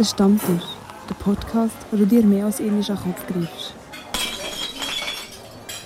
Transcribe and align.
Der 0.00 0.06
Stammtisch. 0.06 0.64
Der 1.10 1.14
Podcast, 1.16 1.76
wo 1.90 1.96
du 1.98 2.06
dir 2.06 2.22
mehr 2.22 2.46
als 2.46 2.58
einmal 2.58 2.80
an 2.80 2.86
den 2.86 2.96
Kopf 2.96 3.26
greifst. 3.26 3.74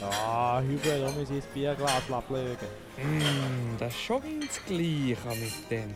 Ah, 0.01 0.61
Hübel, 0.61 1.01
da 1.01 1.11
muss 1.11 1.31
ich 1.31 1.37
ins 1.39 1.47
Bierglas 1.47 2.09
ablegen. 2.09 2.69
Mm, 2.97 3.77
das 3.77 3.93
ist 3.93 4.01
schon 4.01 4.23
ganz 4.23 4.61
gleich 4.69 5.19
mit 5.41 5.69
dem. 5.69 5.95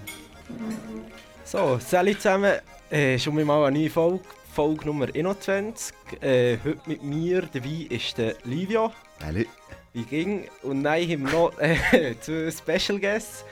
So, 1.45 1.79
salut 1.79 2.17
zusammen. 2.17 2.55
Äh, 2.91 3.21
schon 3.21 3.37
mal 3.37 3.67
eine 3.67 3.79
neue 3.79 3.89
Folge, 3.89 4.25
Folge 4.53 4.87
Nummer 4.87 5.07
21. 5.15 5.95
Äh, 6.21 6.57
heute 6.65 6.81
mit 6.87 7.05
mir 7.05 7.43
dabei 7.43 7.87
ist 7.89 8.19
der 8.19 8.35
Livio. 8.43 8.91
Hallo. 9.25 9.45
Wie 9.93 10.03
ging? 10.03 10.49
Und 10.65 10.83
nein, 10.83 11.09
haben 11.09 11.25
wir 11.25 11.33
noch 11.33 11.59
äh, 11.61 12.17
zwei 12.21 12.51
Special 12.51 12.99
Guests. 12.99 13.45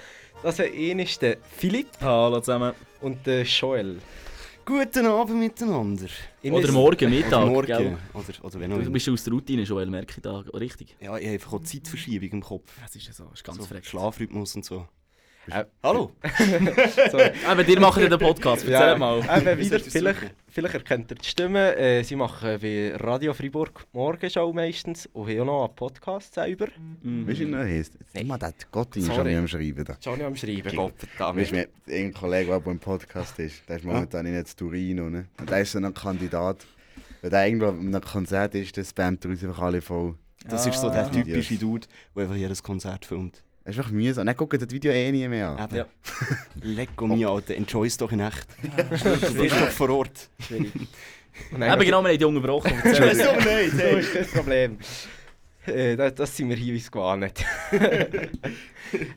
Das 0.43 0.59
ist 0.59 1.23
der 1.23 1.37
Philipp 1.57 1.87
Hallo 2.01 2.41
zusammen. 2.41 2.73
und 3.01 3.25
der 3.29 3.45
Joel. 3.45 4.01
Guten 4.67 5.07
Abend 5.07 5.39
miteinander. 5.39 6.09
Oder 6.43 6.73
morgen, 6.73 7.09
Mittag. 7.09 7.35
Oder 7.35 7.47
morgen. 7.47 7.67
Gell? 7.67 7.99
Oder, 8.15 8.45
oder 8.45 8.61
wenn 8.61 8.73
auch 8.73 8.83
Du 8.83 8.91
bist 8.91 9.09
aus 9.09 9.23
der 9.23 9.33
Routine, 9.33 9.63
Joel, 9.63 9.87
merke 9.87 10.15
ich 10.17 10.23
da. 10.23 10.41
Richtig. 10.55 10.97
Ja, 11.01 11.17
ich 11.17 11.25
habe 11.25 11.35
einfach 11.35 11.53
auch 11.53 11.63
Zeitverschiebung 11.63 12.31
im 12.31 12.43
Kopf. 12.43 12.73
Das 12.83 12.97
ist 12.97 13.07
ja 13.07 13.13
so, 13.13 13.27
das 13.27 13.35
ist 13.35 13.45
ganz 13.45 13.59
so 13.59 13.65
verreckt. 13.65 13.87
Schlafrhythmus 13.87 14.57
und 14.57 14.65
so. 14.65 14.89
Äh, 15.49 15.67
Hallo. 15.85 16.11
Sorry. 17.13 17.31
Aber 17.47 17.63
dir 17.63 17.79
machen 17.79 18.03
ja 18.03 18.09
den 18.09 18.19
Podcast, 18.19 18.65
erzähl 18.65 18.73
Ja, 18.73 18.99
mal. 18.99 19.19
Eben 19.21 19.57
wieder, 19.61 19.79
vielleicht, 19.79 20.19
suchen? 20.19 20.31
Vielleicht 20.57 20.75
erkennt 20.75 21.11
ihr 21.13 21.17
die 21.17 21.29
Stimme. 21.29 21.77
Äh, 21.77 22.03
sie 22.03 22.17
machen 22.17 22.59
bei 22.61 22.93
Radio 22.97 23.35
Freiburg 23.35 23.87
Morgenshow 23.93 24.51
meistens 24.55 25.07
und 25.13 25.29
haben 25.29 25.41
auch 25.41 25.45
noch 25.45 25.65
einen 25.67 25.77
Podcast 25.77 26.33
selber. 26.35 26.69
Mhm. 27.03 27.29
Weißt 27.29 27.41
du, 27.41 27.49
wie 27.49 27.53
er 27.53 27.65
heisst? 27.65 27.99
Mal 28.25 28.39
den 28.39 28.53
Gott 28.73 28.97
in 28.97 29.03
Sorry. 29.03 29.17
schon 29.33 29.39
am 29.39 29.49
Schreiben. 29.49 29.85
Da. 29.85 29.97
Johnny 30.01 30.23
am 30.23 30.35
Schreiben, 30.35 30.75
Gott 30.75 30.95
Weißt 31.19 31.53
du, 31.53 31.69
ein 31.93 32.15
Kollege, 32.15 32.61
der 32.61 32.73
im 32.73 32.79
Podcast 32.79 33.39
ist, 33.39 33.69
der 33.69 33.77
ist 33.77 33.85
momentan 33.85 34.25
in 34.25 34.35
jetzt 34.35 34.59
Turino. 34.59 35.11
Ne? 35.11 35.27
Und 35.39 35.51
der 35.51 35.61
ist 35.61 35.73
so 35.73 35.79
ein 35.79 35.93
Kandidat. 35.93 36.67
Wenn 37.21 37.31
der 37.31 37.47
irgendwo 37.47 37.67
an 37.67 37.81
einem 37.81 38.01
Konzert 38.01 38.55
ist, 38.55 38.77
dann 38.79 38.85
spammt 38.85 39.25
er 39.27 39.31
uns 39.33 39.45
einfach 39.45 39.61
alle 39.63 39.83
voll. 39.83 40.15
Das 40.49 40.67
ist 40.67 40.81
so 40.81 40.89
der 40.89 41.07
Ah. 41.07 41.11
typische 41.11 41.57
Dude, 41.57 41.87
der 42.15 42.23
einfach 42.23 42.37
jedes 42.37 42.63
Konzert 42.63 43.05
filmt. 43.05 43.43
Das 43.67 43.75
ist 43.75 43.81
einfach 43.81 43.91
mühsam. 43.91 44.27
Dann 44.27 44.37
guckt 44.37 44.63
das 44.63 44.71
Video 44.71 44.93
eh 44.93 45.11
nie 45.11 45.27
mehr 45.27 45.49
an. 45.49 45.65
Eben. 45.65 45.77
Ja. 45.77 45.87
Lecco 46.63 47.35
Alter. 47.35 47.57
Enjoy 47.57 47.89
es 47.89 47.97
doch 47.97 48.13
in 48.13 48.21
echt. 48.21 48.47
Du 48.63 49.35
bist 49.35 49.61
doch 49.61 49.69
vor 49.71 49.91
Ort. 49.91 50.31
Schwierig. 50.39 50.73
Eben 51.51 51.61
genau, 51.81 52.03
wir 52.03 52.11
haben 52.11 52.19
die 52.19 52.25
unterbrochen. 52.25 52.73
Erzähl. 52.85 53.15
so 53.17 53.33
nicht, 53.33 53.73
So 53.73 53.97
ist 53.99 54.15
das 54.15 54.29
Problem. 54.29 54.79
Äh, 55.67 55.97
das, 55.97 56.15
das 56.15 56.37
sind 56.37 56.49
wir 56.49 56.57
hier 56.57 56.75
uns 56.75 56.89
gewohnt. 56.91 57.45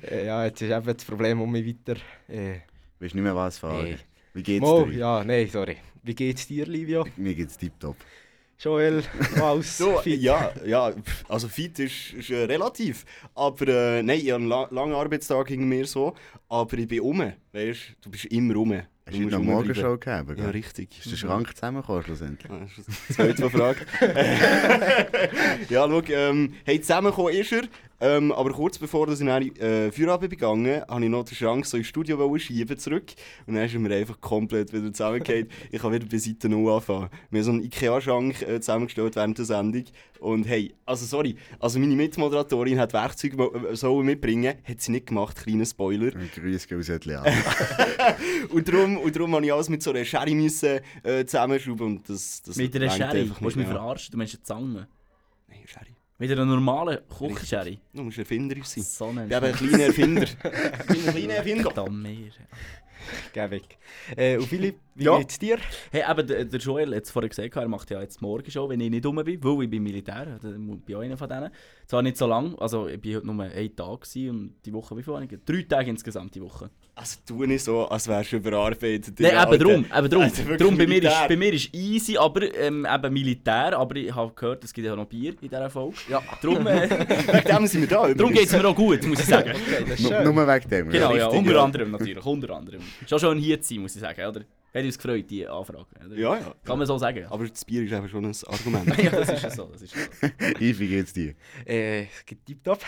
äh, 0.09 0.25
ja, 0.25 0.45
jetzt 0.45 0.61
ist 0.63 0.71
eben 0.71 0.85
das 0.85 1.05
Problem 1.05 1.39
um 1.41 1.51
mich 1.51 1.67
weiter. 1.67 1.99
Äh, 2.27 2.61
Weißt 2.99 3.13
nicht 3.13 3.23
mehr 3.23 3.35
was 3.35 3.59
fragen. 3.59 3.83
Nee. 3.83 3.97
Wie 4.33 4.43
geht's 4.43 4.61
Mo, 4.61 4.85
dir? 4.85 4.97
ja, 4.97 5.23
nein, 5.23 5.47
sorry. 5.47 5.77
Wie 6.01 6.15
geht's 6.15 6.47
dir, 6.47 6.65
Livio? 6.65 7.05
Mir 7.17 7.35
geht's 7.35 7.55
tipptopp. 7.55 7.97
Joel, 8.61 9.03
Maus, 9.37 9.77
So, 9.77 9.97
Fit? 9.99 10.19
ja, 10.21 10.51
ja, 10.65 10.91
also 11.29 11.47
fit 11.47 11.79
ist, 11.79 12.13
ist 12.13 12.29
äh, 12.29 12.43
relativ. 12.43 13.05
Aber 13.33 13.65
äh, 13.67 14.03
nein, 14.03 14.19
ich 14.19 14.31
habe 14.31 14.41
einen 14.41 14.49
la 14.49 14.67
langen 14.69 14.93
Arbeitstag 14.95 15.47
hinter 15.47 15.65
mir 15.65 15.85
so. 15.85 16.13
Aber 16.49 16.77
ich 16.77 16.87
bin 16.87 16.99
um. 16.99 17.19
Weißt 17.53 17.79
du, 18.01 18.09
bist 18.11 18.25
immer 18.25 18.57
um. 18.57 18.73
Hast 18.73 19.17
Du 19.17 19.23
du 19.23 19.29
noch 19.29 19.37
rumbleiben. 19.37 19.45
Morgenshow 19.45 19.97
gegeben? 19.97 20.35
Ja, 20.37 20.49
richtig. 20.49 20.99
Ist 20.99 21.09
der 21.11 21.15
Schrank 21.17 21.55
zusammengekommen 21.55 22.03
schlussendlich? 22.03 22.51
Ah, 22.51 22.59
Das 22.59 22.77
ist 22.87 23.09
die 23.09 23.13
zweite 23.13 23.49
Frage. 23.49 23.79
ja, 25.69 25.87
schau, 25.87 26.01
ähm, 26.09 26.53
hey, 26.65 26.81
zusammengekommen 26.81 27.33
ist 27.33 27.51
er. 27.53 27.61
Ähm, 28.01 28.31
aber 28.31 28.51
kurz 28.51 28.77
bevor 28.77 29.07
dass 29.07 29.19
ich 29.19 29.27
dann 29.27 29.41
äh, 29.57 29.91
Feierabend 29.91 30.29
begangen 30.29 30.81
habe 30.87 31.03
ich 31.03 31.09
noch 31.09 31.25
den 31.25 31.35
Schrank 31.35 31.65
so 31.65 31.77
ins 31.77 31.87
Studio 31.87 32.37
schieben 32.37 32.77
zurück. 32.77 33.11
Und 33.45 33.55
dann 33.55 33.65
ist 33.65 33.73
er 33.73 33.79
mir 33.79 33.93
einfach 33.95 34.19
komplett 34.21 34.71
wieder 34.71 34.91
zusammengefallen. 34.93 35.49
ich 35.71 35.81
kann 35.81 35.91
wieder 35.91 36.05
bei 36.05 36.17
Seite 36.17 36.47
0 36.47 36.71
anfangen. 36.71 37.09
Wir 37.29 37.39
haben 37.39 37.45
so 37.45 37.51
einen 37.51 37.63
Ikea-Schrank 37.63 38.41
äh, 38.41 38.59
zusammengestellt 38.59 39.15
während 39.15 39.37
der 39.37 39.45
Sendung. 39.45 39.83
Und 40.19 40.47
hey, 40.47 40.73
also 40.85 41.05
sorry, 41.05 41.35
also 41.59 41.79
meine 41.79 41.95
Mitmoderatorin 41.95 42.79
hat 42.79 42.93
Werkzeuge 42.93 43.37
äh, 43.71 43.75
sollen 43.75 44.05
mitbringen, 44.05 44.55
hat 44.63 44.81
sie 44.81 44.91
nicht 44.91 45.07
gemacht, 45.07 45.37
kleiner 45.37 45.65
Spoiler. 45.65 46.11
Grüß 46.11 46.67
geht 46.67 46.77
aus. 46.77 46.97
Und 48.49 48.67
darum, 48.67 48.97
und 48.97 49.15
darum 49.15 49.31
musste 49.31 49.45
ich 49.45 49.53
alles 49.53 49.69
mit 49.69 49.83
so 49.83 49.91
einer 49.91 50.03
Schere 50.05 50.33
müssen, 50.33 50.79
äh, 51.03 51.25
zusammenschrauben. 51.25 51.85
Und 51.85 52.09
das, 52.09 52.41
das 52.41 52.55
Mit 52.57 52.75
einer 52.75 52.89
Schere. 52.89 53.11
einfach 53.11 53.37
Du 53.37 53.43
musst 53.43 53.55
mich 53.55 53.67
verarschen, 53.67 54.11
du 54.11 54.17
meinst 54.17 54.35
eine 54.35 54.43
Zange. 54.43 54.87
Mit 56.19 56.29
einer 56.31 56.45
normalen 56.45 56.99
Küchenschere. 57.07 57.77
Du 57.93 58.03
musst 58.03 58.17
erfinderisch 58.17 58.65
sein. 58.65 58.83
So 58.83 59.05
ein 59.07 59.23
Ich 59.23 59.29
bin 59.29 59.43
ein 59.43 59.53
kleiner 59.53 59.83
Erfinder. 59.85 60.23
ich 60.23 60.37
bin 60.37 61.07
ein 61.07 61.15
kleiner 61.15 61.33
Erfinder. 61.35 61.71
Da 61.73 61.89
mehr. 61.89 62.31
Geh 63.33 63.49
weg. 63.49 63.77
Äh, 64.17 64.37
und 64.37 64.47
Philipp, 64.47 64.79
wie 64.99 65.05
Ja. 65.05 65.17
geht's 65.17 65.39
dir? 65.39 65.57
Hey, 65.91 66.03
eben, 66.09 66.27
der, 66.27 66.45
Joel 66.59 66.95
hat 66.95 67.03
es 67.03 67.11
vorher 67.11 67.29
gesagt, 67.29 67.55
er 67.55 67.67
macht 67.67 67.89
ja 67.89 68.01
jetzt 68.01 68.21
morgen 68.21 68.49
schon, 68.51 68.69
wenn 68.69 68.79
ich 68.81 68.89
nicht 68.89 69.05
rum 69.05 69.15
bin, 69.15 69.43
weil 69.43 69.63
ich 69.63 69.69
bin 69.69 69.81
Militär, 69.83 70.37
dann 70.41 70.79
bin 70.81 70.95
auch 70.95 70.99
einer 71.01 71.17
von 71.17 71.29
denen. 71.29 71.49
Zwar 71.87 72.01
nicht 72.01 72.17
so 72.17 72.27
lang, 72.27 72.55
also 72.59 72.87
ich 72.87 73.03
war 73.03 73.15
heute 73.15 73.25
nur 73.27 73.43
einen 73.43 73.75
Tag 73.75 74.05
und 74.15 74.53
die 74.65 74.73
Woche, 74.73 74.95
wie 74.97 75.03
viel 75.03 75.13
habe 75.13 75.25
ich? 75.25 75.31
Drei 75.45 75.61
Tage 75.63 75.89
insgesamt 75.89 76.35
die 76.35 76.41
Woche. 76.41 76.69
Also 76.95 77.17
tu 77.25 77.45
nicht 77.45 77.63
so, 77.63 77.87
als 77.87 78.07
wärst 78.09 78.33
du 78.33 78.37
überarbeitet. 78.37 79.17
Nein, 79.19 79.31
eben 79.53 79.59
drum, 79.63 79.85
eben 79.97 80.09
drum. 80.09 80.21
Also 80.21 80.43
drum 80.57 80.77
bei, 80.77 80.85
mir 80.85 81.01
ist, 81.01 81.27
bei 81.29 81.35
mir 81.37 81.53
ist 81.53 81.73
easy, 81.73 82.17
aber 82.17 82.53
ähm, 82.55 82.85
eben 82.93 83.13
Militär, 83.13 83.77
aber 83.77 83.95
ich 83.95 84.13
habe 84.13 84.33
gehört, 84.35 84.63
es 84.65 84.73
gibt 84.73 84.85
ja 84.85 84.95
noch 84.95 85.05
Bier 85.05 85.31
in 85.41 85.49
dieser 85.49 85.69
Folge. 85.69 85.95
Ja. 86.09 86.21
Darum, 86.41 86.67
äh, 86.67 86.89
Wegen 86.89 87.47
dem 87.57 87.67
sind 87.67 87.81
wir 87.81 87.87
da. 87.87 87.95
darum 87.95 88.11
übrigens. 88.11 88.39
geht 88.39 88.47
es 88.47 88.53
mir 88.53 88.67
auch 88.67 88.75
gut, 88.75 89.05
muss 89.07 89.19
ich 89.21 89.25
sagen. 89.35 89.51
Okay, 89.51 89.85
das 89.87 89.99
ist 89.99 90.01
Nur 90.01 90.11
schön. 90.11 90.35
nur 90.35 90.47
wegen 90.47 90.69
dem. 90.69 90.89
genau, 90.89 91.15
ja, 91.15 91.25
richtig, 91.27 91.39
unter 91.39 91.51
ja. 91.53 91.63
anderem 91.63 91.91
natürlich, 91.91 92.25
unter 92.25 92.49
anderem. 92.55 92.81
Schon 93.07 93.19
schön 93.19 93.37
hier 93.39 93.61
zu 93.61 93.73
sein, 93.73 93.81
muss 93.81 93.95
ich 93.95 94.01
sagen, 94.01 94.25
oder? 94.25 94.41
Hat 94.73 94.83
uns 94.83 94.97
gefreut, 94.97 95.29
die 95.29 95.47
Anfrage. 95.47 95.85
Oder? 96.05 96.15
Ja, 96.15 96.37
ja. 96.37 96.55
Kann 96.63 96.77
man 96.77 96.85
so 96.85 96.97
sagen. 96.97 97.25
Aber 97.25 97.47
das 97.47 97.65
Bier 97.65 97.83
ist 97.83 97.91
eben 97.91 98.07
schon 98.07 98.25
ein 98.25 98.35
Argument. 98.47 98.97
ja, 99.03 99.09
das 99.09 99.29
ist 99.29 99.43
ja 99.43 99.49
so, 99.49 99.65
das 99.65 99.81
ist 99.81 99.93
so. 99.93 100.27
Yves, 100.59 100.79
wie 100.79 100.87
geht's 100.87 101.13
dir? 101.13 101.33
Äh, 101.65 102.03
es 102.03 102.25
geht 102.25 102.45
tiptop. 102.45 102.79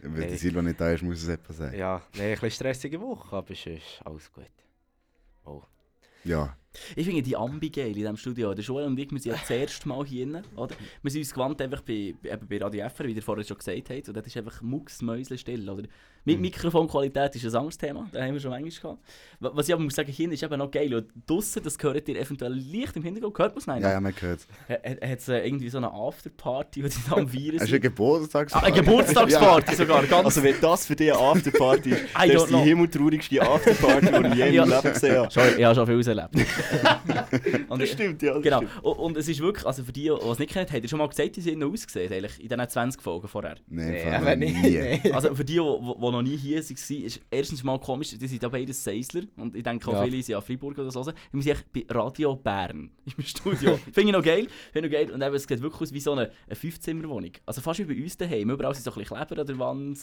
Wenn 0.00 0.14
Hey. 0.14 0.28
der 0.28 0.38
Silva 0.38 0.62
nicht 0.62 0.80
da 0.80 0.90
ist, 0.92 1.02
muss 1.02 1.22
es 1.22 1.28
etwas 1.28 1.56
sagen. 1.56 1.76
Ja, 1.76 2.02
nee, 2.14 2.22
ein 2.22 2.30
bisschen 2.32 2.50
stressige 2.50 3.00
Woche, 3.00 3.34
aber 3.34 3.50
es 3.50 3.66
ist 3.66 4.00
alles 4.04 4.30
gut. 4.32 4.44
Oh. 5.44 5.62
Ja. 6.24 6.56
Ich 6.94 7.06
finde 7.06 7.22
die 7.22 7.36
Ambi 7.36 7.70
geil 7.70 7.88
in 7.88 7.94
diesem 7.94 8.16
Studio. 8.16 8.54
Der 8.54 8.62
Joel 8.62 8.86
und 8.86 8.98
ich, 8.98 9.10
wir 9.10 9.18
sind 9.18 9.32
ja 9.32 9.38
das 9.38 9.50
erste 9.50 9.88
Mal 9.88 10.04
hier 10.06 10.26
drin, 10.26 10.44
oder? 10.54 10.76
Wir 11.02 11.10
sind 11.10 11.22
uns 11.22 11.32
gewandt 11.34 11.60
einfach 11.62 11.80
bei, 11.80 12.14
eben 12.22 12.46
bei 12.48 12.58
Radio 12.58 12.88
FR, 12.88 13.06
wie 13.06 13.12
ihr 13.12 13.22
vorher 13.22 13.44
schon 13.44 13.56
gesagt 13.58 13.90
habt. 13.90 14.08
Und 14.08 14.16
das 14.16 14.26
ist 14.26 14.36
einfach 14.36 14.60
mucksmäusle 14.62 15.38
still, 15.38 15.68
oder? 15.68 15.88
Mit 16.28 16.40
Mikrofonqualität 16.40 17.34
ist 17.36 17.44
ein 17.44 17.54
anderes 17.56 17.78
Thema, 17.78 18.06
da 18.12 18.22
haben 18.22 18.32
wir 18.34 18.40
schon 18.40 18.50
manchmal 18.50 18.70
gehabt. 18.70 18.98
Wa- 19.40 19.50
Was 19.54 19.68
ich 19.68 19.74
aber 19.74 19.82
muss 19.82 19.94
sagen, 19.94 20.10
hier 20.12 20.30
ist 20.30 20.42
eben 20.42 20.58
noch 20.58 20.70
geil. 20.70 20.92
Und 20.94 21.06
draussen, 21.26 21.62
das 21.62 21.76
hört 21.80 22.08
ihr 22.08 22.20
eventuell 22.20 22.52
leicht 22.54 22.96
im 22.96 23.02
Hintergrund, 23.02 23.38
hört 23.38 23.52
man 23.52 23.58
es 23.58 23.66
nein? 23.66 23.82
Ja, 23.82 23.92
ja, 23.92 24.00
man 24.00 24.12
hört 24.20 24.40
Hat 24.68 25.18
es 25.18 25.28
äh, 25.28 25.46
irgendwie 25.46 25.68
so 25.68 25.78
eine 25.78 25.90
Afterparty, 25.92 26.82
die 26.82 26.88
da 27.08 27.16
am 27.16 27.32
Viren 27.32 27.60
Hast 27.60 27.70
du 27.70 27.74
eine 27.74 27.82
sind? 27.82 27.82
Geburtstagsfeier? 27.82 28.62
Ah, 28.62 28.66
eine 28.66 28.76
Geburtstagsparty 28.76 29.74
sogar, 29.76 30.02
ganz... 30.06 30.24
Also 30.26 30.42
wenn 30.42 30.54
das 30.60 30.86
für 30.86 30.96
dich 30.96 31.12
eine 31.12 31.20
Afterparty 31.20 31.90
ist, 31.90 32.02
das 32.14 32.26
ist 32.42 32.50
die 32.50 32.56
himmeltraurigste 32.56 33.42
Afterparty, 33.42 34.06
die 34.06 34.28
ich 34.28 34.34
je 34.34 34.48
in 34.48 34.54
Ja. 34.54 34.66
meinem 34.66 34.76
Leben 34.82 34.92
gesehen 34.94 35.16
habe. 35.18 35.30
Schon, 35.30 35.42
ich 35.58 35.64
habe 35.64 35.74
schon 35.74 35.86
vieles 35.86 36.06
erlebt. 36.06 36.34
Und 37.68 37.80
Das 37.82 37.88
stimmt, 37.90 38.22
ja. 38.22 38.34
Das 38.34 38.42
Genau. 38.42 38.58
Stimmt. 38.58 38.84
Und, 38.84 38.92
und 38.98 39.16
es 39.16 39.28
ist 39.28 39.40
wirklich, 39.40 39.66
also 39.66 39.82
für 39.84 39.92
die, 39.92 40.02
die 40.02 40.08
es 40.08 40.38
nicht 40.38 40.52
kennen, 40.52 40.66
habt 40.70 40.82
ihr 40.82 40.88
schon 40.88 40.98
mal 40.98 41.08
gesagt, 41.08 41.36
wie 41.36 41.40
sie 41.40 41.50
innen 41.52 41.70
ausgesehen, 41.72 42.12
eigentlich, 42.12 42.40
in 42.40 42.48
diesen 42.48 42.68
20 42.68 43.00
Folgen 43.02 43.28
vorher. 43.28 43.56
Nein, 43.68 43.88
Nee, 43.88 44.36
nee, 44.36 44.52
nicht. 44.52 45.04
nie. 45.04 45.12
Also 45.12 45.34
für 45.34 45.44
die, 45.44 45.54
die, 45.54 45.58
die 45.60 45.60
noch 46.10 46.17
nie 46.22 46.36
hier 46.36 46.62
waren, 46.62 47.04
ist 47.04 47.20
erstens 47.30 47.62
mal 47.64 47.78
komisch, 47.78 48.10
die 48.18 48.26
sind 48.26 48.42
ja 48.42 48.48
beide 48.48 48.72
Seisler 48.72 49.22
und 49.36 49.54
ich 49.56 49.62
denke 49.62 49.88
auch 49.88 49.94
Ja. 49.94 50.04
viele 50.04 50.16
sind 50.22 50.28
ja 50.32 50.40
Freiburg 50.40 50.78
oder 50.78 50.90
so. 50.90 51.04
Wir 51.06 51.42
sind 51.42 51.52
echt 51.52 51.72
bei 51.72 51.84
Radio 51.88 52.36
Bern 52.36 52.90
im 53.16 53.24
Studio. 53.24 53.76
Finde 53.76 54.02
ich 54.02 54.12
noch 54.12 54.22
geil, 54.22 54.46
finde 54.72 54.88
ich 54.88 54.92
noch 54.92 54.98
geil. 54.98 55.10
Und 55.12 55.22
eben, 55.22 55.34
es 55.34 55.42
sieht 55.44 55.60
wirklich 55.62 55.80
aus 55.82 55.92
wie 55.92 56.00
so 56.00 56.12
eine, 56.12 56.30
eine 56.46 56.56
Fünfzimmerwohnung. 56.56 57.32
Also 57.46 57.60
fast 57.60 57.80
wie 57.80 57.84
bei 57.94 58.02
uns 58.02 58.16
daheim. 58.16 58.50
Überall 58.50 58.74
sind 58.74 58.84
so 58.84 58.90
ein 58.92 58.98
bisschen 58.98 59.16
Kleber 59.16 59.40
an 59.40 59.46
der 59.46 59.58
Wand. 59.58 59.98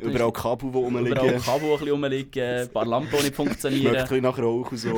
Ist- 0.00 0.08
Überall 0.14 0.32
Kabel, 0.32 0.70
die 0.70 0.76
Überall 0.78 0.84
rumliegen. 0.84 1.40
Kabel, 1.42 1.68
die 1.78 1.84
ein 1.84 1.90
rumliegen, 1.90 2.42
ein 2.42 2.68
paar 2.72 2.86
Lampen, 2.86 3.10
die 3.10 3.16
nicht 3.16 3.26
ein 3.26 3.34
funktionieren. 3.34 3.92
bisschen 3.94 4.22
nach 4.22 4.38
Rauch 4.38 4.70
und 4.70 4.76
so. 4.78 4.88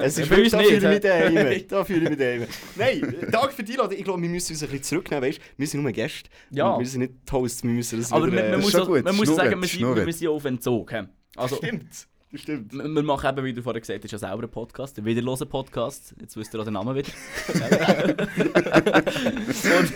Es 0.00 0.18
ist 0.18 0.30
wirklich, 0.30 0.44
uns 0.44 0.52
da 0.52 0.58
nicht, 0.58 0.68
fühle 0.70 0.76
ich 0.76 0.82
mich 0.92 1.00
daheim. 1.00 1.64
Da 1.68 1.84
fühle 1.84 2.02
ich 2.04 2.08
mich 2.10 2.18
daheim. 2.18 2.46
Nein, 2.76 3.30
Tag 3.32 3.52
für 3.52 3.62
die 3.62 3.72
Leute. 3.74 3.94
Ich 3.94 4.04
glaube, 4.04 4.20
wir 4.22 4.28
müssen 4.28 4.52
uns 4.52 4.62
ein 4.62 4.68
bisschen 4.68 4.82
zurücknehmen. 4.84 5.28
Weißt? 5.28 5.40
Wir 5.56 5.66
sind 5.66 5.82
nur 5.82 5.92
Gäste. 5.92 6.28
Ja. 6.50 6.78
Wir 6.78 6.86
sind 6.86 7.00
nicht 7.00 7.12
Hosts. 7.32 7.62
Wir 7.62 7.70
müssen 7.70 7.98
das 8.00 8.12
Aber 8.12 8.26
wieder, 8.26 8.42
man, 8.42 8.50
man 8.52 8.60
muss, 8.60 8.74
auch- 8.74 8.88
man 8.88 9.16
muss 9.16 9.34
sagen, 9.34 9.60
wir 9.60 9.68
sind, 9.68 9.80
wir 10.06 10.12
sind 10.12 10.20
ja 10.22 10.30
auf 10.30 10.44
Entzug. 10.44 10.94
Also, 11.36 11.56
Stimmt. 11.56 12.06
Das 12.34 12.42
stimmt. 12.42 12.72
Wir 12.72 12.82
wir 12.82 13.02
machen 13.04 13.30
eben, 13.30 13.44
wie 13.44 13.52
du 13.52 13.62
vorher 13.62 13.80
gesagt 13.80 14.02
hast, 14.02 14.10
ja 14.10 14.18
selber 14.18 14.42
einen 14.42 14.50
Podcast, 14.50 14.98
einen 14.98 15.06
wiederlosen 15.06 15.48
Podcast. 15.48 16.16
Jetzt 16.20 16.36
wisst 16.36 16.52
ihr 16.52 16.58
auch 16.58 16.64
den 16.64 16.74
Namen 16.74 16.96
wieder. 16.96 17.12
und 19.78 19.92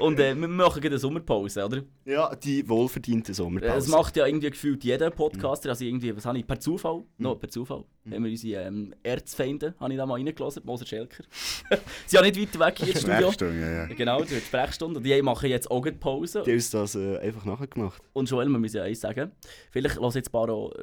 und 0.00 0.18
äh, 0.18 0.34
wir 0.34 0.48
machen 0.48 0.84
eine 0.84 0.98
Sommerpause, 0.98 1.64
oder? 1.64 1.82
Ja, 2.04 2.34
die 2.34 2.68
wohlverdiente 2.68 3.32
Sommerpause. 3.32 3.76
Es 3.76 3.86
macht 3.88 4.16
ja 4.16 4.26
irgendwie 4.26 4.50
gefühlt 4.50 4.82
jeder 4.82 5.10
Podcaster. 5.10 5.70
Also 5.70 5.84
irgendwie, 5.84 6.16
was 6.16 6.26
habe 6.26 6.38
ich, 6.38 6.46
per 6.46 6.58
Zufall, 6.58 7.04
no, 7.18 7.36
per 7.36 7.48
Zufall, 7.48 7.84
haben 8.10 8.24
wir 8.24 8.30
unsere 8.30 8.64
ähm, 8.64 8.92
Erzfeinde, 9.02 9.74
habe 9.78 9.92
ich 9.92 9.98
da 9.98 10.06
mal 10.06 10.14
reingelassen, 10.14 10.62
Moser 10.64 10.86
Schelker. 10.86 11.22
Sie 12.06 12.16
sind 12.16 12.24
ja 12.24 12.32
nicht 12.42 12.58
weit 12.58 12.66
weg 12.66 12.78
hier 12.84 12.94
im 12.94 13.00
Studio. 13.00 13.30
Ja, 13.52 13.70
ja. 13.70 13.86
Genau, 13.86 14.24
die 14.24 14.34
Sprechstunde. 14.34 14.98
Und 14.98 15.04
die 15.04 15.22
machen 15.22 15.48
jetzt 15.48 15.70
auch 15.70 15.80
gerade 15.80 15.98
Pause. 15.98 16.42
Die 16.44 16.50
haben 16.50 16.56
uns 16.56 16.70
das 16.70 16.96
äh, 16.96 17.18
einfach 17.18 17.44
nachgemacht. 17.44 18.02
Und 18.12 18.28
Joel, 18.28 18.48
wir 18.48 18.58
müssen 18.58 18.78
ja 18.78 18.82
eins 18.82 19.00
sagen. 19.00 19.30
Vielleicht 19.70 20.00
hören 20.00 20.10
jetzt 20.12 20.28
ein 20.28 20.32
paar 20.32 20.50
auch 20.50 20.72
äh, 20.72 20.82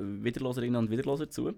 Wiederloserinnen 0.69 0.75
und 0.79 0.91
Wiederloser 0.91 1.29
zu. 1.29 1.53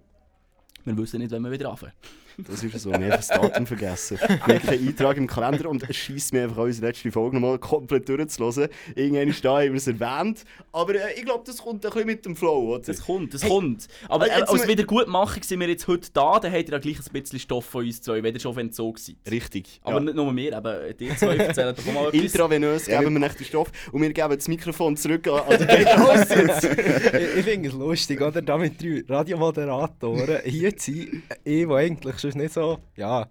Wir 0.84 0.96
wissen 0.96 1.20
nicht, 1.20 1.30
wenn 1.30 1.42
wir 1.42 1.50
wieder 1.50 1.70
anfangen. 1.70 1.92
Das 2.38 2.62
ist 2.62 2.78
so. 2.80 2.90
Wir 2.90 2.94
haben 2.94 3.04
einfach 3.04 3.18
das 3.18 3.28
Datum 3.28 3.66
vergessen. 3.66 4.18
Wir 4.20 4.54
haben 4.56 4.66
keinen 4.66 4.88
Eintrag 4.88 5.16
im 5.16 5.26
Kalender 5.26 5.68
und 5.68 5.88
es 5.88 5.96
schießt 5.96 6.32
mir 6.32 6.44
einfach 6.44 6.62
unsere 6.62 6.86
letzte 6.86 7.10
Folge 7.10 7.36
nochmal 7.36 7.58
komplett 7.58 8.08
durchzuhören. 8.08 8.68
Irgendwann 8.94 9.28
ist 9.28 9.44
da, 9.44 9.58
haben 9.58 9.72
wir 9.72 9.74
es 9.74 9.86
erwähnt. 9.86 10.44
Aber 10.72 10.94
äh, 10.94 11.14
ich 11.16 11.24
glaube, 11.24 11.44
das 11.46 11.58
kommt 11.58 11.84
ein 11.84 11.90
bisschen 11.90 12.06
mit 12.06 12.24
dem 12.24 12.36
Flow, 12.36 12.74
oder? 12.74 12.82
Das 12.82 13.00
kommt, 13.04 13.34
das 13.34 13.42
Hey, 13.42 13.50
kommt. 13.50 13.88
Aber 14.08 14.26
äh, 14.26 14.40
äh, 14.40 14.42
als 14.42 14.66
Wiedergutmachung 14.66 15.42
sind 15.42 15.60
wir 15.60 15.68
jetzt 15.68 15.86
heute 15.86 16.10
da, 16.12 16.38
dann 16.38 16.52
habt 16.52 16.68
ihr 16.68 16.72
ja 16.72 16.78
gleich 16.78 16.98
ein 16.98 17.12
bisschen 17.12 17.38
Stoff 17.38 17.66
von 17.66 17.84
uns 17.84 18.00
zwei, 18.00 18.22
wenn 18.22 18.34
ihr 18.34 18.40
schon 18.40 18.50
auf 18.50 18.56
Entzug 18.56 18.98
seid. 18.98 19.16
Richtig. 19.30 19.80
Aber 19.82 19.96
ja. 19.96 20.00
nicht 20.00 20.14
nur 20.14 20.34
wir, 20.34 20.56
eben 20.56 20.96
die 20.98 21.16
zwei 21.16 21.36
erzählen 21.36 21.74
doch 21.74 21.92
mal 21.92 22.08
etwas. 22.08 22.20
Intravenös 22.20 22.86
geben 22.86 23.12
wir 23.12 23.20
nicht 23.20 23.38
den 23.38 23.46
Stoff 23.46 23.70
und 23.92 24.02
wir 24.02 24.12
geben 24.12 24.36
das 24.36 24.48
Mikrofon 24.48 24.96
zurück 24.96 25.26
an 25.28 25.40
an 25.40 25.58
den 25.66 25.68
ich 25.68 27.32
ich 27.38 27.44
finde 27.44 27.68
es 27.68 27.74
lustig, 27.74 28.20
oder? 28.20 28.42
Da 28.42 28.56
mit 28.56 28.80
drei 28.82 29.04
Radiomoderatoren 29.08 30.40
hier 30.44 30.76
zu 30.76 30.92
sein. 30.92 31.22
Ich, 31.44 31.66
der 31.66 31.76
eigentlich 31.76 32.18
schon 32.22 32.40
nicht 32.40 32.52
so, 32.54 32.78
ja, 32.96 33.28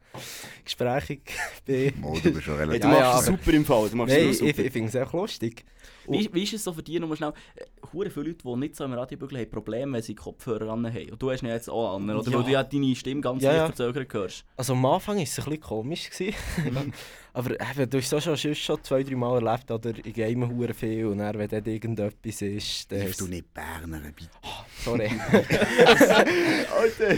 gesprächig 0.64 1.22
bin. 1.66 1.94
Mo, 2.00 2.18
du 2.22 2.32
bist 2.32 2.44
schon 2.44 2.58
relativ... 2.58 2.82
du 2.82 2.88
Ja, 2.88 2.94
machst 2.94 3.04
ja, 3.14 3.20
es 3.20 3.26
super 3.26 3.54
im 3.54 3.66
Fall. 3.66 3.90
Du 3.90 3.98
machst 3.98 4.14
Nein, 4.14 4.30
es 4.30 4.42
ich, 4.42 4.50
super. 4.50 4.66
ich 4.66 4.72
finde 4.72 4.90
es 4.90 4.96
echt 4.96 5.14
lustig. 5.14 5.66
Wie, 6.08 6.30
wie 6.34 6.44
ist 6.44 6.54
es 6.54 6.64
so 6.64 6.74
für 6.74 6.84
dich, 6.84 7.00
nur 7.00 7.16
schnell, 7.16 7.34
äh, 7.92 7.94
hure 7.94 8.10
viele 8.10 8.28
Leute, 8.28 8.44
die 8.44 8.56
nicht 8.56 8.76
so 8.76 8.84
im 8.84 8.94
Radiobügel 8.94 9.40
haben, 9.40 9.50
Probleme, 9.50 9.94
wenn 9.94 10.02
sie 10.02 10.16
Kopfhörer 10.16 10.68
ran 10.68 10.86
haben. 10.86 11.12
Und 11.12 11.22
du 11.22 11.32
hast 11.32 11.44
ihn 11.44 11.50
jetzt 11.50 11.70
auch 11.70 11.96
an, 11.96 12.10
oder? 12.10 12.30
Ja. 12.30 12.38
Weil 12.38 12.44
du 12.44 12.52
ja 12.52 12.64
deine 12.64 12.96
Stimme 12.96 13.22
ganz 13.22 13.44
Ja, 13.44 13.52
leicht 13.52 13.60
ja. 13.60 13.66
verzögert 13.68 14.14
hörst. 14.14 14.46
Also 14.58 14.74
am 14.74 14.86
Anfang 14.86 15.18
war 15.18 15.24
es 15.24 15.38
ein 15.40 15.46
bisschen 15.46 15.62
komisch. 15.62 16.10
Mhm. 16.20 16.94
Aber 17.34 17.52
eben, 17.52 17.90
du 17.90 17.98
hast 17.98 18.12
es 18.12 18.24
schon, 18.42 18.56
schon 18.56 18.84
zwei, 18.84 19.04
drei 19.04 19.16
Mal 19.16 19.42
erlebt, 19.42 19.72
oder 19.72 19.92
ich 20.04 20.14
game 20.14 20.50
hure 20.50 20.74
viel 20.74 21.06
und 21.06 21.20
dann, 21.20 21.38
wenn 21.38 21.48
dort 21.48 21.66
irgendetwas 21.66 22.42
ist, 22.42 22.92
dann... 22.92 23.10
Du 23.18 23.28
nicht 23.28 23.54
Berner, 23.54 24.02
bitte? 24.02 24.30
Sorry. 24.84 25.10
Alter. 26.78 27.16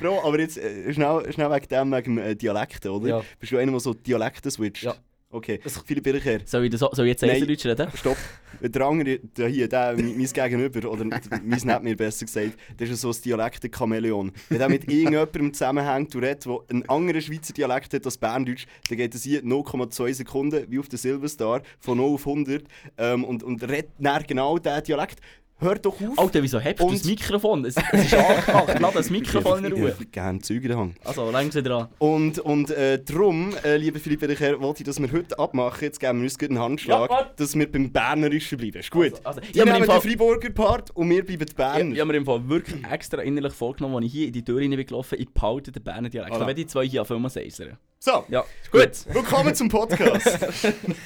Bro, 0.00 0.26
aber 0.26 0.40
jetzt 0.40 0.58
äh, 0.58 0.92
schnell, 0.92 1.32
schnell 1.32 1.50
wegen 1.50 1.68
dem, 1.68 1.92
wegen 1.92 2.16
dem 2.16 2.18
äh, 2.18 2.34
Dialekten, 2.34 2.90
oder? 2.90 3.08
Ja. 3.08 3.22
Bist 3.38 3.52
du 3.52 3.58
einer, 3.58 3.70
der 3.70 3.80
so 3.80 3.94
Dialekte 3.94 4.50
switcht? 4.50 4.82
Ja. 4.82 4.96
Okay, 5.34 5.58
Philipp 5.84 6.04
Bircher, 6.04 6.38
Soll 6.44 6.64
ich, 6.66 6.70
das, 6.70 6.78
soll 6.78 7.06
ich 7.06 7.10
jetzt. 7.10 7.24
Eisendeutsch 7.24 7.66
reden? 7.66 7.88
stopp. 7.96 8.16
Der 8.60 8.82
andere, 8.82 9.18
der 9.18 9.48
hier, 9.48 9.68
der, 9.68 9.94
mein 9.96 10.16
Gegenüber, 10.16 10.88
oder 10.88 11.04
mein 11.04 11.20
nicht 11.42 11.82
mir 11.82 11.96
besser 11.96 12.24
gesagt, 12.24 12.52
das 12.76 12.88
ist 12.88 13.00
so 13.00 13.10
ein 13.10 13.16
Dialekten-Chamäleon. 13.20 14.30
Wenn 14.48 14.58
der 14.58 14.68
mit 14.68 14.88
irgendjemandem 14.88 15.52
zusammenhängt 15.52 16.14
und 16.14 16.22
redet, 16.22 16.46
der 16.46 16.58
einen 16.70 16.88
anderen 16.88 17.20
Schweizer 17.20 17.52
Dialekt 17.52 17.92
hat 17.94 18.04
als 18.04 18.16
Berndeutsch, 18.16 18.66
dann 18.88 18.96
geht 18.96 19.12
es 19.12 19.24
hier 19.24 19.42
0,2 19.42 20.14
Sekunden, 20.14 20.66
wie 20.68 20.78
auf 20.78 20.88
der 20.88 21.00
Silverstar, 21.00 21.62
von 21.80 21.98
0 21.98 22.14
auf 22.14 22.26
100 22.28 22.62
ähm, 22.98 23.24
und, 23.24 23.42
und 23.42 23.68
redet 23.68 23.90
genau 24.28 24.56
diesen 24.58 24.84
Dialekt. 24.84 25.18
Hör 25.64 25.76
doch 25.76 25.94
auf! 26.00 26.18
Alter, 26.18 26.42
wieso 26.42 26.62
hast 26.62 26.78
du 26.78 26.84
Und- 26.84 26.94
das 26.94 27.04
Mikrofon? 27.04 27.64
Es, 27.64 27.74
es 27.92 28.04
ist 28.04 28.14
angepackt, 28.14 28.78
lass 28.80 28.94
das 28.94 29.08
Mikrofon 29.10 29.64
in 29.64 29.72
Ich 29.74 29.80
Ruhe. 29.80 29.88
hätte 29.88 30.04
gerne 30.06 30.38
Züge 30.40 30.62
in 30.64 30.68
der 30.68 30.78
Hand. 30.78 30.96
Also, 31.04 31.30
langsam 31.30 31.64
dran. 31.64 31.88
Und, 31.98 32.38
und 32.38 32.70
äh, 32.70 33.02
darum, 33.02 33.54
äh, 33.64 33.76
lieber 33.78 33.98
Philipp 33.98 34.20
Bircher, 34.20 34.60
wollte 34.60 34.82
ich, 34.82 34.86
dass 34.86 35.00
wir 35.00 35.10
heute 35.10 35.38
abmachen. 35.38 35.78
Jetzt 35.80 36.00
geben 36.00 36.18
wir 36.18 36.24
uns 36.24 36.38
einen 36.38 36.58
Handschlag, 36.58 37.10
Ja, 37.10 37.30
dass 37.36 37.58
wir 37.58 37.70
beim 37.72 37.90
Bernerischen 37.90 38.58
bleiben. 38.58 38.78
Ist 38.80 38.90
gut. 38.90 39.12
Also, 39.24 39.40
ich 39.40 39.52
Die 39.52 39.60
habe 39.60 39.70
mir 39.70 39.78
nehmen 39.78 39.84
im 39.86 39.90
Fall- 39.90 40.00
den 40.00 40.10
Freiburger 40.10 40.50
Part 40.50 40.90
und 40.90 41.08
wir 41.08 41.24
bleiben 41.24 41.46
die 41.46 41.52
Ich, 41.52 41.94
ich 41.94 42.00
habe 42.00 42.12
mir 42.12 42.16
im 42.18 42.26
Fall 42.26 42.46
wirklich 42.48 42.84
extra 42.90 43.22
innerlich 43.22 43.54
vorgenommen, 43.54 43.96
als 43.96 44.04
ich 44.06 44.12
hier 44.12 44.26
in 44.26 44.32
die 44.34 44.44
Tür 44.44 44.60
rein 44.60 44.70
bin 44.70 44.84
gelaufen 44.84 45.18
ich 45.18 45.30
behalte 45.30 45.72
den 45.72 45.82
Berner 45.82 46.10
Dialekt. 46.10 46.34
Da 46.36 46.40
werde 46.40 46.54
die 46.56 46.66
zwei 46.66 46.86
hier 46.86 47.00
auf 47.02 47.10
einmal 47.10 47.30
seisern. 47.30 47.78
So, 48.00 48.22
Ja, 48.28 48.44
gut. 48.70 48.90
willkommen 49.14 49.54
zum 49.54 49.70
Podcast. 49.70 50.28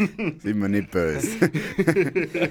Sind 0.09 0.43
wir 0.61 0.69
nicht 0.69 0.91
böse. 0.91 1.29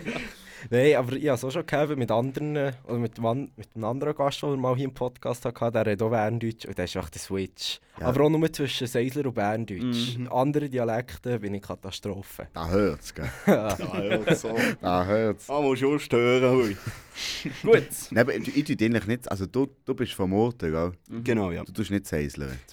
Nein, 0.70 0.96
aber 0.96 1.14
ich 1.14 1.28
habe 1.28 1.36
es 1.36 1.44
auch 1.44 1.52
schon 1.52 1.66
gehabt 1.66 1.96
mit 1.98 2.12
anderen, 2.12 2.74
oder 2.86 2.98
mit, 2.98 3.18
mit 3.20 3.68
einem 3.76 3.84
anderen 3.84 4.16
Gast, 4.16 4.42
den 4.42 4.50
wir 4.50 4.58
mal 4.58 4.76
hier 4.76 4.86
im 4.86 4.94
Podcast 4.94 5.46
hatten, 5.46 5.72
der 5.72 5.86
redet 5.86 6.02
auch 6.02 6.10
Berndeutsch 6.10 6.66
und 6.66 6.78
das 6.78 6.90
ist 6.90 6.96
echt 6.96 7.16
der 7.16 7.22
Switch. 7.22 7.80
Ja. 8.00 8.08
Aber 8.08 8.26
auch 8.26 8.30
nur 8.30 8.52
zwischen 8.52 8.88
Seisler 8.88 9.26
und 9.26 9.34
Berndeutsch. 9.34 10.18
Mhm. 10.18 10.32
Andere 10.32 10.70
Dialekte 10.70 11.40
bin 11.40 11.56
ich 11.56 11.62
Katastrophe. 11.62 12.48
Da 12.54 12.70
hört's, 12.70 13.14
gell? 13.14 13.30
ja, 13.48 13.78
ja, 13.78 14.36
so. 14.36 14.56
Da 14.82 15.06
hört's. 15.06 15.50
Ah, 15.50 15.62
muss 15.62 15.80
schon 15.80 16.00
stören. 16.00 16.56
Hui. 16.56 16.78
Gut. 17.64 17.88
Nein, 18.12 18.22
aber 18.22 18.36
ich 18.36 18.64
tue 18.64 18.76
eigentlich 18.80 19.08
nicht... 19.08 19.32
Also 19.32 19.46
du, 19.48 19.68
du 19.86 19.96
bist 19.96 20.14
vom 20.14 20.30
Murten, 20.30 20.72
gell? 20.72 20.92
Genau, 21.24 21.52
ja. 21.52 21.64
Du 21.64 21.72
tust 21.72 21.90
nicht 21.90 22.08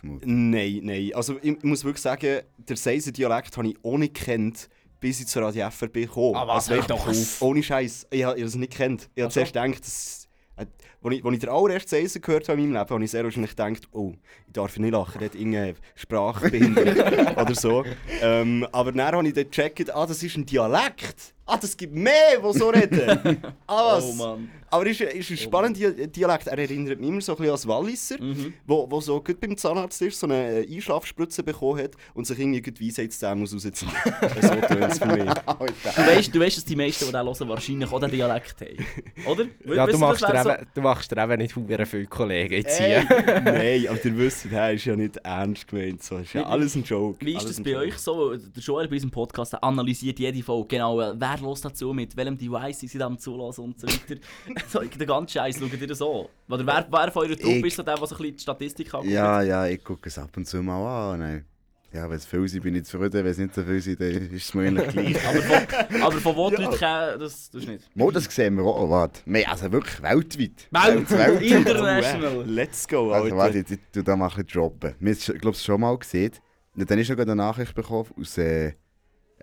Murten. 0.02 0.50
Nein, 0.50 0.80
nein. 0.82 1.10
Also 1.14 1.38
ich 1.40 1.62
muss 1.62 1.84
wirklich 1.84 2.02
sagen, 2.02 2.40
der 2.56 2.76
Seiser 2.76 3.12
Dialekt 3.12 3.56
habe 3.56 3.68
ich 3.68 3.76
auch 3.82 3.96
nicht 3.96 4.14
gekannt, 4.14 4.68
bis 5.04 5.20
ich 5.20 5.26
zur 5.26 5.42
Radio 5.42 5.68
FRB 5.68 6.06
kam. 6.10 6.32
Was? 6.32 6.70
Also, 6.70 6.76
Hör 6.76 6.82
doch 6.96 7.06
auf. 7.06 7.42
Ohne 7.42 7.62
Scheiß. 7.62 8.06
Ich 8.08 8.24
habe 8.24 8.40
es 8.40 8.54
nicht 8.54 8.72
gekannt. 8.72 9.10
Ich 9.14 9.22
habe 9.22 9.30
so. 9.30 9.34
zuerst 9.34 9.52
gedacht, 9.52 9.80
dass, 9.80 10.28
äh, 10.56 10.64
als 11.02 11.14
ich, 11.14 11.24
als 11.26 11.34
ich 11.34 11.40
den 11.40 11.48
allerersten 11.50 11.90
Seiser 11.90 12.20
gehört 12.20 12.48
habe 12.48 12.58
in 12.58 12.70
meinem 12.70 12.78
Leben, 12.78 12.90
habe 12.90 13.04
ich 13.04 13.10
sehr 13.10 13.22
wahrscheinlich 13.22 13.50
gedacht, 13.50 13.86
oh, 13.92 14.14
ich 14.46 14.52
darf 14.54 14.78
nicht 14.78 14.92
lachen, 14.92 15.18
der 15.18 15.28
hat 15.28 15.34
irgendeine 15.34 15.74
Sprachbehinderung 15.94 17.36
oder 17.36 17.54
so. 17.54 17.84
Ähm, 18.22 18.66
aber 18.72 18.92
dann 18.92 19.14
habe 19.14 19.28
ich 19.28 19.34
dann 19.34 19.44
gecheckt, 19.44 19.94
ah, 19.94 20.06
das 20.06 20.22
ist 20.22 20.38
ein 20.38 20.46
Dialekt. 20.46 21.33
Ah, 21.46 21.58
das 21.58 21.76
gibt 21.76 21.94
mehr, 21.94 22.38
die 22.42 22.58
so 22.58 22.68
reden. 22.70 23.38
Ah, 23.66 23.96
was? 23.96 24.04
Oh 24.04 24.12
Mann. 24.14 24.50
Aber 24.70 24.86
es 24.86 24.98
ist, 25.00 25.12
ist 25.14 25.30
ein 25.30 25.36
spannender 25.36 25.90
Di- 25.92 26.08
Dialekt. 26.08 26.48
Er 26.48 26.58
erinnert 26.58 26.98
mich 26.98 27.08
immer 27.08 27.20
so 27.20 27.32
ein 27.32 27.36
bisschen 27.36 27.50
an 27.50 27.54
das 27.54 27.68
Walliser, 27.68 28.16
Mhm. 28.20 28.54
wo, 28.66 28.90
wo 28.90 29.00
so 29.00 29.22
gut 29.22 29.40
beim 29.40 29.56
Zahnarzt 29.56 30.02
ist, 30.02 30.18
so 30.18 30.26
eine 30.26 30.64
äh, 30.66 30.74
Einschlafspritze 30.74 31.42
bekommen 31.44 31.80
hat 31.82 31.92
und 32.14 32.26
sich 32.26 32.38
irgendwie 32.38 32.60
gut 32.60 32.80
Weisheitszähne 32.80 33.36
muss 33.36 33.54
rausziehen 33.54 33.90
muss. 33.92 34.42
so 34.42 34.48
tönt 34.48 34.92
es 34.92 34.98
für 34.98 35.06
mich. 35.06 35.24
Du 35.44 36.06
weißt, 36.06 36.34
du 36.34 36.40
weißt, 36.40 36.56
dass 36.56 36.64
die 36.64 36.76
meisten, 36.76 37.04
die 37.06 37.12
den 37.12 37.24
hören, 37.24 37.48
wahrscheinlich 37.48 37.92
auch 37.92 38.00
den 38.00 38.10
Dialekt 38.10 38.56
haben. 38.60 38.86
Oder? 39.30 39.44
Ja, 39.74 39.86
du 39.86 39.98
machst, 39.98 40.22
das 40.22 40.30
dir 40.32 40.44
wär 40.44 40.58
eben, 40.58 40.66
du 40.74 40.80
machst 40.80 41.10
dir 41.12 41.22
eben 41.22 41.36
nicht 41.38 41.54
hure 41.56 41.86
viele 41.86 42.06
Kollegen 42.06 42.54
jetzt 42.54 42.78
hier. 42.80 43.04
Nein, 43.44 43.86
aber 43.88 44.04
ihr 44.04 44.16
wisst, 44.18 44.46
das 44.50 44.74
ist 44.74 44.84
ja 44.86 44.96
nicht 44.96 45.16
ernst 45.18 45.68
gemeint. 45.68 46.02
So, 46.02 46.16
ist 46.18 46.32
ja 46.32 46.44
alles 46.46 46.74
ein 46.74 46.82
Joke. 46.82 47.24
Wie 47.24 47.34
ist 47.36 47.48
das 47.48 47.62
bei 47.62 47.70
Joke. 47.70 47.84
euch 47.86 47.98
so? 47.98 48.34
Der 48.36 48.62
Joel 48.62 48.88
bei 48.88 48.94
unserem 48.94 49.10
Podcast 49.12 49.62
analysiert 49.62 50.18
jede 50.18 50.42
Folge 50.42 50.68
genau, 50.68 51.00
äh, 51.00 51.14
wer 51.34 51.42
los 51.42 51.60
dazu, 51.60 51.92
mit 51.92 52.16
welchem 52.16 52.36
Device 52.38 52.80
sie 52.80 53.02
am 53.02 53.18
zulassen 53.18 53.64
und 53.64 53.80
so 53.80 53.86
weiter. 53.86 54.20
so, 54.68 54.80
den 54.80 55.06
ganzen 55.06 55.32
Scheiß 55.38 55.58
schaut 55.58 55.72
ihr 55.80 55.86
das 55.86 56.00
an? 56.02 56.26
Oder 56.48 56.66
wer, 56.66 56.86
wer 56.90 57.12
von 57.12 57.26
eurer 57.26 57.36
Truppe 57.36 57.66
ist 57.66 57.76
so 57.76 57.82
der, 57.82 57.96
der 57.96 58.06
so 58.06 58.14
ein 58.14 58.18
bisschen 58.18 58.36
die 58.36 58.42
Statistik 58.42 58.94
anguckt? 58.94 59.12
Ja, 59.12 59.42
ja, 59.42 59.66
ich 59.66 59.82
gucke 59.82 60.08
es 60.08 60.18
ab 60.18 60.30
und 60.36 60.46
zu 60.46 60.62
mal 60.62 61.12
an. 61.12 61.20
Nein. 61.20 61.44
Ja, 61.92 62.10
wenn 62.10 62.16
es 62.16 62.26
viel 62.26 62.48
sind, 62.48 62.62
bin 62.64 62.74
ich 62.74 62.84
zufrieden. 62.86 63.12
Wenn 63.12 63.26
es 63.26 63.38
nicht 63.38 63.54
so 63.54 63.62
viel 63.62 63.80
sind, 63.80 64.00
dann 64.00 64.08
ist 64.10 64.32
es 64.48 64.52
mir 64.54 64.62
eigentlich 64.66 64.88
gleich. 64.88 65.28
Aber 65.28 65.42
von, 65.42 66.02
aber 66.02 66.12
von 66.18 66.36
wo 66.36 66.50
die 66.50 66.56
Leute 66.56 66.76
kommen, 66.76 67.20
das 67.20 67.50
tust 67.50 67.66
du 67.68 67.70
nicht. 67.70 67.84
Mo, 67.96 68.10
das 68.10 68.24
sehen 68.24 68.56
wir 68.56 68.64
auch. 68.64 68.90
Warte. 68.90 69.20
Wir- 69.26 69.48
Also 69.48 69.70
wirklich 69.70 70.02
weltweit. 70.02 70.68
Welt, 70.72 71.10
Welt- 71.12 71.42
international. 71.78 72.42
Let's 72.46 72.88
go, 72.88 73.12
Also 73.12 73.24
Alter. 73.26 73.36
warte, 73.36 73.58
ich, 73.60 73.70
ich 73.70 73.78
tu 73.92 74.02
da 74.02 74.16
mal 74.16 74.24
ein 74.24 74.30
bisschen 74.30 74.48
droppen. 74.60 74.94
Wir 74.98 75.12
haben 75.12 75.18
es, 75.18 75.26
glaube 75.40 75.56
ich, 75.56 75.62
schon 75.62 75.80
mal 75.80 75.96
gesehen. 75.96 76.32
Und 76.76 76.90
dann 76.90 76.98
ist 76.98 77.06
sogar 77.06 77.24
eine 77.26 77.36
Nachricht 77.36 77.72
bekommen 77.76 78.10
aus 78.20 78.38
äh, 78.38 78.72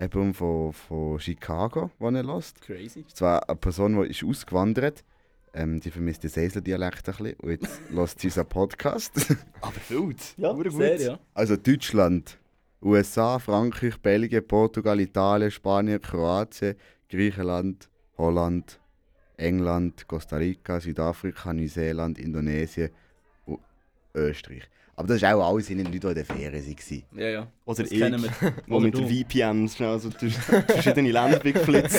eben 0.02 0.34
von, 0.34 0.72
von 0.72 1.20
Chicago, 1.20 1.90
die 2.00 2.04
er 2.04 2.22
lässt. 2.22 2.60
Crazy. 2.60 3.04
Es 3.12 3.20
war 3.20 3.48
eine 3.48 3.56
Person, 3.56 4.02
die 4.02 4.10
ist 4.10 4.24
ausgewandert 4.24 5.04
ähm, 5.54 5.80
Die 5.80 5.90
vermisst 5.90 6.22
den 6.22 6.30
Seisler-Dialekt 6.30 7.08
ein 7.08 7.14
bisschen. 7.16 7.34
Und 7.40 7.50
jetzt 7.50 7.80
lässt 7.90 8.20
sie 8.20 8.28
unseren 8.28 8.46
Podcast. 8.46 9.12
Aber 9.60 9.74
wild. 9.88 10.18
Ja, 10.36 10.52
gut. 10.52 10.72
sehr, 10.72 11.00
ja. 11.00 11.18
Also 11.34 11.56
Deutschland, 11.56 12.38
USA, 12.80 13.38
Frankreich, 13.38 13.98
Belgien, 13.98 14.46
Portugal, 14.46 14.98
Italien, 15.00 15.50
Spanien, 15.50 16.00
Kroatien, 16.00 16.76
Griechenland, 17.08 17.88
Holland, 18.16 18.80
England, 19.36 20.06
Costa 20.08 20.36
Rica, 20.36 20.80
Südafrika, 20.80 21.52
Neuseeland, 21.52 22.18
Indonesien 22.18 22.90
und 23.46 23.60
Österreich. 24.14 24.68
Aber 24.94 25.08
das 25.08 25.18
ist 25.18 25.24
auch 25.24 25.48
alles 25.48 25.70
in 25.70 25.78
den 25.78 25.86
Leuten, 25.86 26.00
die 26.00 26.08
in 26.08 26.14
der 26.14 26.24
Ferien 26.24 26.52
waren. 26.52 27.02
Ja, 27.12 27.28
ja. 27.28 27.52
Oder 27.64 27.82
Das 27.84 27.92
ich, 27.92 27.98
kennen 27.98 28.22
wir. 28.22 28.30
wo 28.66 28.76
Oder 28.76 28.86
mit 28.86 28.94
du. 28.94 29.02
der 29.02 29.08
VPN 29.08 29.68
schnell 29.68 29.98
so 30.00 30.08
durch 30.10 30.34
verschiedene 30.66 31.12
Länder 31.12 31.38
bin 31.38 31.52
geflitzt. 31.52 31.96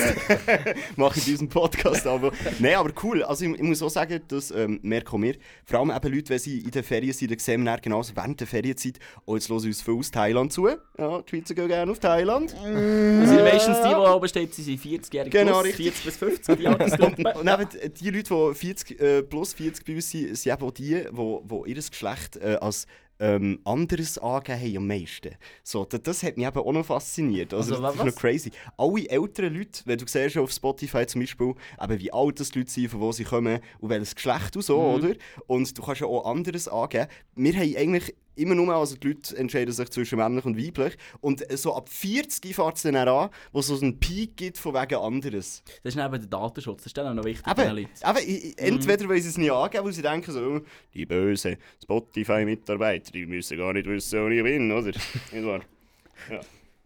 Mache 0.96 1.18
ich 1.18 1.24
diesen 1.24 1.48
Podcast 1.48 2.06
aber. 2.06 2.32
Nein, 2.58 2.74
aber 2.74 2.92
cool. 3.02 3.22
Also 3.22 3.46
ich, 3.46 3.54
ich 3.54 3.62
muss 3.62 3.82
auch 3.82 3.88
sagen, 3.88 4.20
das 4.28 4.50
ähm, 4.50 4.78
merken 4.82 5.22
wir. 5.22 5.36
Vor 5.64 5.80
allem 5.80 5.90
eben 5.90 6.14
Leute, 6.14 6.28
wenn 6.30 6.38
sie 6.38 6.58
in 6.58 6.70
den 6.70 6.84
Ferien 6.84 7.14
sind, 7.14 7.30
dann 7.30 7.38
sehen 7.38 7.62
wir 7.64 7.72
dann 7.72 7.80
genauso 7.80 8.14
während 8.14 8.40
der 8.40 8.46
Ferienzeit, 8.46 8.98
oh, 9.24 9.36
jetzt 9.36 9.48
hören 9.48 9.64
uns 9.64 9.80
viel 9.80 9.94
aus 9.94 10.10
Thailand 10.10 10.52
zu. 10.52 10.68
Ja, 10.68 11.22
die 11.22 11.30
Schweizer 11.30 11.54
gehen 11.54 11.68
gerne 11.68 11.90
auf 11.90 11.98
Thailand. 11.98 12.52
Das 12.52 12.60
sind 12.62 13.42
meistens 13.42 13.78
die, 13.82 13.88
die 13.88 13.94
oben 13.94 14.28
stehen, 14.28 14.48
sie 14.52 14.62
sind 14.62 14.80
40-jährige 14.80 15.38
Genau, 15.38 15.62
plus, 15.62 15.64
richtig. 15.64 15.94
40 15.94 16.04
bis 16.04 16.16
50, 16.16 16.58
die 16.58 16.66
Altersgruppe. 16.68 17.34
Und 17.38 17.48
eben 17.48 17.92
die 17.94 18.10
Leute, 18.10 18.34
die 18.34 18.54
40, 18.54 19.00
äh, 19.00 19.22
plus 19.22 19.54
40 19.54 19.84
bei 19.86 19.94
uns 19.94 20.10
sind, 20.10 20.36
sind 20.36 20.52
eben 20.52 20.62
auch 20.62 20.70
die, 20.72 21.04
die, 21.10 21.64
die 21.64 21.70
ihr 21.70 21.74
Geschlecht 21.74 22.36
äh, 22.36 22.56
als 22.60 22.86
ähm, 23.20 23.60
anderes 23.64 24.18
angeben 24.18 24.60
haben 24.60 24.76
am 24.78 24.86
meisten. 24.88 25.30
So, 25.62 25.84
das, 25.84 26.02
das 26.02 26.22
hat 26.22 26.36
mich 26.36 26.46
eben 26.46 26.58
auch 26.58 26.72
noch 26.72 26.84
fasziniert. 26.86 27.54
Also, 27.54 27.74
Also, 27.74 27.82
das 27.82 27.94
ist 27.94 28.00
was? 28.00 28.06
noch 28.06 28.20
crazy. 28.20 28.50
Alle 28.76 29.08
älteren 29.08 29.54
Leute, 29.54 29.82
wenn 29.84 29.98
du 29.98 30.06
siehst 30.06 30.36
auf 30.36 30.50
Spotify 30.50 31.06
zum 31.06 31.20
Beispiel, 31.20 31.54
eben 31.82 32.00
wie 32.00 32.12
alt 32.12 32.40
das 32.40 32.50
die 32.50 32.58
Leute 32.60 32.70
sind, 32.70 32.88
von 32.90 33.00
wo 33.00 33.12
sie 33.12 33.24
kommen 33.24 33.60
und 33.80 33.88
welches 33.90 34.14
Geschlecht 34.14 34.56
und 34.56 34.62
so, 34.62 34.78
Mhm. 34.80 34.94
oder? 34.94 35.14
Und 35.46 35.78
du 35.78 35.82
kannst 35.82 36.00
ja 36.00 36.06
auch 36.06 36.24
anderes 36.30 36.66
angeben. 36.68 37.06
Wir 37.36 37.54
haben 37.54 37.76
eigentlich 37.76 38.14
immer 38.36 38.54
nur, 38.54 38.74
also 38.74 38.96
die 38.96 39.08
Leute 39.08 39.36
entscheiden 39.36 39.72
sich 39.72 39.90
zwischen 39.90 40.18
männlich 40.18 40.44
und 40.44 40.58
weiblich. 40.58 40.96
Und 41.20 41.44
so 41.56 41.74
ab 41.74 41.88
40 41.88 42.54
fährt 42.54 42.76
es 42.76 42.82
dann 42.82 42.96
auch 42.96 43.24
an, 43.24 43.30
wo 43.52 43.60
es 43.60 43.66
so 43.66 43.78
einen 43.80 43.98
Peak 43.98 44.36
gibt 44.36 44.58
von 44.58 44.74
wegen 44.74 44.96
anderes. 44.96 45.62
Das 45.82 45.94
ist 45.94 46.00
eben 46.00 46.12
der 46.12 46.28
Datenschutz, 46.28 46.78
das 46.78 46.86
ist 46.86 46.96
dann 46.96 47.06
auch 47.06 47.14
noch 47.14 47.24
wichtig. 47.24 47.46
Eben, 47.46 47.76
Leuten. 47.76 48.18
eben, 48.18 48.58
entweder 48.58 49.08
weil 49.08 49.20
sie 49.20 49.28
es 49.28 49.38
nicht 49.38 49.52
angeben, 49.52 49.84
weil 49.84 49.92
sie 49.92 50.02
denken 50.02 50.32
so, 50.32 50.40
oh, 50.40 50.60
die 50.92 51.06
bösen 51.06 51.56
Spotify-Mitarbeiter, 51.82 53.12
die 53.12 53.26
müssen 53.26 53.58
gar 53.58 53.72
nicht 53.72 53.86
wissen, 53.86 54.24
wo 54.24 54.28
ich 54.28 54.42
bin, 54.42 54.70
oder? 54.70 54.90
Nicht 55.32 55.44
wahr? 55.44 55.60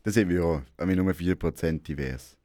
Das 0.02 0.14
sind 0.14 0.28
wir 0.28 0.44
auch. 0.44 0.62
Wir 0.76 0.86
haben 0.86 1.04
nur 1.04 1.12
4% 1.12 1.82
divers. 1.82 2.36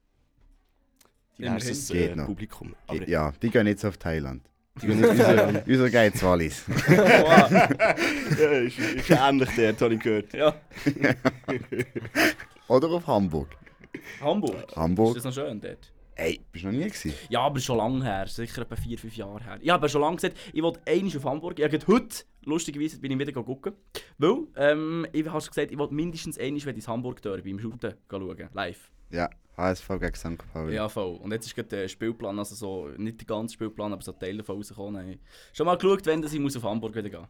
Diverses 1.38 1.88
Geht 1.88 2.12
äh, 2.12 2.16
noch. 2.16 2.26
Publikum. 2.26 2.76
Aber 2.88 3.08
Ja, 3.08 3.32
die 3.42 3.50
gehen 3.50 3.68
jetzt 3.68 3.86
auf 3.86 3.98
Thailand. 3.98 4.50
Unser, 4.82 5.64
unser 5.68 5.90
geht 5.90 6.18
zu 6.18 6.26
Wallis. 6.26 6.66
ja, 6.90 7.46
ist, 8.60 8.80
ist 8.80 9.10
ähnlich 9.12 9.50
dort, 9.56 9.82
habe 9.82 9.94
ich 9.94 10.00
gehört. 10.00 10.34
Ja, 10.34 10.56
Oder 12.68 12.90
auf 12.90 13.06
Hamburg. 13.06 13.50
Hamburg. 14.20 14.68
Ist 14.68 14.76
Hamburg. 14.76 15.16
das 15.16 15.24
noch 15.26 15.34
schön 15.34 15.62
dort? 15.62 15.92
Ey, 16.16 16.42
bist 16.52 16.64
du 16.64 16.70
noch 16.70 16.78
nie 16.78 16.86
gewesen? 16.86 17.14
Ja, 17.30 17.42
aber 17.42 17.60
schon 17.60 17.78
lange 17.78 18.04
her. 18.04 18.26
Sicher 18.28 18.64
etwa 18.64 18.76
4, 18.76 18.98
5 18.98 19.16
Jahre 19.16 19.44
her. 19.44 19.58
Ich 19.62 19.70
habe 19.70 19.88
schon 19.90 20.02
lange 20.02 20.16
gesagt, 20.16 20.38
ich 20.52 20.62
wollte 20.64 20.80
einmal 20.88 21.18
auf 21.18 21.26
Hamburg. 21.26 21.60
Ich 21.60 21.66
habe 21.66 21.80
heute, 21.88 22.24
lustigerweise, 22.44 23.00
bin 23.00 23.12
ich 23.12 23.20
wieder 23.20 23.44
gucken. 23.44 23.74
Weil, 24.18 24.38
ähm, 24.56 25.06
ich 25.12 25.28
habe 25.28 25.46
gesagt, 25.46 25.72
ich 25.72 25.78
wollte 25.78 25.94
mindestens 25.94 26.38
einmal 26.40 26.68
ins 26.70 26.88
Hamburg 26.88 27.22
Derby 27.22 27.52
im 27.52 27.60
Shooten 27.60 27.94
schauen. 28.10 28.50
Live. 28.54 28.90
Ja, 29.12 29.30
HSV 29.58 29.88
gegen 30.00 30.16
St. 30.16 30.52
Pauli. 30.52 30.76
Ja, 30.76 30.90
voll. 30.90 31.18
Und 31.18 31.32
jetzt 31.32 31.46
ist 31.46 31.56
gerade 31.56 31.70
der 31.70 31.88
Spielplan, 31.88 32.38
also 32.40 32.56
so, 32.56 32.88
nicht 32.98 33.20
der 33.20 33.28
ganze 33.28 33.54
Spielplan, 33.54 33.94
aber 33.94 34.02
so 34.02 34.12
Teile 34.14 34.40
davon 34.40 34.58
rausgekommen. 34.58 35.10
Ich 35.10 35.16
habe 35.18 35.20
schon 35.54 35.66
mal 35.66 35.78
geschaut, 35.78 36.06
wenn 36.06 36.24
ich 36.24 36.40
muss 36.40 36.58
auf 36.58 36.64
Hamburg 36.64 36.96
wieder 36.96 37.10
gehen 37.10 37.28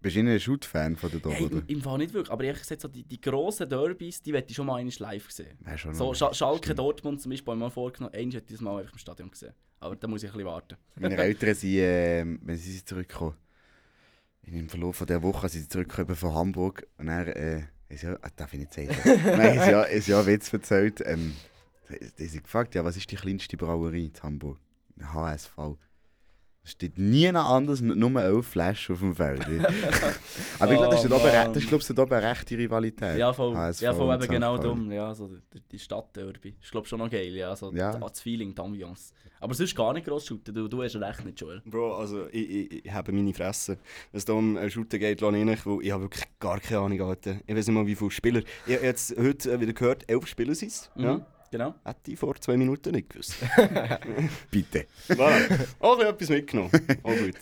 Bist 0.00 0.16
du 0.16 0.20
ein 0.20 0.40
Shoot-Fan 0.40 0.96
von 0.96 1.10
der 1.10 1.32
Hey, 1.32 1.44
oder? 1.46 1.56
im, 1.56 1.64
Im 1.66 1.82
Fall 1.82 1.98
nicht 1.98 2.12
wirklich, 2.14 2.32
aber 2.32 2.44
ehrlich 2.44 2.62
gesagt, 2.62 2.80
so 2.80 2.88
die, 2.88 3.04
die 3.04 3.20
grossen 3.20 3.68
Derbys, 3.68 4.22
die 4.22 4.32
möchte 4.32 4.50
ich 4.50 4.56
schon 4.56 4.66
mal 4.66 4.76
einmal 4.76 4.94
live 4.98 5.30
sehen. 5.30 5.58
Ja, 5.66 5.76
schon 5.76 5.94
So. 5.94 6.14
Sch 6.14 6.24
Schalke 6.32 6.64
Stimmt. 6.64 6.78
Dortmund 6.78 7.20
zum 7.20 7.30
Beispiel, 7.30 7.54
ich 7.54 7.60
mal 7.60 7.70
vorgenommen, 7.70 8.14
einmal 8.14 8.34
hätte 8.34 8.46
ich 8.46 8.52
das 8.52 8.60
mal 8.60 8.78
einfach 8.80 8.92
im 8.92 8.98
Stadion 8.98 9.30
gesehen. 9.30 9.52
Aber 9.80 9.96
da 9.96 10.06
muss 10.08 10.22
ich 10.22 10.30
ein 10.30 10.32
bisschen 10.32 10.46
warten. 10.46 10.76
Meine 10.96 11.16
Eltern 11.16 11.54
sind, 11.54 11.74
ähm, 11.74 12.40
wenn 12.42 12.56
sie 12.56 12.84
zurückkommen, 12.84 13.34
im 14.42 14.68
Verlauf 14.68 14.96
von 14.96 15.06
der 15.06 15.22
Woche 15.22 15.48
sind 15.48 15.62
sie 15.62 15.68
zurückgekommen 15.68 16.16
von 16.16 16.34
Hamburg 16.34 16.86
und 16.98 17.06
dann, 17.06 17.26
äh, 17.28 17.62
ist 17.94 18.02
ja, 18.02 18.16
ah, 18.20 18.28
darf 18.36 18.52
ich 18.52 18.60
nicht 18.60 18.74
sagen. 18.74 18.88
Nein, 19.24 19.58
ist 19.58 19.68
ja, 19.68 19.82
ist 19.82 20.08
ja 20.08 20.26
Witz 20.26 20.52
erzählt. 20.52 21.02
Ähm, 21.04 21.34
die 22.18 22.26
sind 22.26 22.44
gefragt, 22.44 22.74
ja, 22.74 22.84
was 22.84 22.96
ist 22.96 23.10
die 23.10 23.16
kleinste 23.16 23.56
Brauerei 23.56 23.98
in 23.98 24.12
Hamburg? 24.22 24.58
HSV. 25.00 25.76
Es 26.64 26.70
steht 26.70 26.96
nie 26.98 27.30
noch 27.30 27.50
anders, 27.50 27.82
n- 27.82 27.98
nur 27.98 28.22
elf 28.22 28.46
Flaschen 28.46 28.94
auf 28.94 29.00
dem 29.00 29.14
Feld. 29.14 29.40
Aber 30.58 30.72
ich 30.72 30.78
glaube, 30.78 30.94
das 30.94 31.04
ist, 31.04 31.12
Oh, 31.12 31.18
das 31.18 31.56
ist 31.58 31.68
glaub, 31.68 31.80
ich, 31.82 31.86
dort 31.88 31.98
oben 31.98 32.12
eine 32.14 32.30
rechte 32.30 32.56
Rivalität. 32.56 33.18
Ja, 33.18 33.32
voll, 33.34 33.54
HSV 33.54 33.82
ja, 33.82 33.92
voll 33.92 34.14
eben 34.14 34.28
genau 34.28 34.56
dumm. 34.56 34.90
Ja, 34.90 35.14
so 35.14 35.28
die, 35.28 35.60
die 35.72 35.78
Stadt-Derby. 35.78 36.54
Ist 36.62 36.70
glaube 36.70 36.86
schon 36.86 37.00
noch 37.00 37.10
geil, 37.10 37.34
ja. 37.34 37.54
So 37.54 37.70
Ja. 37.72 37.92
Das 37.98 38.20
Feeling, 38.20 38.54
die 38.54 38.60
Ambiance. 38.62 39.12
Aber 39.40 39.52
sonst 39.52 39.76
gar 39.76 39.92
nicht 39.92 40.06
gross 40.06 40.24
shooten, 40.24 40.54
du, 40.54 40.66
du 40.68 40.82
hast 40.82 40.96
recht 40.96 41.24
nicht, 41.26 41.38
Joel. 41.38 41.60
Bro, 41.66 41.96
also 41.96 42.28
ich, 42.32 42.48
ich, 42.48 42.84
ich 42.86 42.92
habe 42.92 43.12
meine 43.12 43.34
Fresse. 43.34 43.76
Wenn 44.10 44.18
es 44.18 44.24
um 44.30 44.56
einen 44.56 44.70
Shooter 44.70 44.98
geht, 44.98 45.20
lasse 45.20 45.36
ich 45.36 45.44
nicht, 45.44 45.66
weil 45.66 45.78
ich 45.82 45.90
habe 45.92 46.04
wirklich 46.04 46.24
gar 46.40 46.58
keine 46.60 46.80
Ahnung. 46.80 47.00
Alter. 47.02 47.36
Ich 47.46 47.54
weiß 47.54 47.66
nicht 47.66 47.74
mal, 47.74 47.86
wie 47.86 47.94
viele 47.94 48.10
Spieler. 48.10 48.40
Ich 48.66 48.74
habe 48.76 48.86
jetzt 48.86 49.14
heute 49.18 49.52
äh, 49.52 49.60
wieder 49.60 49.74
gehört, 49.74 50.10
elf 50.10 50.26
Spieler 50.26 50.54
sind 50.54 50.68
es. 50.70 50.90
Mhm. 50.94 51.04
Ja? 51.04 51.26
Genau. 51.54 51.72
Hätte 51.84 52.10
ich 52.10 52.18
vor 52.18 52.34
zwei 52.40 52.56
Minuten 52.56 52.90
nicht 52.90 53.10
gewusst. 53.10 53.36
Bitte. 54.50 54.86
voilà. 55.08 55.68
Auch 55.78 56.00
ein 56.00 56.06
etwas 56.08 56.28
mitgenommen. 56.28 56.72
Auch 57.04 57.16
gut. 57.16 57.38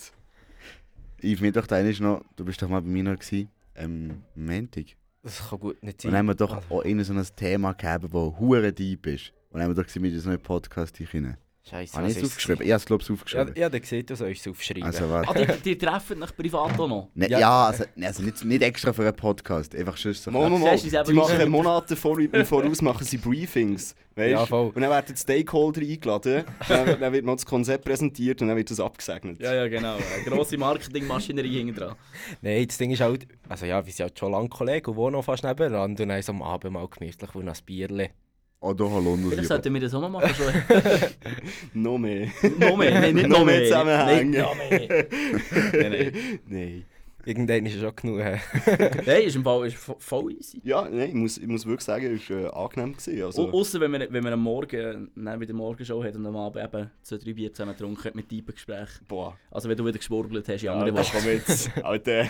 Yves, 1.22 1.40
mir 1.40 1.50
doch 1.50 1.66
der 1.66 1.88
ist 1.88 1.98
noch, 1.98 2.22
du 2.36 2.44
bist 2.44 2.60
doch 2.60 2.68
mal 2.68 2.82
bei 2.82 2.88
mir 2.88 3.04
noch 3.04 3.18
gewesen, 3.18 3.48
ähm, 3.74 4.22
am 4.36 4.44
Montag. 4.44 4.84
Das 5.22 5.48
kann 5.48 5.60
gut 5.60 5.82
nicht 5.82 6.04
Und 6.04 6.10
dann 6.10 6.18
haben 6.18 6.26
wir 6.26 6.34
doch 6.34 6.70
auch 6.70 6.82
immer 6.82 7.04
so 7.04 7.14
ein 7.14 7.26
Thema 7.34 7.72
gegeben, 7.72 8.10
das 8.12 8.38
hure 8.38 8.70
deep 8.70 9.06
ist. 9.06 9.32
Und 9.48 9.54
dann 9.54 9.62
haben 9.62 9.70
wir 9.70 9.82
doch 9.82 9.86
gesehen, 9.86 10.02
wir 10.02 10.14
das 10.14 10.26
in 10.26 10.32
den 10.32 10.42
Podcast 10.42 10.94
hinein. 10.98 11.38
Scheiße, 11.64 11.96
Habe 11.96 12.10
ich 12.10 12.16
es 12.16 12.24
aufgeschrieben? 12.24 12.66
Ich 12.66 12.72
habe 12.72 12.78
es, 12.78 12.86
glaube 12.86 13.02
ich, 13.02 13.08
Ja, 13.08 13.14
aufgeschrieben. 13.14 13.54
ja, 13.56 13.68
dann 13.70 13.82
seht 13.84 14.10
ihr, 14.10 14.16
soll 14.16 14.28
ich 14.30 14.40
es 14.40 14.48
aufschreiben. 14.48 14.82
Also, 14.82 15.04
Ah, 15.04 15.32
die, 15.32 15.60
die 15.62 15.78
treffen 15.78 16.20
dich 16.20 16.36
privat 16.36 16.76
auch 16.78 16.88
noch. 16.88 17.08
Ne, 17.14 17.28
Ja. 17.30 17.38
ja, 17.38 17.66
also, 17.66 17.84
ne, 17.94 18.08
also 18.08 18.22
nicht, 18.24 18.44
nicht 18.44 18.62
extra 18.62 18.92
für 18.92 19.02
einen 19.02 19.14
Podcast, 19.14 19.72
einfach 19.76 19.96
schon 19.96 20.12
so. 20.12 20.32
Mal, 20.32 20.50
mal, 20.50 20.58
mal. 20.58 20.76
Die 20.76 21.12
machen 21.12 21.48
Monate 21.50 21.94
vor, 21.94 22.18
Voraus 22.44 22.82
machen 22.82 23.04
sie 23.06 23.16
Briefings. 23.16 23.94
Weißt? 24.16 24.30
Ja, 24.32 24.44
voll. 24.44 24.72
Und 24.74 24.80
dann 24.82 24.90
werden 24.90 25.06
die 25.08 25.16
Stakeholder 25.16 25.80
eingeladen, 25.82 26.44
dann, 26.68 27.00
dann 27.00 27.12
wird 27.12 27.24
noch 27.24 27.36
das 27.36 27.46
Konzept 27.46 27.84
präsentiert 27.84 28.42
und 28.42 28.48
dann 28.48 28.56
wird 28.56 28.70
das 28.70 28.80
abgesegnet. 28.80 29.40
Ja, 29.40 29.54
ja, 29.54 29.68
genau. 29.68 29.94
Eine 29.96 30.36
grosse 30.36 30.58
Marketingmaschinerie 30.58 31.58
hinten 31.58 31.76
dran. 31.76 31.94
Nein, 32.42 32.66
das 32.66 32.76
Ding 32.76 32.90
ist 32.90 33.00
halt, 33.00 33.26
also 33.48 33.66
ja, 33.66 33.86
wir 33.86 33.90
sind 33.92 34.02
halt 34.04 34.18
schon 34.18 34.32
lange 34.32 34.48
Kollegen 34.48 34.90
und 34.90 34.96
wohnen 34.96 35.14
auch 35.16 35.22
fast 35.24 35.44
nebenan 35.44 35.92
und 35.92 36.00
dann 36.00 36.10
haben 36.10 36.22
am 36.28 36.42
Abend 36.42 36.72
mal 36.72 36.86
gemütlich 36.88 37.34
und 37.34 37.48
ein 37.48 37.54
Bierle. 38.62 38.74
Oder 38.74 38.90
Holland 38.90 39.26
Vielleicht 39.28 39.48
sollten 39.48 39.74
wir 39.74 39.80
das 39.80 39.94
auch 39.94 40.00
mal 40.00 40.08
machen. 40.08 40.30
Schon. 40.34 40.52
Noch 41.82 41.98
mehr. 41.98 42.28
noch 42.58 42.76
mehr, 42.76 42.90
nein, 43.00 43.14
nicht 43.14 43.28
Noch 43.28 43.38
noch 43.40 43.44
mehr 43.44 43.58
mehr. 43.58 43.64
Zusammenhänge. 43.68 44.38
Nein, 44.38 44.42
noch 44.42 44.54
mehr. 44.56 45.06
nein, 45.72 45.90
nein. 45.90 46.40
Nein. 46.46 46.84
Irgendwann 47.24 47.66
ist 47.66 47.78
schon 47.78 47.94
genug. 47.96 48.18
Nein, 48.18 48.40
ist 49.24 49.36
im 49.36 49.44
Fall 49.44 49.66
ist 49.66 49.76
vo- 49.76 49.96
voll 49.98 50.32
easy. 50.32 50.60
Ja, 50.64 50.82
nein, 50.90 51.08
ich 51.08 51.14
muss, 51.14 51.38
ich 51.38 51.46
muss 51.46 51.64
wirklich 51.64 51.82
sagen, 51.84 52.14
es 52.14 52.28
war 52.30 52.36
äh, 52.38 52.46
angenehm. 52.48 52.92
Gewesen. 52.92 53.22
Also, 53.24 53.46
Also. 53.46 53.58
Außer 53.58 53.80
wenn 53.80 53.90
man, 53.90 54.06
wenn 54.10 54.24
man 54.24 54.32
am 54.32 54.40
Morgen 54.42 55.10
dann 55.14 55.40
wieder 55.40 55.54
Morgenshow 55.54 56.02
hat 56.02 56.16
und 56.16 56.26
am 56.26 56.36
Abend 56.36 56.64
eben 56.64 56.90
zwei, 57.02 57.16
drei 57.18 57.32
Bier 57.32 57.52
zusammen 57.52 57.72
getrunken 57.76 58.04
hat 58.04 58.14
mit 58.14 58.28
tiefen 58.28 58.52
Gesprächen. 58.54 59.04
boah. 59.08 59.36
Also 59.50 59.68
wenn 59.68 59.76
du 59.76 59.84
wieder 59.86 59.98
geschwurbelt 59.98 60.48
hast, 60.48 60.62
in 60.62 60.66
Ja, 60.66 60.74
andere 60.74 60.92
das 60.96 61.08
Woche. 61.14 61.18
komm 61.22 61.30
jetzt. 61.30 61.70
Alter, 61.84 62.28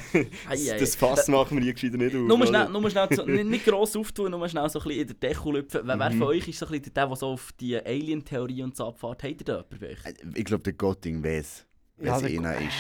das, 0.50 0.66
das 0.78 0.96
Fass 0.96 1.28
machen 1.28 1.56
wir 1.56 1.64
hier 1.64 1.72
gescheiter 1.75 1.96
nicht 1.96 2.14
auf. 2.14 2.22
Nur 2.22 2.46
schnell, 2.46 2.68
nur 2.68 2.90
schnell 2.90 3.08
so, 3.11 3.25
nicht, 3.25 3.46
nicht 3.46 3.64
gross 3.64 3.96
auftun, 3.96 4.30
nur 4.30 4.49
schnell 4.49 4.68
so 4.68 4.78
ein 4.80 4.84
bisschen 4.88 5.00
in 5.08 5.16
der 5.20 5.30
Deko 5.30 5.52
lüpfen. 5.52 5.80
Wer, 5.84 5.99
wer 5.99 6.11
Mhm. 6.11 6.18
von 6.18 6.28
euch 6.28 6.46
ist 6.49 6.58
so 6.58 6.66
ein 6.66 6.72
bisschen 6.72 6.92
der, 6.94 7.06
der 7.06 7.16
so 7.16 7.26
auf 7.28 7.50
die 7.61 7.76
Alien-Theorie 7.76 8.62
und 8.62 8.76
so 8.76 8.87
abfährt? 8.88 9.22
Habt 9.22 9.40
ihr 9.40 9.44
da 9.44 9.64
jemanden? 9.70 10.34
Ich 10.34 10.44
glaube, 10.44 10.62
der 10.64 10.72
Gotting 10.75 11.25
weiß, 11.25 11.66
wer 11.96 12.06
Ja, 12.06 12.16
es 12.18 12.25
einer 12.25 12.54
ist. 12.56 12.75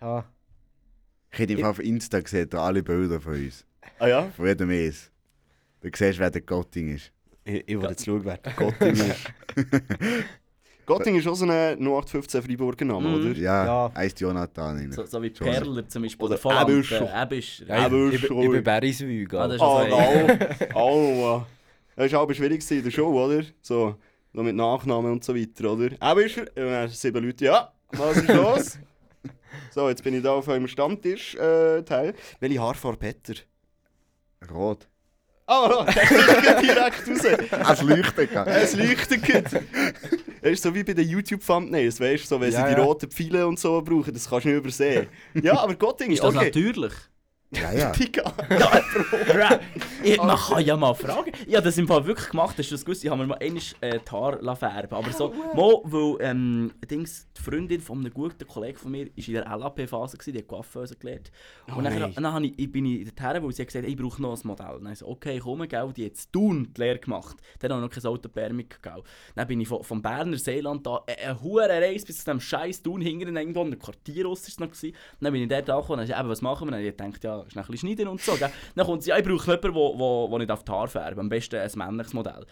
Ja. 0.00 0.24
Ich 1.32 1.38
hätte 1.38 1.54
einfach 1.54 1.70
auf 1.70 1.78
Insta 1.80 2.20
gesehen, 2.20 2.48
da 2.50 2.62
alle 2.66 2.82
Bilder 2.82 3.20
von 3.20 3.32
uns. 3.34 3.64
Ah 3.98 4.06
ja? 4.08 4.30
Von 4.36 4.46
jedem 4.46 4.70
eins. 4.70 5.10
Du 5.80 5.88
siehst, 5.94 6.18
wer 6.18 6.30
der 6.30 6.42
Gotting 6.42 6.94
ist. 6.94 7.10
Ich, 7.44 7.64
ich 7.66 7.80
will 7.80 7.88
jetzt 7.88 8.04
schauen, 8.04 8.24
wer 8.24 8.36
der 8.36 8.52
Gotting 8.56 8.94
ist. 8.94 9.32
Gotting 10.86 11.16
ist 11.16 11.26
auch 11.28 11.34
so 11.34 11.44
ein 11.44 11.50
0815 11.78 12.42
Freiburger 12.42 12.84
Name, 12.84 13.08
Mhm. 13.08 13.14
oder? 13.14 13.38
Ja, 13.38 13.64
Ja. 13.64 13.92
heisst 13.94 14.20
Jonathan. 14.20 14.76
rein. 14.76 14.92
So, 14.92 15.06
so 15.06 15.22
wie 15.22 15.32
Schon. 15.34 15.46
Perler 15.46 15.88
zum 15.88 16.02
Beispiel. 16.02 16.26
Oder. 16.26 16.62
Ebischer. 16.68 17.14
äh, 17.14 17.22
Ebischer. 17.22 17.66
Ja, 17.66 17.86
Aber 17.86 18.06
ich, 18.08 18.14
ich, 18.14 18.26
schon. 18.26 18.42
ich 18.42 18.50
bin 18.50 18.64
Beriswüg. 18.64 19.34
Ah, 19.34 19.46
das 19.46 19.56
ist 19.56 19.62
Oh, 19.62 19.76
also- 19.76 19.96
wow. 19.96 20.72
Oh, 20.74 21.42
das 21.96 22.12
war 22.12 22.20
aber 22.20 22.34
schwierig 22.34 22.68
in 22.70 22.82
der 22.82 22.90
Show, 22.90 23.08
oder? 23.24 23.42
So, 23.60 23.96
so 24.34 24.42
mit 24.42 24.56
Nachnamen 24.56 25.12
und 25.12 25.24
so 25.24 25.34
weiter, 25.34 25.72
oder? 25.72 25.90
Er. 26.00 26.16
Und 26.16 26.56
dann 26.56 26.88
sieben 26.88 27.24
Leute, 27.24 27.44
ja, 27.44 27.72
was 27.92 28.16
ist 28.16 28.28
los? 28.28 28.78
so, 29.70 29.88
jetzt 29.88 30.02
bin 30.04 30.14
ich 30.14 30.22
da 30.22 30.32
auf 30.32 30.48
eurem 30.48 30.68
Stammtisch-Teil. 30.68 32.14
Welche 32.40 32.60
Haarfarbe 32.60 33.08
hat 33.08 33.28
er? 33.28 34.50
Rot. 34.50 34.88
Ah, 35.46 35.84
der 35.94 36.06
sticht 36.06 36.62
direkt 36.62 37.08
raus. 37.08 37.70
Es 37.72 37.82
leuchtet. 37.82 38.30
Es 38.46 38.76
leuchtet. 38.76 39.62
Es 40.40 40.52
ist 40.52 40.62
so 40.62 40.74
wie 40.74 40.82
bei 40.84 40.94
den 40.94 41.08
YouTube-Thumbnails, 41.08 42.00
weißt 42.00 42.24
du, 42.24 42.28
so, 42.28 42.40
wenn 42.40 42.52
Ja, 42.52 42.66
sie 42.68 42.74
die 42.74 42.80
ja. 42.80 42.84
roten 42.86 43.10
Pfeile 43.10 43.46
und 43.46 43.58
so 43.58 43.80
brauchen, 43.82 44.12
das 44.14 44.28
kannst 44.28 44.44
du 44.44 44.48
nicht 44.50 44.58
übersehen. 44.58 45.08
Ja, 45.34 45.58
aber 45.58 45.74
Gotting, 45.74 46.12
Ist 46.12 46.22
das 46.22 46.34
okay. 46.34 46.46
natürlich? 46.46 46.92
Ja, 47.54 47.70
ja. 47.72 47.90
Digga. 47.98 48.22
Bra, 48.48 49.60
ich, 50.02 50.16
man 50.16 50.36
kann 50.36 50.64
ja 50.64 50.76
mal 50.76 50.94
fragen. 50.94 51.32
Ich 51.46 51.54
habe 51.54 51.64
das 51.64 51.76
im 51.76 51.86
Fall 51.86 52.04
wirklich 52.06 52.30
gemacht. 52.30 52.56
Hast 52.58 52.70
du 52.70 52.74
das 52.74 52.84
gewusst? 52.84 53.04
Ich 53.04 53.10
habe 53.10 53.20
mir 53.20 53.26
mal 53.28 53.38
einmal 53.40 53.62
äh, 53.82 53.98
die 53.98 54.10
Haare 54.10 54.38
lassen 54.40 54.58
färben 54.60 54.96
Aber 54.96 55.12
so, 55.12 55.28
mal, 55.54 55.80
weil 55.84 56.16
ähm, 56.30 56.72
Dings, 56.90 57.28
die 57.36 57.42
Freundin 57.42 57.80
von 57.82 57.98
einem 57.98 58.12
guten 58.12 58.46
Kollegen 58.46 58.78
von 58.78 58.90
mir 58.90 59.06
war 59.06 59.12
in 59.14 59.32
der 59.34 59.44
LAP-Phase, 59.44 60.16
die 60.32 60.38
hat 60.38 60.46
Coiffeuse 60.48 60.96
gelernt. 60.96 61.30
Und 61.66 61.74
Oh 61.78 61.82
dann, 61.82 61.98
nein. 61.98 62.12
dann 62.14 62.32
habe 62.32 62.46
ich, 62.46 62.58
ich 62.58 62.72
bin 62.72 62.86
ich 62.86 63.12
dorthin, 63.14 63.42
weil 63.42 63.52
sie 63.52 63.62
hat 63.62 63.68
gesagt 63.68 63.86
ich 63.86 63.96
brauche 63.96 64.22
noch 64.22 64.34
ein 64.34 64.46
Modell. 64.48 64.76
Und 64.76 64.84
dann 64.84 64.94
so, 64.94 65.08
okay, 65.08 65.38
komm, 65.38 65.68
gell, 65.68 65.92
die 65.94 66.06
hat 66.06 66.14
es 66.14 66.30
tun, 66.30 66.72
die 66.74 66.80
Lehre 66.80 66.98
gemacht. 66.98 67.36
Dann 67.58 67.72
habe 67.72 67.84
ich 67.84 67.90
noch 67.94 68.02
kein 68.02 68.10
Autopermik, 68.10 68.82
gell. 68.82 69.02
Dann 69.34 69.46
bin 69.46 69.60
ich 69.60 69.68
von, 69.68 69.84
vom 69.84 70.00
Berner 70.00 70.38
Seeland 70.38 70.86
da, 70.86 71.02
äh, 71.06 71.26
eine 71.26 71.42
hohe 71.42 71.68
Reise 71.68 72.06
bis 72.06 72.18
zu 72.18 72.24
diesem 72.24 72.40
scheiß 72.40 72.82
Tun, 72.82 73.02
hinten 73.02 73.36
irgendwo, 73.36 73.60
in 73.60 73.66
einem 73.68 73.78
Quartier 73.78 74.24
raus 74.24 74.40
ist 74.40 74.48
es 74.48 74.58
noch 74.60 74.70
gewesen. 74.70 74.96
Dann 75.20 75.32
bin 75.34 75.42
ich 75.42 75.48
dort 75.48 75.68
angekommen 75.68 76.00
und 76.00 76.08
dann 76.08 76.18
eben, 76.20 76.28
was 76.30 76.40
machen 76.40 76.66
wir? 76.68 76.70
Dann 76.72 76.80
habe 76.80 76.88
ich 76.88 76.96
gedacht, 76.96 77.24
ja, 77.24 77.41
schnell 77.48 77.64
ein 77.64 77.70
bisschen 77.70 77.88
schneiden 77.88 78.08
und 78.08 78.20
so, 78.20 78.34
gell. 78.36 78.50
Dann 78.74 78.86
kommt 78.86 79.02
sie, 79.02 79.10
ja, 79.10 79.18
ich 79.18 79.24
brauche 79.24 79.46
jemanden, 79.46 79.62
der 79.62 79.74
wo, 79.74 80.30
wo 80.30 80.38
nicht 80.38 80.50
auf 80.50 80.64
die 80.64 80.72
Haare 80.72 80.88
färben 80.88 81.20
Am 81.20 81.28
besten 81.28 81.56
ein 81.56 81.70
männliches 81.74 82.14
Modell. 82.14 82.46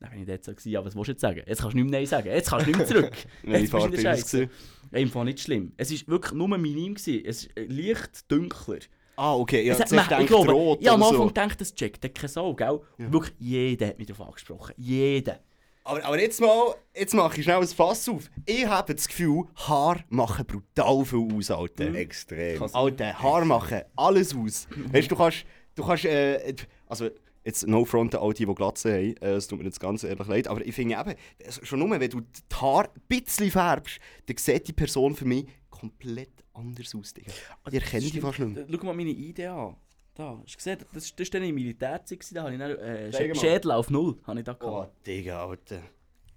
Dann 0.00 0.10
bin 0.10 0.20
ich 0.20 0.26
dort 0.26 0.44
so, 0.44 0.52
gewesen, 0.52 0.70
ja, 0.70 0.84
was 0.84 0.94
willst 0.94 1.08
du 1.08 1.12
jetzt 1.12 1.20
sagen? 1.20 1.42
Jetzt 1.46 1.60
kannst 1.60 1.74
du 1.74 1.78
nicht 1.78 1.90
mehr 1.90 2.00
Nein 2.00 2.06
sagen. 2.06 2.28
Jetzt 2.28 2.50
kannst 2.50 2.66
du 2.66 2.70
nicht 2.70 2.78
mehr 2.78 2.86
zurück. 2.86 3.16
Welche 3.42 3.64
Jetzt 3.64 3.72
bist 3.72 3.92
du? 3.92 4.00
Scheiße. 4.00 4.48
Ja, 4.92 4.98
Im 4.98 5.10
Fall 5.10 5.24
nicht 5.24 5.40
schlimm. 5.40 5.72
Es 5.76 5.90
war 5.90 6.14
wirklich 6.14 6.32
nur 6.32 6.48
minim. 6.56 6.94
Gewesen. 6.94 7.22
Es 7.26 7.44
ist 7.44 7.56
äh, 7.56 7.64
leicht 7.66 8.30
dunkler. 8.30 8.78
Ah, 9.16 9.34
okay. 9.34 9.66
Ja, 9.66 9.74
es 9.74 9.80
hat, 9.80 9.90
man, 9.90 10.00
ich 10.00 10.08
gedacht, 10.08 10.26
glaube, 10.28 10.52
rot 10.52 10.80
ja, 10.80 10.94
am 10.94 11.00
oder 11.00 11.10
Anfang 11.10 11.22
so. 11.22 11.34
gedacht, 11.34 11.60
das 11.60 11.74
checkt 11.74 12.14
keine 12.14 12.28
Sau, 12.28 12.54
gell? 12.54 12.80
Wirklich, 12.98 13.34
jeder 13.40 13.88
hat 13.88 13.98
mich 13.98 14.06
darauf 14.06 14.28
angesprochen. 14.28 14.74
Jeder. 14.76 15.40
Aber, 15.88 16.04
aber 16.04 16.20
jetzt 16.20 16.38
mal, 16.38 16.74
jetzt 16.94 17.14
mache 17.14 17.38
ich 17.38 17.44
schnell 17.44 17.62
ein 17.62 17.66
Fass 17.66 18.06
auf. 18.10 18.28
Ich 18.44 18.66
habe 18.66 18.94
das 18.94 19.08
Gefühl, 19.08 19.44
Haar 19.56 20.04
machen 20.10 20.44
brutal 20.44 21.02
viel 21.02 21.34
aus, 21.34 21.50
Alter. 21.50 21.94
Extrem. 21.94 22.62
Alter, 22.62 23.22
Haar 23.22 23.46
machen 23.46 23.80
alles 23.96 24.36
aus. 24.36 24.68
Weißt 24.92 25.10
du, 25.10 25.14
du 25.14 25.16
kannst, 25.16 25.46
du 25.76 25.86
kannst, 25.86 26.04
äh, 26.04 26.54
also 26.88 27.08
jetzt 27.42 27.66
no 27.66 27.86
front 27.86 28.14
an 28.14 28.20
all 28.20 28.34
die, 28.34 28.44
die 28.44 28.54
Glatze 28.54 28.92
haben, 28.92 29.16
äh, 29.22 29.36
es 29.36 29.46
tut 29.46 29.60
mir 29.60 29.64
jetzt 29.64 29.80
ganz 29.80 30.04
ehrlich 30.04 30.26
leid, 30.26 30.48
aber 30.48 30.60
ich 30.60 30.74
finde 30.74 30.94
eben, 31.00 31.50
schon 31.62 31.78
nur, 31.78 31.98
wenn 31.98 32.10
du 32.10 32.20
die 32.20 32.54
Haare 32.54 32.90
ein 32.94 33.02
bisschen 33.08 33.50
färbst, 33.50 33.98
dann 34.26 34.36
sieht 34.36 34.68
die 34.68 34.74
Person 34.74 35.16
für 35.16 35.24
mich 35.24 35.46
komplett 35.70 36.44
anders 36.52 36.94
aus, 36.94 37.14
Digga. 37.14 37.32
Ich 37.66 37.72
erkenne 37.72 38.10
die 38.10 38.20
fast 38.20 38.40
nicht 38.40 38.56
mehr. 38.56 38.66
Schau 38.70 38.84
mal 38.84 38.94
meine 38.94 39.08
Idee 39.08 39.46
an. 39.46 39.76
Da, 40.18 40.36
hast 40.42 40.52
du 40.52 40.56
gesehen, 40.56 40.78
das, 40.92 41.14
das 41.14 41.32
war 41.32 41.40
dann 41.40 41.48
im 41.48 41.54
gewesen, 41.56 42.34
da 42.34 42.42
habe 42.42 42.52
ich 42.52 42.58
dann, 42.58 42.70
äh, 42.72 43.12
Sch-. 43.12 43.40
Schädel 43.40 43.70
auf 43.70 43.88
Null, 43.88 44.16
habe 44.26 44.40
ich 44.40 44.44
da 44.44 44.56
Oh, 44.60 44.66
gehabt. 44.66 45.06
Digga, 45.06 45.46
Alter. 45.46 45.80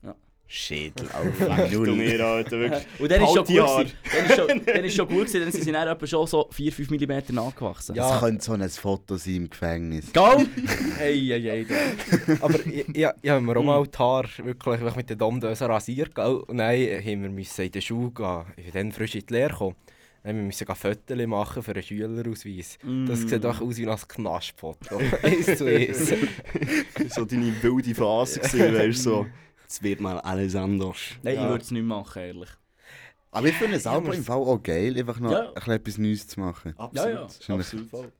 Ja. 0.03 0.15
Schädel 0.45 1.07
auf 1.11 1.71
Du 1.71 1.95
mir, 1.95 2.23
Alter, 2.23 2.59
wirklich. 2.59 2.83
Und 2.99 3.11
dann 3.11 3.23
ist 3.23 3.33
schon 3.33 3.45
die 3.45 3.55
gut 3.55 3.65
gewesen. 3.65 3.93
Dann 4.13 4.25
ist 4.27 4.35
schon, 4.35 4.65
dann 4.67 4.85
ist 4.85 4.95
schon 4.95 5.07
gut 5.07 5.17
gewesen, 5.17 5.39
dann 5.41 5.51
sind 5.51 5.63
sie 5.63 5.71
dann 5.71 5.87
etwa 5.87 6.05
schon 6.05 6.27
so 6.27 6.47
4-5 6.51 6.91
mm 6.91 7.33
nachgewachsen. 7.33 7.95
Ja. 7.95 8.07
Das 8.07 8.19
könnte 8.19 8.43
so 8.45 8.53
ein 8.53 8.69
Foto 8.69 9.17
sein 9.17 9.35
im 9.35 9.49
Gefängnis. 9.49 10.13
Gau! 10.13 10.43
Hey, 10.99 11.19
hey, 11.19 11.41
hey, 11.41 11.65
da. 11.65 12.33
Aber 12.39 12.59
ich, 12.59 12.87
ich, 12.87 13.07
ich 13.21 13.29
habe 13.31 13.41
mir 13.41 13.57
auch 13.57 13.63
mal 13.63 13.87
die 13.87 13.97
Haare 13.97 14.29
wirklich 14.43 14.95
mit 14.95 15.09
der 15.09 15.15
Domdöse 15.17 15.67
rasiert. 15.67 16.13
Gell? 16.13 16.43
Und 16.47 16.59
dann 16.59 16.69
haben 16.69 17.21
wir 17.23 17.29
müssen 17.31 17.65
in 17.65 17.71
der 17.71 17.81
Schule 17.81 18.11
gehen. 18.11 18.45
Ich 18.57 18.65
bin 18.65 18.73
dann 18.73 18.91
frisch 18.91 19.15
in 19.15 19.25
die 19.25 19.33
Lehre 19.33 19.49
gekommen. 19.49 19.75
Haben 20.23 20.37
wir 20.37 20.43
müssen 20.43 20.67
Fotos 20.67 21.27
machen 21.27 21.63
für 21.63 21.71
einen 21.71 21.81
Schülerausweis. 21.83 22.77
Das 23.07 23.21
sieht 23.21 23.43
doch 23.43 23.59
aus 23.61 23.77
wie 23.77 23.87
ein 23.87 23.97
Knastfoto. 24.07 24.97
eins 25.23 25.57
zu 25.57 25.65
eins. 25.65 26.13
so 27.15 27.25
deine 27.25 27.53
wilde 27.63 27.95
Phase 27.95 28.39
gesehen, 28.39 28.73
weißt 28.75 28.99
du, 29.05 29.09
so. 29.09 29.25
Es 29.67 29.81
wird 29.81 29.99
mal 29.99 30.19
alles 30.19 30.55
anders. 30.55 30.97
Nein, 31.23 31.35
Ja. 31.35 31.43
ich 31.43 31.49
würde 31.49 31.63
es 31.63 31.71
nicht 31.71 31.83
machen, 31.85 32.21
ehrlich. 32.21 32.49
Aber 33.31 33.47
ich 33.47 33.55
finde 33.55 33.77
es 33.77 33.85
Ja, 33.85 33.93
selber 33.93 34.07
aber 34.07 34.15
im 34.15 34.23
Fall 34.23 34.37
auch 34.37 34.61
geil, 34.61 34.97
einfach 34.97 35.19
noch 35.19 35.31
Ja. 35.31 35.73
etwas 35.73 35.97
Neues 35.97 36.27
zu 36.27 36.39
machen. 36.39 36.73
Absolut. 36.77 37.13
Ja, 37.13 37.21
ja. 37.47 37.55
Absolut. 37.55 38.11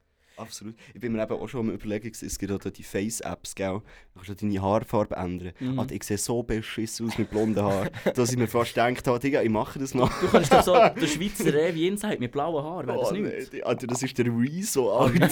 Absolut. 0.41 0.75
Ich 0.93 1.00
bin 1.00 1.13
mir 1.13 1.24
eben 1.24 1.33
auch 1.33 1.48
schon 1.48 1.69
am 1.69 1.74
überlegen, 1.75 2.12
es 2.12 2.39
gibt 2.39 2.51
auch 2.51 2.60
die 2.71 2.83
Face-Apps, 2.83 3.55
gell? 3.55 3.81
Du 4.13 4.19
kannst 4.19 4.31
auch 4.31 4.36
deine 4.36 4.62
Haarfarbe 4.62 5.15
ändern. 5.15 5.51
Mhm. 5.60 5.79
Alter, 5.79 5.95
ich 5.95 6.03
sehe 6.03 6.17
so 6.17 6.43
beschissen 6.43 7.07
aus 7.07 7.17
mit 7.17 7.29
blonden 7.29 7.63
Haaren, 7.63 7.89
dass 8.15 8.31
ich 8.31 8.38
mir 8.38 8.48
fast 8.48 8.74
gedacht 8.74 9.07
habe, 9.07 9.19
Digga, 9.19 9.41
ich 9.41 9.50
mache 9.50 9.79
das 9.79 9.93
mal. 9.93 10.10
Du 10.21 10.27
kannst 10.27 10.51
doch 10.51 10.63
so 10.63 10.74
der 11.01 11.07
Schweizer 11.07 11.53
Revi 11.53 11.88
Inside 11.88 12.17
mit 12.19 12.31
blauen 12.31 12.63
Haaren, 12.63 12.88
wäre 12.88 13.00
das 13.00 13.12
Oh, 13.12 13.13
nicht? 13.13 13.53
nee, 13.53 13.62
Alter, 13.63 13.88
das 13.88 14.03
ist 14.03 14.17
der 14.17 14.25
Rezo, 14.25 14.91
Alter. 14.91 15.29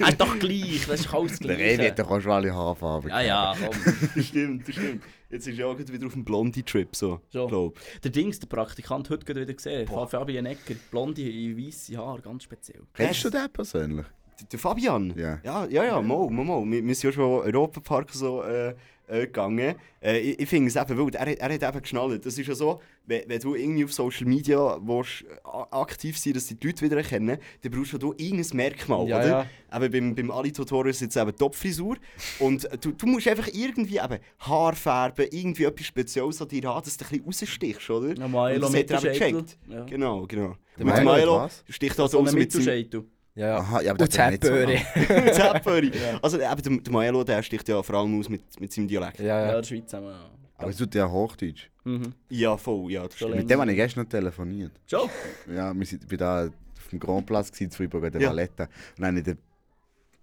Er 0.00 0.08
ist 0.08 0.20
doch 0.20 0.38
gleich, 0.38 0.86
das 0.86 1.00
ist 1.00 1.12
alles 1.14 1.38
Der 1.40 1.58
Revi 1.58 1.74
gleich. 1.76 1.90
hat 1.90 1.98
doch 1.98 2.10
auch 2.10 2.20
schon 2.20 2.32
alle 2.32 2.54
Haarfarben. 2.54 3.10
Ja, 3.10 3.20
ja, 3.22 3.54
komm. 3.58 3.76
das 4.14 4.24
stimmt, 4.26 4.68
das 4.68 4.74
stimmt. 4.74 5.02
Jetzt 5.28 5.48
ist 5.48 5.58
ja 5.58 5.66
auch 5.66 5.76
wieder 5.78 6.06
auf 6.06 6.12
dem 6.12 6.24
Blondie-Trip, 6.24 6.94
so, 6.94 7.20
So. 7.30 7.46
glaub. 7.48 7.78
Der 8.04 8.10
Dings, 8.12 8.38
der 8.38 8.46
Praktikant, 8.46 9.10
heute 9.10 9.24
gerade 9.24 9.40
wieder 9.40 9.54
gesehen. 9.54 9.86
Fabian 9.88 10.46
Ecker, 10.46 10.74
blonde, 10.90 11.22
weiße 11.22 11.96
Haare, 11.96 12.20
ganz 12.22 12.44
speziell. 12.44 12.82
Kennst 12.94 13.24
du 13.24 13.30
den 13.30 13.50
persönlich? 13.52 14.06
Der- 14.40 14.46
Der 14.52 14.58
Fabian? 14.58 15.14
Ja. 15.16 15.40
Ja, 15.42 15.64
ja, 15.66 15.84
ja, 15.84 16.00
mal, 16.02 16.30
mal, 16.30 16.44
mal. 16.44 16.64
Wir, 16.70 16.84
wir 16.84 16.94
sind 16.94 17.04
ja 17.10 17.12
schon 17.12 17.24
Europapark 17.40 18.10
so 18.12 18.42
äh, 18.42 18.74
äh, 19.08 19.20
gegangen. 19.26 19.74
Äh, 20.02 20.18
ich 20.18 20.40
ich 20.40 20.48
finde 20.48 20.68
es 20.68 20.76
eben 20.76 20.98
wild. 20.98 21.14
Er, 21.14 21.26
hat- 21.30 21.38
er 21.38 21.54
hat 21.54 21.62
eben 21.74 21.82
geschnallt. 21.82 22.24
Das 22.26 22.38
ist 22.38 22.46
ja 22.46 22.54
so, 22.54 22.80
wenn, 23.06 23.28
wenn 23.28 23.40
du 23.40 23.54
irgendwie 23.54 23.84
auf 23.84 23.92
Social 23.92 24.26
Media 24.26 24.78
willst, 24.82 25.24
aktiv 25.70 26.18
sein 26.18 26.32
dass 26.34 26.46
die 26.46 26.56
Leute 26.66 26.82
wieder 26.84 26.96
erkennen, 26.96 27.38
dann 27.62 27.72
brauchst 27.72 27.92
du 28.00 28.14
irgendein 28.16 28.56
Merkmal, 28.56 29.08
Ja, 29.08 29.18
oder? 29.18 29.28
ja. 29.28 29.46
Eben 29.76 29.92
beim, 29.92 30.14
beim 30.14 30.30
Ali 30.30 30.52
Totoro 30.52 30.88
ist 30.88 31.00
jetzt 31.00 31.16
eben 31.16 31.34
Topfrisur. 31.36 31.96
Und 32.38 32.68
du, 32.84 32.92
du 32.92 33.06
musst 33.06 33.28
einfach 33.28 33.48
irgendwie 33.52 33.98
eben 33.98 34.18
Haar 34.40 34.74
färben, 34.74 35.26
irgendwie 35.30 35.64
etwas 35.64 35.86
Spezielles 35.86 36.40
an 36.40 36.48
dir 36.48 36.68
haben, 36.68 36.84
dass 36.84 36.96
du 36.96 37.04
ein 37.04 37.08
bisschen 37.22 37.24
rausstichst, 37.48 37.90
oder? 37.90 38.14
Ja, 38.16 38.24
Und 38.24 38.30
Maelo 38.32 38.60
das 38.68 38.74
hat 38.76 38.90
er 38.90 39.02
eben 39.04 39.12
gecheckt. 39.12 39.58
Ja. 39.68 39.84
Genau, 39.84 40.26
genau. 40.26 40.56
Der 40.78 40.86
Und 40.86 41.04
Maelo 41.04 41.36
was? 41.36 41.64
sticht 41.68 41.98
also 41.98 42.20
aus 42.20 42.32
mit 42.32 42.52
seinem... 42.52 43.04
Ja, 43.36 43.46
ja. 43.48 43.56
Aha, 43.58 43.80
ja, 43.82 43.90
aber 43.92 44.02
Und 44.02 44.08
das 44.08 44.08
Zäpföhre. 44.10 44.76
an. 44.76 45.32
Zäpföri. 45.34 45.92
Also 46.22 46.40
eben, 46.40 46.62
der, 46.62 46.76
der 46.80 46.92
Maelo, 46.92 47.22
der 47.22 47.42
sticht 47.42 47.68
ja 47.68 47.82
vor 47.82 47.96
allem 47.96 48.18
aus 48.18 48.28
mit, 48.28 48.42
mit 48.60 48.72
seinem 48.72 48.88
Dialekt. 48.88 49.18
Ja, 49.20 49.26
Ja, 49.26 49.46
ja. 49.46 49.52
der 49.56 49.62
Schweiz 49.62 49.92
haben 49.92 50.06
wir. 50.06 50.30
Aber 50.58 50.70
es 50.70 50.76
tut 50.78 50.94
ja 50.94 51.08
Hochdeutsch. 51.10 51.68
Mhm. 51.84 52.14
Ja, 52.30 52.56
voll, 52.56 52.90
ja, 52.90 53.06
das. 53.06 53.20
Mit 53.28 53.48
dem 53.50 53.60
habe 53.60 53.70
ich 53.70 53.76
gestern 53.76 54.04
noch 54.04 54.08
telefoniert. 54.10 54.72
Schon? 54.86 55.08
Ja, 55.54 55.74
wir 55.74 55.84
sind, 55.86 56.10
ich 56.10 56.18
da 56.18 56.46
auf 56.46 56.88
dem 56.90 56.98
Grand 56.98 57.26
Platz 57.26 57.52
zu 57.52 57.68
Freiburg 57.70 58.04
an 58.04 58.12
der 58.12 58.22
Ja. 58.22 58.28
Valletta. 58.30 58.64
Und 58.64 58.70
dann 58.98 59.06
habe 59.08 59.18
ich 59.18 59.24
den, 59.24 59.38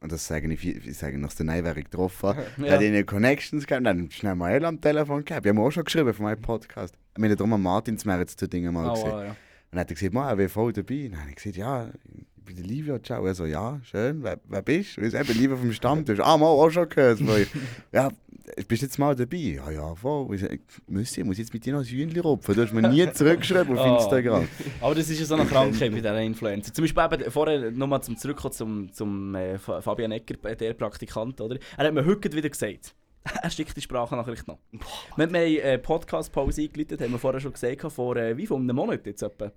und 0.02 0.12
das 0.12 0.26
sage 0.28 0.52
ich, 0.52 0.66
ich 0.88 0.98
sage 0.98 1.18
nach 1.20 1.34
der 1.36 1.46
Neiwährung 1.46 1.84
getroffen. 1.84 2.34
Ja. 2.58 2.66
Ja. 2.66 2.72
Hat 2.74 2.82
ihnen 2.82 3.06
Connections 3.06 3.68
gegeben, 3.68 3.84
dann 3.86 4.10
schnell 4.12 4.34
mal 4.36 4.66
am 4.66 4.82
Telefon 4.82 5.24
gehabt. 5.24 5.44
Wir 5.46 5.52
haben 5.52 5.60
auch 5.60 5.70
schon 5.72 5.84
geschrieben 5.86 6.14
von 6.16 6.26
meinem 6.26 6.42
Podcast. 6.42 6.96
Wir 7.16 7.30
haben 7.30 7.38
darum 7.38 7.54
am 7.54 7.62
Martinsmeer 7.62 8.18
jetzt 8.20 8.40
zu 8.40 8.48
Dingen 8.50 8.74
mal 8.74 8.90
Oh, 8.90 8.94
gesehen. 8.96 9.10
ja. 9.12 9.18
Und 9.28 9.36
dann 9.72 9.80
hat 9.82 9.92
er 9.92 9.96
gesagt, 9.96 10.14
«Ma, 10.14 10.30
er 10.32 10.38
wäre 10.40 10.50
voll 10.50 10.74
dabei. 10.74 11.06
Und 11.06 11.12
dann 11.12 11.20
habe 11.22 11.30
ich 11.30 11.36
gesagt, 11.36 11.56
ja, 11.58 11.90
bin 12.46 12.56
der 12.56 12.66
Livio, 12.66 13.00
ciao. 13.00 13.26
Er 13.26 13.36
so, 13.36 13.46
ja, 13.46 13.80
schön, 13.84 14.24
wer, 14.24 14.40
wer 14.48 14.62
bist 14.62 14.98
du? 14.98 15.02
Ich 15.02 15.14
eben 15.14 15.38
Livio 15.40 15.58
vom 15.58 15.72
Stammtisch. 15.74 16.20
Ah, 16.20 16.38
mal 16.38 16.48
auch 16.48 16.70
schon 16.70 16.88
gehört. 16.90 17.22
euch. 17.22 17.48
ja, 17.92 18.10
bist 18.68 18.82
du 18.82 18.86
jetzt 18.86 19.00
mal 19.00 19.16
dabei? 19.16 19.38
Ja, 19.38 19.72
ja, 19.72 19.96
voll. 19.96 20.36
Ich 20.36 20.42
so, 20.42 20.48
Müssi, 20.88 21.22
ich 21.22 21.26
muss 21.26 21.38
jetzt 21.38 21.54
mit 21.54 21.66
dir 21.66 21.74
noch 21.74 21.80
ein 21.82 21.86
Hühnchen 21.86 22.20
rupfen. 22.22 22.56
Du 22.56 22.62
hast 22.62 22.74
mir 22.74 22.88
nie 22.90 23.10
zurückgeschrieben 23.12 23.78
auf 23.78 23.86
Oh. 23.90 23.96
Instagram. 23.96 24.48
Aber 24.82 24.96
das 24.96 25.10
ist 25.10 25.20
ja 25.20 25.26
so 25.26 25.36
eine 25.36 25.46
Krankheit 25.46 25.92
bei 25.92 26.02
diesen 26.02 26.18
Influencer. 26.18 26.74
Zum 26.74 26.84
Beispiel 26.84 27.04
eben, 27.22 27.32
vorher 27.32 27.72
nochmal 27.72 28.02
zum 28.04 28.18
Zurückkommen 28.18 28.54
zum, 28.54 28.92
zum 28.92 29.36
äh, 29.36 29.58
Fa- 29.58 29.82
Fabian 29.82 30.12
Ecker, 30.12 30.36
äh, 30.50 30.56
der 30.56 30.74
Praktikant, 30.74 31.40
oder? 31.42 31.58
Er 31.78 31.86
hat 31.88 31.94
mir 31.94 32.06
heute 32.06 32.32
wieder 32.34 32.50
gesagt, 32.50 32.94
er 33.42 33.50
schickt 33.50 33.78
die 33.78 33.82
Sprachnachricht 33.82 34.46
noch. 34.50 34.58
Wir, 35.16 35.32
wir 35.32 35.40
haben 35.40 35.64
eine 35.64 35.80
Podcast-Pause 35.80 36.64
eingeleitet, 36.64 37.00
haben 37.02 37.12
wir 37.14 37.20
vorher 37.20 37.40
schon 37.40 37.54
gesagt, 37.54 37.90
vor 37.94 38.18
äh, 38.18 38.36
wie 38.36 38.46
vor 38.46 38.58
einem 38.58 38.76
Monat 38.76 39.06
jetzt 39.06 39.24
etwa. 39.24 39.50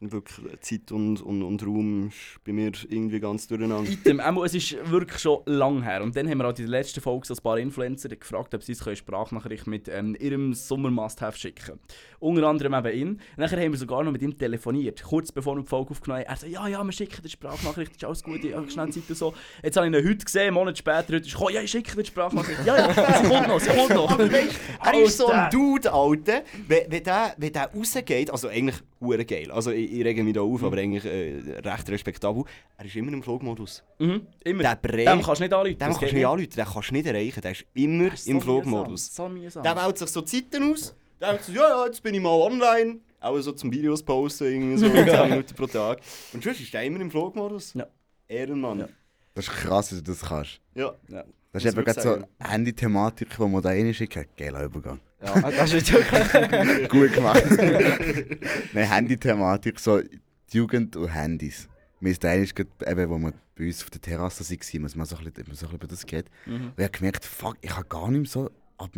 Wirklich, 0.00 0.60
Zeit 0.60 0.90
und, 0.92 1.20
und, 1.20 1.42
und 1.42 1.66
Raum 1.66 2.08
ist 2.08 2.42
bei 2.44 2.52
mir 2.52 2.72
irgendwie 2.88 3.20
ganz 3.20 3.46
durcheinander. 3.46 3.90
Item, 3.90 4.20
es 4.44 4.54
ist 4.54 4.90
wirklich 4.90 5.20
schon 5.20 5.42
lang 5.46 5.82
her. 5.82 6.02
Und 6.02 6.16
dann 6.16 6.28
haben 6.28 6.38
wir 6.38 6.46
auch 6.46 6.50
in 6.50 6.56
der 6.56 6.68
letzten 6.68 7.00
Folge 7.00 7.26
so 7.26 7.34
ein 7.34 7.42
paar 7.42 7.58
Influencer 7.58 8.08
gefragt, 8.08 8.54
ob 8.54 8.62
sie 8.62 8.72
uns 8.72 8.86
eine 8.86 8.96
Sprachnachricht 8.96 9.66
mit 9.66 9.88
ähm, 9.88 10.16
ihrem 10.18 10.54
Sommer-Must-Have 10.54 11.38
schicken 11.38 11.64
können. 11.64 11.80
Unter 12.20 12.48
anderem 12.48 12.74
eben 12.74 12.98
ihn. 12.98 13.20
Nachher 13.36 13.60
haben 13.60 13.72
wir 13.72 13.78
sogar 13.78 14.02
noch 14.02 14.12
mit 14.12 14.22
ihm 14.22 14.36
telefoniert. 14.36 15.02
Kurz 15.02 15.30
bevor 15.30 15.56
wir 15.56 15.62
die 15.62 15.68
Folge 15.68 15.90
aufgenommen 15.90 16.24
haben. 16.24 16.30
Er 16.30 16.36
so, 16.36 16.46
ja, 16.46 16.66
ja, 16.66 16.82
wir 16.82 16.92
schicken 16.92 17.22
die 17.22 17.30
Sprachnachricht, 17.30 17.96
ist 17.96 18.04
alles 18.04 18.22
gut, 18.22 18.44
ich 18.44 18.54
habe 18.54 18.70
schnell 18.70 18.90
Zeit 18.90 19.04
und 19.08 19.16
so. 19.16 19.34
Jetzt 19.62 19.76
habe 19.76 19.86
ich 19.86 19.94
ihn 19.94 20.08
heute 20.08 20.24
gesehen, 20.24 20.42
einen 20.42 20.54
Monat 20.54 20.78
später, 20.78 21.14
heute 21.14 21.16
ist 21.16 21.28
er 21.28 21.32
gekommen, 21.32 21.54
ja, 21.54 21.62
ich 21.62 21.70
schicke 21.70 22.02
die 22.02 22.06
Sprachnachricht. 22.06 22.64
Ja, 22.64 22.76
ja, 22.76 23.22
sie 23.22 23.28
kommt 23.28 23.48
noch, 23.48 23.60
sie 23.60 23.70
kommt 23.70 23.90
noch. 23.90 24.18
Er 24.18 25.02
ist 25.02 25.16
so 25.18 25.28
ein. 25.28 25.50
Dude, 25.50 25.92
Alter. 25.92 26.42
Wenn, 26.66 26.90
wenn, 26.90 27.04
der, 27.04 27.34
wenn 27.36 27.52
der 27.52 27.70
rausgeht, 27.72 28.30
also 28.30 28.48
eigentlich 28.48 28.76
hure 29.00 29.24
geil. 29.30 29.50
Also 29.50 29.70
ich, 29.70 29.90
ich 29.92 30.04
rege 30.04 30.22
mich 30.22 30.34
da 30.34 30.40
auf, 30.42 30.62
aber 30.62 30.76
eigentlich 30.76 31.04
äh, 31.04 31.58
recht 31.64 31.88
respektabel. 31.88 32.44
Er 32.76 32.84
ist 32.84 32.96
immer 32.96 33.12
im 33.12 33.22
Flugmodus. 33.22 33.82
Mhm, 33.98 34.26
immer. 34.44 34.62
Der 34.62 34.76
Bre, 34.76 35.04
Dem 35.04 35.22
kannst 35.22 35.40
du 35.40 35.44
nicht 35.44 35.52
anrufen. 35.54 35.76
das 35.78 35.98
kannst 35.98 36.12
du 36.12 36.16
nicht 36.16 36.26
anrufen, 36.26 36.50
den 36.50 36.64
kannst 36.64 36.90
du 36.90 36.94
nicht 36.94 37.06
erreichen. 37.06 37.40
Der 37.40 37.50
ist 37.52 37.64
immer 37.74 38.12
ist 38.12 38.24
so 38.24 38.30
im 38.30 38.40
Flugmodus. 38.40 39.14
So. 39.14 39.28
Der 39.28 39.76
wählt 39.76 39.98
sich 39.98 40.08
so 40.08 40.22
Zeiten 40.22 40.72
aus. 40.72 40.94
Der 41.20 41.28
denkt 41.30 41.44
so, 41.44 41.52
ja, 41.52 41.68
ja, 41.68 41.86
jetzt 41.86 42.02
bin 42.02 42.14
ich 42.14 42.20
mal 42.20 42.30
online. 42.30 42.98
Auch 43.20 43.38
so 43.40 43.52
zum 43.52 43.70
Videos 43.70 44.02
posten, 44.02 44.44
irgendwie 44.44 44.76
so 44.78 44.88
10 44.92 45.30
Minuten 45.30 45.54
pro 45.54 45.66
Tag. 45.66 46.00
Und 46.32 46.42
sonst 46.42 46.60
ist 46.60 46.72
der 46.72 46.82
immer 46.84 47.00
im 47.00 47.10
Flugmodus. 47.10 47.74
Ja. 47.74 47.86
Ehrenmann. 48.28 48.80
Ja. 48.80 48.88
Das 49.34 49.48
ist 49.48 49.54
krass, 49.54 49.90
dass 49.90 50.02
du 50.02 50.04
das 50.04 50.20
kannst. 50.20 50.60
Ja. 50.74 50.92
Ja. 51.08 51.24
Das 51.52 51.64
ist 51.64 51.70
eben 51.72 51.76
man 51.76 51.84
gerade 51.84 52.00
so. 52.00 52.24
Handy-Thematik, 52.38 53.28
die 53.36 53.42
man 53.42 53.62
da 53.62 53.70
reinschicken. 53.70 54.26
Geiler 54.36 54.64
Übergang. 54.64 55.00
ja. 55.22 55.50
Das 55.50 55.72
ist 55.72 55.92
wirklich... 55.92 56.88
Gut 56.88 57.12
gemacht. 57.12 57.44
Nein, 58.72 58.88
Handy-Thematik, 58.88 59.80
so 59.80 60.00
die 60.00 60.56
Jugend 60.56 60.96
und 60.96 61.08
Handys. 61.08 61.68
Mir 62.00 62.10
ist 62.10 62.24
eigentlich 62.24 62.54
gerade, 62.54 62.70
eben, 62.86 63.10
wo 63.10 63.18
wir 63.18 63.32
bei 63.56 63.66
uns 63.66 63.82
auf 63.82 63.90
der 63.90 64.00
Terrasse 64.00 64.48
waren, 64.48 64.82
muss 64.82 64.96
man 64.96 65.06
so 65.06 65.16
ein 65.16 65.24
bisschen, 65.24 65.46
wir 65.46 65.54
so 65.54 65.66
ein 65.66 65.70
bisschen 65.72 65.74
über 65.74 65.86
das 65.86 66.06
geredet. 66.06 66.30
Mhm. 66.46 66.54
Und 66.54 66.74
ich 66.78 66.84
habe 66.84 66.98
gemerkt, 66.98 67.24
fuck, 67.24 67.56
ich 67.60 67.76
habe 67.76 67.88
gar 67.88 68.10
nicht 68.10 68.20
mehr 68.20 68.30
so. 68.30 68.50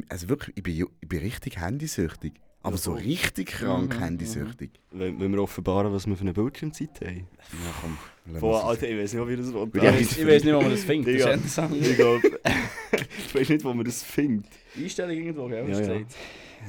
Also 0.08 0.28
wirklich, 0.28 0.56
ich 0.56 0.62
bin, 0.62 0.86
ich 1.00 1.08
bin 1.08 1.18
richtig 1.18 1.58
handysüchtig. 1.58 2.34
Aber 2.62 2.76
so 2.76 2.92
richtig 2.92 3.48
krank 3.48 3.96
Mhm, 3.96 4.00
handysüchtig. 4.00 4.70
Wenn, 4.92 5.18
wenn 5.20 5.32
wir 5.32 5.42
offenbaren, 5.42 5.92
was 5.92 6.06
wir 6.06 6.16
für 6.16 6.22
eine 6.22 6.32
Bildschirmzeit 6.32 7.00
haben. 7.00 7.26
Ja, 7.52 7.74
komm. 7.80 7.98
Boah. 8.40 8.64
Alter, 8.66 8.88
ich 8.88 8.96
weiß 8.98 9.14
nicht, 9.14 9.28
wie 9.28 9.36
das 9.36 9.52
will. 9.52 9.82
Ja, 9.82 9.94
Ich 9.94 10.26
weiß 10.26 10.44
nicht, 10.44 10.54
wo 10.54 10.60
man 10.60 10.70
das 10.70 10.84
findet. 10.84 11.20
Das 11.22 11.44
ist. 11.44 11.58
Ich 11.58 13.34
weiß 13.34 13.48
nicht, 13.48 13.64
wo 13.64 13.74
man 13.74 13.84
das 13.84 14.02
findet. 14.02 14.46
Einstellung 14.76 15.16
irgendwo, 15.16 15.48
gell? 15.48 15.68
Ja, 15.68 15.74
ja. 15.74 15.78
gesagt. 15.80 16.14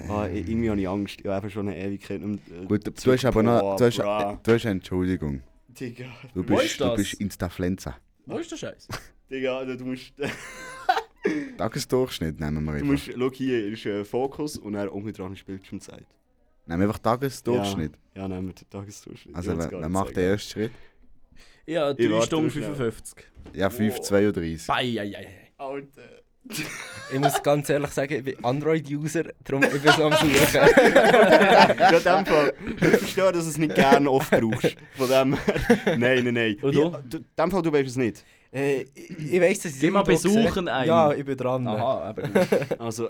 Ah, 0.09 0.27
irgendwie 0.27 0.69
habe 0.69 0.81
ich 0.81 0.87
Angst. 0.87 1.19
Ich 1.19 1.25
habe 1.25 1.35
einfach 1.35 1.51
schon 1.51 1.67
eine 1.67 1.77
Ewigkeit 1.77 2.21
äh, 2.21 2.65
Gut, 2.65 2.87
du 3.05 3.11
hast 3.11 3.25
aber 3.25 3.43
noch. 3.43 3.75
Du 3.75 3.85
hast, 3.85 3.99
du 3.99 4.03
hast 4.53 4.65
eine 4.65 4.71
Entschuldigung. 4.71 5.43
Digga, 5.67 6.05
Du 6.33 6.43
bist, 6.43 6.63
ist 6.63 6.81
du 6.81 6.95
bist 6.95 7.13
Instaflenza. 7.15 7.97
Wo 8.25 8.37
ist 8.37 8.51
der 8.51 8.57
Scheiß? 8.57 8.87
Digga, 9.29 9.65
du 9.65 9.85
musst... 9.85 10.13
Tagesdurchschnitt 11.57 12.39
nehmen 12.39 12.63
wir 12.65 12.71
Du 12.73 12.77
einfach. 12.77 12.87
musst... 12.87 13.09
Schau, 13.17 13.31
hier 13.31 13.67
ist 13.67 13.85
äh, 13.85 14.03
Fokus 14.03 14.57
und 14.57 14.73
dann 14.73 14.89
unten 14.89 15.13
dran 15.13 15.33
ist 15.33 15.45
Bildschirmzeit. 15.45 16.05
Nehmen 16.65 16.81
wir 16.81 16.87
einfach 16.87 16.99
Tagesdurchschnitt. 16.99 17.93
Ja, 18.15 18.27
nehmen 18.27 18.47
wir 18.47 18.53
den 18.53 18.69
Tagesdurchschnitt. 18.69 19.35
Also, 19.35 19.57
wer, 19.57 19.89
macht 19.89 20.15
den 20.15 20.23
ersten 20.23 20.49
Schritt? 20.51 20.71
Ja, 21.65 21.91
Ich 21.91 21.97
3 22.07 22.11
warte 22.13 22.25
Stunden 22.27 22.51
schnell. 22.51 22.75
55. 22.75 23.25
Ja, 23.53 23.67
5,32. 23.67 24.69
Ei, 24.69 24.99
ei, 24.99 24.99
ei, 25.01 25.15
ei. 25.17 25.51
Alter. 25.57 26.01
Ich 27.13 27.19
muss 27.19 27.41
ganz 27.41 27.69
ehrlich 27.69 27.91
sagen, 27.91 28.15
ich 28.15 28.23
bin 28.23 28.43
Android-User, 28.43 29.23
darum 29.45 29.63
ich 29.63 29.81
bin 29.81 29.91
so 29.93 30.03
am 30.03 30.11
Suchen. 30.11 30.29
ja, 30.53 31.89
in 31.89 32.03
dem 32.03 32.25
Fall. 32.25 32.53
Ich 32.67 32.79
verstehe, 32.97 33.31
dass 33.31 33.43
du 33.45 33.49
es 33.49 33.57
nicht 33.57 33.75
gerne 33.75 34.11
oft 34.11 34.29
brauchst. 34.29 34.75
Von 34.97 35.07
dem 35.09 35.33
her. 35.37 35.97
Nein, 35.97 36.25
nein, 36.25 36.33
nein. 36.33 36.57
Und 36.61 36.75
du? 36.75 36.89
du? 37.07 37.17
In 37.19 37.25
dem 37.39 37.49
Fall, 37.51 37.61
du 37.61 37.71
weißt 37.71 37.87
es 37.87 37.95
nicht. 37.95 38.25
Äh, 38.53 38.81
ich, 38.95 39.33
ich 39.33 39.41
weiss, 39.41 39.59
dass 39.61 39.73
ich 39.75 39.79
Geh 39.81 39.89
mal 39.91 40.03
besuchen 40.03 40.67
einen. 40.67 40.87
Ja, 40.87 41.11
ich 41.13 41.25
bin 41.25 41.37
dran. 41.37 41.67
Aha, 41.67 42.09
aber 42.09 42.23
Also, 42.79 43.09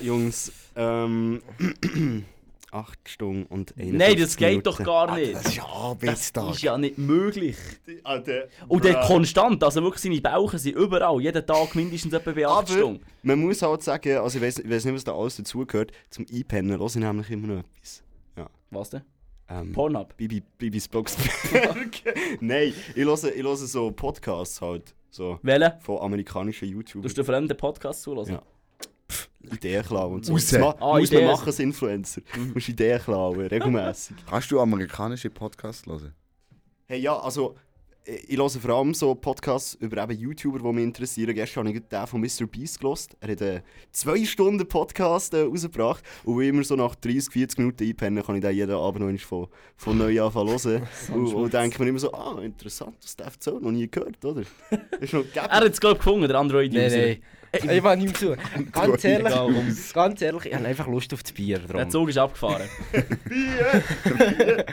Jungs, 0.00 0.52
ähm. 0.76 1.42
8 2.70 3.08
Stunden 3.08 3.44
und 3.46 3.72
51 3.78 3.92
Nein, 3.98 4.20
das 4.20 4.36
geht 4.36 4.48
Minuten. 4.48 4.64
doch 4.64 4.82
gar 4.82 5.14
nicht. 5.14 5.32
Das 5.32 5.44
ist 5.46 5.54
ja 5.58 5.62
Das 5.62 5.72
Arbeitstag. 5.72 6.50
ist 6.50 6.62
ja 6.62 6.76
nicht 6.76 6.98
möglich. 6.98 7.56
Alter, 8.02 8.48
Und 8.66 8.84
der 8.84 8.94
konstant, 9.02 9.62
also 9.62 9.80
wirklich 9.80 10.02
seine 10.02 10.20
Bauchen 10.20 10.58
sind 10.58 10.74
überall, 10.74 11.20
jeden 11.20 11.46
Tag 11.46 11.76
mindestens 11.76 12.12
etwa 12.12 12.32
bei 12.32 12.44
8 12.44 12.58
Aber 12.58 12.66
Stunden. 12.66 13.04
man 13.22 13.38
muss 13.38 13.62
halt 13.62 13.80
sagen, 13.84 14.16
also 14.18 14.38
ich 14.38 14.44
weiß 14.44 14.58
ich 14.58 14.64
nicht, 14.66 14.92
was 14.92 15.04
da 15.04 15.14
alles 15.16 15.36
dazugehört, 15.36 15.92
zum 16.10 16.26
Einpennen 16.28 16.76
höre 16.76 16.86
ich 16.86 16.96
nämlich 16.96 17.30
immer 17.30 17.46
noch 17.46 17.60
etwas. 17.60 18.02
Was 18.72 18.90
denn? 18.90 19.02
Ähm, 19.48 19.72
Pornhub? 19.72 20.16
Bibi, 20.16 20.42
Bibis 20.58 20.88
Blocksberg. 20.88 22.02
Nein, 22.40 22.72
ich 22.94 23.04
höre, 23.04 23.24
ich 23.36 23.42
höre 23.42 23.56
so 23.56 23.90
Podcasts 23.90 24.60
halt, 24.60 24.94
so 25.10 25.38
Welchen? 25.42 25.78
von 25.80 25.98
amerikanischen 26.00 26.68
Du 26.68 26.74
YouTubern. 26.76 27.04
hast 27.04 27.16
den 27.18 27.24
fremden 27.24 27.56
Podcast 27.56 28.02
zulassen? 28.02 28.32
Ja. 28.34 28.42
Ideen 29.52 29.82
klauen 29.84 30.14
und 30.14 30.24
so. 30.24 30.32
Raus. 30.32 30.48
Das 30.48 30.58
ma 30.60 30.74
Ah, 30.80 30.98
muss 30.98 31.08
Ideen. 31.10 31.24
man 31.26 31.34
machen 31.34 31.46
als 31.46 31.58
Influencer. 31.58 32.22
Du 32.32 32.40
musst 32.54 32.68
Ideen 32.70 32.98
klauen, 32.98 33.38
regelmäßig. 33.40 34.16
Kannst 34.26 34.50
du 34.50 34.58
amerikanische 34.60 35.28
Podcasts 35.28 35.86
hören? 35.86 36.14
Hey, 36.86 37.00
ja, 37.00 37.18
also 37.18 37.54
ich 38.06 38.36
höre 38.36 38.50
vor 38.50 38.76
allem 38.76 38.92
so 38.92 39.14
Podcasts 39.14 39.74
über 39.80 40.02
eben 40.02 40.18
YouTuber, 40.18 40.58
die 40.58 40.74
mich 40.74 40.84
interessieren. 40.84 41.34
Gestern 41.34 41.66
habe 41.66 41.76
ich 41.76 41.82
den 41.82 42.06
von 42.06 42.20
Mr. 42.20 42.46
Beast 42.46 42.78
gelost. 42.78 43.16
Er 43.20 43.32
hat 43.32 43.42
einen 43.42 43.62
2 43.92 44.24
Stunden 44.26 44.68
Podcast 44.68 45.32
äh, 45.32 45.40
rausgebracht. 45.40 46.04
Und 46.24 46.38
wie 46.38 46.48
immer 46.48 46.64
so 46.64 46.76
nach 46.76 46.94
30, 46.94 47.32
40 47.32 47.58
Minuten 47.58 47.84
einpennen, 47.84 48.22
kann 48.22 48.36
ich 48.36 48.42
den 48.42 48.54
jeden 48.54 48.74
Abend 48.74 49.00
noch 49.00 49.20
von, 49.20 49.48
von 49.76 49.96
neu 49.96 50.22
anfangen 50.22 50.50
hören. 50.50 50.82
und, 51.14 51.34
und 51.34 51.54
denke 51.54 51.82
mir 51.82 51.88
immer 51.88 51.98
so, 51.98 52.12
ah, 52.12 52.38
interessant, 52.42 52.96
das 53.02 53.16
darf 53.16 53.36
so 53.40 53.58
noch 53.58 53.70
nie 53.70 53.90
gehört, 53.90 54.22
oder? 54.24 54.42
Er 55.34 55.50
hat 55.50 55.64
es 55.64 55.80
glaube 55.80 55.96
ich 55.96 56.04
gefunden, 56.04 56.28
der 56.28 56.38
Android-User. 56.38 56.96
Nein, 56.96 57.18
nein. 57.52 57.76
Ich 57.76 57.82
war 57.82 57.94
nicht 57.94 58.16
zu. 58.16 58.36
Ganz 58.72 59.04
ehrlich, 59.04 59.92
ganz 59.92 60.22
ehrlich, 60.22 60.46
ich 60.46 60.54
habe 60.54 60.66
einfach 60.66 60.88
Lust 60.88 61.12
auf 61.14 61.22
das 61.22 61.32
Bier. 61.32 61.60
Der 61.60 61.68
Drum. 61.68 61.90
Zug 61.90 62.08
ist 62.08 62.18
abgefahren. 62.18 62.68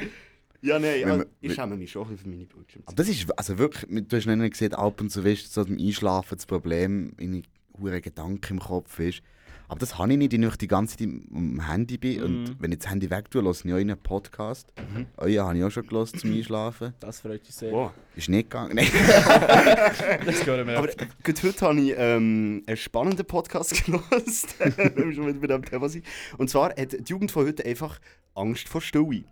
Ja, 0.62 0.78
nein, 0.78 1.04
also, 1.06 1.26
ich 1.40 1.54
schäme 1.54 1.76
mich 1.76 1.92
schon 1.92 2.04
ein 2.04 2.10
bisschen 2.10 2.24
für 2.24 2.30
meine 2.30 2.46
Bildschirme. 2.46 2.88
Aber 2.88 2.96
das 2.96 3.10
ist, 3.10 3.38
also 3.38 3.58
wirklich, 3.58 4.08
du 4.08 4.16
hast 4.16 4.26
nicht 4.28 4.52
gesehen, 4.52 4.74
ab 4.74 5.02
und 5.02 5.10
zu 5.10 5.26
weißt, 5.26 5.52
so 5.52 5.66
beim 5.66 5.78
Einschlafen 5.78 6.38
das 6.38 6.46
Problem, 6.46 7.14
in 7.18 7.44
hure 7.80 8.02
Gedanken 8.02 8.54
im 8.54 8.60
Kopf 8.60 9.00
ist. 9.00 9.22
Aber 9.72 9.80
das 9.80 9.98
habe 9.98 10.12
ich 10.12 10.18
nicht, 10.18 10.34
wenn 10.34 10.44
ich 10.44 10.58
die 10.58 10.68
ganze 10.68 10.98
Zeit 10.98 11.08
am 11.08 11.66
Handy 11.66 11.98
bin. 11.98 12.18
Mhm. 12.18 12.26
Und 12.26 12.56
wenn 12.60 12.74
ich 12.74 12.80
das 12.80 12.90
Handy 12.90 13.10
weg 13.10 13.32
tue, 13.32 13.42
höre 13.42 13.54
ich 13.54 13.66
einen 13.66 13.98
Podcast. 13.98 14.68
Mhm. 14.78 15.06
Euren 15.16 15.48
habe 15.48 15.58
ich 15.58 15.64
auch 15.64 15.72
schon 15.72 15.88
gehört 15.88 16.10
zum 16.10 16.34
Einschlafen. 16.34 16.94
Das 17.00 17.22
freut 17.22 17.40
uns 17.40 17.58
sehr. 17.58 17.72
Wow. 17.72 17.92
Ist 18.14 18.28
nicht 18.28 18.50
gegangen. 18.50 18.76
Nein. 18.76 18.88
Das 20.26 20.46
hören 20.46 20.68
wir. 20.68 20.78
Aber 20.78 20.90
gut, 21.24 21.44
heute 21.44 21.66
habe 21.66 21.80
ich 21.80 21.94
ähm, 21.96 22.64
einen 22.68 22.76
spannenden 22.76 23.26
Podcast 23.26 23.86
gelost, 23.86 24.56
wenn 24.60 24.76
wir 24.96 25.14
schon 25.14 25.28
wieder 25.28 25.40
bei 25.40 25.48
diesem 25.48 25.64
Thema 25.64 25.88
sind. 25.88 26.06
Und 26.38 26.50
zwar 26.50 26.72
hat 26.72 26.92
die 26.92 27.10
Jugend 27.10 27.32
von 27.32 27.48
heute 27.48 27.66
einfach 27.66 28.02
Angst 28.36 28.68
vor 28.68 28.82
Stille. 28.82 29.24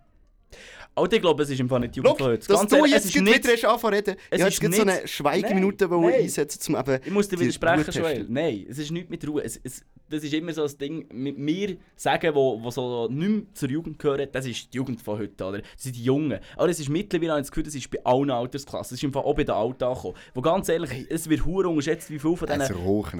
Alter, 0.94 1.16
ich 1.16 1.22
glaube, 1.22 1.42
es 1.42 1.50
ist 1.50 1.60
im 1.60 1.68
Fall 1.68 1.80
nicht 1.80 1.94
die 1.94 2.00
Jugend 2.00 2.18
von 2.18 2.26
heute. 2.26 2.46
dass 2.46 2.66
du 2.66 2.84
jetzt 2.84 3.14
nicht... 3.14 3.44
wieder 3.44 3.52
hast 3.52 3.64
angefangen 3.64 4.04
zu 4.04 4.10
reden. 4.10 4.16
es 4.30 4.40
Ich 4.40 4.46
ist 4.46 4.62
jetzt 4.62 4.76
so 4.76 4.82
eine 4.82 5.08
Schweigeminute 5.08 5.88
wollen 5.90 6.10
nein. 6.10 6.20
einsetzen, 6.22 6.74
um 6.74 6.80
eben... 6.80 7.00
Ich 7.04 7.10
muss 7.12 7.28
dir 7.28 7.36
die 7.36 7.42
widersprechen. 7.42 7.90
Joel. 7.92 8.26
Nein, 8.28 8.66
es 8.68 8.78
ist 8.78 8.90
nichts 8.90 9.10
mit 9.10 9.26
Ruhe. 9.26 9.42
Es, 9.42 9.60
es, 9.62 9.84
das 10.10 10.24
ist 10.24 10.34
immer 10.34 10.52
so 10.52 10.64
ein 10.64 10.78
Ding, 10.78 11.06
mit 11.12 11.38
mir 11.38 11.76
sagen, 11.96 12.34
wo, 12.34 12.60
wo 12.62 12.70
so 12.70 13.08
nicht 13.08 13.28
mehr 13.30 13.42
zur 13.54 13.70
Jugend 13.70 13.98
gehören, 13.98 14.28
das 14.32 14.44
ist 14.44 14.72
die 14.72 14.76
Jugend 14.76 15.00
von 15.00 15.18
heute, 15.18 15.44
oder? 15.44 15.58
Das 15.58 15.68
sind 15.76 15.96
die 15.96 16.02
Jungen. 16.04 16.38
Aber 16.56 16.68
es 16.68 16.80
ist 16.80 16.88
mittlerweile, 16.88 17.30
habe 17.32 17.40
ich 17.40 17.44
das 17.46 17.50
Gefühl, 17.52 17.64
das 17.64 17.74
ist 17.74 17.90
bei 17.90 18.04
allen 18.04 18.30
Altersklassen. 18.30 18.94
Das 18.94 18.98
ist 18.98 19.04
im 19.04 19.12
Fall 19.12 19.22
auch 19.22 19.34
bei 19.34 19.44
den 19.44 19.54
Alten 19.54 19.84
angekommen. 19.84 20.14
Wo 20.34 20.40
ganz 20.40 20.68
ehrlich, 20.68 21.06
es 21.08 21.28
wird 21.28 21.44
hure 21.44 21.68
unterschätzt, 21.68 22.10
wie 22.10 22.18
viel 22.18 22.36
von 22.36 22.48
diesen... 22.48 22.60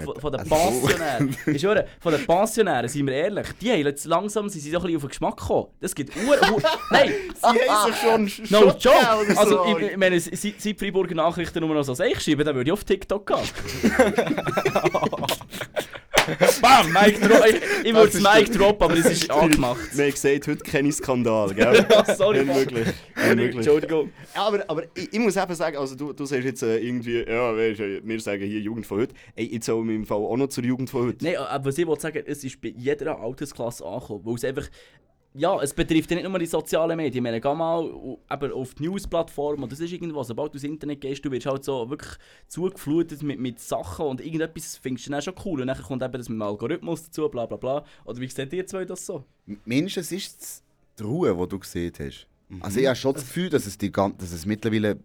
Von, 0.05 0.21
von 0.21 0.33
den. 0.33 0.49
Pensionären. 0.49 1.37
Ich 1.47 1.63
von 2.01 2.13
den 2.13 2.27
Pensionären, 2.27 2.89
sind 2.89 3.07
wir 3.07 3.15
ehrlich, 3.15 3.47
die 3.61 3.71
haben 3.71 3.85
jetzt 3.87 4.05
langsam 4.05 4.49
sind 4.49 4.61
sie 4.61 4.71
so 4.71 4.79
ein 4.79 4.83
bisschen 4.83 4.97
auf 4.97 5.03
den 5.03 5.09
Geschmack 5.09 5.37
gekommen. 5.37 5.67
Das 5.81 5.95
gibt 5.95 6.15
hure... 6.17 6.39
Nein! 6.91 7.13
Sie 7.35 7.47
haben 7.47 7.93
sich 7.93 8.01
schon 8.01 8.27
sch- 8.27 8.53
No 8.53 8.73
joke! 8.79 9.39
Also, 9.39 9.65
so. 9.65 9.77
ich, 9.79 9.91
ich 9.93 9.97
meine, 9.97 10.19
seit 10.19 10.65
die 10.65 10.75
Freiburger 10.75 11.15
Nachrichten 11.15 11.61
nur 11.61 11.75
noch 11.75 11.85
so 11.85 11.95
«Seich» 11.95 12.21
schreiben, 12.21 12.45
dann 12.45 12.57
würde 12.57 12.69
ich 12.69 12.73
auf 12.73 12.85
TikTok 12.85 13.27
gehen. 13.27 13.39
Bam! 16.63 16.93
Mic 16.93 17.21
drop! 17.21 17.45
Ich, 17.47 17.87
ich 17.87 17.95
würde 17.95 18.19
das 18.19 18.35
Mic 18.35 18.51
drop, 18.51 18.83
aber 18.83 18.95
es 18.95 19.07
ist 19.07 19.31
angemacht. 19.31 19.81
Wir 19.93 20.05
haben 20.05 20.13
gesagt, 20.13 20.47
heute 20.47 20.65
keine 20.65 20.93
Skandal, 20.93 21.55
gell? 21.55 21.87
Sorry, 22.17 22.41
Unmöglich. 22.41 22.89
Unmöglich. 23.17 23.57
Entschuldigung. 23.57 24.13
Aber, 24.35 24.65
aber 24.69 24.85
ich, 24.95 25.13
ich 25.13 25.19
muss 25.19 25.37
eben 25.37 25.55
sagen, 25.55 25.77
also 25.77 25.95
du, 25.95 26.13
du 26.13 26.25
sagst 26.25 26.45
jetzt 26.45 26.63
äh, 26.63 26.79
irgendwie, 26.79 27.23
ja, 27.23 27.57
weißt, 27.57 27.81
wir 28.03 28.21
sagen 28.21 28.45
hier 28.45 28.61
Jugend 28.61 28.87
von 28.87 29.01
heute. 29.01 29.15
Ey, 29.37 29.47
jetzt 29.53 29.67
soll 29.67 29.85
wir 29.87 29.95
im 29.95 30.07
Fall 30.07 30.19
auch 30.19 30.37
noch 30.37 30.49
zur 30.49 30.65
Jugend 30.65 30.91
von 30.91 31.07
heute. 31.07 31.25
Nein, 31.25 31.37
aber 31.37 31.67
was 31.67 31.79
ich 31.79 31.87
wollte 31.87 32.03
sagen, 32.03 32.23
es 32.27 32.45
ist 32.45 32.61
bei 32.61 32.73
jeder 32.77 33.19
Altersklasse 33.19 33.85
angekommen, 33.85 34.21
weil 34.25 34.35
es 34.35 34.45
einfach... 34.45 34.69
Ja, 35.35 35.61
es 35.63 35.73
betrifft 35.73 36.11
ja 36.11 36.17
nicht 36.17 36.29
nur 36.29 36.39
die 36.41 36.47
sozialen 36.47 36.97
Medien. 36.97 37.15
Ich 37.19 37.23
meine, 37.23 37.41
geh 37.41 37.55
mal 37.55 37.85
eben 38.31 38.53
auf 38.53 38.75
die 38.75 38.83
News-Plattform 38.89 39.63
und 39.63 39.71
das 39.71 39.79
ist 39.79 39.93
irgendwas. 39.93 40.27
Sobald 40.27 40.53
du 40.53 40.57
ins 40.57 40.65
Internet 40.65 41.01
gehst, 41.01 41.25
du 41.25 41.31
wirst 41.31 41.47
halt 41.47 41.63
so 41.65 41.89
wirklich 41.89 42.11
zugeflutet 42.49 43.23
mit, 43.23 43.39
mit 43.39 43.61
Sachen 43.61 44.07
und 44.07 44.21
irgendetwas 44.21 44.77
findest 44.77 45.07
du 45.07 45.13
dann 45.13 45.23
schon 45.23 45.35
cool. 45.45 45.61
Und 45.61 45.69
dann 45.69 45.81
kommt 45.81 46.03
eben 46.03 46.13
das 46.13 46.29
mit 46.29 46.37
dem 46.37 46.43
Algorithmus 46.43 47.05
dazu, 47.05 47.29
bla 47.29 47.47
bla 47.47 47.57
bla. 47.57 47.85
Oder 48.05 48.21
wie 48.21 48.27
seht 48.27 48.53
ihr 48.53 48.67
zwei 48.67 48.85
das 48.85 49.07
so? 49.07 49.25
Mindestens 49.65 50.11
ist 50.11 50.43
es 50.43 50.63
die 50.99 51.05
Ruhe, 51.05 51.33
die 51.41 51.49
du 51.49 51.59
gesehen 51.61 51.93
hast. 52.01 52.27
Mhm. 52.49 52.63
Also 52.63 52.81
ich 52.81 52.87
habe 52.87 52.97
schon 52.97 53.15
das 53.15 53.23
Gefühl, 53.25 53.51
dass 53.51 53.67
es, 53.67 53.79
die, 53.79 53.93
gan- 53.93 54.17
dass 54.19 54.33
es 54.33 54.45
mittlerweile 54.47 54.99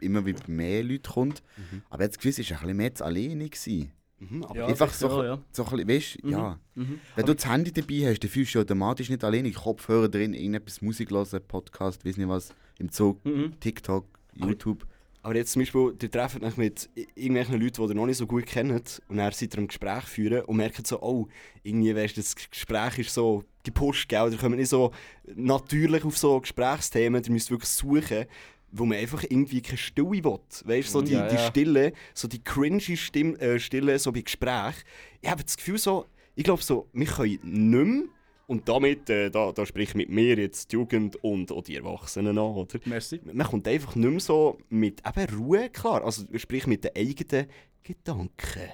immer 0.00 0.24
wieder 0.26 0.42
mehr 0.46 0.84
Leute 0.84 1.10
kommt. 1.10 1.42
Mhm. 1.56 1.82
Aber 1.88 2.04
jetzt 2.04 2.18
gewiss, 2.18 2.38
es 2.38 2.50
war 2.50 2.58
ein 2.58 2.62
bisschen 2.64 2.76
mehr 2.76 2.92
alleine. 3.00 3.48
Gewesen. 3.48 3.92
Mhm, 4.20 4.44
aber 4.44 4.56
Ja, 4.56 4.66
Einfach 4.66 4.92
so, 4.92 5.08
auch, 5.08 5.24
ja. 5.24 5.38
so 5.50 5.64
ein 5.64 5.86
bisschen, 5.86 6.20
weißt 6.20 6.24
Mhm. 6.24 6.30
ja. 6.30 6.60
Mhm. 6.74 7.00
Wenn 7.16 7.26
du 7.26 7.34
das 7.34 7.46
Handy 7.48 7.72
dabei 7.72 8.10
hast, 8.10 8.20
dann 8.20 8.30
fühlst 8.30 8.54
du 8.54 8.60
automatisch 8.60 9.08
nicht 9.08 9.24
alleine. 9.24 9.50
Kopfhörer 9.50 10.08
drin, 10.08 10.34
irgendetwas 10.34 10.82
Musik 10.82 11.10
hören, 11.10 11.40
Podcast, 11.48 12.04
weiß 12.04 12.16
nicht 12.18 12.28
was, 12.28 12.54
im 12.78 12.90
Zug, 12.92 13.24
Mhm. 13.24 13.58
TikTok, 13.60 14.06
YouTube. 14.34 14.86
Aber 15.22 15.36
jetzt 15.36 15.52
zum 15.52 15.60
Beispiel, 15.60 15.94
ihr 16.00 16.10
trefft 16.10 16.42
euch 16.42 16.56
mit 16.56 16.88
irgendwelchen 17.14 17.60
Leuten, 17.60 17.82
die 17.82 17.88
ihr 17.92 17.94
noch 17.94 18.06
nicht 18.06 18.16
so 18.16 18.26
gut 18.26 18.46
kennt 18.46 19.02
und 19.08 19.16
dann 19.18 19.32
seid 19.32 19.54
ihr 19.54 19.58
im 19.58 19.68
Gespräch 19.68 20.04
führen 20.04 20.44
und 20.46 20.56
merkt 20.56 20.86
so, 20.86 21.00
oh, 21.02 21.28
irgendwie 21.62 21.94
weißt, 21.94 22.16
du, 22.16 22.20
das 22.22 22.34
Gespräch 22.36 22.98
ist 23.00 23.12
so 23.12 23.44
gepusht, 23.62 24.08
gell? 24.08 24.32
Ihr 24.32 24.38
kommt 24.38 24.56
nicht 24.56 24.70
so 24.70 24.92
natürlich 25.34 26.04
auf 26.04 26.16
so 26.16 26.40
Gesprächsthemen, 26.40 27.22
ihr 27.22 27.32
müsst 27.32 27.50
wirklich 27.50 27.68
suchen, 27.68 28.24
wo 28.72 28.84
man 28.84 28.98
einfach 28.98 29.24
irgendwie 29.24 29.60
keine 29.60 29.78
Stille 29.78 30.10
will. 30.24 30.38
Weißt 30.64 30.88
du, 30.88 30.92
so 30.92 31.02
die, 31.02 31.12
Ja, 31.12 31.28
die 31.28 31.36
ja. 31.36 31.46
Stille, 31.46 31.92
so 32.14 32.28
die 32.28 32.42
cringy 32.42 32.96
Stimm, 32.96 33.36
äh, 33.36 33.58
Stille, 33.58 33.98
so 33.98 34.12
bei 34.12 34.20
Gespräch. 34.22 34.76
Ich 35.20 35.30
habe 35.30 35.42
das 35.42 35.56
Gefühl 35.56 35.78
so, 35.78 36.06
ich 36.34 36.44
glaube 36.44 36.62
so, 36.62 36.88
wir 36.92 37.06
können 37.06 37.38
nicht 37.42 37.42
mehr 37.42 38.02
und 38.50 38.68
damit, 38.68 39.08
äh, 39.08 39.30
da, 39.30 39.52
da 39.52 39.64
spricht 39.64 39.94
mit 39.94 40.08
mir 40.08 40.36
jetzt 40.36 40.72
die 40.72 40.74
Jugend 40.74 41.14
und 41.22 41.52
auch 41.52 41.62
die 41.62 41.76
Erwachsenen 41.76 42.36
an, 42.36 42.44
oder? 42.44 42.80
Merci. 42.84 43.20
man 43.32 43.46
kommt 43.46 43.68
einfach 43.68 43.94
nicht 43.94 44.10
mehr 44.10 44.18
so 44.18 44.58
mit 44.68 45.00
eben 45.06 45.36
Ruhe 45.36 45.70
klar. 45.70 46.04
Also 46.04 46.24
sprich 46.34 46.66
mit 46.66 46.82
den 46.82 46.90
eigenen 46.96 47.46
Gedanken. 47.84 48.70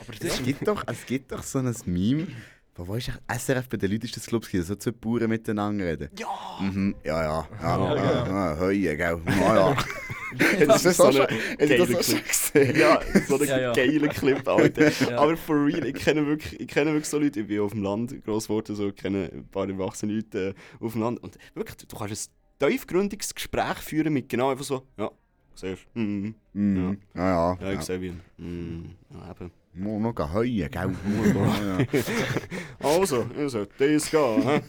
Aber 0.00 0.14
es, 0.18 0.42
gibt 0.42 0.66
doch, 0.66 0.84
es 0.86 1.04
gibt 1.04 1.32
doch 1.32 1.42
so 1.42 1.58
ein 1.58 1.74
Meme, 1.84 2.28
wo 2.76 2.86
wo 2.88 2.94
ist 2.96 3.08
echt- 3.08 3.20
SRF 3.28 3.68
bei 3.68 3.76
den 3.76 3.90
Leuten 3.92 4.06
ist 4.06 4.16
das 4.16 4.26
Club, 4.26 4.44
so 4.44 4.74
zwei 4.74 4.90
Bauern 4.90 5.28
miteinander 5.28 5.84
reden. 5.86 6.08
Ja! 6.18 6.26
Mhm, 6.60 6.94
ja, 7.04 7.22
ja, 7.22 7.48
ja, 7.62 7.78
Ja, 7.78 7.94
ja, 7.96 8.26
ja, 8.54 8.58
Heue, 8.60 8.96
gell, 8.96 9.20
ja, 9.26 9.54
ja. 9.70 9.76
Das 10.66 10.84
ist 10.84 10.96
so 10.96 11.12
schon 11.12 11.26
Clip. 11.28 11.58
gesehen? 12.26 12.76
Ja, 12.76 13.00
so 13.28 13.38
ein 13.38 13.46
Ja, 13.48 13.58
ja. 13.60 13.72
geiler 13.72 14.08
Clip, 14.08 14.48
Alter. 14.48 14.90
Ja. 15.10 15.18
Aber 15.18 15.36
for 15.36 15.64
real, 15.66 15.86
ich 15.86 15.94
kenne, 15.94 16.26
wirklich, 16.26 16.58
ich 16.60 16.66
kenne 16.66 16.90
wirklich 16.90 17.08
so 17.08 17.18
Leute, 17.20 17.40
ich 17.40 17.46
bin 17.46 17.60
auf 17.60 17.70
dem 17.72 17.82
Land 17.84 18.24
gross 18.24 18.48
geworden, 18.48 18.74
so, 18.74 18.88
ich 18.88 18.96
kenne 18.96 19.30
ein 19.32 19.46
paar 19.48 19.68
erwachsene 19.68 20.12
Leute 20.14 20.48
äh, 20.80 20.84
auf 20.84 20.92
dem 20.92 21.02
Land. 21.02 21.22
Und 21.22 21.38
wirklich, 21.54 21.76
du 21.76 21.96
kannst 21.96 22.32
ein 22.60 22.68
tiefgründiges 22.70 23.32
Gespräch 23.34 23.78
führen 23.78 24.12
mit 24.12 24.28
genau 24.28 24.50
einfach 24.50 24.64
so, 24.64 24.84
ja, 24.96 25.08
siehst 25.54 25.86
du, 25.94 26.00
mhm, 26.00 26.34
Mhm, 26.52 26.98
ja, 27.14 27.28
ja. 27.28 27.58
ja, 27.60 27.68
ich 27.70 27.76
ja. 27.76 27.82
sehe 27.82 28.00
wie, 28.00 28.12
mhm, 28.38 28.90
ja, 29.12 29.30
eben. 29.30 29.52
Muss 29.76 30.00
noch 30.00 30.14
gehen 30.14 30.32
heuen, 30.32 30.70
gell. 30.70 30.94
Also, 32.80 33.26
also, 33.36 33.66
das 33.78 34.10
gehen, 34.10 34.42
hä? 34.42 34.60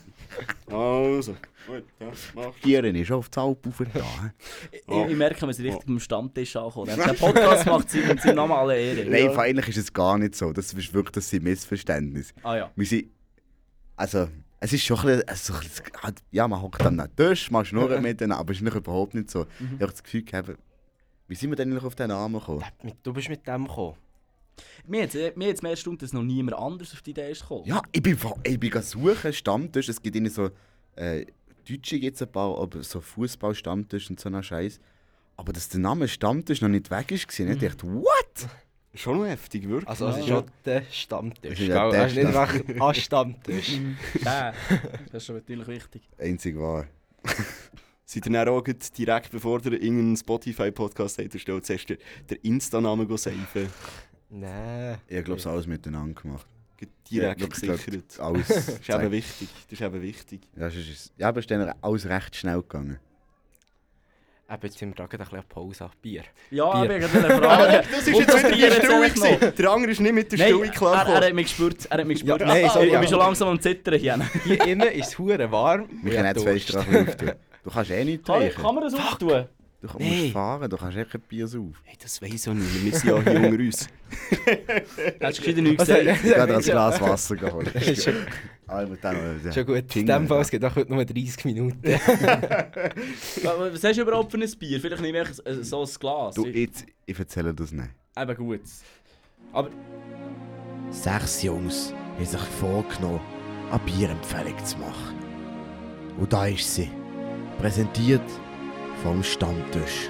Also, 0.73 1.35
gut, 1.67 1.83
ja, 1.99 2.07
machst 2.33 2.61
Tieren 2.63 2.95
ist 2.95 3.11
auf 3.11 3.29
die 3.29 3.39
Alp 3.39 3.65
hä? 3.65 4.31
Ich, 4.71 5.11
ich 5.11 5.15
merke, 5.17 5.45
wir 5.45 5.53
sind 5.53 5.65
richtig 5.65 5.87
am 5.87 5.99
Stammtisch 5.99 6.55
angekommen. 6.55 6.95
Der 6.97 7.13
Podcast 7.13 7.65
macht 7.67 7.89
seinen 7.91 8.17
seinen 8.17 8.35
Namen 8.35 8.53
alle 8.53 8.77
Ehre. 8.77 9.09
Nein, 9.09 9.25
ja. 9.25 9.37
eigentlich 9.37 9.69
ist 9.69 9.77
es 9.77 9.93
gar 9.93 10.17
nicht 10.17 10.35
so. 10.35 10.51
Das 10.51 10.73
ist 10.73 10.93
wirklich 10.93 11.11
das 11.11 11.29
sind 11.29 11.43
Missverständnis. 11.43 12.33
Ah 12.41 12.55
ja. 12.55 12.71
Wir 12.75 12.85
sind, 12.87 13.05
also, 13.95 14.27
es 14.59 14.73
ist 14.73 14.83
schon 14.83 14.97
ein 14.97 15.21
bisschen, 15.27 15.29
also, 15.29 15.53
ja, 16.31 16.47
man 16.47 16.61
hockt 16.61 16.83
am 16.83 17.15
Tisch, 17.15 17.51
man 17.51 17.63
schnurrt 17.63 18.01
miteinander, 18.01 18.39
aber 18.39 18.51
es 18.51 18.57
ist 18.57 18.63
nicht 18.63 18.75
überhaupt 18.75 19.13
nicht 19.13 19.29
so. 19.29 19.45
Ich 19.59 19.81
habe 19.81 19.91
das 19.91 20.01
Gefühl 20.01 20.23
gehabt, 20.23 20.57
wie 21.27 21.35
sind 21.35 21.51
wir 21.51 21.55
denn 21.55 21.69
eigentlich 21.69 21.83
auf 21.83 21.95
den 21.95 22.07
Namen 22.07 22.39
gekommen? 22.39 22.63
Du 23.03 23.13
bist 23.13 23.29
mit 23.29 23.45
dem 23.47 23.67
gekommen. 23.67 23.95
Mir 24.87 25.03
hat 25.03 25.15
es 25.15 25.35
mir 25.35 25.49
hat's 25.49 25.61
mehr 25.61 25.75
Stunden, 25.75 25.99
dass 25.99 26.13
noch 26.13 26.23
niemand 26.23 26.57
anders 26.57 26.93
auf 26.93 27.01
die 27.01 27.11
Idee 27.11 27.31
ist 27.31 27.41
gekommen. 27.41 27.65
Ja, 27.65 27.81
ich 27.91 28.01
bin, 28.01 28.17
ich 28.43 28.59
bin 28.59 28.81
suchen, 28.81 29.33
Stammtisch. 29.33 29.89
Es 29.89 30.01
gibt 30.01 30.15
irgendwie 30.15 30.33
so, 30.33 30.49
äh, 30.95 31.25
Deutsche 31.67 31.97
es 31.97 32.21
ein 32.21 32.31
paar, 32.31 32.57
aber 32.59 32.83
so 32.83 33.01
Fußball-Stammtisch 33.01 34.09
und 34.09 34.19
so 34.19 34.29
ein 34.29 34.43
Scheiß. 34.43 34.79
Aber 35.37 35.51
dass 35.51 35.69
der 35.69 35.79
Name 35.79 36.07
Stammtisch 36.07 36.61
noch 36.61 36.69
nicht 36.69 36.89
weg 36.91 37.11
ist, 37.11 37.39
mhm. 37.39 37.51
ich 37.51 37.59
dachte, 37.59 37.87
what? 37.87 38.47
Schon 38.93 39.25
heftig, 39.25 39.67
wirklich. 39.67 39.89
Also, 39.89 40.07
es 40.07 40.17
ist 40.19 40.27
Ja. 40.27 40.37
schon 40.37 40.45
der 40.63 40.83
Stammtisch. 40.89 41.51
Das 41.51 41.59
ist 41.59 41.67
ja 41.67 41.89
der 41.89 42.01
Das 42.01 42.11
ist 42.11 42.17
nicht 42.17 42.27
einfach 42.27 42.87
ein 42.87 42.95
Stammtisch. 42.95 43.79
Der. 44.23 44.53
Das 45.11 45.21
ist 45.21 45.25
schon 45.25 45.35
natürlich 45.35 45.67
wichtig. 45.67 46.09
Einzig 46.17 46.57
wahr. 46.57 46.87
Seid 48.07 48.27
ihr 48.27 48.31
dann 48.31 48.47
auch 48.49 48.61
direkt, 48.61 49.31
bevor 49.31 49.59
ihr 49.65 49.73
irgendeinen 49.73 50.15
Spotify-Podcast 50.15 51.17
habt 51.17 51.33
erstellt, 51.33 51.65
zuerst 51.65 51.89
den, 51.89 51.97
Insta-Namen 52.43 53.17
saven? 53.17 53.67
Nein. 54.29 54.97
Ich 55.07 55.23
glaube, 55.23 55.39
es 55.39 55.47
alles 55.47 55.67
miteinander 55.67 56.19
gemacht. 56.19 56.47
Direkt 57.09 57.39
Ja, 57.39 57.45
ich 57.47 57.53
gesichert. 57.53 58.19
Alles. 58.19 58.47
Das 58.47 58.67
ist 58.79 58.89
eben 58.89 59.11
wichtig. 59.11 59.49
Das 59.69 59.79
ist 59.79 59.81
eben 59.81 60.01
wichtig. 60.01 60.41
Ja, 60.55 60.67
es 60.67 60.75
ist, 60.75 61.13
ja, 61.17 61.27
aber 61.27 61.39
es 61.39 61.43
ist 61.45 61.51
dann 61.51 61.73
alles 61.81 62.05
recht 62.07 62.35
schnell 62.35 62.61
gegangen. 62.61 62.99
Eben, 64.49 64.59
jetzt 64.63 64.77
sind 64.77 64.89
wir 64.89 64.95
gerade 64.95 65.17
ein 65.17 65.19
bisschen 65.19 65.39
auf 65.39 65.49
Pause. 65.49 65.89
Bier. 66.01 66.23
Ja, 66.51 66.81
Bier. 66.83 66.97
ich 66.97 67.03
habe 67.03 67.25
eine 67.25 67.38
Frage. 67.41 67.83
Das 67.91 68.05
das 68.05 68.41
Bier 68.43 68.57
jetzt 68.57 68.75
Stille. 68.77 68.95
eigentlich 68.95 69.15
noch. 69.15 69.39
gewesen. 69.39 69.55
Der 69.57 69.69
andere 69.71 69.91
ist 69.91 69.99
nicht 70.01 70.13
mit 70.13 70.31
der 70.31 70.39
Nein, 70.39 70.47
Stille 70.49 70.65
er, 70.65 70.71
klar 70.71 71.07
er 71.09 71.25
hat 71.27 71.33
mich 71.33 71.45
gespürt. 71.47 71.85
Er 71.89 71.97
hat 71.97 72.05
mich 72.07 72.19
gespürt. 72.21 72.41
Ja, 72.41 72.47
nein, 72.47 72.69
sorry, 72.71 72.88
ich, 72.88 72.93
ich 72.93 72.99
bin 72.99 73.09
schon 73.09 73.19
langsam 73.19 73.47
am 73.49 73.59
Zittern 73.59 73.99
hier. 73.99 74.19
Hier 74.43 74.65
innen 74.67 74.91
ist 74.91 75.07
es 75.19 75.19
warm. 75.19 75.88
Wir 76.03 76.11
Ich 76.11 76.17
können 76.17 76.27
jetzt 76.27 76.43
fest 76.43 76.73
drauf 76.73 76.88
auftun. 76.88 77.31
Du 77.63 77.71
kannst 77.71 77.91
eh 77.91 78.03
nicht 78.03 78.23
trinken. 78.25 78.61
kann 78.61 78.75
man 78.75 78.83
das 78.83 78.93
auftun? 78.93 79.45
Du 79.86 79.91
kannst 79.91 80.08
Nee. 80.10 80.21
musst 80.21 80.34
fahren, 80.34 80.67
du 80.69 80.78
kannst 80.78 80.98
echt 80.98 81.13
ein 81.13 81.21
Bier 81.21 81.48
saufen. 81.48 81.76
Hey, 81.84 81.95
das 82.02 82.19
weiss 82.19 82.48
auch 82.48 82.56
nicht. 82.56 82.84
Wir 82.84 82.91
sind 82.91 83.08
ja 83.08 83.21
hier 83.21 83.36
unter 83.36 83.50
uns. 83.63 83.88
Hast 85.21 85.38
du 85.38 85.41
gescheiter 85.43 85.62
nichts 85.62 85.86
gesagt? 85.86 86.26
Ich 86.26 86.36
habe 86.38 86.56
ein 86.56 86.62
Glas 86.62 87.00
Wasser 87.02 87.36
geholt. 87.36 87.71
Schon, 88.02 88.15
Ah, 88.67 88.82
ich 88.84 89.54
schon 89.54 89.65
gut. 89.67 89.95
In 89.95 90.08
dem 90.08 90.28
Fall, 90.28 90.41
es 90.41 90.50
geht 90.50 90.65
auch 90.65 90.76
heute 90.76 90.91
nur 90.91 91.06
30 91.06 91.45
Minuten. 91.45 91.80
Was 93.43 93.84
hast 93.84 93.98
du 93.98 94.02
überhaupt 94.02 94.32
für 94.32 94.39
ein 94.39 94.52
Bier? 94.58 94.82
Vielleicht 94.82 95.04
nehme 95.04 95.21
ich 95.21 95.30
so 95.67 95.84
ein 95.84 95.89
Glas. 96.00 96.34
Du, 96.34 96.48
jetzt, 96.48 96.84
ich 97.06 97.19
erzähle 97.19 97.54
das 97.54 97.71
nicht. 97.71 97.89
Eben 98.19 98.36
gut. 98.36 98.62
Sechs 100.89 101.43
Jungs 101.43 101.93
haben 102.15 102.26
sich 102.26 102.39
vorgenommen, 102.60 103.21
eine 103.69 103.80
Bierempfehlung 103.86 104.58
zu 104.65 104.80
machen. 104.80 105.15
Und 106.17 106.34
da 106.34 106.48
ist 106.48 106.74
sie. 106.74 106.89
Präsentiert 107.60 108.24
vom 109.05 109.21
Stammtisch. 109.21 110.09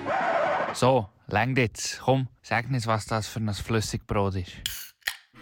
So, 0.73 1.09
längt 1.27 1.57
jetzt. 1.57 1.99
Komm, 1.99 2.29
sag 2.41 2.69
uns, 2.69 2.87
was 2.87 3.05
das 3.05 3.27
für 3.27 3.41
ein 3.41 3.53
Flüssigbrot 3.53 4.35
ist. 4.35 4.53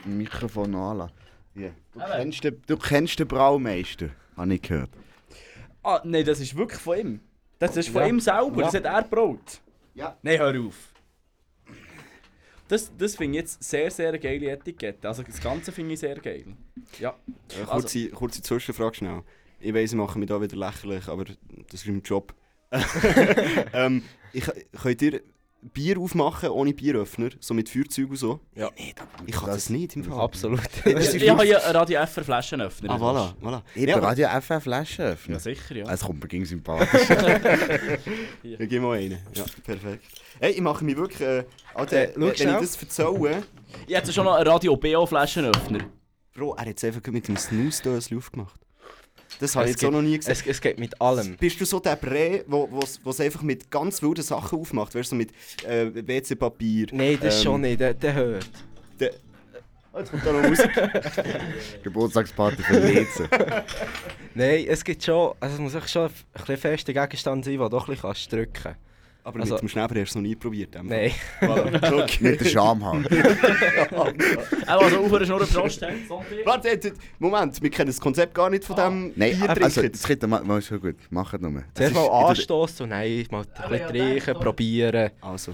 Ein 0.05 0.17
Mikrofon 0.17 0.73
anlassen. 0.73 1.13
Ja. 1.53 1.69
Du, 1.93 1.99
Aber- 2.01 2.13
kennst 2.15 2.43
den, 2.43 2.59
du 2.65 2.77
kennst 2.77 3.19
den 3.19 3.27
Braumeister, 3.27 4.09
habe 4.35 4.55
ich 4.55 4.61
gehört. 4.63 4.89
Ah, 5.83 6.01
nein, 6.03 6.25
das 6.25 6.39
ist 6.39 6.55
wirklich 6.55 6.81
von 6.81 6.97
ihm. 6.97 7.19
Das 7.59 7.77
ist 7.77 7.89
von 7.89 8.01
Ja. 8.01 8.07
ihm 8.07 8.19
selber. 8.19 8.57
Ja. 8.57 8.65
Das 8.65 8.73
hat 8.73 8.85
er 8.85 9.03
gebraut. 9.03 9.61
Ja. 9.93 10.17
Nein, 10.23 10.39
hör 10.39 10.59
auf. 10.59 10.75
Das, 12.67 12.91
das 12.97 13.15
finde 13.15 13.37
ich 13.37 13.41
jetzt 13.43 13.63
sehr, 13.63 13.91
sehr 13.91 14.17
geile 14.17 14.49
Etikette. 14.49 15.07
Also 15.07 15.21
das 15.21 15.39
Ganze 15.39 15.71
finde 15.71 15.93
ich 15.93 15.99
sehr 15.99 16.15
geil. 16.15 16.45
Ja. 16.99 17.13
Äh, 17.49 17.65
kurze, 17.65 18.09
kurze 18.09 18.41
Zwischenfrage 18.41 18.95
schnell. 18.95 19.21
Ich 19.59 19.75
weiss, 19.75 19.91
ich 19.91 19.97
mache 19.97 20.17
mich 20.17 20.27
da 20.27 20.41
wieder 20.41 20.57
lächerlich, 20.57 21.07
aber 21.07 21.25
das 21.25 21.35
ist 21.81 21.85
mein 21.85 22.01
Job. 22.01 22.33
ähm, 23.73 24.03
ich, 24.31 24.43
könnt 24.81 25.01
ihr 25.01 25.21
Bier 25.61 25.97
aufmachen 25.97 26.49
ohne 26.49 26.73
Bieröffner? 26.73 27.29
So 27.39 27.53
mit 27.53 27.69
Feuerzeug 27.69 28.09
und 28.09 28.15
so? 28.17 28.39
Ja. 28.55 28.69
Ich 29.25 29.33
kann 29.35 29.45
das, 29.45 29.69
nicht 29.69 29.95
im 29.95 30.03
Fall. 30.03 30.19
Absolut. 30.19 30.59
Das 30.83 31.07
ist 31.07 31.13
Ich 31.15 31.29
habe 31.29 31.45
ja 31.47 31.57
Radio 31.59 32.05
FR 32.05 32.23
Flaschenöffner. 32.23 32.89
Ah, 32.89 32.97
voilà, 32.97 33.33
voilà. 33.41 33.61
Ich 33.75 33.87
Ja, 33.87 33.97
Radio 33.99 34.27
FF 34.41 34.63
Flaschen 34.63 35.05
öffnen. 35.05 35.35
Ja, 35.35 35.39
sicher, 35.39 35.75
ja. 35.75 35.89
Es 35.91 36.01
kommt 36.01 36.21
mir 36.21 36.27
gegen 36.27 36.45
sympathisch. 36.45 37.07
Ja, 38.43 38.57
gib 38.65 38.81
mal 38.81 38.97
einen. 38.97 39.19
Ja, 39.33 39.45
perfekt. 39.63 40.03
Hey, 40.39 40.51
ich 40.51 40.61
mache 40.61 40.83
mich 40.83 40.97
wirklich... 40.97 41.21
Äh, 41.21 41.45
Alter, 41.73 41.97
Äh, 41.97 42.11
schau 42.13 42.21
wenn 42.21 42.27
ich 42.31 42.37
schnell. 42.37 42.59
das 42.59 42.81
erzähle... 42.81 43.43
Ich 43.87 43.95
hätte 43.95 44.11
schon 44.11 44.25
noch 44.25 44.33
einen 44.35 44.47
Radio 44.47 44.75
BO 44.75 45.05
Flaschenöffner. 45.05 45.79
Bro, 46.35 46.55
er 46.55 46.65
hat 46.65 46.77
es 46.77 46.83
einfach 46.83 47.09
mit 47.11 47.27
dem 47.27 47.37
Snooze-Dösel 47.37 48.17
aufgemacht. 48.17 48.59
Das 49.39 49.55
habe 49.55 49.65
ich 49.65 49.75
Es 49.75 49.81
jetzt 49.81 49.85
auch 49.85 49.89
geht- 49.91 49.95
noch 49.95 50.01
nie 50.09 50.17
gesehen. 50.17 50.31
Es, 50.33 50.45
es 50.45 50.61
geht 50.61 50.79
mit 50.79 50.99
allem. 51.01 51.35
Bist 51.37 51.59
du 51.59 51.65
so 51.65 51.79
der 51.79 51.95
Brä, 51.95 52.43
wo 52.47 52.67
es 53.09 53.19
einfach 53.19 53.41
mit 53.41 53.69
ganz 53.71 54.01
wilden 54.01 54.23
Sachen 54.23 54.59
aufmacht? 54.59 54.95
Weißt 54.95 55.11
du, 55.11 55.15
so 55.15 55.15
mit 55.15 55.31
äh, 55.65 55.91
WC-Papier? 56.07 56.87
Nein, 56.91 57.17
das 57.21 57.37
ähm, 57.37 57.43
schon 57.43 57.61
nicht. 57.61 57.79
Der, 57.79 57.93
der 57.93 58.13
hört. 58.13 58.49
Der, 58.99 59.11
oh, 59.93 59.99
jetzt 59.99 60.11
kommt 60.11 60.25
da 60.25 60.31
noch 60.33 60.47
Musik. 60.49 60.69
Geburtstagsparty 61.83 62.63
für 62.63 62.79
Lezen. 62.79 63.27
Nein, 64.35 64.65
es 64.67 64.83
gibt 64.83 65.03
schon. 65.03 65.33
Also 65.39 65.55
es 65.55 65.59
muss 65.73 65.91
schon 65.91 66.05
ein 66.07 66.11
bisschen 66.33 66.57
fester 66.57 66.93
Gegenstand 66.93 67.45
sein, 67.45 67.53
den 67.53 67.61
du 67.61 67.69
doch 67.69 67.87
ein 67.87 67.95
bisschen 67.95 68.01
kannst 68.09 68.31
drücken 68.31 68.75
Aber 69.25 69.39
Also- 69.39 69.53
mit 69.53 69.61
dem 69.63 69.69
Schneeber 69.69 69.87
hast 69.89 69.95
du 69.95 70.01
es 70.01 70.15
noch 70.15 70.21
nie 70.21 70.35
probiert. 70.35 70.75
Emma. 70.75 70.89
Nein. 70.95 71.11
Voilà. 71.41 71.93
Okay. 72.03 72.17
Mit 72.23 72.41
der 72.41 72.45
Scham 72.45 72.83
haben. 72.83 73.05
Auch 74.67 74.81
also 74.81 74.99
aufhören, 74.99 75.27
nur 75.27 75.39
Prost. 75.45 75.81
Warte, 76.45 76.69
äh, 76.69 76.91
Moment, 77.19 77.61
wir 77.61 77.69
kennen 77.69 77.87
das 77.87 77.99
Konzept 78.01 78.33
gar 78.33 78.49
nicht 78.49 78.65
von 78.65 78.75
dem 78.75 79.13
Nein, 79.15 79.39
Bier 79.39 79.49
also, 79.49 79.81
trinken. 79.81 80.19
das 80.19 80.29
Mal, 80.29 80.43
mal 80.43 80.61
schon 80.61 80.81
gut. 80.81 80.95
Macht 81.09 81.41
nur. 81.41 81.63
Zuerst 81.73 81.93
mal 81.95 82.07
anstoßen 82.07 82.83
und 82.83 82.89
nein, 82.89 83.25
mal 83.31 83.45
ein 83.55 83.69
bisschen 83.69 83.87
trinken, 83.87 84.33
probieren. 84.41 85.11
Also, 85.21 85.53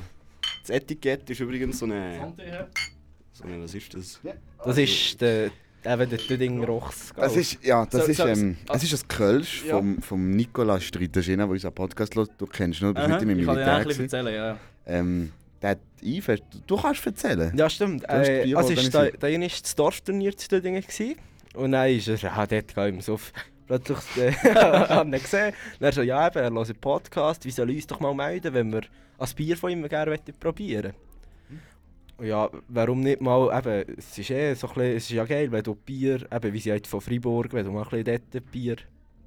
das 0.62 0.70
Etikett 0.72 1.30
ist 1.30 1.40
übrigens 1.40 1.78
so 1.80 1.86
eine... 1.86 2.34
So 3.34 3.44
eine 3.44 3.64
was 3.64 3.74
ist 3.74 3.94
das? 3.94 4.20
Das 4.66 4.78
ist 4.78 5.22
der, 5.22 5.52
eben 5.86 6.10
der 6.10 6.38
Ding 6.38 6.64
Rochs. 6.64 7.12
Das 7.16 7.36
ist, 7.36 7.64
ja, 7.64 7.86
das 7.86 8.06
So- 8.06 8.12
ist, 8.12 8.18
so- 8.18 8.28
ähm, 8.28 8.58
so- 8.68 8.74
es 8.74 8.84
ist 8.84 9.04
ein 9.04 9.08
Kölsch 9.08 9.66
Ja. 9.66 9.78
vom, 9.78 10.02
vom 10.02 10.32
Nicolas 10.32 10.84
einer, 11.30 11.38
der 11.46 11.50
unseren 11.50 11.74
Podcast 11.74 12.16
hört. 12.16 12.32
Du 12.38 12.46
kennst 12.46 12.82
ihn, 12.82 12.88
du 12.88 12.94
bist 12.94 13.06
Aha, 13.06 13.14
mit 13.14 13.22
ihm 13.24 13.30
im 13.32 13.40
ich 13.40 13.46
kann 13.46 13.56
dir 13.56 13.62
Militär. 13.62 13.76
ein 13.78 13.88
bisschen 13.88 14.04
erzählen, 14.06 14.34
ja. 14.36 14.58
Ähm, 14.86 15.32
der 15.62 15.70
hat 15.72 15.80
Einfest. 16.04 16.44
Du 16.68 16.78
kannst 16.78 17.06
erzählen. 17.06 17.52
Ja, 17.58 17.70
stimmt. 17.70 18.04
Äh, 18.08 18.54
also 18.56 18.74
ist 18.74 18.94
da, 18.94 19.10
da 19.10 19.28
war 19.30 19.40
das 19.64 19.76
Dorfturnier 19.76 20.36
zu 20.38 20.48
den 20.50 20.62
Dingen. 20.64 20.82
gewesen. 20.82 21.16
Und 21.56 21.72
dann 21.74 21.90
ist 21.90 22.08
er, 22.08 22.16
ja, 22.18 22.46
dort 22.48 22.76
gehen 22.76 22.96
wir 22.96 23.02
so 23.02 23.14
auf. 23.16 23.32
Plötzlich 23.68 23.98
äh, 24.18 24.32
haben 24.56 25.14
ihn 25.14 25.22
gesehen. 25.22 25.54
Er 25.80 25.92
so, 25.92 26.02
ja, 26.02 26.26
eben, 26.28 26.40
er 26.40 26.52
hört 26.52 26.74
Podcast. 26.82 27.46
Wie 27.46 27.52
soll 27.52 27.70
uns 27.76 27.86
doch 27.88 28.00
mal 28.00 28.16
melden, 28.16 28.52
wenn 28.54 28.72
wir 28.74 28.82
ein 29.20 29.30
Bier 29.36 29.58
von 29.58 29.70
ihm 29.70 29.88
gerne 29.88 30.10
wollen 30.12 30.20
probieren 30.40 30.94
Und 30.94 30.96
Ja, 32.22 32.50
warum 32.68 33.02
nicht 33.02 33.22
mal, 33.22 33.58
eben, 33.58 33.96
es 33.98 34.18
ist 34.18 34.30
eh 34.30 34.54
so 34.54 34.68
ein 34.68 34.74
bisschen, 34.74 34.96
es 34.98 35.04
ist 35.04 35.12
ja 35.12 35.26
geil, 35.26 35.52
wenn 35.52 35.64
du 35.64 35.76
Bier, 35.76 36.26
eben 36.32 36.54
wie 36.54 36.60
sie 36.60 36.72
halt 36.72 36.86
von 36.88 37.02
Freiburg, 37.02 37.54
wenn 37.54 37.66
du 37.66 37.72
mal 37.72 37.84
ein 37.84 38.04
bisschen 38.04 38.22
dort 38.32 38.52
Bier 38.52 38.76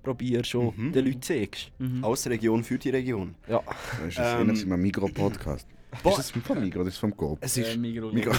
probierst 0.02 0.54
und 0.56 0.76
Mhm. 0.76 0.92
den 0.92 1.04
Leuten 1.06 1.22
zeigst. 1.22 1.70
Mhm. 1.78 2.02
Aus 2.04 2.22
der 2.22 2.32
Region 2.32 2.64
für 2.64 2.76
die 2.78 2.90
Region. 2.90 3.34
Ja, 3.48 3.60
Das 4.00 4.08
ist 4.08 4.18
das 4.18 4.40
Ähm, 4.40 4.50
immer 4.50 4.76
Migro-Podcast. 4.76 5.66
Ist 6.04 6.18
das 6.18 6.30
vom 6.30 6.58
Migro 6.60 6.80
oder 6.80 6.88
ist 6.88 6.94
das 6.94 7.00
vom 7.00 7.14
Coop? 7.16 7.38
Es 7.42 7.56
Äh, 7.58 7.60
ist... 7.62 7.76
Migros. 7.78 8.12
Migro. 8.14 8.32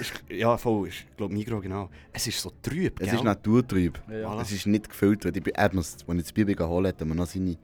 ist 0.00 0.12
ja, 0.28 0.56
voll, 0.58 0.88
ist, 0.88 1.04
glaube 1.16 1.32
Migro, 1.32 1.58
genau. 1.60 1.88
Es 2.12 2.26
ist 2.26 2.38
so 2.40 2.52
trüb, 2.62 3.00
Es 3.00 3.06
gell? 3.06 3.14
ist 3.16 3.24
naturtrüb. 3.24 3.98
Ja. 4.10 4.30
Voilà. 4.30 4.42
Es 4.42 4.52
ist 4.52 4.66
nicht 4.66 4.88
gefiltert. 4.90 5.34
Ich 5.36 5.42
bin, 5.42 5.54
äh, 5.54 5.58
als 5.60 5.96
ich 5.98 6.04
das 6.06 6.32
Bier 6.32 6.44
geholt 6.54 6.86
hat, 6.86 7.00
hat 7.00 7.08
man 7.08 7.16
noch 7.16 7.26
seine, 7.26 7.56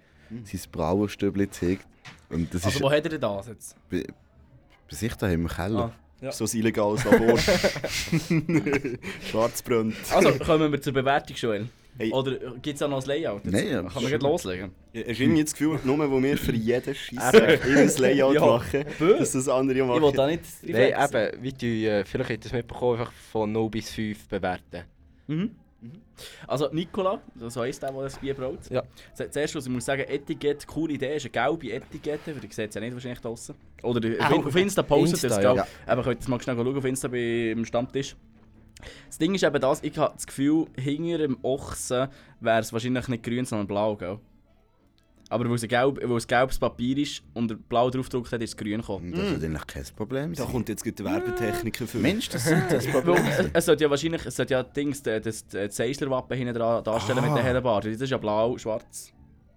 sein 0.45 0.61
Brauerstübli 0.73 1.45
gezeigt. 1.47 1.87
Und 2.31 2.53
das 2.53 2.65
Also 2.65 2.79
ist 2.79 2.83
wo 2.83 2.91
hat 2.91 3.05
er 3.05 3.11
denn 3.11 3.21
das 3.21 3.47
jetzt? 3.49 3.77
bei, 3.91 4.03
bei 4.03 4.97
sich 4.97 5.15
da 5.15 5.29
im 5.31 5.47
Keller. 5.47 5.93
Ja. 6.21 6.33
So 6.33 6.45
ein 6.45 6.51
illegales 6.59 7.05
Labor. 7.05 7.39
Schwarzbrennt. 9.31 9.95
Also 10.13 10.33
kommen 10.45 10.73
wir 10.73 10.81
zur 10.81 10.93
Bewertung, 10.93 11.37
Joel. 11.37 11.69
Hey. 11.97 12.13
Oder 12.13 12.37
gibt 12.63 12.77
es 12.77 12.83
auch 12.83 12.89
noch 12.89 13.01
ein 13.03 13.09
Layout? 13.09 13.45
jetzt? 13.45 13.53
Nein, 13.53 13.69
ja, 13.69 13.83
Kann 13.83 14.03
man 14.03 14.07
gleich 14.07 14.23
loslegen? 14.23 14.71
Hast 14.95 14.95
du 14.95 15.23
irgendwie 15.25 15.43
das 15.43 15.53
Gefühl, 15.53 15.81
nur 15.85 16.11
wo 16.11 16.23
wir 16.23 16.39
für 16.39 16.53
jeden 16.55 16.95
Scheissdreck 16.95 17.65
ein 17.65 17.91
Layout 17.99 18.35
Ja. 18.37 18.47
machen, 18.47 18.85
dass 19.19 19.33
das 19.33 19.49
andere 19.49 19.79
Ich 19.81 19.85
will 19.89 20.01
machen? 20.01 20.15
da 20.17 20.27
nicht 20.29 20.43
Nein, 20.63 20.95
eben, 20.97 21.43
wie 21.43 21.53
du, 21.53 21.67
äh, 21.67 22.05
vielleicht 22.05 22.31
habt 22.31 22.45
ihr 22.45 22.47
es 22.47 22.53
mitbekommen, 22.53 23.01
einfach 23.01 23.13
von 23.33 23.51
0 23.51 23.69
bis 23.71 23.91
5 23.91 24.29
bewerten. 24.29 24.85
Mhm. 25.27 25.51
Also 26.47 26.69
Nicola, 26.73 27.21
so 27.37 27.63
heisst 27.63 27.83
der, 27.83 27.93
der 27.93 28.03
das 28.03 28.19
Bier 28.19 28.35
braut. 28.35 28.69
Ja. 28.69 28.83
Zuerst, 29.15 29.55
was 29.55 29.67
ich 29.67 29.73
muss 29.73 29.85
sagen, 29.85 30.03
Etikette, 30.03 30.67
coole 30.67 30.95
Idee, 30.95 31.17
ist 31.17 31.27
eine 31.27 31.31
gelbe 31.31 31.73
Etikette, 31.73 32.35
weil 32.35 32.43
ihr 32.45 32.51
seht 32.53 32.71
es 32.71 32.75
ja 32.75 32.81
nicht 32.81 32.93
wahrscheinlich 32.93 33.21
draußen. 33.21 33.55
Oder 33.83 34.09
auf, 34.21 34.33
Au. 34.33 34.47
auf 34.49 34.57
Insta 34.57 34.83
postet 34.83 35.23
Insta, 35.25 35.39
es, 35.39 35.57
ja. 35.57 35.67
Aber 35.87 36.03
könnt 36.03 36.25
ihr 36.25 36.31
mal 36.31 36.41
schnell 36.41 36.57
schauen 36.57 36.77
auf 36.77 36.85
Insta 36.85 37.09
beim 37.09 37.65
Stammtisch. 37.65 38.17
Das 39.07 39.19
Ding 39.19 39.35
ist 39.35 39.45
eben 39.45 39.61
das, 39.61 39.83
ich 39.83 39.97
habe 39.99 40.15
das 40.15 40.27
Gefühl, 40.27 40.67
hinter 40.77 41.19
dem 41.19 41.39
Ochsen 41.43 42.09
wäre 42.41 42.61
es 42.61 42.73
wahrscheinlich 42.73 43.09
nicht 43.09 43.23
grün, 43.23 43.45
sondern 43.45 43.67
blau, 43.67 43.97
gell? 43.97 44.19
Aber 45.31 45.47
weil 45.49 45.57
es, 45.57 45.63
ein 45.63 45.69
gelb, 45.69 46.01
weil 46.03 46.17
es 46.17 46.27
gelbes 46.27 46.59
Papier 46.59 46.97
ist 46.99 47.23
und 47.35 47.51
er 47.51 47.57
blau 47.59 47.91
drauf 47.91 48.07
gedruckt 48.07 48.33
hat, 48.33 48.41
ist 48.43 48.51
es 48.51 48.57
grün 48.57 48.81
gekommen. 48.81 49.13
Das 49.13 49.31
wird 49.31 49.45
eigentlich 49.45 49.67
kein 49.67 49.85
Problem 49.95 50.33
Da 50.33 50.43
sein. 50.45 50.53
kommt 50.53 50.69
jetzt 50.71 50.87
der 50.87 51.05
Werbetechniker 51.05 51.87
für. 51.87 51.99
Mensch, 51.99 52.29
das 52.31 52.45
sind 52.45 52.65
das 52.71 52.87
Problem. 52.87 53.17
Weil, 53.17 53.47
es, 53.47 53.51
es 53.53 53.65
sollte 53.67 53.85
ja 53.85 53.91
wahrscheinlich 53.91 54.25
es 54.25 54.37
sollte 54.37 54.55
ja 54.55 54.63
Dings, 54.63 55.03
das, 55.03 55.23
das, 55.23 55.47
das 55.47 55.77
Seisler-Wappen 55.77 56.37
hinten 56.37 56.55
dran 56.55 56.83
darstellen 56.83 57.21
mit 57.23 57.31
Ah. 57.33 57.35
den 57.37 57.45
Herrenbart. 57.45 57.85
Das 57.85 58.01
ist 58.01 58.09
ja 58.11 58.17
blau, 58.17 58.57
schwarz. 58.57 59.13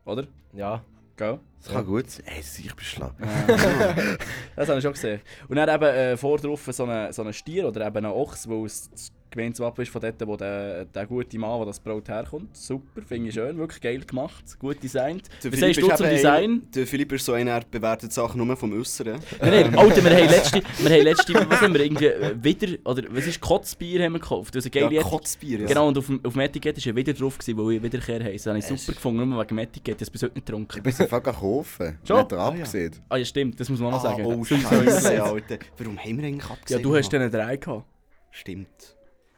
Oder? 0.05 0.27
Ja. 0.53 0.83
Gell? 1.15 1.39
Das 1.63 1.71
kann 1.71 1.85
gut 1.85 2.09
sein. 2.09 2.25
Ey, 2.25 2.39
ich 2.41 2.75
bin 2.75 2.83
schlau. 2.83 3.11
das 4.55 4.67
habe 4.67 4.77
ich 4.79 4.83
schon 4.83 4.93
gesehen. 4.93 5.21
Und 5.47 5.55
dann 5.55 5.69
eben 5.69 5.83
äh, 5.85 6.17
vor 6.17 6.37
drauf 6.37 6.67
so 6.71 6.85
ein 6.85 7.13
so 7.13 7.21
eine 7.21 7.31
Stier 7.33 7.67
oder 7.67 7.85
eben 7.87 7.97
ein 7.97 8.11
Ochs, 8.11 8.47
wo 8.49 8.65
es 8.65 8.89
das 9.31 9.37
Gemeinswappen 9.37 9.81
ist 9.83 9.91
von 9.91 10.01
dort, 10.01 10.27
wo 10.27 10.35
der, 10.35 10.83
der 10.85 11.05
gute 11.07 11.39
Mann, 11.39 11.57
der 11.59 11.67
das 11.67 11.79
Brot 11.79 12.09
herkommt. 12.09 12.55
Super, 12.57 13.01
finde 13.01 13.29
ich 13.29 13.33
schön, 13.35 13.57
wirklich 13.57 13.79
geil 13.79 14.01
gemacht, 14.01 14.43
gut 14.59 14.83
designt. 14.83 15.29
Der 15.41 15.51
Wie 15.53 15.57
Philipp 15.57 15.75
sagst 15.75 15.89
du 15.89 15.95
zum 15.95 16.09
Design? 16.09 16.43
Einer, 16.51 16.61
der 16.75 16.87
Philipp 16.87 17.11
ist 17.13 17.25
so 17.25 17.31
einer, 17.33 17.51
er 17.51 17.61
bewertet 17.61 18.11
Sachen 18.11 18.45
nur 18.45 18.57
vom 18.57 18.73
Äußeren. 18.77 19.19
Nein, 19.39 19.49
nein, 19.71 19.75
Alter, 19.77 20.03
wir 20.03 20.11
haben 20.11 20.29
letzte, 20.29 20.61
wir 20.79 20.89
haben 20.89 21.03
letzte, 21.03 21.33
was 21.49 21.61
haben 21.61 21.73
wir 21.73 21.81
irgendwie, 21.81 22.05
äh, 22.07 22.35
wieder, 22.43 22.77
oder 22.83 23.03
was 23.11 23.25
ist, 23.25 23.39
Kotzbier 23.39 24.03
haben 24.03 24.13
wir 24.13 24.19
gekauft. 24.19 24.53
Also 24.55 24.69
geile 24.69 24.93
Ja, 24.93 25.01
Kotzbier, 25.01 25.61
ja. 25.61 25.67
Genau, 25.67 25.87
und 25.87 25.97
auf 25.97 26.07
dem, 26.07 26.19
auf 26.25 26.33
dem 26.33 26.41
Etikett 26.41 26.85
war 26.85 26.91
ein 26.91 26.95
wieder 26.97 27.13
drauf, 27.13 27.37
gewesen, 27.37 27.57
wo 27.57 27.69
ich 27.71 27.81
Wiederkehr 27.81 28.21
heisst. 28.23 28.45
Das 28.45 28.51
habe 28.51 28.59
ich 28.59 28.65
super 28.81 28.93
gefunden, 28.95 29.29
nur 29.29 29.39
wegen 29.39 29.47
dem 29.47 29.57
Etikett, 29.59 29.87
ich 29.87 29.93
habe 29.93 30.03
es 30.03 30.09
bis 30.09 30.23
heute 30.23 30.33
nicht 30.35 30.45
getrunken. 30.45 30.77
Ich 30.77 30.83
bin 30.83 30.91
sie 30.91 31.03
einfach 31.03 31.23
kaufen. 31.23 31.97
Schon? 32.05 32.17
Nicht 32.17 32.33
Ah, 32.33 32.35
ja. 32.35 32.47
abgesehen. 32.47 32.95
Ah 33.07 33.15
ja, 33.15 33.23
stimmt, 33.25 33.59
das 33.59 33.69
muss 33.69 33.79
man 33.79 33.93
auch 33.93 34.03
noch 34.03 34.05
Ah, 34.05 34.09
sagen. 34.17 34.25
oh, 34.25 34.39
Das 34.39 34.49
so 34.49 34.57
Scheiße, 34.57 35.17
so. 35.17 35.23
Alter. 35.23 35.57
Warum 35.77 35.97
haben 35.97 36.17
wir 36.17 36.27
eigentlich 36.27 36.43
Ja, 36.45 36.51
abgesehen? 36.51 36.83
du 36.83 36.95
hast 36.97 37.09
den 37.13 37.31
drei 37.31 37.55
gehabt. 37.55 37.85
Stimmt. 38.31 38.67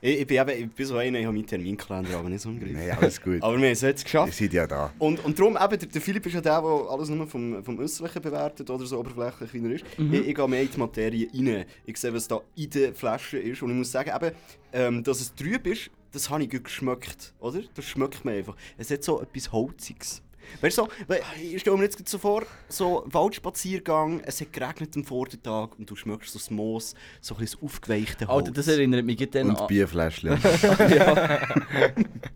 Ich, 0.05 0.19
ich, 0.19 0.27
bin 0.27 0.37
eben, 0.37 0.63
ich 0.65 0.71
bin 0.71 0.85
so 0.85 0.97
einer, 0.97 1.17
ich 1.17 1.25
habe 1.25 1.33
meinen 1.33 1.47
Terminkalender 1.47 2.17
aber 2.17 2.27
nicht 2.27 2.41
so 2.41 2.49
im 2.49 2.59
Griff. 2.59 2.73
Nein, 2.73 2.91
alles 2.91 3.21
gut. 3.21 3.41
Aber 3.41 3.53
wir 3.53 3.67
haben 3.67 3.71
es 3.71 3.79
jetzt 3.79 4.01
Ihr 4.01 4.03
geschafft. 4.03 4.33
seid 4.33 4.51
ja 4.51 4.67
da. 4.67 4.91
Und, 4.99 5.23
und 5.23 5.39
darum, 5.39 5.55
eben, 5.55 5.79
der, 5.79 5.87
der 5.87 6.01
Philipp 6.01 6.25
ist 6.25 6.33
ja 6.33 6.41
der, 6.41 6.61
der 6.61 6.69
alles 6.89 7.07
nur 7.07 7.25
vom, 7.25 7.63
vom 7.63 7.79
Äußerlichen 7.79 8.21
bewertet 8.21 8.69
oder 8.69 8.85
so 8.85 8.99
oberflächlich, 8.99 9.53
wie 9.53 9.65
er 9.65 9.71
ist. 9.75 9.85
Mhm. 9.97 10.13
Ich, 10.13 10.27
ich 10.27 10.35
gehe 10.35 10.47
mehr 10.49 10.61
in 10.61 10.69
die 10.69 10.77
Materie 10.77 11.29
rein. 11.33 11.65
Ich 11.85 11.95
sehe, 11.95 12.13
was 12.13 12.27
da 12.27 12.41
in 12.57 12.69
der 12.71 12.93
Flasche 12.93 13.37
ist. 13.37 13.61
Und 13.61 13.69
ich 13.69 13.77
muss 13.77 13.93
sagen, 13.93 14.11
eben, 14.13 14.35
ähm, 14.73 15.03
dass 15.05 15.21
es 15.21 15.33
trüb 15.35 15.65
ist, 15.67 15.89
das 16.11 16.29
habe 16.29 16.43
ich 16.43 16.49
gut 16.49 16.65
geschmeckt. 16.65 17.33
Oder? 17.39 17.61
Das 17.73 17.85
schmeckt 17.85 18.25
mir 18.25 18.33
einfach. 18.33 18.57
Es 18.77 18.91
hat 18.91 19.05
so 19.05 19.21
etwas 19.21 19.53
Holziges. 19.53 20.21
Weißt 20.61 20.77
du, 20.77 20.83
so, 20.83 20.89
weil 21.07 21.21
ich 21.41 21.59
stelle 21.61 21.77
mir 21.77 21.83
jetzt 21.83 21.97
gerade 21.97 22.09
so 22.09 22.17
vor, 22.17 22.43
so 22.69 23.03
Waldspaziergang, 23.07 24.21
es 24.25 24.39
hat 24.41 24.53
geregnet 24.53 24.95
am 24.95 25.03
Vortag 25.03 25.69
und 25.77 25.89
du 25.89 25.95
schmeckst 25.95 26.31
so 26.33 26.39
das 26.39 26.49
Moos, 26.49 26.95
so 27.21 27.35
ein 27.35 27.39
bisschen 27.41 27.59
das 27.61 27.71
aufgeweichte 27.71 28.27
Holz. 28.27 28.47
Alter, 28.47 28.51
das 28.51 28.67
erinnert 28.67 29.05
mich 29.05 29.17
dann 29.31 29.49
Und 29.49 29.59
an, 29.61 29.67
Bierfläschchen. 29.67 30.37
ja, 30.95 31.39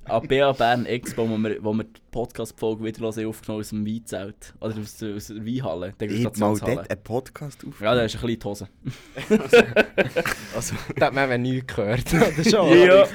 an 0.05 0.27
BA 0.27 0.51
Bern 0.53 0.85
Expo, 0.85 1.29
wo 1.29 1.37
wir, 1.37 1.63
wo 1.63 1.73
wir 1.73 1.83
die 1.85 2.01
Podcast-Folge 2.11 2.83
wieder 2.85 2.99
hören, 3.01 3.25
aufgenommen 3.27 3.61
aus 3.61 3.69
dem 3.69 3.85
Weinzelt. 3.85 4.53
Oder 4.59 4.77
aus, 4.79 4.97
der- 4.97 5.15
aus 5.15 5.27
der 5.27 5.45
Weinhalle, 5.45 5.93
der 5.99 6.07
Ich 6.09 6.13
mal 6.23 6.29
Degustationshalle. 6.29 6.75
dort 6.75 6.91
einen 6.91 7.03
Podcast 7.03 7.65
auf. 7.67 7.81
Ja, 7.81 7.95
da 7.95 8.03
ist 8.03 8.15
ein 8.15 8.21
bisschen 8.21 8.39
die 8.39 8.45
Hose. 8.45 8.67
also, 10.55 10.75
Da 10.95 11.05
hat 11.07 11.13
man 11.13 11.31
eben 11.31 11.41
nichts 11.43 11.75
gehört. 11.75 12.13
Oder 12.13 12.49
schon? 12.49 12.77
Ja. 12.79 13.05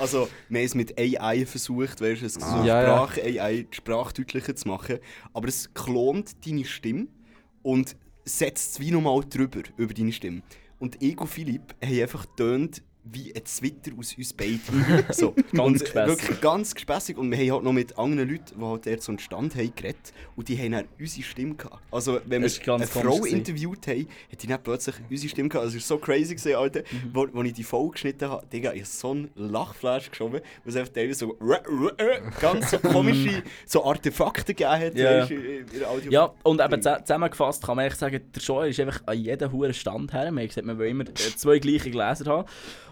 Also, 0.00 0.28
wir 0.48 0.60
haben 0.60 0.66
es 0.66 0.74
mit 0.74 0.98
AI 0.98 1.44
versucht, 1.46 2.00
weißt 2.00 2.22
du, 2.22 2.26
es 2.26 2.34
so 2.34 2.40
Ah. 2.40 2.64
Ja, 2.64 2.82
ja. 2.82 3.06
Sprach-AI, 3.08 3.66
die 3.70 3.76
Sprache 3.76 4.14
deutlicher 4.14 4.56
zu 4.56 4.68
machen. 4.68 4.98
Aber 5.32 5.48
es 5.48 5.72
klont 5.74 6.34
deine 6.46 6.64
Stimme 6.64 7.08
und 7.62 7.96
setzt 8.24 8.72
es 8.72 8.80
wie 8.80 8.90
nochmal 8.90 9.22
drüber, 9.28 9.62
über 9.76 9.92
deine 9.92 10.12
Stimme. 10.12 10.42
Und 10.78 11.02
und 11.20 11.26
Philipp 11.26 11.74
haben 11.84 12.00
einfach 12.02 12.26
tönt 12.36 12.82
wie 13.04 13.34
ein 13.34 13.44
Twitter 13.44 13.92
aus 13.98 14.14
uns 14.16 14.32
beiden. 14.32 14.60
so. 15.10 15.34
Ganz 15.52 15.82
und, 15.82 15.96
äh. 15.96 16.06
Wirklich 16.06 16.40
ganz 16.40 16.74
gespässig. 16.74 17.16
Und 17.18 17.30
wir 17.30 17.38
haben 17.38 17.50
halt 17.52 17.64
noch 17.64 17.72
mit 17.72 17.98
anderen 17.98 18.30
Leuten, 18.30 18.58
die 18.58 18.64
halt 18.64 18.86
dort 18.86 19.02
so 19.02 19.12
einen 19.12 19.18
Stand 19.18 19.54
haben, 19.54 19.72
geredet. 19.74 20.12
Und 20.36 20.48
die 20.48 20.58
haben 20.58 20.72
dann 20.72 20.84
unsere 20.98 21.22
Stimme 21.22 21.54
gehabt. 21.54 21.82
Also, 21.90 22.20
wenn 22.26 22.42
wir 22.42 22.74
eine 22.74 22.86
Frau 22.86 23.24
interviewt 23.24 23.86
haben, 23.86 24.06
hat 24.30 24.42
die 24.42 24.46
dann 24.46 24.62
plötzlich 24.62 24.96
unsere 25.08 25.28
Stimme 25.28 25.48
gehabt. 25.48 25.64
Also, 25.64 25.78
es 25.78 25.90
war 25.90 25.96
so 25.98 26.02
crazy, 26.04 26.34
gewesen, 26.34 26.54
Alter. 26.54 26.80
Mhm. 26.80 27.10
Wo, 27.12 27.26
wo 27.32 27.42
ich 27.42 27.52
die 27.52 27.64
Folge 27.64 27.92
geschnitten 27.92 28.28
habe, 28.28 28.46
Digga, 28.46 28.72
ich 28.72 28.80
habe 28.82 28.90
so 28.90 29.10
einen 29.12 29.30
Lachflash 29.34 30.10
geschoben, 30.10 30.40
wo 30.64 30.68
es 30.70 30.76
einfach 30.76 30.92
teilweise 30.92 31.20
so 31.20 31.36
ganz 32.40 32.70
so 32.70 32.78
komische 32.78 33.42
so 33.66 33.84
Artefakte 33.84 34.54
gegeben 34.54 34.70
hat. 34.70 34.94
In 34.94 34.96
der 34.96 35.90
Audio 35.90 36.10
Ja, 36.10 36.34
und 36.42 36.60
eben 36.60 36.80
zus- 36.82 37.00
zusammengefasst 37.04 37.62
kann 37.64 37.76
man 37.76 37.86
eigentlich 37.86 37.98
sagen, 37.98 38.20
der 38.34 38.40
Show 38.40 38.62
ist 38.62 38.78
einfach 38.80 39.02
an 39.06 39.18
jeden 39.18 39.52
hohen 39.52 39.74
Stand 39.74 40.12
her. 40.12 40.30
Man 40.30 40.42
hat 40.44 40.48
gesagt, 40.50 40.66
man 40.66 40.78
will 40.78 40.88
immer 40.88 41.04
äh, 41.04 41.14
zwei 41.14 41.58
gleiche 41.58 41.90
Gläser 41.90 42.26
haben. 42.26 42.48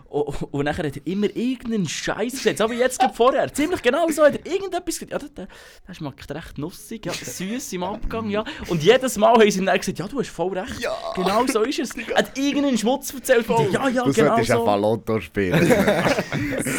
Und, 0.08 0.42
und 0.54 0.64
nachher 0.64 0.86
hat 0.86 0.96
er 0.96 1.06
immer 1.06 1.26
irgendeinen 1.34 1.86
Scheiß 1.86 2.32
gesetzt. 2.32 2.60
Aber 2.62 2.72
jetzt 2.72 2.98
gerade 2.98 3.12
vorher, 3.14 3.52
ziemlich 3.52 3.82
genau 3.82 4.08
so, 4.08 4.24
hat 4.24 4.36
er 4.36 4.52
irgendetwas 4.52 4.98
gesagt. 4.98 5.12
Ja, 5.12 5.18
der, 5.18 5.28
der, 5.28 5.48
der 5.86 5.94
schmeckt 5.94 6.30
recht 6.30 6.56
nussig, 6.58 7.04
ja, 7.04 7.12
süß 7.12 7.74
im 7.74 7.82
Abgang, 7.82 8.30
ja. 8.30 8.44
Und 8.68 8.82
jedes 8.82 9.18
Mal 9.18 9.34
haben 9.34 9.50
sie 9.50 9.58
ihm 9.58 9.66
dann 9.66 9.78
gesagt, 9.78 9.98
ja, 9.98 10.08
du 10.08 10.20
hast 10.20 10.30
voll 10.30 10.58
recht. 10.58 10.80
Ja. 10.80 10.96
Genau 11.14 11.46
so 11.46 11.62
ist 11.62 11.78
es. 11.78 11.90
Er 11.94 12.18
hat 12.18 12.38
irgendeinen 12.38 12.78
Schmutz 12.78 13.12
erzählt. 13.12 13.48
Und 13.48 13.68
die, 13.68 13.74
ja, 13.74 13.88
ja, 13.88 14.04
Du 14.04 14.12
genau 14.12 14.36
solltest 14.36 14.50
ein 14.52 14.58
so. 14.58 14.76
Lotto 14.76 15.20
spielen. 15.20 15.60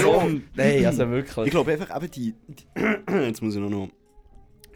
so. 0.01 0.31
Nein, 0.55 0.85
also 0.85 1.09
wirklich. 1.09 1.45
Ich 1.45 1.51
glaube 1.51 1.71
einfach 1.71 1.95
eben 1.95 2.11
die, 2.11 2.35
die 2.47 2.65
Jetzt 3.25 3.41
muss 3.41 3.55
ich 3.55 3.61
noch, 3.61 3.89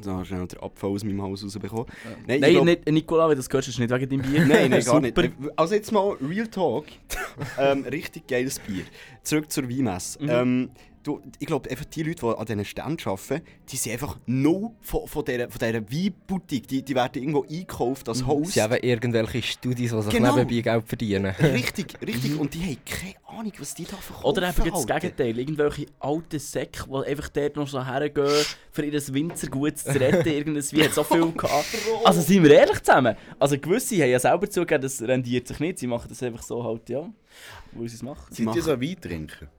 noch 0.05 0.19
so 0.19 0.25
schnell 0.25 0.47
den 0.47 0.59
Abfall 0.59 0.89
aus 0.91 1.03
meinem 1.03 1.21
Haus 1.21 1.43
rausbekommen. 1.43 1.85
Nein, 2.27 2.35
ich 2.35 2.41
Nein, 2.41 2.51
glaub- 2.53 2.65
nicht, 2.65 2.91
Nicola, 2.91 3.23
wenn 3.29 3.35
du 3.37 3.43
das 3.43 3.49
hörst, 3.51 3.67
ist 3.67 3.79
nicht 3.79 3.91
wegen 3.91 4.09
deinem 4.09 4.21
Bier. 4.21 4.45
Nein, 4.45 4.71
nein, 4.71 4.83
gar 4.85 4.99
nicht. 5.01 5.17
Also 5.55 5.75
jetzt 5.75 5.91
mal 5.91 6.15
Real 6.21 6.47
Talk. 6.47 6.85
ähm, 7.59 7.83
richtig 7.85 8.27
geiles 8.27 8.59
Bier. 8.59 8.83
Zurück 9.23 9.51
zur 9.51 9.69
Weinmesse. 9.69 10.19
Ähm, 10.21 10.69
du, 11.03 11.21
ich 11.39 11.47
glaube, 11.47 11.69
einfach 11.69 11.85
die 11.85 12.03
Leute, 12.03 12.25
die 12.25 12.37
an 12.37 12.45
diesen 12.45 12.65
Ständen 12.65 13.07
arbeiten, 13.07 13.41
die 13.69 13.75
sind 13.75 13.93
einfach 13.93 14.17
no 14.25 14.75
von, 14.81 15.07
von 15.07 15.25
dieser, 15.25 15.49
von 15.49 15.59
dieser 15.59 15.81
Weinboutique. 15.91 16.67
Die, 16.67 16.81
die 16.83 16.95
werden 16.95 17.21
irgendwo 17.21 17.43
eingekauft 17.43 18.07
als 18.09 18.25
Host. 18.25 18.49
Es 18.49 18.53
sind 18.55 18.71
eben 18.71 18.83
irgendwelche 18.83 19.41
Studis, 19.41 19.91
die 19.91 20.01
sich 20.01 20.13
Genau. 20.13 20.35
nebenbei 20.35 20.61
Geld 20.61 20.87
verdienen. 20.87 21.35
Richtig, 21.39 21.97
richtig. 22.01 22.39
Und 22.39 22.53
die 22.53 22.61
haben 22.61 22.77
keine 22.85 23.39
Ahnung, 23.39 23.51
was 23.57 23.73
die 23.73 23.83
da 23.83 23.97
verkaufen. 23.97 24.25
Oder 24.25 24.49
eben 24.49 24.71
das. 24.71 24.87
Gegenteil, 24.87 25.39
irgendwelche 25.39 25.85
alten 25.99 26.39
Säcke, 26.39 26.85
die 26.87 27.07
einfach 27.09 27.29
dort 27.29 27.55
noch 27.55 27.67
so 27.67 27.85
hergehen, 27.85 28.45
für 28.71 28.85
ihr 28.85 28.93
Winzergut 29.13 29.77
zu 29.77 29.99
retten. 29.99 30.27
Irgendwas, 30.33 30.73
wie 30.73 30.83
hat 30.83 30.93
so 30.93 31.03
viel 31.03 31.31
gehabt. 31.31 31.65
Also 32.03 32.21
seien 32.21 32.43
wir 32.43 32.51
ehrlich 32.51 32.81
zusammen. 32.81 33.15
Also 33.39 33.57
gewisse 33.57 33.95
haben 34.01 34.09
ja 34.09 34.19
selber 34.19 34.49
zugegeben, 34.49 34.81
das 34.81 35.01
rendiert 35.01 35.47
sich 35.47 35.59
nicht. 35.59 35.79
Sie 35.79 35.87
machen 35.87 36.07
das 36.09 36.23
einfach 36.23 36.43
so 36.43 36.63
halt, 36.63 36.89
ja, 36.89 37.09
wo 37.71 37.87
sie 37.87 37.95
es 37.95 38.03
machen. 38.03 38.33
Sie 38.33 38.43
ihr 38.43 38.47
machen... 38.47 38.61
so 38.61 38.79
Wein 38.79 38.97
trinken? 38.99 39.49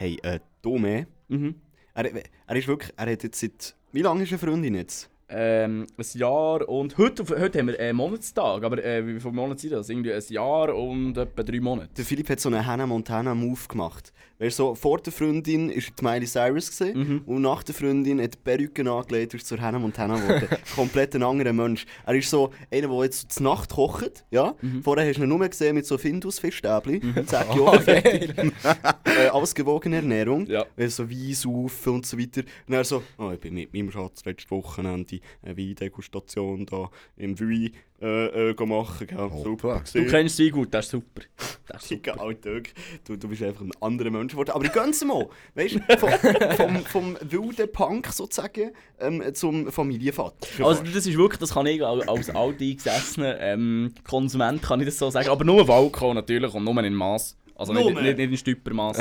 Hey, 0.00 0.16
äh, 0.22 0.38
Dome. 0.62 1.08
Mhm. 1.26 1.56
Er, 1.92 2.04
er 2.46 2.56
ist 2.56 2.68
wirklich... 2.68 2.92
Er 2.96 3.10
hat 3.10 3.24
jetzt 3.24 3.40
seit... 3.40 3.74
Wie 3.90 4.02
lange 4.02 4.22
ist 4.22 4.28
eine 4.28 4.38
Freundin 4.38 4.76
jetzt? 4.76 5.10
Ähm, 5.30 5.86
ein 5.98 6.06
Jahr 6.18 6.66
und 6.68 6.96
heute, 6.96 7.22
heute 7.38 7.58
haben 7.58 7.66
wir 7.68 7.78
einen 7.78 7.96
Monatstag, 7.98 8.62
aber 8.64 8.82
äh, 8.82 9.06
wie 9.06 9.20
viele 9.20 9.34
Monate 9.34 9.60
sind 9.60 9.72
das? 9.72 9.88
Irgendwie 9.90 10.12
ein 10.14 10.22
Jahr 10.28 10.74
und 10.74 11.18
etwa 11.18 11.42
drei 11.42 11.60
Monate. 11.60 11.90
Der 11.98 12.04
Philipp 12.06 12.30
hat 12.30 12.40
so 12.40 12.48
einen 12.48 12.64
Hannah 12.64 12.86
Montana 12.86 13.34
Move 13.34 13.60
gemacht. 13.68 14.12
Weißt, 14.38 14.56
so, 14.56 14.74
vor 14.74 14.98
der 15.00 15.12
Freundin 15.12 15.68
war 15.68 15.74
die 15.76 16.04
Miley 16.04 16.26
Cyrus 16.26 16.70
gewesen, 16.78 16.98
Mhm. 16.98 17.22
und 17.26 17.42
nach 17.42 17.62
der 17.62 17.74
Freundin 17.74 18.22
hat 18.22 18.34
die 18.34 18.38
Perücke 18.42 18.90
angelegt 18.90 19.34
und 19.34 19.40
ist 19.40 19.48
zur 19.48 19.60
Hannah 19.60 19.78
Montana 19.80 20.16
geworden. 20.16 20.48
Komplett 20.74 21.14
ein 21.14 21.22
anderer 21.24 21.52
Mensch. 21.52 21.84
Er 22.06 22.14
ist 22.14 22.30
so 22.30 22.50
einer, 22.70 22.88
der 22.88 23.02
jetzt 23.04 23.30
zur 23.32 23.42
Nacht 23.42 23.70
kocht. 23.70 24.24
Ja? 24.30 24.54
Mhm. 24.62 24.82
Vorher 24.82 25.06
hast 25.08 25.18
du 25.18 25.24
ihn 25.24 25.28
nur 25.28 25.46
gesehen 25.46 25.74
mit 25.74 25.84
so 25.86 25.98
Findus-Fischstäbchen. 25.98 27.26
Zack, 27.26 27.54
ja, 27.54 27.80
fertig. 27.80 28.32
äh, 29.04 29.28
ausgewogene 29.28 29.96
Ernährung. 29.96 30.46
Ja. 30.46 30.64
Äh, 30.76 30.88
so 30.88 31.10
Wein 31.10 31.34
saufen 31.34 31.94
und 31.96 32.06
so 32.06 32.18
weiter. 32.18 32.42
Und 32.66 32.74
er 32.74 32.84
so, 32.84 33.02
oh, 33.18 33.30
ich 33.32 33.40
bin 33.40 33.54
mit 33.54 33.74
meinem 33.74 33.90
Schatz 33.90 34.24
letztes 34.24 34.50
Wochenende 34.50 35.17
eine 35.42 35.56
Weindegustation 35.56 36.66
da 36.66 36.90
im 37.16 37.38
Wui 37.38 37.72
äh, 38.00 38.50
äh, 38.50 38.66
machen. 38.66 39.06
Gell? 39.06 39.30
Super 39.42 39.82
Du 39.92 40.06
kennst 40.06 40.36
sie 40.36 40.50
gut, 40.50 40.72
das 40.72 40.86
ist 40.86 40.90
super. 40.92 41.22
Das 41.66 41.82
ist 41.82 41.88
super. 41.88 42.20
Alter, 42.20 42.60
du, 43.04 43.16
du 43.16 43.28
bist 43.28 43.42
einfach 43.42 43.62
ein 43.62 43.72
anderer 43.80 44.10
Mensch 44.10 44.32
geworden. 44.32 44.50
Aber 44.52 44.64
ich 44.64 44.72
gönn's 44.72 45.04
mal. 45.04 45.28
Weißt 45.54 45.76
du, 45.76 45.98
vom, 45.98 46.10
vom, 46.56 46.76
vom 46.84 47.16
wilden 47.22 47.70
Punk 47.72 48.06
sozusagen 48.08 48.70
ähm, 49.00 49.22
zum 49.34 49.70
Familienvater. 49.72 50.46
Also 50.64 50.82
das 50.82 51.06
ist 51.06 51.16
wirklich, 51.16 51.40
das 51.40 51.54
kann 51.54 51.66
ich 51.66 51.84
als 51.84 52.30
alteingesessener 52.30 53.40
ähm, 53.40 53.92
Konsument 54.04 54.62
kann 54.62 54.80
ich 54.80 54.86
das 54.86 54.98
so 54.98 55.10
sagen. 55.10 55.28
Aber 55.28 55.44
nur 55.44 55.68
Alkohol 55.68 56.14
natürlich 56.14 56.54
und 56.54 56.64
nur 56.64 56.82
in 56.82 56.94
Maß. 56.94 57.36
Also 57.58 57.72
nicht, 57.72 57.90
Nur. 57.90 58.00
nicht, 58.00 58.16
nicht 58.16 58.30
in 58.30 58.36
Stüppermaß. 58.36 58.98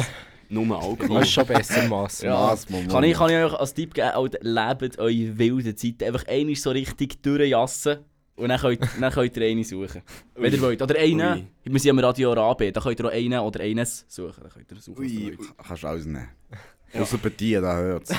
Nur 0.49 0.81
Alkohol. 0.81 1.19
Das 1.19 1.27
ist 1.27 1.33
schon 1.33 1.45
besser, 1.45 1.88
Mass. 1.88 2.21
Ja. 2.21 2.33
Mass, 2.33 2.65
kann, 2.67 3.03
ich, 3.03 3.13
kann 3.17 3.29
ich 3.29 3.36
euch 3.36 3.53
als 3.53 3.73
Tipp 3.73 3.93
geben, 3.93 4.31
lebt 4.41 4.97
eure 4.99 5.38
wilde 5.38 5.75
Zeit. 5.75 6.01
Einfach 6.03 6.25
einmal 6.27 6.55
so 6.55 6.71
richtig 6.71 7.21
durchjassen 7.21 7.97
und 8.36 8.49
dann 8.49 8.60
könnt, 8.60 8.79
dann 8.99 9.12
könnt 9.13 9.36
ihr 9.38 9.47
eine 9.47 9.63
suchen. 9.63 10.01
Wenn 10.36 10.53
ihr 10.53 10.62
wollt. 10.62 10.81
Oder 10.81 10.97
einen. 10.99 11.33
Ui. 11.39 11.47
Wir 11.63 11.79
sind 11.79 11.86
ja 11.88 11.91
am 11.91 11.99
Radio 11.99 12.33
Rabe, 12.33 12.71
da 12.71 12.79
könnt 12.81 12.99
ihr 12.99 13.05
auch 13.05 13.12
einen 13.12 13.39
oder 13.39 13.60
eines 13.62 14.05
suchen. 14.07 14.43
Dann 14.43 14.51
könnt 14.51 14.71
ihr 14.71 14.77
suchen, 14.81 14.99
Ui. 14.99 15.38
Kannst 15.67 15.83
du 15.83 15.88
ausnehmen. 15.88 16.27
Außer 16.93 17.17
bei 17.17 17.29
dir, 17.29 17.60
da 17.60 17.75
hört's. 17.75 18.13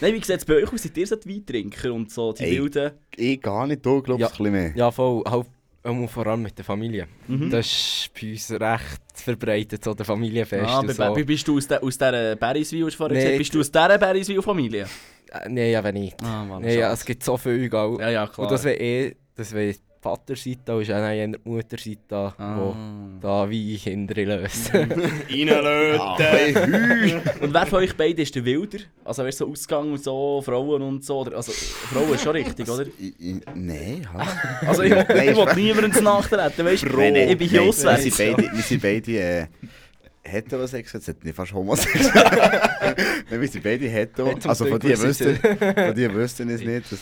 Nein, 0.00 0.14
wie 0.14 0.18
sieht 0.24 0.30
es 0.30 0.44
bei 0.44 0.54
euch 0.62 0.72
aus? 0.72 0.82
Seid 0.82 0.96
ihr 0.96 1.06
so 1.06 1.16
die 1.16 1.28
Weintrinker 1.36 1.92
und 1.92 2.10
so 2.10 2.32
die 2.32 2.44
Ey. 2.44 2.58
wilden? 2.62 2.92
Ich 3.16 3.40
gar 3.40 3.66
nicht, 3.66 3.84
du 3.84 4.00
glaubst 4.02 4.20
Ja. 4.20 4.26
ein 4.28 4.30
bisschen 4.36 4.52
mehr. 4.52 4.72
Ja, 4.76 4.90
voll. 4.90 5.22
Halt, 5.26 5.46
ähm, 5.84 6.08
vor 6.08 6.26
allem 6.26 6.42
mit 6.42 6.56
der 6.56 6.64
Familie. 6.64 7.08
Mhm. 7.26 7.50
Das 7.50 7.66
ist 7.66 8.10
bei 8.18 8.32
uns 8.32 8.50
recht 8.50 9.00
verbreitet, 9.14 9.84
so 9.84 9.94
der 9.94 10.04
Familienfest. 10.06 10.68
Ah, 10.68 10.80
und 10.80 10.90
so. 10.90 11.14
bist 11.24 11.48
du 11.48 11.56
aus, 11.56 11.66
der, 11.68 11.82
aus 11.82 11.96
dieser 11.96 12.36
Berriswil, 12.36 12.90
vorher 12.90 13.16
Nee, 13.16 13.22
gesagt? 13.22 13.38
Bist 13.38 13.54
du 13.54 13.60
aus 13.60 13.70
dieser 13.72 13.98
Berriswil-Familie? 13.98 14.86
Äh, 15.32 15.48
Nein, 15.48 15.74
aber 15.76 15.92
nicht. 15.92 16.22
Ah, 16.22 16.44
Mann, 16.44 16.62
Nee, 16.62 16.78
ja, 16.78 16.92
es 16.92 17.04
gibt 17.04 17.22
so 17.22 17.36
viel, 17.36 17.68
gell? 17.68 17.96
Ja, 18.00 18.10
ja, 18.10 18.26
klar. 18.26 18.46
Und 18.46 18.52
das 18.52 18.64
wäre 18.64 18.76
eh, 18.78 19.16
das 19.36 19.52
wäre 19.52 19.74
Vaterseite 20.02 20.74
und 20.76 20.82
ist 20.82 20.90
auch 20.90 21.10
die 21.10 21.34
Mutterseite, 21.44 22.32
Ah. 22.38 22.56
wo 22.58 22.74
da 23.20 23.48
wie 23.50 23.76
Kinder 23.76 24.14
löst. 24.14 24.72
Reinlöten! 24.74 27.20
Und 27.40 27.54
wer 27.54 27.66
von 27.66 27.78
euch 27.80 27.94
beiden 27.96 28.22
ist 28.22 28.34
der 28.34 28.44
Wilder? 28.44 28.78
Also 29.04 29.22
wer 29.22 29.28
ist 29.28 29.38
so 29.38 29.48
Ausgang 29.48 29.92
und 29.92 30.02
so, 30.02 30.40
Frauen 30.42 30.82
und 30.82 31.04
so? 31.04 31.18
Oder, 31.20 31.36
also 31.36 31.52
Frauen 31.52 32.14
ist 32.14 32.22
schon 32.22 32.32
richtig, 32.32 32.68
oder? 32.68 32.86
I- 32.98 33.14
I- 33.20 33.40
Nein, 33.54 34.06
hallo. 34.12 34.24
Also 34.66 34.82
ich, 34.82 34.92
ich 34.92 35.36
will 35.36 35.54
niemandem 35.54 35.92
zu 35.92 36.02
nachtreten, 36.02 36.64
weißt 36.64 36.82
du? 36.84 37.00
Ich 37.00 37.38
bin 37.38 37.48
hier 37.48 37.62
auswärts. 37.62 38.04
Wir 38.04 38.12
sind 38.12 38.36
beide, 38.36 38.52
wir 38.56 38.62
sind 38.62 38.82
beide 38.82 39.12
äh, 39.18 39.46
heterosexuell, 40.22 41.02
jetzt 41.06 41.24
nicht 41.24 41.34
fast 41.36 41.52
homosexuell. 41.52 42.60
nein, 43.30 43.40
wir 43.40 43.48
sind 43.48 43.64
beide 43.64 43.88
hetero. 43.88 44.34
Also 44.46 44.66
von 44.66 44.78
dir 44.78 45.00
wissen 45.00 45.38
wüssten, 45.42 45.74
von 45.74 45.94
dir 45.94 46.14
wüssten 46.14 46.48
es 46.50 46.60
nicht. 46.62 46.92
Dass, 46.92 47.00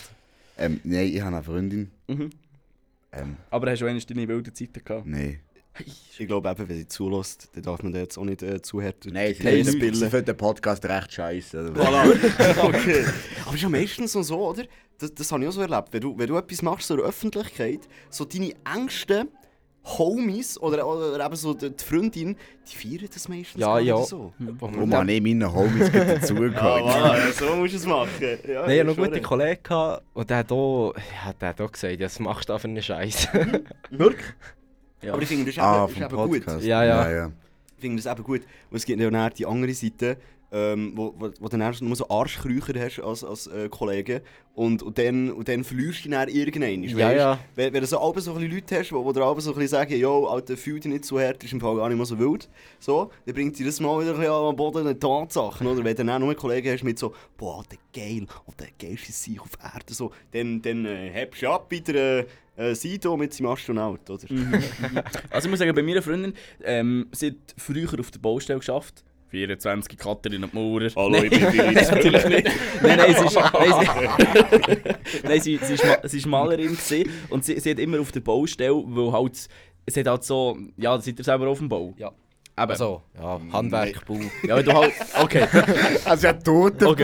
ähm, 0.57 0.79
nein, 0.83 1.07
ich 1.07 1.21
habe 1.21 1.35
eine 1.35 1.43
Freundin. 1.43 1.91
Mhm. 2.07 2.29
Ähm, 3.11 3.37
Aber 3.49 3.71
hast 3.71 3.81
du 3.81 3.85
eigentlich 3.85 4.05
deine 4.05 4.27
wilden 4.27 4.53
Zeiten 4.53 4.83
gehabt? 4.83 5.05
nein. 5.05 5.39
Ich 6.17 6.27
glaube 6.27 6.49
eben, 6.49 6.67
wenn 6.67 6.75
sie 6.75 6.87
zulässt, 6.87 7.49
dann 7.53 7.63
darf 7.63 7.81
man 7.83 7.93
da 7.93 7.99
jetzt 7.99 8.17
auch 8.17 8.25
nicht 8.25 8.43
äh, 8.43 8.61
zu 8.61 8.81
hart 8.81 9.05
Nein, 9.05 9.33
sie 9.33 9.79
findet 9.79 10.27
den 10.27 10.35
Podcast 10.35 10.83
recht 10.83 11.13
scheiße. 11.13 11.71
Voilà. 11.73 12.63
okay. 12.63 13.05
Aber 13.43 13.49
es 13.49 13.55
ist 13.55 13.61
ja 13.61 13.69
meistens 13.69 14.11
so, 14.11 14.49
oder? 14.49 14.65
Das, 14.97 15.13
das 15.13 15.31
habe 15.31 15.43
ich 15.43 15.47
auch 15.47 15.53
so 15.53 15.61
erlebt. 15.61 15.87
Wenn 15.91 16.01
du, 16.01 16.17
wenn 16.17 16.27
du 16.27 16.35
etwas 16.35 16.61
machst 16.61 16.87
so 16.87 16.95
in 16.95 16.99
der 16.99 17.07
Öffentlichkeit, 17.07 17.87
so 18.09 18.25
deine 18.25 18.51
engsten 18.75 19.29
Homies 19.85 20.59
oder, 20.59 20.85
oder 20.87 21.25
eben 21.25 21.35
so 21.35 21.53
die 21.53 21.71
Freundin, 21.83 22.35
die 22.69 22.75
feiern 22.75 23.09
das 23.13 23.27
meistens 23.29 23.59
Ja, 23.59 23.67
gar 23.67 23.79
ja. 23.81 23.95
nicht 23.97 24.07
so. 24.09 24.33
Wir 24.37 24.55
Warum 24.59 24.89
dann- 24.89 24.99
habe 25.01 25.11
ich 25.13 25.21
meinen 25.21 25.51
Homies 25.53 25.91
gerade 25.91 26.11
Ja, 26.19 26.19
voilà, 26.19 27.31
so 27.31 27.55
musst 27.55 27.73
du 27.73 27.77
es 27.77 27.85
machen. 27.85 28.09
Ja, 28.19 28.27
Nein, 28.27 28.37
ich 28.43 28.79
hatte 28.79 28.83
noch 28.85 28.95
schon 28.95 29.03
gute 29.05 29.15
recht. 29.15 29.23
Kollegen 29.23 29.63
gehabt, 29.63 30.03
und 30.13 30.29
der 30.29 30.37
hat 30.37 30.51
auch, 30.51 30.93
ja, 30.95 31.33
der 31.33 31.49
hat 31.49 31.61
auch 31.61 31.71
gesagt, 31.71 31.99
was 31.99 32.19
machst 32.19 32.49
du 32.49 32.57
für 32.59 32.67
einen 32.67 32.81
Scheiß? 32.81 33.27
Wirklich? 33.89 34.25
Ja. 35.01 35.13
Aber 35.13 35.21
ich 35.21 35.29
finde, 35.29 35.45
das 35.45 35.53
ist 35.55 35.59
Ah, 35.61 35.85
eben, 35.85 35.93
ist 35.93 36.01
eben 36.01 36.09
gut. 36.17 36.31
Podcast. 36.45 36.65
Ja, 36.65 36.83
ja. 36.83 37.09
ja, 37.09 37.15
ja. 37.15 37.31
Ich 37.77 37.79
finde 37.81 38.03
das 38.03 38.11
eben 38.11 38.21
gut. 38.21 38.41
Und 38.69 38.75
es 38.75 38.85
gibt 38.85 38.99
ja 38.99 39.09
dann 39.09 39.31
die 39.33 39.45
andere 39.45 39.73
Seite, 39.73 40.17
ähm, 40.51 40.93
wo, 40.95 41.13
wo, 41.17 41.29
wo 41.39 41.45
du 41.45 41.49
dann 41.49 41.61
erst 41.61 41.81
nur 41.81 41.95
so 41.95 42.09
Arschkrücher 42.09 42.73
hast 42.79 42.99
als, 42.99 43.23
als 43.23 43.47
äh, 43.47 43.69
Kollege 43.69 44.21
und, 44.55 44.83
und, 44.83 44.97
dann, 44.97 45.31
und 45.31 45.47
dann 45.47 45.63
verlierst 45.63 45.99
du 45.99 46.09
dich 46.09 46.11
dann 46.11 46.27
irgendwann. 46.27 46.97
Ja, 46.97 47.11
ja. 47.11 47.39
Wenn, 47.55 47.73
wenn 47.73 47.81
du 47.81 47.87
so 47.87 48.13
so 48.17 48.33
ein 48.33 48.51
Leute 48.51 48.79
hast, 48.79 48.89
die 48.89 49.13
dir 49.13 49.23
alle 49.23 49.41
so 49.41 49.51
ein 49.51 49.55
bisschen 49.55 49.67
sagen, 49.67 49.95
«Jo, 49.95 50.25
Alter, 50.25 50.57
fühl 50.57 50.79
dich 50.79 50.91
nicht 50.91 51.05
so 51.05 51.19
hart, 51.19 51.43
ist 51.43 51.53
im 51.53 51.61
Fall 51.61 51.75
gar 51.75 51.87
nicht 51.87 51.97
mehr 51.97 52.05
so 52.05 52.19
wild», 52.19 52.49
so, 52.79 53.11
dann 53.25 53.35
bringt 53.35 53.55
sie 53.55 53.63
das 53.63 53.79
mal 53.79 54.01
wieder 54.01 54.11
ein 54.11 54.19
bisschen 54.19 54.33
am 54.33 54.55
Boden 54.55 54.83
der 54.83 54.99
Tatsachen, 54.99 55.65
oder? 55.67 55.83
Wenn 55.83 55.95
du 55.95 56.03
dann 56.03 56.09
auch 56.09 56.19
nur 56.19 56.29
einen 56.29 56.37
Kollegen 56.37 56.73
hast 56.73 56.83
mit 56.83 56.99
so 56.99 57.13
«Boah, 57.37 57.63
der 57.71 57.77
geil, 57.93 58.25
oh, 58.47 58.51
der 58.59 58.67
geilste 58.77 59.11
Sieg 59.11 59.41
auf 59.41 59.51
Erde», 59.63 59.93
so, 59.93 60.11
dann, 60.31 60.61
dann 60.61 60.85
äh, 60.85 61.09
hebst 61.09 61.41
du 61.41 61.49
ab 61.49 61.69
bei 61.69 61.79
der 61.79 62.25
äh, 62.57 62.75
Sido 62.75 63.15
mit 63.15 63.33
seinem 63.33 63.47
Astronaut, 63.51 64.09
oder? 64.09 64.27
Also 65.29 65.47
ich 65.47 65.49
muss 65.49 65.59
sagen, 65.59 65.73
bei 65.73 65.83
meiner 65.83 66.01
Freundin, 66.01 66.33
ähm, 66.63 67.07
sie 67.13 67.27
hat 67.27 67.55
früher 67.57 67.99
auf 67.99 68.11
der 68.11 68.19
Baustelle 68.19 68.59
geschafft. 68.59 69.05
24 69.29 69.97
Katrin 69.97 70.43
und 70.43 70.53
Maurer. 70.53 70.89
Hallo, 70.95 71.09
Nein. 71.09 71.25
ich 71.25 71.29
bin 71.31 71.51
Felix. 71.51 71.91
Natürlich 71.91 72.25
nicht. 72.25 72.47
Nein, 72.81 72.97
nein, 72.97 73.15
sie 73.15 73.25
ist, 73.25 73.35
nein, 73.53 73.73
sie, 73.79 75.23
nein, 75.23 75.41
sie, 75.41 75.57
sie, 75.57 75.73
ist, 75.73 75.85
sie 76.03 76.17
ist 76.17 76.25
Malerin 76.25 76.67
gewesen 76.71 77.11
und 77.29 77.45
sie, 77.45 77.59
sie 77.59 77.71
hat 77.71 77.79
immer 77.79 77.99
auf 77.99 78.11
der 78.11 78.21
Baustelle, 78.21 78.83
weil 78.85 79.11
halt, 79.11 79.47
es 79.85 79.97
hat 79.97 80.07
halt 80.07 80.23
so, 80.23 80.57
ja, 80.77 80.99
seid 80.99 81.19
ihr 81.19 81.23
selber 81.23 81.47
auf 81.47 81.59
dem 81.59 81.69
Bau? 81.69 81.93
Ja. 81.97 82.11
Eben. 82.61 82.71
Also, 82.71 83.01
ja, 83.17 83.39
Handwerk, 83.53 84.05
Bau. 84.05 84.19
Ja, 84.47 84.61
du 84.61 84.73
halt, 84.73 84.93
okay. 85.21 85.45
Also 86.05 86.27
ja, 86.27 86.33
toter 86.33 86.89
Okay. 86.89 87.03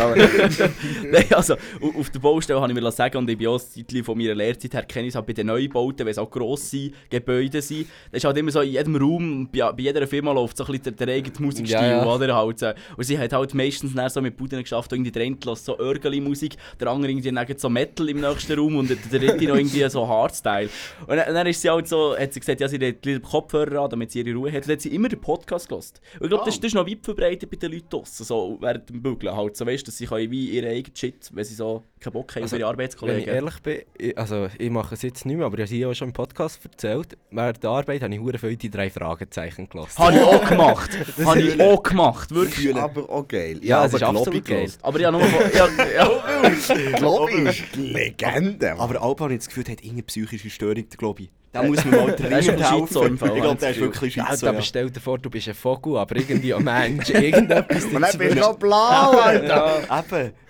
Aber- 0.00 0.16
Nein, 1.10 1.24
also, 1.30 1.54
au- 1.54 2.00
auf 2.00 2.10
der 2.10 2.18
Baustelle 2.20 2.60
habe 2.60 2.72
ich 2.72 2.80
mir 2.80 2.92
sagen 2.92 3.18
und 3.18 3.30
ich 3.30 3.38
bin 3.38 3.48
auch 3.48 3.58
Zeitchen 3.58 4.04
von 4.04 4.16
meiner 4.18 4.34
Lehrzeit 4.34 4.74
her 4.74 4.82
kenne 4.84 5.06
ich 5.06 5.10
es 5.12 5.14
halt 5.16 5.26
bei 5.26 5.32
den 5.32 5.46
Neubauten, 5.46 6.00
wenn 6.00 6.08
es 6.08 6.18
auch 6.18 6.30
grosse 6.30 6.90
Gebäude 7.10 7.60
sind, 7.62 7.86
dann 8.10 8.16
ist 8.18 8.24
halt 8.24 8.36
immer 8.38 8.50
so 8.50 8.60
in 8.60 8.70
jedem 8.72 8.96
Raum, 8.96 9.48
bei, 9.52 9.72
bei 9.72 9.82
jeder 9.82 10.06
Firma 10.06 10.32
läuft 10.32 10.56
so 10.56 10.64
ein 10.64 10.72
bisschen 10.72 10.96
der, 10.96 11.06
der 11.06 11.16
eigene 11.16 11.34
Musikstil, 11.46 11.78
ja. 11.78 12.04
oder? 12.04 12.34
Halt, 12.34 12.58
so. 12.58 12.72
und 12.96 13.04
sie 13.04 13.18
hat 13.18 13.32
halt 13.32 13.54
meistens 13.54 13.92
so 14.12 14.20
mit 14.20 14.36
Buden 14.36 14.60
geschafft, 14.62 14.92
irgendwie 14.92 15.10
der 15.10 15.22
eine 15.22 15.36
lässt 15.44 15.64
so 15.64 15.78
Örgeli-Musik, 15.78 16.56
der 16.80 16.88
andere 16.88 17.10
irgendwie 17.12 17.54
so 17.56 17.68
Metal 17.68 18.08
im 18.08 18.20
nächsten 18.20 18.58
Raum 18.58 18.76
und 18.76 18.88
der, 18.90 18.96
dritte 18.96 19.44
noch 19.46 19.56
irgendwie 19.56 19.88
so 19.88 20.06
Hardstyle. 20.06 20.68
Und 21.06 21.16
dann, 21.16 21.34
dann 21.34 21.46
ist 21.46 21.60
sie 21.60 21.70
halt 21.70 21.88
so, 21.88 22.16
hat 22.16 22.32
sie 22.32 22.40
gesagt, 22.40 22.60
ja, 22.60 22.68
sie 22.68 22.78
hat 22.78 23.22
Kopfhörer 23.22 23.82
an, 23.82 23.90
damit 23.90 24.10
sie 24.12 24.20
ihre 24.20 24.36
Ruhe 24.36 24.52
hat. 24.52 24.66
Hat 24.72 24.80
sie 24.80 24.94
immer 24.94 25.08
den 25.08 25.20
Podcast 25.20 25.68
gehört. 25.68 26.00
Und 26.18 26.24
ich 26.24 26.28
glaube, 26.28 26.44
das, 26.44 26.56
das 26.56 26.66
ist 26.68 26.74
noch 26.74 26.86
weit 26.86 27.04
verbreitet 27.04 27.50
bei 27.50 27.56
den 27.56 27.72
Leuten 27.72 27.88
draussen, 27.88 28.24
so 28.24 28.56
während 28.60 28.88
dem 28.88 29.02
Bügeln 29.02 29.34
halt. 29.34 29.56
So, 29.56 29.66
weißt, 29.66 29.86
dass 29.86 29.96
sie 29.98 30.06
können 30.06 30.30
wie 30.30 30.50
ihre 30.50 30.68
eigenen 30.68 30.96
Shit, 30.96 31.30
wenn 31.32 31.44
sie 31.44 31.54
so 31.54 31.82
keinen 32.00 32.12
Bock 32.14 32.34
haben 32.34 32.42
Also, 32.42 32.56
auf 32.56 32.60
ihre 32.60 32.68
Wenn 32.68 32.72
ich 32.74 32.80
Arbeitskollegen. 32.80 33.34
ehrlich 33.34 33.58
bin, 33.62 33.78
ich, 33.98 34.18
also 34.18 34.48
ich 34.58 34.70
mache 34.70 34.94
es 34.94 35.02
jetzt 35.02 35.24
nicht 35.26 35.36
mehr, 35.36 35.46
aber 35.46 35.54
ich 35.56 35.60
habe 35.60 35.64
es 35.64 35.70
hier 35.70 35.88
auch 35.88 35.94
schon 35.94 36.08
im 36.08 36.12
Podcast 36.14 36.64
erzählt. 36.64 37.16
Während 37.30 37.62
der 37.62 37.70
Arbeit 37.70 38.02
habe 38.02 38.14
ich 38.14 38.20
hure 38.20 38.38
viel 38.38 38.56
die 38.56 38.70
drei 38.70 38.90
Fragezeichen 38.90 39.68
gelassen. 39.68 39.98
Habe 39.98 40.16
ich 40.16 40.22
auch 40.22 40.44
gemacht. 40.48 40.90
Habe 41.24 41.40
ich 41.40 41.60
auch 41.60 41.82
gemacht, 41.82 42.30
wirklich. 42.30 42.74
aber 42.74 43.08
auch 43.10 43.28
geil. 43.28 43.58
Ja, 43.62 43.80
Ja, 43.80 43.86
es 43.86 43.94
ist 43.94 44.02
aber 44.02 44.18
absolut 44.18 44.44
geil. 44.44 44.70
Aber 44.82 44.98
ich 45.00 45.04
habe 45.06 45.18
nur 45.18 45.26
von... 45.26 45.50
Ja, 45.52 45.68
ja. 45.94 46.96
Globby 46.96 47.48
ist 47.48 47.76
Legende. 47.76 48.72
Aber 48.78 49.00
Alba 49.02 49.30
ich 49.30 49.38
das 49.38 49.48
Gefühl, 49.48 49.64
hat 49.64 49.80
irgendeine 49.80 50.02
psychische 50.04 50.50
Störung, 50.50 50.74
der 50.88 50.96
Globi. 50.96 51.30
Da 51.52 51.62
muss 51.62 51.84
man 51.84 52.06
mal 52.06 52.12
dringend 52.16 52.70
helfen. 52.70 53.14
Ich 53.14 53.20
glaube, 53.20 53.56
der 53.60 53.70
ist 53.70 53.70
habe 53.70 53.70
ich 53.70 53.80
wirklich 53.80 54.14
Schizo, 54.14 54.46
aber 54.46 54.58
ja. 54.58 54.62
stell 54.62 54.90
dir 54.90 55.00
vor, 55.00 55.18
du 55.18 55.28
bist 55.28 55.48
ein 55.48 55.54
Vogel, 55.54 55.98
aber 55.98 56.16
irgendwie 56.16 56.54
ein 56.54 56.64
Mensch. 56.64 57.10
Irgendetwas 57.10 57.84
Und 57.84 58.00
dann 58.00 58.18
bist 58.18 58.38
du 58.38 58.54
blau, 58.54 59.10
Alter. 59.10 59.80
Eben, 59.80 59.90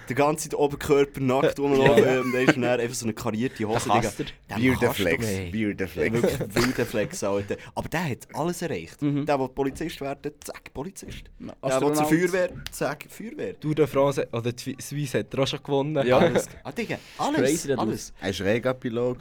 der 0.08 0.16
ganze 0.16 0.48
Zeit 0.48 0.58
Oberkörper 0.58 1.20
nackt 1.20 1.58
rumlaufen 1.58 2.20
und 2.20 2.32
dann 2.32 2.42
ist 2.42 2.56
dann 2.56 2.64
einfach 2.64 2.94
so 2.94 3.06
eine 3.06 3.14
karierte 3.14 3.64
Hose. 3.66 3.88
Der. 3.88 4.58
Der 4.58 4.74
du 4.74 4.92
Flex. 4.92 5.26
Der 5.26 5.88
Flex. 5.88 6.12
wirklich 6.22 6.54
wilder 6.54 6.86
Flex, 6.86 7.24
Alter. 7.24 7.56
Aber 7.74 7.88
der 7.88 8.10
hat 8.10 8.28
alles 8.34 8.62
erreicht. 8.62 9.00
Mhm. 9.00 9.26
Der, 9.26 9.38
der 9.38 9.48
Polizist 9.48 10.00
werden, 10.00 10.32
zack, 10.40 10.72
Polizist. 10.74 11.24
Der, 11.38 11.46
der 11.46 11.56
Astronaut. 11.60 11.96
zur 11.96 12.06
Feuerwehr, 12.06 12.50
zack, 12.70 13.06
Feuerwehr. 13.08 13.58
Tour 13.58 13.74
de 13.74 13.86
France 13.86 14.28
oder 14.32 14.52
die 14.52 14.76
Swiss 14.80 15.14
hat 15.14 15.32
er 15.32 15.40
auch 15.40 15.46
schon 15.46 15.62
gewonnen. 15.62 16.06
Ja. 16.06 16.18
Alles. 16.18 16.48
Ah, 16.64 16.72
Digga, 16.72 16.98
alles. 17.18 17.62
Der 17.64 17.78
alles. 17.78 18.12
Er 18.20 18.38
war 18.38 18.46
Rega-Pilot, 18.46 19.18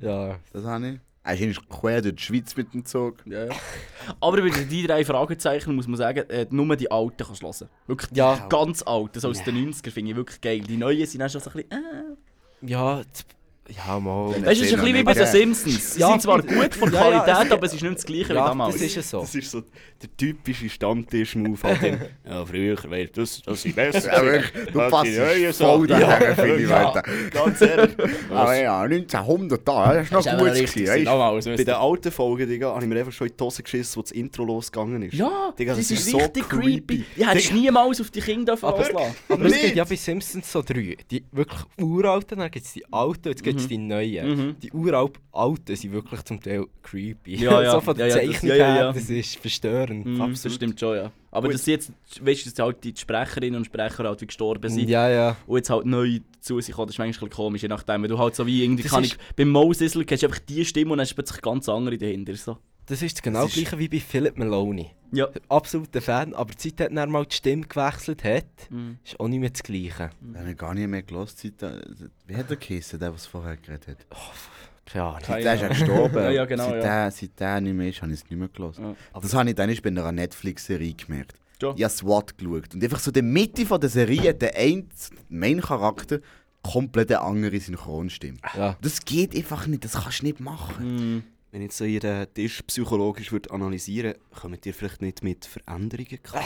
ja. 0.00 0.38
das 0.52 0.64
habe 0.64 0.88
ich. 0.88 1.00
Er 1.22 1.34
ist 1.34 1.42
eigentlich 1.42 1.68
quer 1.68 2.00
durch 2.00 2.14
die 2.14 2.22
Schweiz 2.22 2.56
mit 2.56 2.72
dem 2.72 2.82
Zug. 2.84 3.18
Ja, 3.26 3.44
ja. 3.44 3.52
Aber 4.20 4.40
bei 4.40 4.48
den 4.48 4.86
drei 4.86 5.04
Fragezeichen 5.04 5.74
muss 5.74 5.86
man 5.86 5.98
sagen, 5.98 6.28
äh, 6.30 6.46
nur 6.50 6.74
die 6.76 6.90
alten 6.90 7.24
kannst 7.24 7.42
du 7.42 7.46
hören. 7.46 7.68
Wirklich 7.86 8.10
die 8.10 8.16
Ja. 8.16 8.46
ganz 8.48 8.82
alten, 8.82 9.20
so 9.20 9.28
aus 9.28 9.44
den 9.44 9.54
90ern, 9.70 9.90
finde 9.90 10.12
ich 10.12 10.16
wirklich 10.20 10.40
geil. 10.40 10.60
Die 10.60 10.76
neuen 10.76 11.06
sind 11.06 11.20
dann 11.20 11.30
schon 11.30 11.40
so 11.40 11.50
ein 11.50 11.56
bisschen... 11.56 11.72
Äh. 11.72 12.66
Ja, 12.66 13.02
ja, 13.76 13.98
mal. 14.00 14.28
Weißt 14.30 14.44
du, 14.44 14.50
es 14.50 14.60
ist 14.60 14.74
ein 14.74 14.80
bisschen 14.80 14.94
wie 14.96 15.02
bei 15.02 15.14
den 15.14 15.26
Simpsons. 15.26 15.94
Sie 15.94 16.00
Ja. 16.00 16.08
sind 16.10 16.22
zwar 16.22 16.42
gut 16.42 16.74
von 16.74 16.92
Ja, 16.92 17.10
ja, 17.10 17.20
Qualität, 17.20 17.46
es- 17.46 17.52
aber 17.52 17.66
es 17.66 17.74
ist 17.74 17.82
nicht 17.82 17.94
das 17.96 18.04
gleiche 18.06 18.28
wie 18.30 18.34
Ja, 18.34 18.48
damals. 18.48 18.74
das 18.74 18.82
ist 18.82 18.96
es 18.96 19.10
so. 19.10 19.20
Das 19.20 19.34
ist 19.34 19.50
so 19.50 19.60
der 19.60 20.16
typische 20.16 20.68
Stammtisch-Move 20.68 21.58
halt. 21.62 21.82
den- 21.82 22.00
ja, 22.28 22.44
früher, 22.46 22.76
du, 22.76 23.06
das, 23.20 23.42
das 23.42 23.62
sind 23.62 23.76
besser. 23.76 24.12
Ja, 24.12 24.24
wirklich, 24.24 24.64
du 24.72 24.78
Ja, 24.78 24.88
passt 24.90 25.06
die 25.06 25.16
neuen 25.18 25.52
voll 25.52 25.88
Sachen. 25.88 26.00
daher, 26.00 26.36
finde 26.36 26.62
ich, 26.62 26.68
ja. 26.70 27.02
Ganz 27.32 27.60
ehrlich. 27.60 27.96
Aber 28.30 28.54
ja, 28.56 28.80
1900 28.82 29.68
da, 29.68 29.94
das 29.94 30.04
ist 30.04 30.12
noch 30.12 30.22
Das 30.24 30.32
ist 30.32 30.38
gut 30.38 30.48
gewesen. 30.54 30.86
weißt 30.88 31.06
damals, 31.06 31.44
Bei 31.44 31.56
den 31.56 31.68
alten 31.74 32.12
Folgen, 32.12 32.48
Digga, 32.48 32.70
habe 32.74 32.82
ich 32.82 32.88
mir 32.88 32.98
einfach 33.00 33.12
schon 33.12 33.28
in 33.28 33.34
die 33.38 33.44
Hose 33.44 33.62
geschissen, 33.62 33.96
wo 33.96 34.02
das 34.02 34.12
Intro 34.12 34.44
losgegangen 34.44 35.02
ist. 35.02 35.14
Ja, 35.14 35.52
Digga, 35.58 35.74
das, 35.74 35.88
das 35.88 35.90
ist 35.90 36.06
ist 36.06 36.10
so 36.10 36.18
richtig 36.18 36.48
creepy. 36.48 36.80
creepy. 36.80 37.04
Ich 37.16 37.26
hätte 37.26 37.54
niemals 37.54 38.00
auf 38.00 38.10
die 38.10 38.20
Kinder 38.20 38.52
loslassen 38.60 38.96
Aber 39.28 39.44
es 39.46 39.60
gibt 39.60 39.76
ja 39.76 39.84
bei 39.84 39.96
Simpsons 39.96 40.50
so 40.50 40.62
drei. 40.62 40.96
Die 41.10 41.24
wirklich 41.32 41.60
uralten, 41.78 42.38
dann 42.38 42.50
gibt 42.50 42.64
es 42.66 42.72
die 42.72 42.84
alten, 42.92 43.28
jetzt 43.28 43.42
gibt 43.42 43.59
es 43.60 43.68
die 43.68 43.78
neuen. 43.78 44.28
Mhm. 44.48 44.56
Die 44.62 44.70
uralten 44.72 45.76
sind 45.76 45.92
wirklich 45.92 46.22
zum 46.24 46.40
Teil 46.40 46.66
creepy. 46.82 47.36
Ja, 47.36 47.62
ja. 47.62 47.70
so 47.74 47.80
von 47.80 47.96
der 47.96 48.08
Ja, 48.08 48.16
das- 48.16 48.24
Zeichnung 48.26 48.56
ja, 48.56 48.74
her, 48.74 48.92
das 48.92 49.10
ist 49.10 49.36
verstörend. 49.36 50.06
Mhm, 50.06 50.18
das 50.42 50.54
stimmt 50.54 50.78
schon, 50.80 50.96
ja. 50.96 51.12
Aber 51.30 51.46
Gut. 51.48 51.54
dass 51.54 51.66
jetzt, 51.66 51.92
weißt 52.20 52.46
du, 52.46 52.50
dass 52.50 52.58
halt 52.58 52.82
die 52.82 52.92
Sprecherinnen 52.96 53.56
und 53.56 53.64
Sprecher 53.64 54.02
halt 54.04 54.20
wie 54.20 54.26
gestorben 54.26 54.68
sind 54.68 54.88
Ja, 54.88 55.08
ja. 55.08 55.36
und 55.46 55.56
jetzt 55.58 55.70
halt 55.70 55.86
neu 55.86 56.18
dazu 56.34 56.60
sind, 56.60 56.72
gekommen, 56.72 56.88
das 56.88 56.94
ist 56.96 56.98
manchmal 56.98 57.30
komisch, 57.30 57.62
je 57.62 57.68
nachdem. 57.68 58.02
Wenn 58.02 58.10
du 58.10 58.18
halt 58.18 58.34
so 58.34 58.46
wie 58.46 58.64
irgendwie, 58.64 58.82
Das 58.82 58.92
kann 58.92 59.04
ich, 59.04 59.16
beim 59.36 59.50
Mosisl 59.50 60.04
kennst 60.04 60.22
du 60.24 60.26
einfach 60.26 60.40
die 60.40 60.64
Stimme 60.64 60.90
und 60.92 60.98
dann 60.98 61.04
ist 61.04 61.14
plötzlich 61.14 61.40
ganz 61.40 61.68
andere 61.68 61.96
dahinter. 61.98 62.34
So. 62.34 62.58
Das 62.90 63.02
ist 63.02 63.22
genau 63.22 63.44
das 63.44 63.54
gleiche 63.54 63.78
wie 63.78 63.88
bei 63.88 64.00
Philip 64.00 64.36
Maloney. 64.36 64.90
Ja. 65.12 65.28
Absoluter 65.48 66.00
Fan, 66.02 66.34
aber 66.34 66.52
die 66.52 66.74
Zeit, 66.74 66.90
er 66.92 67.06
mal 67.06 67.24
die 67.24 67.34
Stimme 67.36 67.66
gewechselt 67.66 68.22
hat, 68.24 68.44
Mhm. 68.70 68.98
ist 69.04 69.18
auch 69.18 69.28
nicht 69.28 69.40
mehr 69.40 69.50
das 69.50 69.62
Gleiche. 69.62 70.10
Den 70.20 70.38
habe 70.38 70.50
ich 70.50 70.56
gar 70.56 70.74
nicht 70.74 70.88
mehr 70.88 71.02
gehört. 71.02 71.30
seit 71.36 71.60
der- 71.62 71.80
Wie 72.26 72.36
hat 72.36 72.50
er 72.50 72.56
geheißen, 72.56 72.98
der, 72.98 73.12
was 73.14 73.26
vorher 73.26 73.56
geredet 73.56 73.88
hat? 73.88 74.06
Keine 74.86 75.04
Ahnung. 75.04 75.20
Keine 75.22 75.42
Der 75.44 75.54
ist 75.54 75.60
ja 75.62 75.66
Ahnung. 75.68 75.78
gestorben. 75.78 76.14
Ja, 76.24 76.30
ja, 76.30 76.44
genau, 76.44 76.64
Seit, 76.64 76.74
ja. 76.76 76.80
Der, 77.04 77.10
seit 77.12 77.40
der 77.40 77.60
nicht 77.60 77.74
mehr 77.74 77.88
ist, 77.88 78.02
habe 78.02 78.12
ich 78.12 78.18
es 78.20 78.28
nicht 78.30 78.38
mehr 78.38 78.48
gehört. 78.48 78.78
Ja. 78.78 78.94
Das 79.20 79.34
habe 79.34 79.48
ich 79.48 79.54
dann 79.54 79.68
erst 79.70 79.82
bei 79.82 79.88
einer 79.90 80.10
Netflix-Serie 80.12 80.94
gemerkt. 80.94 81.34
Ja. 81.62 81.72
Ich 81.76 81.82
habe 81.84 81.92
SWAT 81.92 82.38
geschaut. 82.38 82.74
Und 82.74 82.82
einfach 82.82 82.98
so 82.98 83.10
in 83.10 83.14
der 83.14 83.22
Mitte 83.22 83.66
von 83.66 83.80
der 83.80 83.90
Serie 83.90 84.30
hat 84.30 84.42
der 84.42 84.56
eine 84.56 84.84
Main-Charakter 85.28 86.20
komplett 86.62 87.10
eine 87.10 87.20
andere 87.20 87.58
Synchronstimme. 87.60 88.38
Ja. 88.56 88.76
Das 88.80 89.04
geht 89.04 89.34
einfach 89.36 89.66
nicht, 89.66 89.84
das 89.84 89.92
kannst 89.92 90.20
du 90.22 90.26
nicht 90.26 90.40
machen. 90.40 91.14
Mhm. 91.14 91.22
Wenn 91.52 91.62
jetzt 91.62 91.76
so 91.76 91.84
ihr 91.84 92.00
Tisch 92.32 92.62
psychologisch 92.62 93.32
würd 93.32 93.50
analysieren 93.50 94.14
kommt 94.30 94.64
ihr 94.66 94.72
vielleicht 94.74 95.02
nicht 95.02 95.22
mit 95.24 95.44
Veränderungen 95.44 96.22
klar? 96.22 96.44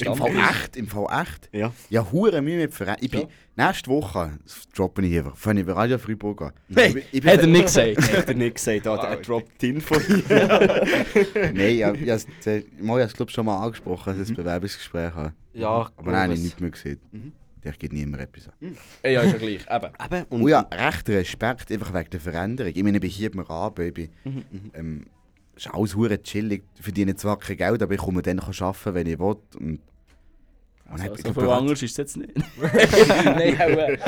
Im 0.00 0.16
Fall 0.16 0.36
echt, 0.36 0.76
im 0.76 0.86
Fall 0.88 1.22
echt. 1.22 1.48
Ja. 1.52 1.72
Ja, 1.90 2.10
hure 2.10 2.40
Mühe 2.42 2.56
mit 2.56 2.74
Verein. 2.74 2.96
Ich 3.00 3.10
bin, 3.10 3.26
nächste 3.56 3.90
Woche, 3.90 4.38
das 4.44 4.66
droppe 4.74 5.02
ich 5.02 5.08
hier, 5.08 5.30
fange 5.34 5.60
ich 5.60 5.66
bei 5.66 5.72
Radio 5.72 5.98
Freiburg 5.98 6.42
an. 6.42 6.52
Hey, 6.74 7.04
Ich 7.12 7.20
bin- 7.22 7.30
hat 7.30 7.40
er 7.40 7.46
nicht 7.46 7.64
gesagt. 7.66 8.12
Hat 8.16 8.28
er 8.28 8.34
nicht 8.34 8.54
gesagt, 8.56 8.86
ah, 8.86 8.96
er 8.96 9.16
droppt 9.16 9.60
die 9.60 9.68
Info 9.70 9.98
hier. 10.00 10.22
Nein, 11.54 11.76
ja, 11.76 11.92
ich 11.92 12.08
habe 12.10 13.00
es 13.02 13.12
glaube 13.14 13.30
schon 13.30 13.46
mal 13.46 13.62
angesprochen, 13.62 14.16
dass 14.18 14.28
ich 14.28 14.32
ein 14.32 14.36
Bewerbungsgespräch 14.36 15.12
habe. 15.14 15.34
Ja, 15.54 15.90
Aber 15.96 16.12
nein, 16.12 16.14
ich 16.14 16.22
habe 16.22 16.32
es. 16.34 16.42
nichts 16.42 16.60
mehr 16.60 16.70
gesehen. 16.70 17.32
Der 17.64 17.72
gibt 17.72 17.92
niemand 17.92 18.22
etwas 18.22 18.48
an. 18.48 18.54
ja, 19.04 19.22
ist 19.22 19.32
ja 19.32 19.38
gleich. 19.38 19.66
Eben. 19.70 19.92
Eben, 20.04 20.24
Und 20.30 20.48
ja, 20.48 20.60
recht 20.72 21.08
Respekt 21.08 21.70
einfach 21.70 21.94
wegen 21.94 22.10
der 22.10 22.20
Veränderung. 22.20 22.72
Ich 22.74 22.82
meine, 22.82 22.96
ich 22.96 23.00
bin 23.02 23.10
hier 23.10 23.30
beim 23.30 23.40
Raben, 23.44 23.86
ich 23.86 23.94
bin, 23.94 24.08
Mhm, 24.24 24.44
ähm, 24.74 25.06
ist 25.54 25.68
alles 25.72 25.94
hure 25.94 26.20
chillig. 26.22 26.64
Ich 26.76 26.82
verdiene 26.82 27.14
zwar 27.14 27.38
kein 27.38 27.56
Geld, 27.56 27.82
aber 27.82 27.94
ich 27.94 28.00
komme 28.00 28.22
dann 28.22 28.40
arbeiten, 28.40 28.94
wenn 28.94 29.06
ich 29.06 29.18
will. 29.18 29.26
Und, 29.26 29.40
und 29.60 29.80
Also, 30.88 31.04
so 31.06 31.28
ich 31.28 31.34
viel 31.34 31.48
anders 31.50 31.82
ist 31.82 31.90
es 31.92 31.96
jetzt 31.96 32.16
nicht. 32.16 32.32
Nein, 33.24 33.54
auch, 33.60 33.66
äh, 33.68 33.98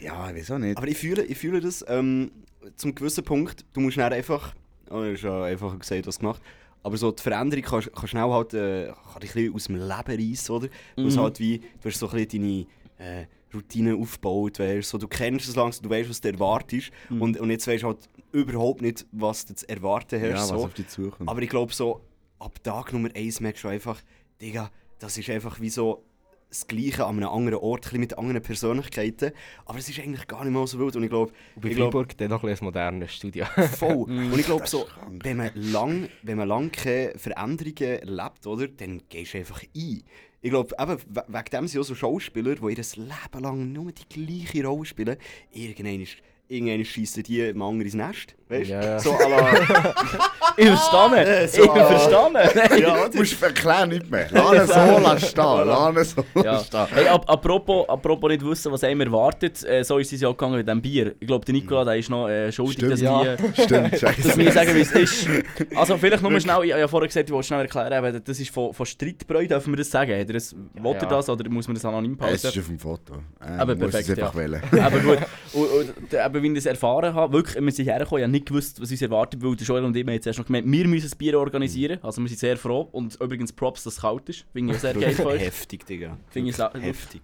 Ja, 0.00 0.30
wieso 0.34 0.58
nicht? 0.58 0.76
Aber 0.76 0.86
ich 0.86 0.98
fühle, 0.98 1.24
ich 1.24 1.38
fühle 1.38 1.60
das 1.60 1.84
ähm, 1.88 2.30
zum 2.76 2.94
gewissen 2.94 3.24
Punkt. 3.24 3.64
Du 3.72 3.80
musst 3.80 3.96
dann 3.96 4.12
einfach, 4.12 4.54
oh, 4.90 5.02
ist 5.02 5.22
ja 5.22 5.44
einfach 5.44 5.78
gesagt, 5.78 6.06
was 6.06 6.18
gemacht. 6.18 6.42
Aber 6.82 6.96
so 6.96 7.12
die 7.12 7.22
Veränderung 7.22 7.64
kann, 7.64 7.82
kann 7.92 8.08
schnell 8.08 8.22
halt, 8.30 8.54
äh, 8.54 8.86
kann 9.12 9.20
dich 9.20 9.30
ein 9.36 9.52
bisschen 9.52 9.54
aus 9.54 9.64
dem 9.64 9.76
Leben 9.76 10.30
reissen, 10.30 10.52
oder? 10.52 10.68
Mhm. 10.96 11.04
Mhm. 11.04 11.18
halt 11.20 11.38
wie, 11.40 11.58
du 11.58 11.64
hast 11.88 11.98
so 11.98 12.08
ein 12.08 12.16
bisschen 12.26 12.42
deine 12.42 12.66
äh, 13.00 13.26
Routine 13.52 13.96
aufgebaut, 13.96 14.58
weißt, 14.58 14.88
so, 14.88 14.98
du 14.98 15.08
kennst 15.08 15.48
es 15.48 15.56
langsam, 15.56 15.82
du 15.82 15.90
weißt, 15.90 16.08
was 16.08 16.20
du 16.20 16.28
erwartest. 16.28 16.90
Mhm. 17.08 17.22
Und, 17.22 17.40
und 17.40 17.50
jetzt 17.50 17.66
weißt 17.66 17.82
du 17.82 17.88
halt 17.88 18.08
überhaupt 18.32 18.82
nicht, 18.82 19.06
was 19.12 19.46
du 19.46 19.54
zu 19.54 19.68
erwarten 19.68 20.20
hast. 20.20 20.28
ja, 20.28 20.34
was 20.34 20.48
so. 20.48 20.54
auf 20.56 20.74
dich 20.74 20.88
zukommt. 20.88 21.28
Aber 21.28 21.42
ich 21.42 21.48
glaube 21.48 21.72
so, 21.72 22.00
ab 22.38 22.62
Tag 22.62 22.92
Nummer 22.92 23.08
1 23.14 23.40
merkst 23.40 23.64
du 23.64 23.68
einfach, 23.68 24.00
Digga, 24.40 24.70
das 24.98 25.18
ist 25.18 25.30
einfach 25.30 25.60
wie 25.60 25.70
so 25.70 26.04
das 26.50 26.66
Gleiche 26.66 27.06
an 27.06 27.16
einem 27.16 27.28
anderen 27.28 27.60
Ort, 27.60 27.92
ein 27.92 28.00
mit 28.00 28.18
anderen 28.18 28.42
Persönlichkeiten. 28.42 29.32
Aber 29.66 29.78
es 29.78 29.88
ist 29.88 30.00
eigentlich 30.00 30.26
gar 30.26 30.44
nicht 30.44 30.52
mal 30.52 30.66
so 30.66 30.78
wild. 30.80 30.96
Und 30.96 31.04
ich 31.04 31.10
glaube, 31.10 31.32
Und 31.54 31.62
bei 31.62 31.74
Freiburg 31.74 32.16
dann 32.18 32.30
noch 32.30 32.42
ein 32.42 32.56
modernes 32.60 33.14
Studio. 33.14 33.44
voll. 33.78 34.06
Mhm. 34.10 34.32
Und 34.32 34.38
ich 34.40 34.46
glaube 34.46 34.66
so, 34.66 34.86
wenn 35.22 35.36
man 35.36 35.50
lang, 35.54 36.08
wenn 36.22 36.38
man 36.38 36.48
lang 36.48 36.72
keine 36.72 37.12
Veränderungen 37.16 38.00
erlebt, 38.00 38.46
oder, 38.46 38.66
dann 38.66 39.02
gehst 39.08 39.34
du 39.34 39.38
einfach 39.38 39.62
ein. 39.74 40.02
Ich 40.42 40.50
glaube, 40.50 40.74
eben, 40.80 40.98
we- 41.08 41.24
wegen 41.28 41.50
dem 41.52 41.68
sind 41.68 41.80
auch 41.80 41.84
so 41.84 41.94
Schauspieler, 41.94 42.54
die 42.54 42.62
ihr 42.62 42.84
Leben 42.96 43.42
lang 43.42 43.72
nur 43.72 43.92
die 43.92 44.08
gleiche 44.08 44.66
Rolle 44.66 44.86
spielen, 44.86 45.16
irgendwann, 45.52 46.06
irgendwann 46.50 46.84
schiessen 46.84 47.22
die 47.22 47.40
im 47.40 47.62
anderen 47.62 47.82
ins 47.82 47.94
Nest. 47.94 48.34
Weißt 48.48 48.68
du? 48.68 48.72
Ja, 48.74 48.82
ja. 48.82 48.98
So 48.98 49.12
à 49.12 49.28
la, 49.28 49.52
Ich 50.56 50.66
verstehe. 50.66 51.24
Äh, 51.24 51.44
Ich 51.44 51.50
so, 51.52 51.62
äh, 51.62 51.86
verstehe. 51.86 52.80
ja, 52.82 53.08
Du 53.08 53.18
musst 53.18 53.40
erklären 53.42 53.88
nicht 53.90 54.10
mehr. 54.10 54.26
Lass 54.32 54.52
es 54.52 54.68
so 54.68 54.98
lass 55.00 55.28
stehen. 55.30 55.66
Lass 55.66 55.96
es 55.96 56.10
so 56.10 56.24
Ja. 56.42 56.58
stehen. 56.58 56.86
Hey, 56.92 57.06
ap 57.06 57.30
apropos, 57.30 57.88
apropos 57.88 58.28
nicht 58.30 58.44
wissen, 58.44 58.72
was 58.72 58.82
einem 58.82 59.02
erwartet, 59.02 59.62
äh, 59.64 59.84
so 59.84 59.98
ist 59.98 60.12
es 60.12 60.20
ja 60.20 60.28
auch 60.28 60.36
gegangen 60.36 60.56
mit 60.56 60.66
dem 60.68 60.82
Bier. 60.82 61.14
Ich 61.20 61.26
glaube, 61.28 61.44
der 61.44 61.54
Nikola 61.54 61.84
der 61.84 61.96
ist 61.96 62.10
noch 62.10 62.28
äh, 62.28 62.50
schuldig, 62.50 62.74
Stimmt. 62.78 62.92
dass 62.92 63.00
Ja. 63.00 63.36
die... 63.36 63.62
Stimmt, 63.62 64.02
Dass 64.02 64.36
wir 64.36 64.52
sagen, 64.52 64.74
wie 64.74 64.80
es 64.80 64.92
ist. 64.92 65.28
Also 65.76 65.96
vielleicht 65.96 66.22
nur 66.22 66.32
schnell, 66.40 66.64
ich 66.64 66.72
habe 66.72 66.80
ja 66.80 66.88
vorher 66.88 67.06
gesagt, 67.06 67.28
ich 67.28 67.32
wollte 67.32 67.46
schnell 67.46 67.60
erklären, 67.60 68.20
das 68.24 68.40
ist 68.40 68.50
von, 68.50 68.74
von 68.74 68.84
Streitbräu, 68.84 69.46
dürfen 69.46 69.72
wir 69.72 69.76
das 69.78 69.90
sagen? 69.90 70.10
Hat 70.18 70.26
er 70.28 70.32
das, 70.34 70.52
will 70.54 70.92
er 70.96 71.02
Ja. 71.02 71.08
das 71.08 71.28
oder 71.28 71.48
muss 71.48 71.68
man 71.68 71.74
das 71.76 71.84
anonym 71.84 72.14
Es 72.14 72.18
pausen? 72.18 72.34
ist 72.34 72.58
auf 72.58 72.66
dem 72.66 72.78
Foto. 72.80 73.14
Äh, 73.40 73.58
Aber 73.60 73.76
muss 73.76 73.84
es 73.94 74.06
perfekt, 74.06 74.18
einfach 74.18 74.34
ja. 74.34 74.40
wählen. 74.40 74.62
aber 74.82 74.98
gut, 74.98 75.18
und, 75.52 75.62
und, 76.10 76.14
eben, 76.44 76.54
wie 76.54 76.58
ich 76.58 76.64
das 76.64 76.70
erfahren 76.70 77.14
habe, 77.14 77.32
wirklich, 77.32 77.62
wir 77.62 77.72
sind 77.72 77.86
hergekommen, 77.86 78.20
ich 78.20 78.24
habe 78.24 78.32
nicht 78.32 78.46
gewusst, 78.46 78.80
was 78.80 78.90
uns 78.90 79.02
erwartet, 79.02 79.42
weil 79.42 79.56
der 79.56 79.66
Joel 79.66 79.84
und 79.84 79.96
ich 79.96 80.02
haben 80.02 80.12
jetzt 80.12 80.26
erst 80.26 80.38
noch 80.38 80.46
gemeint, 80.46 80.70
wir 80.70 80.88
müssen 80.88 81.06
das 81.06 81.14
Bier 81.14 81.38
organisieren, 81.38 81.98
also 82.02 82.20
wir 82.20 82.28
sind 82.28 82.38
sehr 82.38 82.56
froh 82.56 82.88
und 82.92 83.14
übrigens 83.20 83.52
Props, 83.52 83.84
dass 83.84 83.94
es 83.94 84.00
kalt 84.00 84.28
ist, 84.28 84.44
finde 84.52 84.72
ich 84.72 84.78
auch 84.78 84.80
sehr 84.80 84.94
geil 84.94 85.12
von 85.14 85.26
euch. 85.26 85.40
heftig, 85.40 85.86
Digga. 85.86 86.18
Finde 86.30 86.50
ich 86.50 86.58
heftig. 86.58 87.22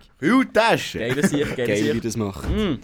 Geile 1.56 1.66
Geil, 1.66 1.82
wie 1.82 1.92
Sicht. 1.92 2.04
das 2.04 2.16
macht. 2.16 2.48
Mm. 2.48 2.78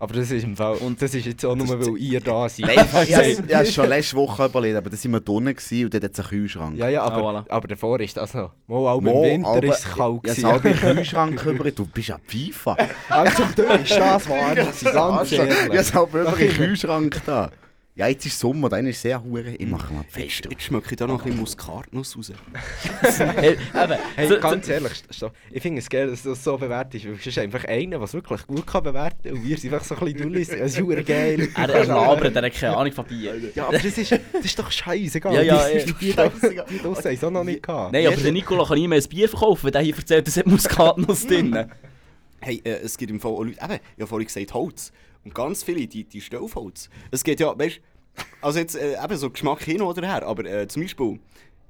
Aber 0.00 0.14
das 0.14 0.30
ist 0.30 0.44
im 0.44 0.56
Fall. 0.56 0.76
Und 0.76 1.02
das 1.02 1.12
ist 1.14 1.26
jetzt 1.26 1.44
auch 1.44 1.56
nur, 1.56 1.68
weil 1.68 1.96
ihr 1.98 2.20
da 2.20 2.48
seid. 2.48 2.66
Nein, 2.66 2.86
ich 3.06 3.14
habe 3.16 3.42
es 3.64 3.74
schon 3.74 3.88
letzte 3.88 4.16
Woche 4.16 4.44
überlegt, 4.46 4.76
aber 4.76 4.90
da 4.90 4.96
waren 4.96 5.12
wir 5.12 5.20
drinnen 5.20 5.56
und 5.84 5.94
dort 5.94 6.04
hat 6.04 6.12
es 6.12 6.20
einen 6.20 6.28
Kühlschrank. 6.28 6.76
Ja, 6.78 6.88
ja, 6.88 7.02
aber, 7.02 7.16
Ah, 7.16 7.40
voilà. 7.40 7.44
aber 7.50 7.68
davor 7.68 7.98
ist 8.00 8.16
das 8.16 8.32
noch. 8.34 8.52
Mal 8.68 8.76
auch 8.76 8.98
im 9.00 9.06
Winter 9.06 9.62
ist 9.64 9.78
es 9.80 9.84
kalt. 9.96 10.20
Ja, 10.26 10.32
gewesen. 10.34 10.38
es 10.38 10.44
halbe 10.44 10.70
Kühlschrank 10.94 11.44
über. 11.46 11.70
Du 11.72 11.86
bist 11.86 12.08
ja 12.08 12.16
FIFA. 12.26 12.76
Also, 13.08 13.42
du 13.56 13.62
ist 13.62 13.90
das 13.90 14.28
wahr. 14.28 14.54
Das 14.54 14.82
ist 14.82 14.84
ganz 14.92 15.30
Ja, 15.32 15.44
ehrlich. 15.44 15.74
es 15.80 15.92
halbe 15.94 16.20
über 16.22 16.32
den 16.32 16.50
Kühlschrank 16.50 17.20
da. 17.26 17.50
Ja, 17.98 18.06
jetzt 18.06 18.24
ist 18.26 18.38
Sommer, 18.38 18.68
dann 18.68 18.86
ist 18.86 19.02
sehr 19.02 19.20
hure. 19.24 19.50
Ich 19.58 19.66
mache 19.66 19.92
mal 19.92 20.04
Jetzt, 20.14 20.14
fest. 20.36 20.48
jetzt 20.52 20.62
schmecke 20.62 20.86
ich 20.92 20.96
da 20.96 21.08
noch 21.08 21.18
ein 21.18 21.24
bisschen 21.24 21.40
Muskatnuss 21.40 22.16
raus. 22.16 22.32
Hey, 23.18 23.54
eben, 23.54 23.98
Hey, 24.14 24.28
so- 24.28 24.34
so- 24.36 24.40
ganz 24.40 24.68
ehrlich, 24.68 24.92
so, 25.10 25.30
ich 25.50 25.60
finde 25.60 25.80
es 25.80 25.88
geil, 25.90 26.08
dass 26.08 26.22
du 26.22 26.28
das 26.28 26.44
so 26.44 26.56
bewertest, 26.56 27.06
weil 27.06 27.14
es 27.14 27.26
ist 27.26 27.38
einfach 27.38 27.64
einer, 27.64 27.96
der 27.96 28.02
es 28.02 28.14
wirklich 28.14 28.46
gut 28.46 28.64
kann 28.68 28.84
bewerten 28.84 29.18
kann 29.24 29.32
und 29.32 29.44
wir 29.44 29.58
sind 29.58 29.74
einfach 29.74 29.84
so 29.84 29.96
ein 29.96 30.04
bisschen 30.12 30.22
Dullis. 30.30 30.48
Es 30.48 30.70
ist 30.72 30.76
verdammt 30.76 31.06
geil. 31.06 31.48
Er, 31.56 31.68
er 31.70 31.84
labert, 31.86 32.36
er 32.36 32.42
hat 32.44 32.54
keine 32.54 32.76
Ahnung 32.76 32.92
von 32.92 33.04
Bier. 33.04 33.34
Ja, 33.56 33.64
aber 33.66 33.78
das 33.78 33.98
ist, 33.98 34.12
das 34.12 34.44
ist 34.44 34.56
doch 34.58 34.70
scheißegal. 34.70 35.34
Ja, 35.34 35.42
ja, 35.42 35.68
ja. 35.68 35.84
die, 35.84 35.92
die, 35.92 35.94
die, 35.94 36.12
die 36.70 36.78
draussen 36.78 37.04
haben 37.04 37.14
es 37.14 37.24
auch 37.24 37.30
noch 37.32 37.42
nicht 37.42 37.62
gehabt. 37.64 37.92
Nein, 37.92 38.06
aber 38.06 38.16
der 38.16 38.30
Nikola 38.32 38.64
kann 38.64 38.78
nie 38.78 38.86
mehr 38.86 39.00
ein 39.02 39.08
Bier 39.08 39.28
verkaufen, 39.28 39.64
wenn 39.64 39.72
der 39.72 39.82
hier 39.82 39.96
erzählt, 39.96 40.28
es 40.28 40.36
hat 40.36 40.46
Muskatnuss 40.46 41.26
drin. 41.26 41.66
Hey, 42.40 42.60
äh, 42.64 42.70
es 42.84 42.96
gibt 42.96 43.10
im 43.10 43.18
Fall 43.18 43.32
auch 43.32 43.42
Leute, 43.42 43.58
eben, 43.60 43.72
ich 43.74 44.00
habe 44.02 44.06
vorhin 44.06 44.26
gesagt 44.28 44.54
Holz. 44.54 44.92
Und 45.24 45.34
ganz 45.34 45.62
viele, 45.62 45.86
die, 45.86 46.04
die 46.04 46.20
stehen 46.20 46.40
auf 46.40 46.54
Holz. 46.54 46.88
Es 47.10 47.22
geht 47.24 47.40
ja, 47.40 47.58
weißt 47.58 47.80
also 48.40 48.58
jetzt 48.58 48.74
äh, 48.74 49.02
eben 49.02 49.16
so 49.16 49.30
Geschmack 49.30 49.62
hin 49.62 49.80
oder 49.82 50.06
her, 50.06 50.24
aber 50.24 50.44
äh, 50.44 50.66
zum 50.68 50.82
Beispiel 50.82 51.20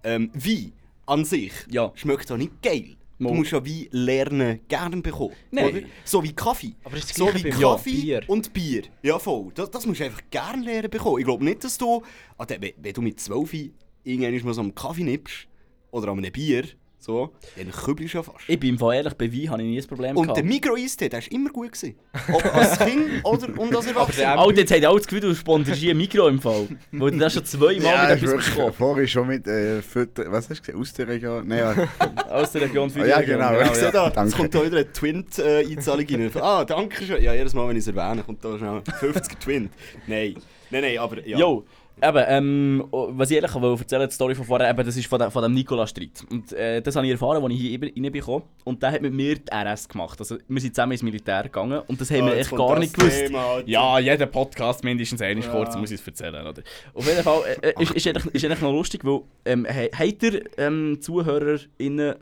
ähm, 0.04 0.30
Wein 0.34 0.72
an 1.06 1.24
sich 1.24 1.52
Ja. 1.70 1.92
schmeckt 1.94 2.30
doch 2.30 2.36
nicht 2.36 2.62
geil. 2.62 2.96
Mo. 3.18 3.30
Du 3.30 3.34
musst 3.34 3.50
ja 3.50 3.64
Wein 3.66 3.88
lernen, 3.90 4.60
gerne 4.68 4.96
bekommen. 4.98 5.34
Nein. 5.50 5.68
Oder? 5.68 5.80
So 6.04 6.22
wie 6.22 6.32
Kaffee. 6.32 6.74
Aber 6.84 6.96
das 6.96 7.08
so 7.08 7.34
wie 7.34 7.50
Kaffee 7.50 7.90
Bier. 7.90 8.20
und 8.28 8.52
Bier. 8.52 8.82
Ja, 9.02 9.18
voll. 9.18 9.50
Das, 9.54 9.70
das 9.70 9.84
musst 9.86 10.00
du 10.00 10.04
einfach 10.04 10.22
gerne 10.30 10.62
lernen 10.64 10.88
bekommen. 10.88 11.18
Ich 11.18 11.24
glaube 11.24 11.44
nicht, 11.44 11.64
dass 11.64 11.76
du, 11.76 12.02
ah, 12.38 12.46
wenn 12.48 12.92
du 12.92 13.02
mit 13.02 13.18
12 13.18 13.70
irgendwann 14.04 14.44
mal 14.44 14.54
so 14.54 14.60
einen 14.60 14.74
Kaffee 14.74 15.02
nimmst 15.02 15.48
oder 15.90 16.12
an 16.12 16.18
einem 16.18 16.30
Bier, 16.32 16.64
so, 17.00 17.30
dann 17.56 17.70
kübelst 17.70 18.14
du 18.14 18.18
ja 18.18 18.22
fast. 18.24 18.38
Ich 18.48 18.58
bin 18.58 18.70
im 18.70 18.78
Fall 18.78 18.96
ehrlich, 18.96 19.14
bei 19.14 19.32
Wein 19.32 19.50
habe 19.50 19.62
ich 19.62 19.68
nie 19.68 19.80
ein 19.80 19.86
Problem 19.86 20.16
Und 20.16 20.26
der 20.26 20.34
gehabt. 20.42 20.48
Migro-Eistee, 20.48 21.08
der 21.08 21.20
war 21.22 21.32
immer 21.32 21.50
gut. 21.50 21.72
Gewesen. 21.72 21.94
Ob 22.32 22.54
als 22.54 22.78
Kind 22.78 23.24
oder 23.24 23.58
und 23.60 23.76
als 23.76 23.86
Erwachsener. 23.86 24.38
Alter, 24.38 24.58
jetzt 24.60 24.72
haben 24.72 24.84
alle 24.84 24.96
das 24.96 25.06
Gefühl, 25.06 25.20
du 25.20 25.34
sponsorst 25.34 25.80
hier 25.80 25.92
ein 25.92 25.96
Mikro 25.96 26.26
im 26.28 26.40
Fall. 26.40 26.68
Weil 26.92 27.10
du 27.12 27.18
das 27.18 27.34
schon 27.34 27.44
zweimal 27.44 27.82
Ja, 27.82 28.02
mit 28.02 28.10
ist 28.10 28.22
etwas 28.22 28.30
wirklich, 28.30 28.54
bekommen 28.54 28.72
vorhin 28.72 29.08
schon 29.08 29.26
mit 29.28 29.46
äh, 29.46 29.80
Fütter, 29.82 30.24
was 30.32 30.50
hast 30.50 30.58
du 30.58 30.72
gesagt, 30.72 30.78
aus 30.78 30.92
der 30.94 31.08
Region? 31.08 31.46
Nein, 31.46 31.58
ja. 31.58 31.88
Aus 32.30 32.52
der 32.52 32.62
Region 32.62 32.90
für 32.90 33.00
die 33.02 33.08
ja, 33.08 33.20
genau. 33.22 33.58
Ich 33.60 33.68
sehe 33.74 33.90
da, 33.90 34.06
jetzt 34.06 34.16
Danke. 34.16 34.36
kommt 34.36 34.54
da 34.54 34.64
wieder 34.64 34.76
eine 34.78 34.92
Twint-Einzahlung 34.92 36.06
rein. 36.10 36.30
Ah, 36.40 36.64
danke 36.64 37.04
schön. 37.04 37.22
Ja, 37.22 37.32
jedes 37.32 37.54
Mal, 37.54 37.68
wenn 37.68 37.76
ich 37.76 37.86
es 37.86 37.94
erwähne, 37.94 38.22
kommt 38.22 38.44
da 38.44 38.58
schnell 38.58 38.78
50er 38.80 39.38
Twint. 39.38 39.72
Nein, 40.06 40.34
nein, 40.70 40.82
nein, 40.82 40.98
aber 40.98 41.26
ja. 41.26 41.38
Jo, 41.38 41.64
eben, 42.02 42.24
ähm, 42.26 42.84
oh, 42.90 43.08
was 43.12 43.30
ich 43.30 43.36
ehrlich 43.36 43.54
wollte 43.54 43.82
erzählen, 43.82 44.08
die 44.08 44.14
Story 44.14 44.34
von 44.34 44.44
vorher, 44.44 44.70
eben, 44.70 44.84
das 44.84 44.96
ist 44.96 45.06
von, 45.06 45.18
de, 45.18 45.30
von 45.30 45.42
dem 45.42 45.52
Nikola-Streit. 45.54 46.24
Und 46.30 46.52
äh, 46.52 46.80
das 46.80 46.96
habe 46.96 47.06
ich 47.06 47.12
erfahren, 47.12 47.42
als 47.42 47.52
ich 47.52 47.60
hier 47.60 47.70
eben 47.72 47.90
reinbekommen 47.94 48.42
Und 48.64 48.82
der 48.82 48.92
hat 48.92 49.02
mit 49.02 49.12
mir 49.12 49.36
die 49.36 49.52
RS 49.52 49.88
gemacht. 49.88 50.18
Also, 50.18 50.36
wir 50.46 50.60
sind 50.60 50.74
zusammen 50.74 50.92
ins 50.92 51.02
Militär 51.02 51.44
gegangen 51.44 51.82
und 51.86 52.00
das 52.00 52.10
haben 52.10 52.22
Ah, 52.22 52.26
wir 52.26 52.36
jetzt 52.36 52.48
echt 52.48 52.56
gar 52.56 52.78
nicht 52.78 52.94
gewusst. 52.94 53.26
Thema, 53.26 53.62
ja, 53.66 53.98
jeder 53.98 54.26
Podcast 54.26 54.84
mindestens 54.84 55.22
einmal 55.22 55.48
kurz 55.48 55.76
muss 55.76 55.90
ich 55.90 56.00
es 56.00 56.06
erzählen. 56.06 56.46
Oder? 56.46 56.62
Auf 56.94 57.06
jeden 57.06 57.22
Fall 57.22 57.40
äh, 57.62 57.68
äh, 57.68 57.82
ist, 57.82 57.92
ist, 57.92 58.06
eigentlich, 58.06 58.34
ist 58.34 58.44
eigentlich 58.44 58.60
noch 58.60 58.72
lustig, 58.72 59.04
weil 59.04 59.20
ähm, 59.44 59.66
habt 59.66 60.22
ihr 60.22 60.42
ähm, 60.58 60.98
ZuhörerInnen, 61.00 62.14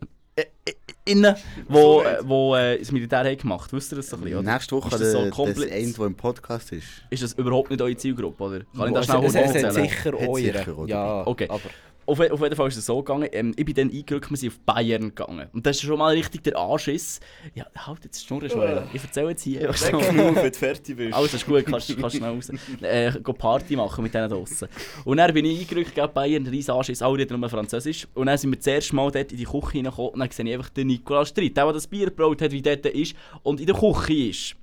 innen, 1.04 1.34
wo, 1.68 2.02
äh, 2.02 2.18
wo 2.22 2.54
äh, 2.56 2.78
das 2.78 2.90
Militär 2.92 3.20
haben 3.20 3.36
gemacht 3.36 3.72
Wisst 3.72 3.92
ihr 3.92 3.96
das 3.96 4.08
so 4.08 4.16
ein 4.16 4.22
bisschen? 4.22 4.38
Oder? 4.40 4.52
Nächste 4.52 4.76
Woche 4.76 4.88
Ist 4.88 5.00
das 5.00 5.12
so 5.12 5.30
komplett- 5.30 5.70
das 5.70 5.76
eine, 5.76 5.92
der 5.92 6.06
im 6.06 6.14
Podcast 6.14 6.72
ist. 6.72 6.86
Ist 7.10 7.22
das 7.22 7.32
überhaupt 7.34 7.70
nicht 7.70 7.80
eure 7.80 7.96
Zielgruppe? 7.96 8.42
Oder? 8.42 8.60
Kann 8.76 8.88
ich 8.88 8.94
das 8.94 9.04
schnell 9.06 9.24
es, 9.24 9.32
kurz 9.32 9.34
es 9.34 9.36
hat 9.36 9.62
erzählen? 9.64 9.88
sicher 9.88 10.12
Hat 10.60 10.68
oder? 10.68 10.88
Ja, 10.88 11.26
Okay. 11.26 11.46
aber 11.48 11.60
Auf, 12.06 12.20
auf 12.20 12.40
jeden 12.40 12.54
Fall 12.56 12.68
ist 12.68 12.76
es 12.76 12.86
so 12.86 13.02
gegangen, 13.02 13.28
ähm, 13.32 13.52
ich 13.56 13.64
bin 13.64 13.74
dann 13.74 13.90
eingerückt, 13.90 14.30
wir 14.30 14.36
sind 14.36 14.52
auf 14.52 14.58
Bayern 14.60 15.14
gegangen. 15.14 15.48
Und 15.52 15.66
das 15.66 15.76
ist 15.76 15.82
schon 15.82 15.98
mal 15.98 16.14
richtig 16.14 16.44
der 16.44 16.56
Anschiss. 16.56 17.20
Ja, 17.54 17.66
halt 17.76 18.04
jetzt 18.04 18.22
die 18.22 18.26
Schnurren 18.26 18.48
schon. 18.48 18.82
Ich 18.92 19.02
erzähle 19.02 19.30
jetzt 19.30 19.42
hier 19.42 19.68
einfach 19.68 19.76
so. 19.76 19.98
Genug, 19.98 20.36
wenn 20.36 20.52
du 20.52 20.52
fertig 20.52 20.96
bist. 20.96 21.14
Alles 21.14 21.34
ist 21.34 21.46
gut, 21.46 21.66
kannst, 21.66 21.98
kannst 21.98 22.16
schnell 22.16 22.30
raus. 22.30 22.50
Äh, 22.80 23.12
go 23.22 23.32
Party 23.32 23.76
machen 23.76 24.04
mit 24.04 24.14
denen 24.14 24.30
draussen. 24.30 24.68
Und 25.04 25.16
dann 25.16 25.34
bin 25.34 25.44
ich 25.44 25.60
eingerückt, 25.60 25.94
gell, 25.94 26.08
Bayern, 26.08 26.46
riesen 26.46 26.72
Anschiss, 26.72 27.02
alle 27.02 27.18
reden 27.18 27.40
nur 27.40 27.48
Französisch. 27.48 28.06
Und 28.14 28.26
dann 28.26 28.38
sind 28.38 28.50
wir 28.50 28.56
das 28.56 28.66
erste 28.66 28.94
Mal 28.94 29.10
dort 29.10 29.32
in 29.32 29.38
die 29.38 29.44
Küche 29.44 29.72
hineingekommen 29.72 30.12
und 30.12 30.20
dann 30.20 30.30
sehe 30.30 30.46
ich 30.46 30.54
einfach 30.54 30.70
den 30.70 30.86
Nikolaus 30.86 31.28
Streit, 31.28 31.56
der, 31.56 31.64
der 31.64 31.72
das 31.72 31.86
Bier 31.86 32.06
gebraut 32.06 32.40
hat, 32.40 32.52
wie 32.52 32.62
dort 32.62 32.86
ist 32.86 33.16
und 33.42 33.60
in 33.60 33.66
der 33.66 33.74
Küche 33.74 34.28
ist. 34.30 34.56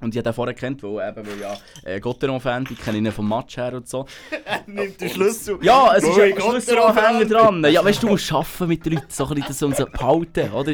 Und 0.00 0.12
ich 0.12 0.18
habe 0.18 0.24
den 0.24 0.34
vorher 0.34 0.54
kennt, 0.54 0.82
weil, 0.82 1.08
eben, 1.08 1.26
weil 1.26 1.40
ja 1.40 1.56
äh, 1.84 2.00
Gotteron-Fan, 2.00 2.66
ich 2.70 2.78
kenne 2.84 2.98
ihn 2.98 3.10
vom 3.12 3.28
Match 3.28 3.56
her 3.56 3.72
und 3.74 3.88
so. 3.88 4.04
Nimmt 4.66 5.00
den 5.00 5.08
Schlüssel. 5.08 5.56
Ja, 5.62 5.94
es 5.96 6.02
ist 6.04 6.16
ja 6.16 6.26
Schlüsselanhänger 6.40 7.24
dran. 7.26 7.64
Ja, 7.72 7.82
weißt 7.84 8.02
du, 8.02 8.08
du 8.08 8.12
musst 8.12 8.30
arbeiten 8.32 8.66
mit 8.68 8.84
den 8.84 8.94
Leuten, 8.94 9.06
so 9.08 9.24
ein 9.24 9.34
bisschen 9.36 9.46
das 9.48 9.62
um 9.62 9.72
sie 9.72 9.84
behalten, 9.86 10.52
oder? 10.52 10.72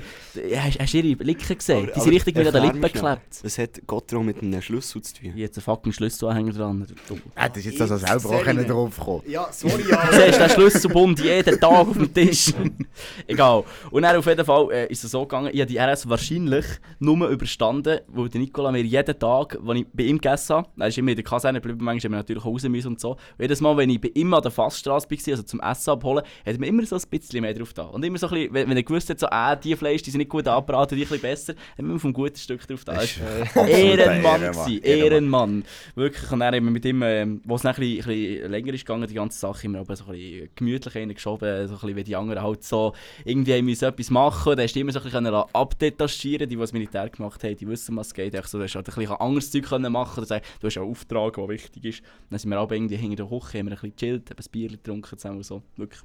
Hast, 0.57 0.81
hast 0.81 0.95
du 0.95 0.99
ihre 0.99 1.17
Blicke 1.17 1.55
gesehen? 1.55 1.85
Aber- 1.85 1.93
Die 1.93 2.01
sind 2.01 2.13
richtig 2.15 2.35
wieder 2.37 2.49
an 2.49 2.55
den 2.55 2.63
Lippen 2.65 2.81
geklebt. 2.81 3.41
Was 3.43 3.59
hat 3.59 3.81
Gottro 3.87 4.23
mit 4.23 4.43
einem 4.43 4.63
Schlüssel 4.63 5.03
zu 5.03 5.15
tun? 5.15 5.29
Hat 5.31 5.37
einen 5.37 5.63
fucking 5.63 5.93
Schlüsselanhänger 5.93 6.53
dran. 6.53 6.87
Du- 7.07 7.19
Hättest 7.35 7.67
jetzt 7.67 7.81
also 7.83 7.99
selber 7.99 8.31
auch 8.31 8.43
können 8.43 8.67
drauf 8.67 8.99
kommen 8.99 9.23
Ja, 9.29 9.47
sorry, 9.53 9.83
Du 10.11 10.17
siehst 10.17 10.41
den 10.41 10.51
Schlüsselbund 10.51 11.21
jeden 11.21 11.61
Tag 11.61 11.71
auf 11.71 11.93
dem 11.93 12.13
Tisch. 12.13 12.53
Egal. 13.27 13.65
Und 13.91 14.03
dann 14.03 14.17
auf 14.17 14.27
jeden 14.27 14.45
Fall 14.45 14.69
äh, 14.73 14.87
ist 14.87 15.05
es 15.05 15.11
so 15.11 15.23
gegangen, 15.23 15.51
ich 15.53 15.61
habe 15.61 15.71
die 15.71 15.79
RS 15.79 16.09
wahrscheinlich 16.09 16.65
nur 16.99 17.29
überstanden, 17.29 18.01
weil 18.09 18.29
der 18.29 18.41
Nicola 18.41 18.73
mir 18.73 18.83
jeden 18.83 19.19
Tag, 19.21 19.59
wenn 19.63 19.77
ich 19.79 19.87
bei 19.93 20.05
ihm 20.05 20.21
gegessen 20.21 20.57
habe, 20.57 20.69
er 20.79 20.89
ist 20.89 20.99
immer 20.99 21.11
in 21.11 21.17
der 21.17 21.25
Kaserne 21.25 21.61
geblieben, 21.61 21.85
manchmal 21.85 22.09
haben 22.09 22.13
wir 22.13 22.19
natürlich 22.19 22.45
auch 22.45 22.53
raus 22.53 22.63
müssen 22.65 22.89
und 22.89 23.01
so. 23.01 23.11
Und 23.13 23.19
jedes 23.39 23.61
Mal, 23.61 23.77
wenn 23.77 23.91
ich 23.91 24.01
bei 24.01 24.11
ihm 24.15 24.35
an 24.35 24.43
der 24.43 24.51
Fassstraße 24.51 25.09
war, 25.09 25.19
also 25.33 25.43
zum 25.43 25.61
Essen 25.61 25.91
abholen, 25.91 26.25
hat 26.25 26.55
er 26.55 26.59
mir 26.59 26.67
immer 26.67 26.85
so 26.85 26.97
ein 26.97 27.03
bisschen 27.09 27.43
mehr 27.43 27.55
drauf 27.55 27.73
da. 27.73 27.85
Und 27.85 28.05
immer 28.05 28.19
so 28.19 28.27
ein 28.27 28.35
bisschen, 28.35 28.55
wenn, 28.55 28.69
wenn 28.69 28.77
er 28.77 28.83
gewusst 28.83 29.11
hat, 29.11 29.21
so, 29.21 29.27
äh, 29.27 29.57
die 29.63 29.77
Fleisch, 29.77 30.03
die 30.03 30.11
sind 30.11 30.19
nicht 30.19 30.31
gut 30.31 30.49
angebraten, 30.49 30.97
die 30.97 31.05
ein 31.05 31.09
bisschen 31.09 31.23
besser, 31.23 31.53
hat 31.53 31.79
er 31.79 31.85
mir 31.85 31.99
vom 31.99 32.13
guten 32.13 32.37
Stück 32.37 32.67
drauf 32.67 32.85
da. 32.85 32.95
Das 32.95 33.05
ist 33.05 33.21
Ehrenmann 33.57 34.41
Ehrenmann. 34.43 34.79
Ehrenmann. 34.83 35.65
Wirklich. 35.95 36.31
Und 36.31 36.41
dann 36.41 36.55
haben 36.55 36.65
wir 36.65 36.71
mit 36.71 36.85
ihm, 36.85 37.03
ähm, 37.03 37.41
wo 37.45 37.57
es 37.57 37.63
dann 37.63 37.75
ein 37.75 37.81
bisschen, 37.81 38.11
ein 38.11 38.17
bisschen 38.17 38.51
länger 38.51 38.75
ist 38.75 38.87
gegangen, 38.87 39.09
die 39.09 39.15
ganze 39.15 39.39
Sache, 39.39 39.67
immer 39.67 39.81
aber 39.81 39.97
so 39.97 40.05
ein 40.05 40.13
bisschen 40.13 40.51
gemütlich 40.55 40.95
reingeschoben, 40.95 41.69
so 41.69 41.75
ein 41.75 41.81
bisschen 41.81 41.97
wie 41.97 42.05
die 42.05 42.17
anderen 42.17 42.43
halt 42.43 42.65
so 42.65 42.95
irgendwie 43.25 43.61
müssen 43.63 43.87
etwas 43.87 44.11
machen. 44.11 44.57
Da 44.57 44.63
hast 44.63 44.75
du 44.75 44.81
immer 44.81 44.93
so 44.93 45.01
ein 45.01 45.05
bisschen 45.05 45.27
abdetachieren 45.27 46.49
die, 46.49 46.57
die 46.57 46.61
das 46.61 46.73
Militär 46.73 47.09
gemacht 47.09 47.43
haben, 47.45 47.57
die 47.57 47.69
wissen, 47.69 47.97
was 47.97 48.09
es 48.09 48.15
geht. 48.15 48.35
So, 48.47 48.59
du 48.59 48.65
hast 48.65 48.75
halt 48.75 48.89
ein 48.89 48.95
bisschen 49.01 49.17
anderes 49.21 49.51
Zeug 49.51 49.65
können 49.65 49.93
machen 49.93 50.19
oder 50.19 50.27
sagen, 50.27 50.45
du 50.61 50.67
hast 50.67 50.77
einen 50.79 50.91
Auftrag, 50.91 51.35
der 51.35 51.49
wichtig 51.49 51.85
ist. 51.85 52.03
Dann 52.31 52.39
sind 52.39 52.51
wir 52.51 52.59
aber 52.59 52.75
irgendwie 52.75 52.97
hinter 52.97 53.25
der 53.25 53.27
Küche, 53.27 53.59
haben 53.59 53.67
wir 53.67 53.73
ein 53.73 53.81
bisschen 53.81 53.91
gechillt, 53.97 54.31
haben 54.31 54.39
ein 54.39 54.51
Bier 54.51 54.69
getrunken 54.71 55.19
zusammen 55.19 55.37
und 55.39 55.45
so. 55.45 55.63
Wirklich. 55.77 56.01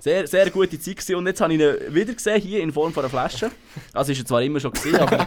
Sehr, 0.00 0.26
sehr 0.26 0.50
gute 0.50 0.78
Zeit 0.78 0.96
gewesen. 0.96 1.14
Und 1.16 1.26
jetzt 1.26 1.40
habe 1.40 1.54
ich 1.54 1.60
ihn 1.60 1.94
wieder 1.94 2.12
gesehen, 2.14 2.40
hier 2.40 2.60
in 2.62 2.72
Form 2.72 2.92
von 2.92 3.02
einer 3.04 3.10
Flasche. 3.10 3.50
Also 3.92 4.12
ist 4.12 4.18
er 4.18 4.24
zwar 4.26 4.42
immer 4.42 4.60
schon 4.60 4.72
gesehen, 4.72 4.96
aber... 5.00 5.26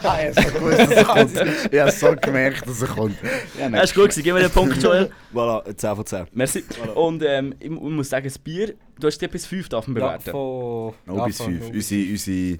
Ich 1.71 1.79
habe 1.79 1.91
so 1.91 2.15
gemerkt, 2.21 2.67
dass 2.67 2.81
er 2.81 2.87
kommt. 2.87 3.17
Ja, 3.59 3.69
Ja, 3.69 3.81
ist 3.81 3.93
gut 3.93 4.03
gewesen. 4.05 4.23
Gib 4.23 4.33
mir 4.33 4.41
den 4.41 4.51
Punkt, 4.51 4.81
Joel. 4.81 5.09
Voilà, 5.33 5.75
10 5.75 5.95
von 5.95 6.05
10. 6.05 6.27
Merci. 6.33 6.63
Und 6.95 7.23
ähm, 7.23 7.55
ich, 7.59 7.69
mu- 7.69 7.89
muss 7.89 8.09
sagen, 8.09 8.25
das 8.25 8.37
Bier, 8.37 8.73
du 8.99 9.07
hast 9.07 9.17
dir 9.19 9.27
bis 9.27 9.45
5 9.45 9.69
darf 9.69 9.87
man 9.87 9.97
Ja, 10.01 10.07
bewerten. 10.17 10.31
von... 10.31 10.93
Noch 11.05 11.17
ja, 11.17 11.25
bis 11.25 11.37
von 11.37 11.45
5. 11.47 11.59
null. 11.67 11.75
Unsere, 11.75 12.11
unsere 12.11 12.59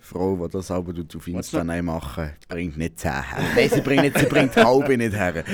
Frau, 0.00 0.36
die 0.36 0.52
das 0.52 0.70
aber 0.70 0.94
auf 1.16 1.28
Insta 1.28 1.62
machen, 1.82 2.30
bringt 2.48 2.78
nicht 2.78 2.98
10 2.98 3.10
her. 3.10 3.24
Nein, 3.54 3.68
sie 3.68 3.80
bringt, 3.82 4.02
nicht, 4.02 4.18
sie 4.18 4.26
bringt 4.26 4.56
halbe 4.56 4.96
nicht 4.96 5.14
her. 5.14 5.44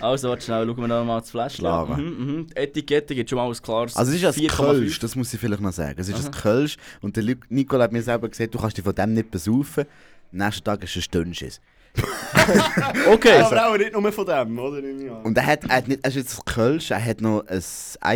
Also, 0.00 0.28
warte 0.28 0.44
schnell, 0.44 0.66
schauen 0.66 0.76
wir 0.76 0.88
noch 0.88 1.04
mal 1.04 1.20
das 1.20 1.30
Fläschchen. 1.30 1.66
An. 1.66 1.88
Mhm, 1.88 2.26
mhm. 2.26 2.46
Die 2.48 2.56
Etikette 2.56 3.14
gibt 3.14 3.30
schon 3.30 3.38
mal 3.38 3.48
ein 3.48 3.54
klares 3.54 3.96
Also 3.96 4.12
es 4.12 4.22
ist 4.22 4.26
ein 4.26 4.32
4,5. 4.32 4.56
Kölsch, 4.56 4.98
das 4.98 5.16
muss 5.16 5.32
ich 5.32 5.40
vielleicht 5.40 5.62
noch 5.62 5.72
sagen. 5.72 5.98
Es 5.98 6.08
ist 6.08 6.22
ein 6.22 6.32
Kölsch 6.32 6.76
und 7.00 7.16
der 7.16 7.36
Nicole 7.48 7.82
hat 7.82 7.92
mir 7.92 8.02
selber 8.02 8.28
gesagt, 8.28 8.54
du 8.54 8.58
kannst 8.58 8.76
dich 8.76 8.84
von 8.84 8.94
dem 8.94 9.14
nicht 9.14 9.30
besaufen. 9.30 9.84
Am 10.32 10.38
nächsten 10.38 10.64
Tag 10.64 10.82
ist 10.82 10.90
es 10.90 10.96
ein 10.96 11.02
Stündschiss. 11.02 11.60
Okay. 13.08 13.40
Aber 13.40 13.68
auch 13.70 13.76
nicht 13.78 13.92
nur 13.92 14.12
von 14.12 14.26
dem, 14.26 14.58
oder? 14.58 14.82
Ich. 14.82 15.10
Und 15.10 15.36
er 15.38 15.46
hat, 15.46 15.64
er 15.64 15.76
hat 15.76 15.88
nicht, 15.88 16.00
er 16.02 16.08
ist 16.08 16.16
jetzt 16.16 16.38
ein 16.38 16.44
Kölsch, 16.44 16.90
er 16.90 17.02
hat 17.04 17.20
noch 17.20 17.44
ein 17.46 17.62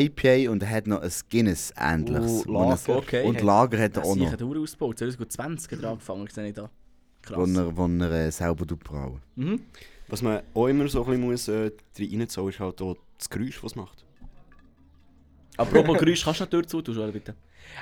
IPA 0.02 0.50
und 0.50 0.62
er 0.62 0.70
hat 0.70 0.86
noch 0.86 1.00
ein 1.00 1.10
Guinness 1.30 1.72
ähnliches. 1.78 2.46
Oh, 2.46 2.50
Und 2.50 2.68
Lager. 2.68 2.92
ein- 2.92 2.96
Okay. 2.98 3.24
Und 3.24 3.40
Lager 3.42 3.78
hat 3.78 3.96
er 3.96 4.00
Das 4.02 4.04
auch 4.04 4.16
noch, 4.16 4.30
ein 4.32 4.36
Dauer 4.36 4.58
ausgebaut. 4.58 4.98
2020 4.98 5.78
dran 5.78 5.92
angefangen, 5.92 6.26
sehe 6.28 6.48
ich 6.48 6.54
da. 6.54 6.68
wo 7.28 7.34
Krass. 7.44 7.56
er, 7.56 7.76
wo 7.76 7.86
er 7.86 8.10
äh, 8.12 8.30
selber 8.30 8.66
brauen. 8.76 9.20
Mhm. 9.36 9.60
Was 10.08 10.22
man 10.22 10.40
auch 10.54 10.66
immer 10.66 10.88
so 10.88 11.04
ein 11.04 11.10
bisschen 11.10 11.30
muss, 11.30 11.48
äh, 11.48 11.70
reinzahlen 11.98 12.50
ist 12.50 12.60
halt 12.60 12.80
auch 12.82 12.96
das 13.18 13.28
Geräusch, 13.30 13.62
was 13.62 13.72
es 13.72 13.76
macht. 13.76 14.04
Apropos 15.56 15.98
Geräusch, 15.98 16.24
kannst 16.24 16.40
du 16.40 16.44
noch 16.44 16.50
die 16.50 16.56
Tür 16.56 16.66
zutun, 16.66 17.12
bitte? 17.12 17.34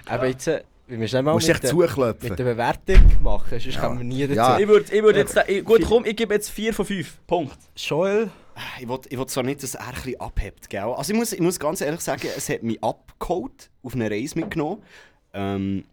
Aber 0.06 0.26
jetzt, 0.26 0.46
äh, 0.48 0.62
wir 0.88 1.08
schnell 1.08 1.22
mal 1.22 1.32
Musst 1.32 1.48
mit, 1.48 1.66
zuklopfen. 1.66 2.28
mit 2.28 2.38
der 2.38 2.44
Bewertung 2.44 3.22
machen, 3.22 3.46
sonst 3.50 3.66
Ja. 3.66 3.80
kommen 3.80 3.98
wir 3.98 4.04
nie 4.04 4.22
dazu. 4.26 4.34
Ja. 4.34 4.58
Ich 4.58 4.68
würde 4.68 4.94
ich 4.94 5.02
würd 5.02 5.16
jetzt... 5.16 5.36
Ich, 5.48 5.64
gut, 5.64 5.82
komm, 5.86 6.04
ich 6.04 6.16
gebe 6.16 6.34
jetzt 6.34 6.50
4 6.50 6.72
von 6.74 6.84
5. 6.84 7.18
Punkt. 7.26 7.56
Joel, 7.76 8.30
Ich 8.80 8.88
will, 8.88 8.98
ich 9.08 9.18
will 9.18 9.26
zwar 9.26 9.42
nicht, 9.42 9.62
dass 9.62 9.74
er 9.74 9.86
ein 9.88 9.94
bisschen 9.94 10.20
abhebt, 10.20 10.70
gell? 10.70 10.80
Also 10.82 11.12
ich 11.12 11.18
muss, 11.18 11.32
ich 11.32 11.40
muss 11.40 11.58
ganz 11.58 11.80
ehrlich 11.80 12.00
sagen, 12.00 12.28
es 12.36 12.48
hat 12.48 12.62
mich 12.62 12.82
abgeholt, 12.82 13.70
auf 13.82 13.94
eine 13.94 14.10
Reise 14.10 14.38
mitgenommen. 14.38 14.82
Ähm, 15.34 15.84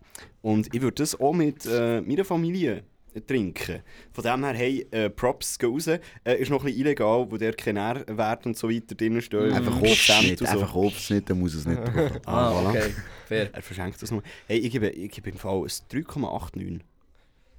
und 0.41 0.73
ich 0.73 0.81
würde 0.81 0.95
das 0.95 1.19
auch 1.19 1.33
mit 1.33 1.65
äh, 1.65 2.01
meiner 2.01 2.23
Familie 2.25 2.83
trinken. 3.21 3.81
Von 4.11 4.23
dem 4.23 4.43
her, 4.43 4.53
hey, 4.53 4.87
äh, 4.91 5.09
Props 5.09 5.57
gehen 5.59 5.71
raus. 5.71 5.87
Äh, 5.87 5.99
ist 6.37 6.49
noch 6.49 6.61
ein 6.61 6.65
bisschen 6.65 6.81
illegal, 6.81 7.25
wo 7.29 7.37
der 7.37 7.53
kein 7.53 7.75
Nährwert 7.75 8.45
und 8.45 8.57
so 8.57 8.69
weiter 8.69 8.95
drin 8.95 9.21
stehen. 9.21 9.51
Einfach 9.53 9.79
Bestimmt 9.79 9.91
Obstschnitt, 9.91 10.41
und 10.41 10.47
so. 10.47 10.53
einfach 10.53 10.75
Obstschnitt, 10.75 11.29
dann 11.29 11.39
muss 11.39 11.53
es 11.53 11.65
nicht 11.65 11.83
bekommen. 11.85 12.19
Ah, 12.25 12.51
voilà. 12.51 12.69
okay. 12.69 12.93
Fair. 13.27 13.49
Er 13.53 13.61
verschenkt 13.61 14.01
das 14.01 14.11
noch. 14.11 14.21
Hey, 14.47 14.57
ich 14.59 14.71
gebe, 14.71 14.89
ich 14.89 15.11
gebe 15.11 15.29
im 15.29 15.37
Fall 15.37 15.57
ein 15.61 15.67
3,89. 15.67 16.79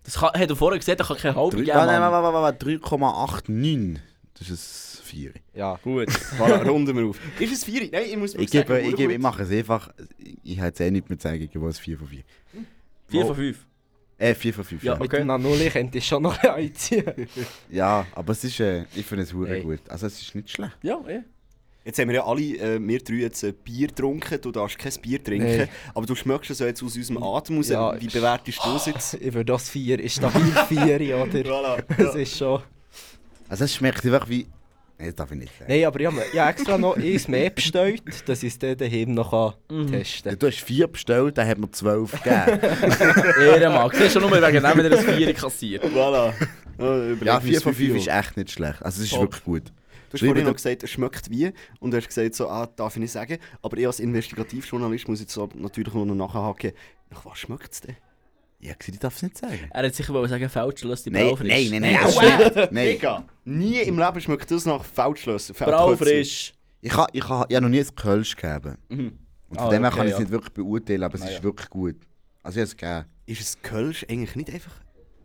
Das 0.02 0.14
kann, 0.18 0.30
hat 0.38 0.50
er 0.50 0.56
vorher 0.56 0.78
gesagt, 0.78 1.00
er 1.00 1.06
kann 1.06 1.16
keine 1.16 1.34
halbe 1.36 1.56
geben, 1.56 1.70
Ah, 1.70 1.86
nein, 1.86 2.00
warte, 2.00 2.34
warte, 2.34 2.66
3,89. 2.66 3.96
Das 4.38 4.50
ist 4.50 5.00
ein 5.00 5.04
4. 5.06 5.32
ja. 5.54 5.78
Gut. 5.82 6.08
Runden 6.66 6.96
wir 6.96 7.06
auf. 7.06 7.18
Ist 7.38 7.52
es 7.52 7.64
4? 7.64 7.88
Nein, 7.92 8.02
ich 8.10 8.16
muss 8.16 8.34
Ich, 8.34 8.50
sagen, 8.50 8.66
gebe, 8.66 8.80
ich, 8.80 8.86
gut. 8.88 8.96
gebe, 8.96 9.12
ich 9.14 9.18
mache 9.18 9.44
es 9.44 9.50
einfach. 9.50 9.90
Ich 10.42 10.58
habe 10.58 10.68
jetzt 10.68 10.80
eh 10.80 10.90
nicht 10.90 11.08
mehr 11.08 11.18
zu 11.18 11.28
sagen, 11.28 11.40
ich 11.40 11.50
gebe 11.50 11.66
es 11.68 11.78
4 11.78 11.98
von 11.98 12.08
4. 12.08 12.22
4 13.08 13.26
von 13.26 13.36
5. 13.36 13.66
Äh, 14.18 14.34
4 14.34 14.54
von 14.54 14.64
5. 14.64 14.82
Ja, 14.82 14.92
Ja, 14.92 14.98
Mit 14.98 15.12
Okay. 15.12 15.26
dem 15.26 15.70
könnte 15.72 15.98
ich 15.98 16.06
schon 16.06 16.22
noch 16.22 16.38
einziehen. 16.42 17.04
ja 17.70 18.06
aber 18.14 18.32
es 18.32 18.44
ist, 18.44 18.60
äh, 18.60 18.84
ich 18.94 19.04
finde 19.04 19.24
es 19.24 19.34
Hey. 19.34 19.62
gut. 19.62 19.80
Also 19.88 20.06
es 20.06 20.20
ist 20.22 20.34
nicht 20.34 20.50
schlecht. 20.50 20.76
Ja, 20.82 21.00
ja. 21.08 21.20
Jetzt 21.84 21.98
haben 21.98 22.08
wir 22.08 22.14
ja 22.14 22.24
alle, 22.24 22.40
äh, 22.40 22.78
wir 22.80 22.98
drei 23.00 23.14
jetzt 23.16 23.44
ein 23.44 23.52
Bier 23.54 23.88
getrunken. 23.88 24.40
Du 24.40 24.50
darfst 24.50 24.78
kein 24.78 24.92
Bier 25.02 25.22
trinken. 25.22 25.46
Nee. 25.46 25.68
Aber 25.94 26.06
du 26.06 26.14
schmeckst 26.14 26.50
es 26.50 26.58
ja 26.60 26.66
jetzt 26.66 26.82
aus 26.82 26.96
unserem 26.96 27.22
Atem 27.22 27.56
raus. 27.58 27.68
Ja. 27.68 28.00
Wie 28.00 28.06
bewertest 28.06 28.58
du 28.64 28.76
es 28.76 28.86
jetzt? 28.86 29.14
Ich 29.20 29.34
würde 29.34 29.52
das 29.52 29.68
4, 29.68 30.00
ist 30.00 30.14
stabil 30.16 30.50
4, 30.68 31.16
oder? 31.22 31.38
voilà. 31.40 31.82
Das 31.98 32.14
ist 32.14 32.38
schon... 32.38 32.62
Also 33.48 33.64
es 33.64 33.74
schmeckt 33.74 34.02
einfach 34.06 34.26
wie... 34.30 34.46
Nein, 34.96 35.08
das 35.08 35.14
darf 35.16 35.32
ich 35.32 35.38
nicht 35.38 35.52
sagen. 35.58 35.70
Nein, 35.72 35.84
aber 35.84 36.00
ich 36.00 36.06
habe 36.06 36.22
ich 36.32 36.38
habe 36.38 36.50
extra 36.50 36.78
noch 36.78 36.96
eins 36.96 37.26
mehr 37.26 37.50
bestellt, 37.50 38.02
dass 38.28 38.42
ich 38.44 38.52
es 38.52 38.58
dann 38.58 38.76
daheim 38.76 39.12
noch 39.14 39.56
Mhm. 39.70 39.88
testen 39.88 40.30
kann. 40.30 40.38
Du 40.38 40.46
hast 40.46 40.60
4 40.60 40.86
bestellt, 40.86 41.36
dann 41.36 41.48
hat 41.48 41.58
man 41.58 41.72
12 41.72 42.12
gegeben. 42.22 42.60
Ehrenmann. 43.40 43.90
Du 43.90 43.96
siehst 43.96 44.12
schon 44.12 44.22
nur 44.22 44.30
wegen 44.32 44.62
dem 44.62 44.78
wieder 44.78 44.90
das 44.90 45.04
4 45.04 45.34
kassiert. 45.34 45.84
voilà. 45.84 46.32
Ja, 46.78 47.06
überleg 47.06 47.24
ja, 47.26 47.34
mir 47.34 47.40
4 47.42 47.54
das 47.54 47.62
von 47.62 47.74
5 47.74 47.76
Fünfe 47.92 47.98
ist 47.98 48.08
echt 48.18 48.36
nicht 48.36 48.50
schlecht. 48.52 48.82
Also 48.82 48.98
es 49.00 49.06
ist 49.06 49.12
Top. 49.12 49.22
wirklich 49.22 49.44
gut. 49.44 49.62
Du 49.66 49.72
hast 50.12 50.20
vorhin 50.20 50.36
mir- 50.36 50.44
noch 50.44 50.54
gesagt, 50.54 50.82
es 50.84 50.90
schmeckt 50.90 51.28
wie. 51.30 51.52
Und 51.80 51.90
du 51.90 51.96
hast 51.96 52.06
gesagt, 52.06 52.34
so, 52.36 52.48
ah, 52.48 52.66
darf 52.76 52.94
ich 52.94 53.00
nicht 53.00 53.10
sagen. 53.12 53.38
Aber 53.62 53.76
ich 53.76 53.86
als 53.86 53.98
Investigativjournalist 54.00 55.08
muss 55.08 55.18
jetzt 55.20 55.32
so 55.32 55.48
natürlich 55.54 55.92
nur 55.92 56.06
noch 56.06 56.14
nachhaken. 56.14 56.70
Nach 57.10 57.24
was 57.24 57.38
schmeckt 57.38 57.72
es 57.72 57.80
denn? 57.80 57.96
Ja, 58.60 58.74
ich 58.86 58.98
darf 59.00 59.16
es 59.16 59.22
nicht 59.22 59.36
sagen. 59.36 59.58
Er 59.70 59.82
hat 59.84 59.94
sicher 59.94 60.14
wollen 60.14 60.28
sagen, 60.28 60.48
Feldschluss, 60.48 61.02
die 61.02 61.10
Nein, 61.10 61.26
Braufrisch. 61.28 61.48
nein, 61.70 61.80
nein, 61.80 61.92
nein, 61.92 61.98
das 62.00 62.14
stimmt. 62.14 62.72
Nein. 62.72 62.98
Nie 63.44 63.80
im 63.80 63.98
Leben 63.98 64.20
schmeckt 64.20 64.50
das 64.50 64.64
nach 64.66 64.84
Feldschlösser. 64.84 65.52
Braufrisch. 65.54 66.52
Ich 66.80 66.96
habe 66.96 67.08
ich 67.12 67.28
ha, 67.28 67.44
ich 67.48 67.56
ha 67.56 67.60
noch 67.60 67.68
nie 67.68 67.80
ein 67.80 67.94
Kölsch 67.94 68.36
gegeben. 68.36 68.76
Mhm. 68.88 69.18
Und 69.48 69.58
von 69.58 69.68
Ah, 69.68 69.70
dem 69.70 69.82
her 69.82 69.88
okay, 69.90 69.96
kann 69.98 70.06
ich 70.06 70.12
es 70.12 70.18
ja. 70.18 70.22
nicht 70.24 70.32
wirklich 70.32 70.52
beurteilen, 70.54 71.02
aber 71.02 71.14
es 71.14 71.22
Ah, 71.22 71.26
ist 71.28 71.36
ja. 71.38 71.42
wirklich 71.42 71.70
gut. 71.70 71.96
Also 72.42 72.56
ich 72.60 72.60
habe 72.60 72.64
es 72.64 72.76
gegeben. 72.76 73.04
Ist 73.26 73.40
es 73.40 73.62
Kölsch 73.62 74.04
eigentlich 74.08 74.34
nicht 74.36 74.50
einfach 74.52 74.72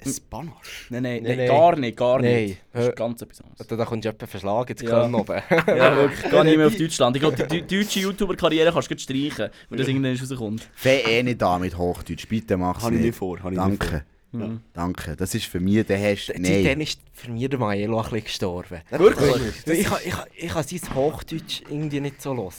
ein 0.05 0.13
Panache? 0.29 0.53
Nein, 0.89 1.03
nein, 1.03 1.23
Nein, 1.23 1.23
nein, 1.23 1.37
nein. 1.39 1.47
gar 1.47 1.75
nicht, 1.75 1.97
gar 1.97 2.21
Nein. 2.21 2.43
nicht. 2.45 2.61
Das 2.71 2.87
ist 2.87 2.95
ganz 2.95 3.21
etwas 3.21 3.41
anderes. 3.41 3.67
Da, 3.67 3.75
da 3.75 3.83
kommst 3.85 4.05
du 4.05 4.07
jemanden 4.09 4.27
verschlagen 4.27 4.77
zu. 4.77 4.85
Köln 4.85 5.15
oben. 5.15 5.41
Ja, 5.67 5.95
wirklich. 5.97 6.31
Geh 6.31 6.43
nicht 6.43 6.57
mehr 6.57 6.67
auf 6.67 6.75
Deutschland. 6.77 7.15
Ich 7.17 7.21
glaube, 7.21 7.47
die, 7.47 7.61
deutsche 7.67 7.99
YouTuber-Karriere 7.99 8.71
kannst 8.71 8.89
du 8.91 8.97
streichen, 8.97 9.49
wenn 9.69 9.77
das 9.77 9.87
irgendwann 9.87 10.15
rauskommt. 10.15 10.69
Fäh 10.75 11.01
eh 11.01 11.23
nicht 11.23 11.41
da 11.41 11.57
mit 11.59 11.77
Hochdeutsch, 11.77 12.27
bitte 12.29 12.55
mach's 12.55 12.83
Habe 12.83 12.95
ich 12.95 13.01
nicht 13.01 13.15
vor. 13.17 13.39
Habe 13.39 13.53
ich 13.53 13.59
nicht 13.59 13.81
Danke, 13.81 14.05
Mhm. 14.31 14.61
danke. 14.73 15.15
Das 15.15 15.33
ist 15.33 15.45
für 15.45 15.59
mich 15.59 15.85
der. 15.85 16.15
Dann 16.15 16.41
Nein. 16.41 16.81
ist 16.81 16.99
für 17.13 17.31
mich 17.31 17.49
der 17.49 17.57
Maelo 17.59 17.97
ein 17.97 18.03
bisschen 18.03 18.23
gestorben. 18.25 18.81
Wirklich? 18.91 19.35
Ich 19.65 19.79
ich, 19.79 19.85
kann, 19.85 20.27
ich 20.35 20.49
kann 20.49 20.63
sein 20.63 20.95
Hochdeutsch 20.95 21.61
irgendwie 21.69 21.99
nicht 21.99 22.21
so 22.21 22.35
hören. 22.35 22.51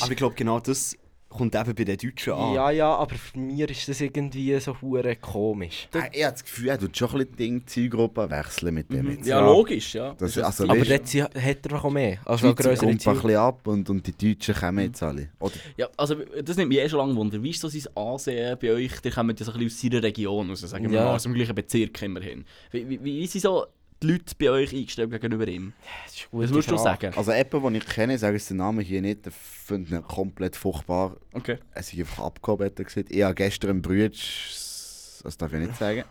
Aber 0.00 0.10
ich 0.10 0.16
glaube, 0.16 0.34
genau 0.34 0.60
das 0.60 0.96
kommt 1.30 1.54
eben 1.54 1.74
bei 1.74 1.84
den 1.84 1.96
Deutschen 1.96 2.32
an. 2.34 2.54
ja, 2.54 2.70
ja, 2.70 2.94
aber 2.94 3.14
für 3.14 3.38
mich 3.38 3.60
ist 3.70 3.88
das 3.88 4.00
irgendwie 4.00 4.58
so 4.60 4.76
hure 4.82 5.16
komisch. 5.16 5.88
Ah, 5.94 6.00
Ich 6.12 6.22
habe 6.24 6.32
das 6.32 6.44
Gefühl, 6.44 6.68
er 6.68 6.78
tut 6.78 6.96
schon 6.96 7.08
ein 7.12 7.18
bisschen 7.18 7.36
Ding 7.36 7.66
Zielgruppe 7.66 8.28
wechseln 8.28 8.74
mit 8.74 8.92
dem 8.92 9.10
jetzt. 9.12 9.26
Ja, 9.26 9.40
logisch, 9.40 9.94
ja. 9.94 10.14
Das, 10.18 10.36
ist 10.36 10.42
also, 10.42 10.64
Aber 10.64 10.84
sie- 10.84 11.22
hat 11.22 11.34
er 11.66 11.72
noch 11.72 11.88
mehr. 11.90 12.16
die 12.16 12.26
Also 12.26 12.46
eine 12.48 12.56
Schweizer 12.56 12.76
kommt 12.86 13.06
ein 13.06 13.14
bisschen 13.14 13.36
ab 13.36 13.66
und, 13.66 13.88
und 13.88 14.06
die 14.06 14.34
Deutschen 14.34 14.54
kommen 14.56 14.84
jetzt 14.84 15.02
alle. 15.02 15.28
Oder, 15.38 15.54
Ja, 15.76 15.88
also 15.96 16.16
das 16.44 16.56
nimmt 16.56 16.68
mich 16.70 16.78
eh 16.78 16.88
schon 16.88 16.98
lange 16.98 17.16
Wunder. 17.16 17.42
Wie 17.42 17.50
ist 17.50 17.60
so 17.60 17.68
sein 17.68 17.84
Ansehen 17.96 18.58
bei 18.60 18.72
euch? 18.72 19.00
Die 19.00 19.10
kommen 19.10 19.34
ja 19.38 19.44
so 19.44 19.52
ein 19.52 19.58
bisschen 19.58 19.66
aus 19.88 19.92
seiner 19.92 20.02
Region, 20.02 20.50
also 20.50 20.66
sagen 20.66 20.90
wir 20.90 20.98
Ja. 20.98 21.04
mal, 21.06 21.14
aus 21.14 21.22
dem 21.22 21.32
gleichen 21.34 21.54
Bezirk 21.54 22.02
immerhin. 22.02 22.44
Wie, 22.72 22.88
wie, 22.88 23.02
wie 23.04 23.26
sind 23.26 23.40
so 23.42 23.66
die 24.02 24.06
Leute 24.06 24.34
bei 24.38 24.50
euch 24.50 24.72
eingestellt 24.72 25.10
gegenüber 25.10 25.46
ihm? 25.46 25.72
Das 26.04 26.14
ist 26.14 26.28
Was 26.30 26.50
würdest 26.50 26.70
du 26.70 26.76
sagen? 26.76 27.12
also 27.14 27.32
jemand, 27.32 27.64
den 27.66 27.74
ich 27.76 27.86
kenne, 27.86 28.18
sage 28.18 28.36
ich 28.36 28.46
den 28.46 28.58
Namen 28.58 28.80
hier 28.80 29.02
nicht, 29.02 29.26
der 29.26 29.32
findet 29.32 29.92
ihn 29.92 30.02
komplett 30.02 30.56
furchtbar. 30.56 31.16
Okay. 31.32 31.58
Er 31.72 31.80
ist 31.80 31.94
einfach 31.94 32.24
abgehoben, 32.24 32.66
hat 32.66 32.78
er 32.78 32.84
gesagt. 32.84 33.10
Ich 33.10 33.22
habe 33.22 33.34
gestern 33.34 33.70
einen 33.70 33.82
Brütsch, 33.82 35.22
das 35.22 35.36
darf 35.36 35.52
ich 35.52 35.60
nicht 35.60 35.76
sagen, 35.76 36.04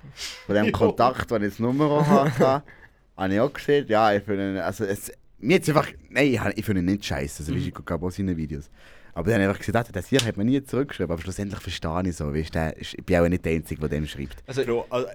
von 0.46 0.56
dem 0.56 0.72
Kontakt, 0.72 1.32
den 1.32 1.44
ich 1.44 1.50
das 1.50 1.60
Nummer 1.60 2.08
hatte. 2.08 2.64
Habe 3.18 3.34
ich 3.34 3.40
auch 3.40 3.52
gesehen, 3.52 3.86
ja, 3.90 4.14
ich 4.14 4.24
finde 4.24 4.52
ihn, 4.52 4.58
also 4.58 4.86
es, 4.86 5.12
mir 5.40 5.56
jetzt 5.56 5.70
einfach, 5.70 5.88
nein, 6.10 6.54
ich, 6.56 6.66
finde 6.66 6.82
ihn 6.82 6.86
nicht 6.86 7.06
scheiße, 7.06 7.44
also 7.44 7.54
mhm. 7.54 7.60
ich 7.60 7.74
gucke 7.74 7.96
auch 7.96 8.12
seine 8.12 8.36
Videos. 8.38 8.70
Aber 9.14 9.32
dann 9.32 9.42
habe 9.42 9.44
ich 9.44 9.50
einfach 9.50 9.66
gesagt, 9.66 9.96
das 9.96 10.08
hier 10.08 10.24
hat 10.24 10.38
man 10.38 10.46
nie 10.46 10.64
zurückgeschrieben, 10.64 11.12
aber 11.12 11.22
schlussendlich 11.22 11.60
verstehe 11.60 12.04
ich 12.06 12.16
so, 12.16 12.34
weißt, 12.34 12.56
der, 12.56 12.80
ich 12.80 12.96
bin 13.06 13.20
auch 13.20 13.28
nicht 13.28 13.44
der 13.44 13.54
Einzige, 13.54 13.82
der 13.82 13.90
dem 13.90 14.08
schreibt. 14.08 14.44
Also, 14.48 14.86
also, 14.90 15.08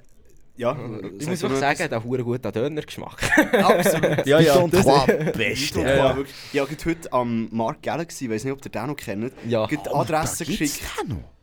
ja, 0.56 0.76
ich 1.18 1.26
muss 1.26 1.42
wirklich 1.42 1.60
sagen, 1.60 1.78
der 1.78 1.98
hat 2.00 2.04
einen 2.04 2.24
guten 2.24 2.52
Dönergeschmack. 2.52 3.54
Absolut. 3.64 4.26
Ja, 4.26 4.40
ja. 4.40 4.54
Und 4.56 4.74
zwar 4.74 5.06
beste. 5.06 5.80
Ja, 5.80 5.96
ja. 5.96 6.16
wirklich. 6.16 6.34
Ich 6.52 6.60
war 6.60 6.68
heute 6.68 7.12
am 7.12 7.48
Mark 7.50 7.82
Galaxy, 7.82 8.24
ich 8.26 8.30
weiß 8.30 8.44
nicht, 8.44 8.52
ob 8.52 8.64
ihr 8.64 8.70
den 8.70 8.86
noch 8.86 8.96
kennt. 8.96 9.32
Ja. 9.48 9.66
Gibt 9.66 9.88
Oh, 9.90 9.96
Adresse 9.96 10.44
gibt's 10.44 10.58
geschickt. 10.60 10.82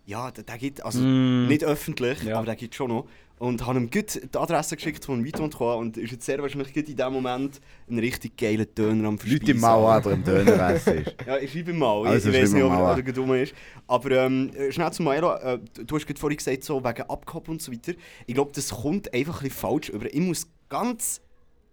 Ja, 0.05 0.31
der, 0.31 0.43
der 0.43 0.57
gibt, 0.57 0.83
also 0.83 0.99
Mm. 0.99 1.47
nicht 1.47 1.63
öffentlich, 1.63 2.23
Ja. 2.23 2.37
aber 2.37 2.45
der 2.47 2.55
gibt 2.55 2.73
schon 2.75 2.89
noch. 2.89 3.05
Und 3.41 3.65
habe 3.65 3.79
ihm 3.79 3.89
gut 3.89 4.21
die 4.21 4.37
Adresse 4.37 4.75
geschickt 4.75 5.03
von 5.03 5.25
Vito 5.25 5.43
und 5.43 5.97
ist 5.97 6.11
jetzt 6.11 6.27
sehr 6.27 6.39
wahrscheinlich 6.43 6.75
in 6.75 6.95
dem 6.95 7.11
Moment 7.11 7.59
ein 7.89 7.97
richtig 7.97 8.37
geiler 8.37 8.65
Döner 8.65 9.07
am 9.07 9.15
Leute 9.15 9.51
im 9.51 9.57
Verspeisen. 9.57 9.61
Mau, 9.61 9.89
aber 9.89 10.11
im 10.11 10.23
Döner 10.23 10.69
essen 10.69 10.97
ist. 10.99 11.15
Ja, 11.25 11.37
ich 11.39 11.51
schreibe 11.51 11.73
mal. 11.73 12.05
Also 12.05 12.29
ich 12.29 12.39
weiß 12.39 12.53
nicht, 12.53 12.63
ob 12.63 12.71
er 12.71 13.13
dumm 13.13 13.33
ist. 13.33 13.55
Aber 13.87 14.11
ähm, 14.11 14.51
äh, 14.55 14.71
schnell 14.71 14.91
zu 14.93 15.01
Maelo. 15.01 15.33
Äh, 15.37 15.57
du 15.73 15.95
hast 15.95 16.05
gerade 16.05 16.19
vorhin 16.19 16.37
gesagt, 16.37 16.63
so 16.63 16.83
wegen 16.83 17.01
Abgehoben 17.01 17.53
und 17.53 17.63
so 17.63 17.71
weiter. 17.71 17.93
Ich 18.27 18.35
glaube, 18.35 18.51
das 18.53 18.69
kommt 18.69 19.11
einfach 19.11 19.41
ein 19.41 19.47
bisschen 19.47 19.59
falsch 19.59 19.89
über. 19.89 20.13
Ich 20.13 20.21
muss 20.21 20.45
ganz, 20.69 21.19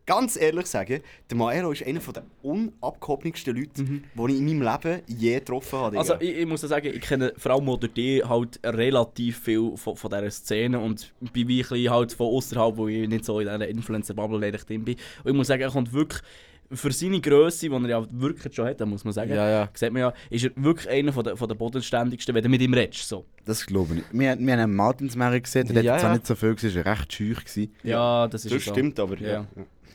ganz 0.09 0.37
ehrlich 0.41 0.67
sagen, 0.67 1.01
der 1.29 1.37
Maelo 1.37 1.71
ist 1.71 1.85
einer 1.87 2.01
der 2.01 2.23
unabgehobensten 2.43 3.55
Leute, 3.55 3.85
die 3.85 4.03
ich 4.33 4.39
in 4.39 4.45
meinem 4.59 4.63
Leben 4.63 5.03
je 5.07 5.35
getroffen 5.39 5.79
habe. 5.79 5.93
Mhm. 5.93 5.99
Also 5.99 6.15
ich, 6.19 6.39
ich 6.39 6.47
muss 6.47 6.63
sagen, 6.63 6.87
ich 6.95 7.01
kenne 7.03 7.35
vor 7.37 7.53
allem 7.53 7.69
oder 7.69 7.89
die 7.89 8.23
halt 8.25 8.59
relativ 8.65 9.39
viel 9.39 9.77
von, 9.77 9.97
von 9.97 10.11
dieser 10.11 10.31
Szene 10.31 10.79
und 10.81 11.13
bin 11.33 11.47
wie 11.47 11.63
ein 11.63 11.91
halt 11.91 12.13
von 12.13 12.27
außerhalb, 12.29 12.77
wo 12.79 12.89
ich 12.89 13.07
nicht 13.07 13.25
so 13.27 13.39
in 13.39 13.49
dieser 13.49 13.69
Influencer-Bubble 13.69 14.39
leider 14.41 14.57
drin 14.59 14.83
bin. 14.83 14.97
Und 15.25 15.31
ich 15.31 15.37
muss 15.37 15.47
sagen, 15.47 15.61
er 15.61 15.71
kommt 15.71 15.93
wirklich 15.93 16.23
für 16.71 16.93
seine 16.93 17.21
Größe, 17.21 17.69
die 17.69 17.75
er 17.75 17.89
ja 17.89 18.07
wirklich 18.11 18.55
schon 18.55 18.67
hat, 18.67 18.81
muss 18.87 19.05
man 19.05 19.13
sagen, 19.13 19.31
Ja, 19.31 19.49
ja. 19.49 19.69
sieht 19.75 19.93
man 19.93 20.01
ja, 20.01 20.13
ist 20.31 20.45
er 20.45 20.51
wirklich 20.57 20.89
einer 20.89 21.13
von 21.13 21.25
der, 21.25 21.37
von 21.37 21.49
der 21.49 21.55
bodenständigsten, 21.55 22.35
wenn 22.35 22.43
du 22.43 22.49
mit 22.49 22.61
ihm 22.63 22.75
redest. 22.75 23.09
So. 23.09 23.25
Das 23.45 23.65
glaube 23.67 23.89
ich 23.95 24.01
nicht. 24.01 24.13
Wir, 24.13 24.21
wir 24.21 24.33
haben 24.33 24.49
einen 24.49 24.75
Martinsmeer 24.75 25.39
gesehen, 25.41 25.69
der 25.69 25.83
Ja, 25.83 25.93
hat 25.95 26.01
zwar 26.01 26.11
ja. 26.11 26.17
nicht 26.17 26.27
so 26.27 26.35
viel 26.35 26.55
gesehen, 26.55 26.77
er 26.77 26.85
war 26.87 26.93
recht 26.93 27.13
scheu. 27.13 27.35
Gewesen. 27.35 27.75
Ja, 27.83 28.27
das 28.29 28.45
ist 28.45 28.55
das 28.55 28.65
so. 28.65 28.73
stimmt, 28.73 28.99
aber 29.01 29.19
Ja. 29.19 29.29
ja. 29.29 29.47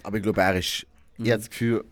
Aber 0.04 0.18
ich 0.18 0.24
glaube, 0.24 0.42
er 0.42 0.56
ist. 0.58 0.86
Ich 1.18 1.30
habe 1.32 1.40
das 1.40 1.50
Gefühl. 1.50 1.84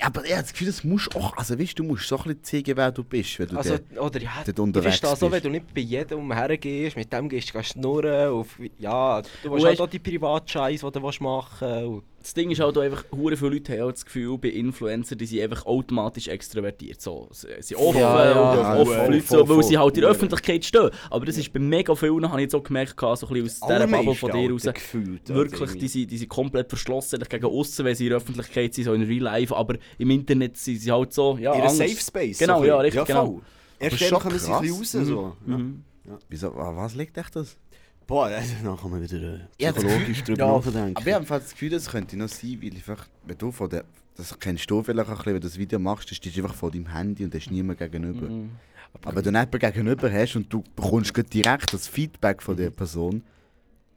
Ja, 0.00 0.06
aber 0.08 0.24
ich 0.24 0.32
habe 0.32 0.42
das 0.42 0.52
Gefühl, 0.52 0.66
das 0.66 0.84
musst 0.84 1.16
auch. 1.16 1.34
Also 1.36 1.58
weißt 1.58 1.78
du, 1.78 1.82
du 1.82 1.88
musst 1.88 2.06
so 2.08 2.16
ein 2.18 2.22
bisschen 2.24 2.44
zeigen, 2.44 2.76
wer 2.76 2.92
du 2.92 3.02
bist, 3.02 3.38
wenn 3.38 3.48
du 3.48 3.56
Also, 3.56 3.78
der- 3.78 4.02
oder 4.02 4.20
ja, 4.20 4.30
dort 4.44 4.58
du 4.58 4.62
unterwegs 4.62 4.92
bist 5.00 5.04
da 5.04 5.16
so, 5.16 5.28
bist. 5.28 5.42
wenn 5.44 5.52
du 5.52 5.58
nicht 5.58 5.74
bei 5.74 5.80
jedem 5.80 6.30
hergehst, 6.32 6.96
mit 6.96 7.10
dem 7.12 7.28
gehst 7.28 7.54
du 7.54 7.62
schnurren, 7.64 8.28
auf, 8.30 8.58
ja, 8.78 9.22
du 9.22 9.28
Und 9.48 9.52
willst 9.54 9.66
halt 9.66 9.78
weißt- 9.78 9.82
auch 9.82 9.88
die 9.88 9.98
Privatscheiße, 9.98 10.86
die 10.86 10.92
du 10.92 11.00
machen 11.00 11.22
willst. 11.60 12.04
Das 12.20 12.34
Ding 12.34 12.50
ist 12.50 12.60
halt 12.60 12.76
auch 12.76 12.82
einfach, 12.82 13.04
hure 13.12 13.36
viele 13.36 13.50
Leute 13.50 13.80
haben 13.80 13.90
das 13.90 14.04
Gefühl, 14.04 14.36
bei 14.38 14.48
Influencern, 14.48 15.16
die 15.18 15.26
sind 15.26 15.40
einfach 15.40 15.64
automatisch 15.66 16.28
extrovertiert. 16.28 17.00
So, 17.00 17.28
sie 17.30 17.48
sind 17.60 17.76
offen, 17.78 18.00
Ja, 18.00 18.24
ja, 18.24 18.54
ja, 18.54 18.80
offen 18.80 18.92
voll, 18.92 19.06
Leute, 19.06 19.22
voll, 19.22 19.38
so, 19.38 19.48
weil 19.48 19.54
voll. 19.54 19.62
sie 19.62 19.78
halt 19.78 19.94
in 19.94 20.00
der. 20.02 20.10
Öffentlichkeit 20.10 20.64
stehen. 20.64 20.90
Aber 21.10 21.26
das 21.26 21.36
ist 21.36 21.52
bei 21.52 21.60
mega 21.60 21.94
vielen, 21.94 22.28
habe 22.28 22.40
ich 22.40 22.44
jetzt 22.46 22.54
auch 22.54 22.62
gemerkt, 22.62 22.98
so 22.98 23.06
ein 23.06 23.14
bisschen 23.14 23.44
aus 23.44 23.60
dieser 23.60 23.86
Bubble 23.86 24.14
von 24.14 24.32
dir 24.32 24.50
raus. 24.50 24.62
Gefühlt, 24.62 25.28
Wirklich, 25.28 25.78
die 25.78 25.88
sind, 25.88 26.10
die 26.10 26.18
sind 26.18 26.28
komplett 26.28 26.68
verschlossen 26.68 27.20
gegen 27.28 27.46
außen, 27.46 27.84
wenn 27.84 27.94
sie 27.94 28.04
in 28.04 28.10
der 28.10 28.18
Öffentlichkeit 28.18 28.74
sind, 28.74 28.84
so 28.84 28.94
in 28.94 29.02
Real 29.02 29.22
Life. 29.22 29.54
Aber 29.54 29.76
im 29.98 30.10
Internet 30.10 30.56
sind 30.56 30.80
sie 30.80 30.90
halt 30.90 31.12
so, 31.12 31.38
ja, 31.38 31.54
In. 31.54 31.68
Safe 31.68 31.90
Space. 31.90 32.38
Genau, 32.38 32.60
so 32.60 32.66
ja, 32.66 32.78
richtig, 32.78 33.04
genau. 33.04 33.26
voll. 33.26 33.40
Erst 33.78 34.02
dann 34.02 34.20
kommen 34.20 34.38
sie 34.38 34.52
ein 34.52 34.60
bisschen 34.60 35.04
raus. 35.04 35.08
So. 35.08 35.36
Ja. 35.46 35.56
Mhm. 35.56 35.84
Wieso, 36.28 36.52
an 36.52 36.76
was 36.76 36.94
liegt 36.94 37.16
echt 37.18 37.36
das? 37.36 37.56
Boah, 38.08 38.24
also, 38.24 38.54
dann 38.64 38.76
kann 38.78 38.90
man 38.90 39.02
wieder 39.02 39.18
äh, 39.18 39.38
Ja, 39.58 39.70
das 39.70 39.84
psychologisch 39.84 40.24
drüber 40.24 40.46
Ja, 40.46 40.52
nachdenken. 40.56 40.96
Aber 40.96 41.06
ich 41.06 41.14
habe 41.14 41.26
das 41.26 41.50
Gefühl, 41.50 41.70
das 41.70 41.90
könnte 41.90 42.16
noch 42.16 42.28
sein, 42.28 42.58
weil 42.62 42.70
einfach, 42.70 43.06
wenn 43.24 43.38
du 43.38 43.52
von 43.52 43.68
der. 43.68 43.84
Das 44.16 44.36
kennst 44.36 44.68
du 44.68 44.82
vielleicht 44.82 45.08
auch 45.08 45.12
ein 45.12 45.16
bisschen, 45.18 45.34
wenn 45.34 45.40
du 45.42 45.46
das 45.46 45.58
Video 45.58 45.78
machst, 45.78 46.10
dann 46.10 46.16
stehst 46.16 46.36
du 46.36 46.42
einfach 46.42 46.56
vor 46.56 46.70
deinem 46.72 46.92
Handy 46.92 47.22
und 47.22 47.32
hast 47.34 47.50
niemand 47.50 47.78
gegenüber. 47.78 48.28
Mhm. 48.28 48.50
Aber 48.94 49.16
wenn 49.16 49.22
du 49.22 49.28
jemanden 49.28 49.58
gegenüber 49.58 50.10
hast 50.10 50.36
und 50.36 50.52
du 50.52 50.64
bekommst 50.74 51.12
direkt 51.32 51.72
das 51.72 51.86
Feedback 51.86 52.42
von 52.42 52.56
der 52.56 52.70
Person, 52.70 53.22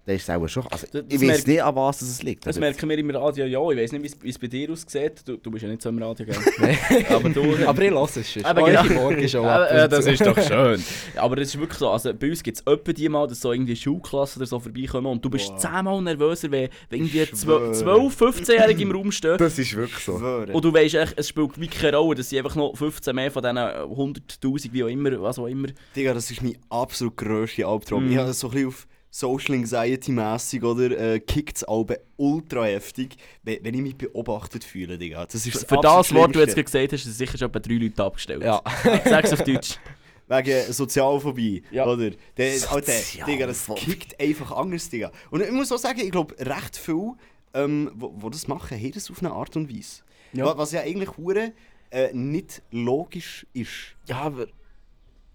dann 0.05 0.15
ist 0.15 0.23
es 0.23 0.29
auch 0.29 0.47
schon. 0.47 0.65
Also, 0.71 0.87
Das- 0.91 1.01
ich 1.03 1.07
das 1.09 1.21
weiß 1.21 1.27
merkt- 1.27 1.47
nicht, 1.47 1.63
an 1.63 1.75
was 1.75 2.01
es 2.01 2.23
liegt. 2.23 2.45
Das 2.47 2.57
aber- 2.57 2.65
merken 2.65 2.89
wir 2.89 2.97
im 2.97 3.09
Radio 3.11 3.45
ja. 3.45 3.71
Ich 3.71 3.77
weiß 3.77 3.91
nicht, 3.91 4.01
wie 4.03 4.07
es- 4.07 4.17
wie 4.23 4.29
es 4.29 4.39
bei 4.39 4.47
dir 4.47 4.71
aussieht. 4.71 5.21
Du, 5.25 5.37
du 5.37 5.51
bist 5.51 5.63
ja 5.63 5.69
nicht 5.69 5.81
so 5.81 5.89
im 5.89 6.01
Radio, 6.01 6.25
gell? 6.25 6.35
Aber 7.09 7.29
du. 7.29 7.55
Aber 7.67 7.81
ich 7.83 7.91
lasse 7.91 8.19
es 8.21 8.31
schon. 8.31 8.43
Aber 8.45 8.63
genau. 8.63 8.83
Morgenshow 9.01 9.43
Ja, 9.43 9.63
ab 9.63 9.69
äh, 9.71 9.83
und 9.83 9.91
das 9.91 10.05
ist 10.07 10.25
doch 10.25 10.41
schön. 10.41 10.83
Aber 11.15 11.37
es 11.37 11.49
ist 11.49 11.59
wirklich 11.59 11.77
so, 11.77 11.89
also 11.89 12.13
bei 12.13 12.29
uns 12.29 12.41
gibt 12.41 12.57
es 12.57 12.67
öppe 12.67 12.93
die 12.93 13.07
mal, 13.09 13.27
dass 13.27 13.39
so 13.41 13.51
irgendwie 13.51 13.75
Schulklassen 13.75 14.41
oder 14.41 14.47
so 14.47 14.59
vorbeikommen 14.59 15.07
und 15.07 15.23
du 15.23 15.29
bist 15.29 15.49
Wow. 15.51 15.59
zehnmal 15.59 16.01
nervöser, 16.01 16.49
wenn, 16.51 16.69
wenn 16.89 16.99
irgendwie 16.99 17.21
Ich 17.21 17.33
12, 17.35 17.79
schwöre. 17.79 18.07
15-Jährige 18.07 18.81
im 18.83 18.91
Raum 18.91 19.11
stehen. 19.11 19.37
Das 19.37 19.57
ist 19.59 19.75
wirklich 19.75 20.03
so. 20.03 20.13
Und 20.13 20.65
du 20.65 20.73
weißt 20.73 20.95
echt, 20.95 21.13
es 21.17 21.29
spielt 21.29 21.59
wirklich 21.59 21.79
keine 21.81 21.97
Rolle, 21.97 22.15
dass 22.15 22.29
sie 22.29 22.37
einfach 22.39 22.55
noch 22.55 22.75
15 22.75 23.15
mehr 23.15 23.29
von 23.31 23.43
diesen 23.43 23.57
100'000, 23.57 24.73
wie 24.73 24.83
auch 24.83 24.87
immer, 24.87 25.21
was 25.21 25.37
auch 25.39 25.47
immer. 25.47 25.67
Digga, 25.95 26.13
das 26.13 26.29
ist 26.31 26.41
mein 26.41 26.57
absolut 26.69 27.15
grösster 27.17 27.67
Albtraum. 27.67 28.05
Mhm. 28.05 28.11
Ich 28.11 28.17
habe 28.17 28.27
das 28.27 28.39
so 28.39 28.47
ein 28.47 28.51
bisschen 28.53 28.67
auf 28.69 28.87
Social 29.13 29.55
Anxiety-mässig 29.55 30.63
oder 30.63 30.97
äh, 30.97 31.19
kickt 31.19 31.57
es 31.57 31.63
Alben 31.65 31.97
ultra 32.17 32.63
heftig, 32.63 33.17
wenn, 33.43 33.63
wenn 33.63 33.73
ich 33.75 33.81
mich 33.81 33.95
beobachtet 33.97 34.63
fühle, 34.63 34.97
Digga. 34.97 35.25
Das 35.25 35.45
ist 35.45 35.53
das 35.53 35.63
Für 35.65 35.77
das, 35.81 36.13
was 36.13 36.31
du 36.31 36.39
jetzt 36.39 36.55
gesagt 36.55 36.93
hast, 36.93 37.03
sind 37.03 37.13
sicher 37.13 37.37
schon 37.37 37.49
etwa 37.49 37.59
drei 37.59 37.73
Leute 37.73 38.03
abgestellt. 38.03 38.41
Ja. 38.43 38.61
Sag's 39.05 39.33
auf 39.33 39.43
Deutsch. 39.43 39.77
Wegen 40.29 40.71
Sozialphobie, 40.71 41.61
Ja. 41.71 41.85
oder? 41.85 42.11
Der, 42.37 42.53
Alter. 42.71 42.93
Digga, 43.27 43.47
das 43.47 43.67
kickt 43.75 44.17
einfach 44.17 44.51
anders, 44.53 44.89
Digga. 44.89 45.11
Und 45.29 45.41
ich 45.43 45.51
muss 45.51 45.69
auch 45.73 45.77
sagen, 45.77 45.99
ich 45.99 46.11
glaube, 46.11 46.33
recht 46.39 46.77
viele, 46.77 47.15
ähm, 47.53 47.91
wo, 47.95 48.13
wo 48.15 48.29
das 48.29 48.47
machen, 48.47 48.77
haben 48.79 48.91
das 48.93 49.11
auf 49.11 49.19
eine 49.19 49.31
Art 49.33 49.57
und 49.57 49.69
Weise. 49.69 50.03
Ja. 50.31 50.45
Wa- 50.45 50.57
Was 50.57 50.71
ja 50.71 50.79
eigentlich 50.81 51.17
hure 51.17 51.51
äh, 51.89 52.13
nicht 52.13 52.61
logisch 52.71 53.45
ist. 53.51 53.69
Ja, 54.07 54.19
aber, 54.21 54.47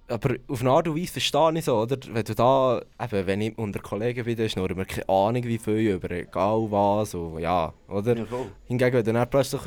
aber 0.09 0.37
auf 0.49 0.61
eine 0.61 0.71
Art 0.71 0.89
und 0.89 0.97
Weise 0.97 1.13
verstehe 1.13 1.53
ich 1.59 1.65
so, 1.65 1.77
oder? 1.81 1.97
Wenn 2.13 2.25
du 2.25 2.35
da, 2.35 2.81
eben, 3.03 3.27
wenn 3.27 3.41
ich 3.41 3.59
unter 3.59 3.81
Kollegen 3.81 4.25
bin, 4.25 4.37
dann 4.37 4.49
schnurren 4.49 4.77
wir 4.77 4.85
keine 4.85 5.09
Ahnung 5.09 5.43
wie 5.45 5.59
viel 5.59 5.95
über 5.95 6.11
egal 6.11 6.67
was, 6.71 7.15
und 7.15 7.41
ja, 7.41 7.73
oder? 7.89 8.27
voll. 8.27 8.47
Hingegen, 8.67 8.93
wenn 8.95 9.05
du 9.05 9.13
dann 9.13 9.29
plötzlich 9.31 9.61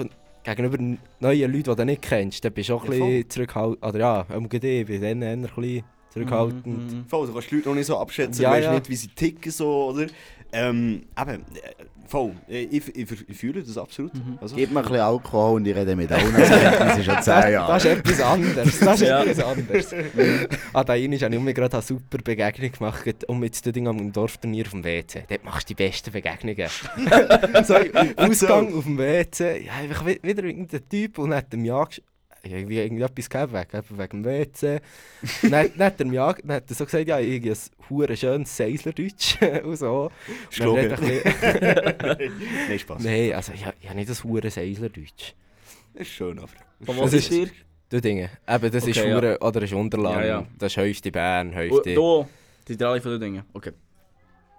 gegenüber 0.43 0.77
neuen 1.19 1.51
Leuten, 1.51 1.63
die 1.71 1.75
du 1.75 1.85
nicht 1.85 2.01
kennst, 2.01 2.43
dann 2.45 2.53
bist 2.53 2.69
du 2.69 2.75
auch 2.75 2.83
ein 2.85 2.91
Ja, 2.91 3.05
bisschen 3.05 3.29
zurückhaltend, 3.29 3.85
oder 3.85 3.99
ja, 3.99 4.25
um 4.35 4.47
GD, 4.47 4.81
ich 4.81 4.87
bin 4.87 5.01
dann 5.01 5.21
eher 5.21 5.31
ein 5.33 5.41
bisschen 5.41 5.83
zurückhaltend. 6.11 6.65
Mhm. 6.93 7.05
Voll, 7.07 7.27
du 7.27 7.33
kannst 7.33 7.51
die 7.51 7.55
Leute 7.55 7.69
noch 7.69 7.75
nicht 7.75 7.85
so 7.87 7.97
abschätzen, 7.97 8.41
Ja, 8.43 8.49
du 8.51 8.55
weißt 8.55 8.65
ja. 8.65 8.73
nicht, 8.75 8.89
wie 8.89 8.95
sie 8.95 9.07
ticken, 9.09 9.51
so, 9.51 9.89
oder? 9.89 10.07
Ähm, 10.51 11.03
eben, 11.19 11.31
äh, 11.31 11.37
voll, 12.09 12.31
ich, 12.47 12.73
ich, 12.73 12.95
ich, 12.95 13.29
ich 13.29 13.37
fühle 13.37 13.61
das 13.63 13.77
absolut. 13.77 14.13
Mhm. 14.15 14.37
Also, 14.41 14.55
Gib 14.55 14.71
mir 14.71 14.79
ein 14.79 14.85
bisschen 14.85 14.99
Alkohol 15.01 15.55
und 15.57 15.67
ich 15.67 15.75
rede 15.75 15.95
mit 15.95 16.11
allen. 16.11 16.33
Das 16.79 16.97
ist 16.97 17.05
schon 17.05 17.21
10 17.21 17.33
Jahre. 17.53 17.73
Das 17.73 17.85
ist 17.85 17.91
etwas 17.97 18.21
anderes. 18.21 18.79
Das 18.79 19.01
ist 19.01 19.07
Ja. 19.07 19.23
etwas 19.23 19.45
anderes. 19.45 19.93
ah, 20.73 20.83
da 20.83 20.93
einmal 20.93 21.19
habe 21.19 21.35
ich 21.35 21.41
mir 21.41 21.53
gerade 21.53 21.73
eine 21.77 21.81
super 21.81 22.17
Begegnung 22.23 22.71
gemacht, 22.71 23.05
um 23.27 23.43
jetzt 23.43 23.65
Ding 23.75 23.87
am 23.87 24.11
Dorfturnier 24.11 24.65
auf 24.65 24.71
dem 24.71 24.83
WC. 24.83 25.23
Dort 25.29 25.43
machst 25.45 25.69
du 25.69 25.73
die 25.75 25.83
besten 25.83 26.11
Begegnungen. 26.11 26.67
so, 27.63 27.75
Ausgang 28.17 28.73
auf 28.73 28.83
dem 28.83 28.97
WC, 28.97 29.65
ja, 29.65 29.73
einfach 29.81 30.05
wi- 30.05 30.19
wieder 30.23 30.43
irgendein 30.43 30.87
Typ 30.89 31.17
und 31.19 31.33
hat 31.33 31.53
ihm 31.53 31.65
ja 31.65 31.85
gesch- 32.43 32.49
ja, 32.49 32.57
irgendwie 32.57 32.77
irgendetwas 32.79 33.29
gegeben, 33.29 33.53
wegen, 33.53 33.83
wegen 33.99 34.23
dem 34.23 34.25
WC. 34.25 34.79
dann, 35.43 35.51
dann 35.51 35.85
hat 35.87 35.99
er 35.99 36.05
mir 36.05 36.13
ja, 36.15 36.33
dann 36.33 36.55
hat 36.57 36.69
er 36.69 36.75
so 36.75 36.85
gesagt, 36.85 37.07
ja, 37.07 37.19
irgendwie 37.19 37.51
ein 37.51 37.57
hure 37.89 38.15
schönes 38.17 38.55
Seislerdeutsch 38.55 39.37
und 39.63 39.75
so. 39.75 40.11
Ist 40.49 40.59
bisschen- 40.59 41.21
Nein, 42.69 42.79
Spaß. 42.79 43.03
Nein, 43.03 43.33
also 43.33 43.53
ich, 43.53 43.65
ich 43.81 43.87
habe 43.87 43.95
nicht 43.97 44.09
das 44.09 44.23
hure 44.23 44.49
Seislerdeutsch. 44.49 45.33
Das 45.93 46.01
ist 46.07 46.09
schön, 46.13 46.37
aber. 46.39 46.47
Von 46.83 46.95
Das 46.95 46.97
was 47.05 47.13
ist 47.13 47.31
ist- 47.31 47.31
dir? 47.31 47.49
Du 47.91 47.99
Dinge. 47.99 48.29
Eben, 48.47 48.71
das 48.71 48.85
ist 48.85 48.97
Okay, 48.99 49.09
ja. 49.09 49.15
hure, 49.15 49.39
oder 49.39 49.61
ist 49.63 49.73
Unterland. 49.73 50.17
Ja, 50.21 50.25
ja. 50.25 50.45
Das 50.59 50.71
ist 50.71 50.77
Häufte 50.77 51.11
Bern, 51.11 51.55
Häufte. 51.55 51.95
Da, 51.95 52.27
die 52.67 52.77
drei 52.77 53.01
von 53.01 53.11
den 53.13 53.19
Dingen. 53.21 53.43
Okay. 53.51 53.71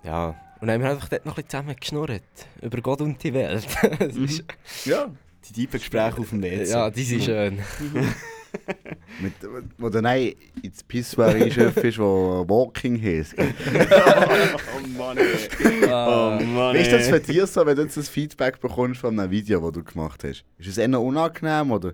Ja. 0.03 0.35
Und 0.61 0.67
dann 0.67 0.75
haben 0.75 0.83
wir 0.83 0.91
einfach 0.91 1.09
dort 1.09 1.25
noch 1.25 1.35
ein 1.39 1.45
bisschen 1.45 1.51
zusammen 1.51 1.77
geschnurrt. 1.79 2.23
Über 2.61 2.81
Gott 2.83 3.01
und 3.03 3.23
die 3.23 3.33
Welt. 3.33 3.65
Mhm. 4.15 4.25
ist, 4.25 4.45
Ja. 4.85 5.11
Die 5.49 5.53
tiefen 5.53 5.79
Gespräche 5.79 6.19
auf 6.19 6.31
dem 6.31 6.43
WC. 6.43 6.71
ja, 6.71 6.91
die 6.91 7.03
sind 7.03 7.23
schön. 7.25 7.59
Mit, 9.21 9.33
wo 9.79 9.89
dann 9.89 10.07
ein 10.07 10.33
ins 10.63 10.83
Pissoir 10.83 11.29
einschöpft 11.29 11.79
ist, 11.85 11.99
wo 11.99 12.45
Walking 12.49 13.01
heisst. 13.01 13.35
oh 13.39 14.99
Mann, 14.99 15.19
ey. 15.19 15.89
Ah. 15.89 16.37
Oh 16.37 16.45
Mann, 16.45 16.75
Wie 16.75 16.81
ist 16.81 16.93
das 16.93 17.09
für 17.09 17.21
dich 17.21 17.47
so, 17.47 17.65
wenn 17.65 17.77
du 17.77 17.83
jetzt 17.83 17.97
das 17.97 18.09
Feedback 18.09 18.61
bekommst 18.61 19.01
von 19.01 19.19
einem 19.19 19.31
Video, 19.31 19.61
das 19.61 19.73
du 19.73 19.85
gemacht 19.85 20.25
hast? 20.25 20.45
Ist 20.59 20.69
es 20.69 20.79
eher 20.79 21.01
unangenehm 21.01 21.71
oder 21.71 21.93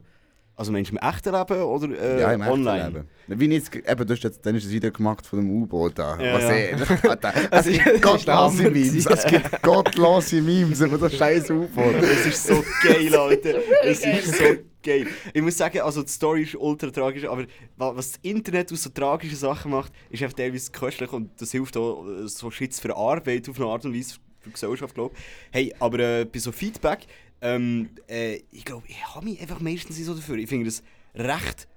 Also 0.59 0.73
meinst 0.73 0.91
du 0.91 0.97
im 0.97 1.07
echten 1.07 1.35
Leben 1.35 1.63
oder 1.63 2.01
äh, 2.01 2.21
ja, 2.23 2.33
im 2.33 2.41
online? 2.41 3.05
Leben? 3.27 3.41
Wie 3.41 3.55
jetzt, 3.55 3.75
eben, 3.77 4.07
du 4.07 4.15
hast 4.15 4.23
jetzt, 4.23 4.45
dann 4.47 4.55
du 4.55 4.61
ein 4.61 4.71
Video 4.71 4.91
gemacht 4.91 5.27
von 5.27 5.39
dem 5.41 5.51
U-Boot 5.51 5.99
da. 5.99 6.19
Ja, 6.19 6.33
was 6.35 6.43
ja. 6.45 6.51
eh- 6.53 6.71
es 7.51 7.67
ist- 7.67 7.85
gibt 7.85 7.87
das 7.93 7.97
ist 7.97 8.03
gottlose 8.03 8.71
Memes. 8.71 9.07
Es 9.07 9.25
gibt 9.27 9.63
gottlose 9.63 10.41
Memes 10.41 10.81
über 10.81 10.97
das 10.97 11.15
scheiß 11.15 11.51
U-Boot. 11.51 11.97
Es 12.03 12.27
ist 12.27 12.47
so 12.47 12.65
geil, 12.83 13.15
Alter. 13.15 13.55
Es 13.85 14.05
ist 14.05 14.35
so 14.35 14.45
geil. 14.83 15.07
Ich 15.35 15.43
muss 15.43 15.59
sagen, 15.59 15.81
also 15.81 16.03
die 16.03 16.09
Story 16.09 16.43
ist 16.45 16.55
ultra 16.55 16.91
tragisch, 16.91 17.25
aber 17.27 17.45
wa- 17.77 17.95
was 17.95 18.13
das 18.13 18.21
Internet 18.23 18.73
aus 18.73 18.83
so 18.83 18.89
tragischen 18.91 19.37
Sachen 19.37 19.73
macht, 19.73 19.93
ist 20.09 20.23
einfach 20.23 20.37
teilweise 20.37 20.71
köstlich 20.73 21.13
und 21.13 21.31
das 21.39 21.51
hilft 21.53 21.77
auch, 21.77 22.07
äh, 22.07 22.27
so 22.29 22.51
Shit 22.51 22.73
zu 22.73 22.81
verarbeiten 22.81 23.51
auf 23.53 23.61
eine 23.61 23.69
Art 23.69 23.85
und 23.85 23.95
Weise. 23.95 24.15
für 24.41 24.49
die 24.51 24.53
Gesellschaft, 24.53 24.95
glaube 24.95 25.15
ich. 25.15 25.23
Hey, 25.51 25.75
aber 25.81 25.99
äh, 25.99 26.25
bei 26.25 26.39
so 26.39 26.53
Feedback, 26.53 27.01
ähm, 27.41 27.91
äh, 28.09 28.41
ich 28.51 28.65
glaube, 28.65 28.87
ich 28.89 29.15
habe 29.15 29.27
mich 29.27 29.41
einfach 29.41 29.61
meistens 29.61 29.99
so 30.05 30.15
dafür. 30.15 30.37
Ich 30.37 30.49
finde 30.49 30.67
das 30.67 30.83
recht 31.15 31.69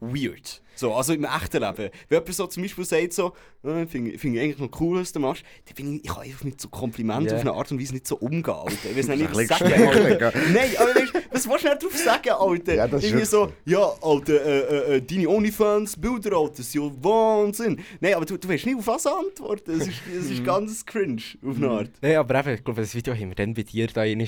weird. 0.00 0.62
So, 0.78 0.94
also 0.94 1.12
im 1.12 1.24
echten 1.24 1.60
Leben. 1.60 1.90
Wenn 2.08 2.18
jemand 2.18 2.34
so 2.34 2.46
zum 2.46 2.62
Beispiel 2.62 2.84
sagt, 2.84 3.12
so, 3.12 3.32
äh, 3.64 3.84
finde 3.86 4.16
find 4.16 4.36
ich 4.36 4.40
eigentlich 4.42 4.58
noch 4.58 4.80
cool, 4.80 5.00
was 5.00 5.10
du 5.12 5.18
machst, 5.18 5.42
dann 5.66 5.74
bin 5.74 5.96
ich, 5.96 6.04
ich 6.04 6.10
kann 6.14 6.22
einfach 6.22 6.44
mit 6.44 6.60
so 6.60 6.68
Komplimenten 6.68 7.26
Ja. 7.30 7.34
auf 7.34 7.40
eine 7.40 7.52
Art 7.52 7.72
und 7.72 7.80
Weise 7.80 7.94
nicht 7.94 8.06
so 8.06 8.16
umgehen, 8.16 8.54
Alter. 8.54 8.72
Ich 8.88 8.96
weiß 8.96 9.08
nicht, 9.08 9.28
was 9.28 9.36
bisschen 9.38 9.58
sagen, 9.58 9.88
Alter. 9.88 10.32
Nein, 10.52 10.70
aber 10.78 10.94
weißt, 10.94 11.14
du, 11.14 11.18
was 11.32 11.48
willst 11.48 11.64
du 11.64 11.68
nicht 11.68 11.82
drauf 11.82 11.96
sagen, 11.96 12.30
Alter? 12.30 12.74
Ja, 12.74 12.86
das 12.86 13.02
ist 13.02 13.08
Irgendwie 13.10 13.26
so, 13.26 13.52
ja, 13.64 13.92
Alter, 14.00 14.46
äh, 14.46 14.58
äh, 14.58 14.96
äh, 14.96 15.02
deine 15.02 15.28
OnlyFans-Bilder, 15.28 16.36
Alter, 16.36 16.62
sind 16.62 16.80
ja 16.84 16.90
Wahnsinn. 17.02 17.80
Nein, 18.00 18.14
aber 18.14 18.24
du, 18.24 18.36
du 18.36 18.48
weißt 18.48 18.66
nicht, 18.66 18.78
auf 18.78 18.86
was 18.86 19.04
antworten. 19.06 19.80
Es 19.80 19.88
ist, 19.88 20.00
es 20.16 20.30
ist 20.30 20.44
ganz 20.44 20.86
cringe, 20.86 21.22
auf 21.44 21.56
eine 21.56 21.70
Art. 21.70 21.90
Nein, 22.00 22.16
aber 22.16 22.38
eben, 22.38 22.54
ich 22.54 22.64
glaube, 22.64 22.80
das 22.82 22.94
Video 22.94 23.14
haben 23.14 23.28
wir 23.30 23.34
dann 23.34 23.52
bei 23.54 23.62
dir 23.64 23.88
da 23.88 24.02
rein, 24.02 24.24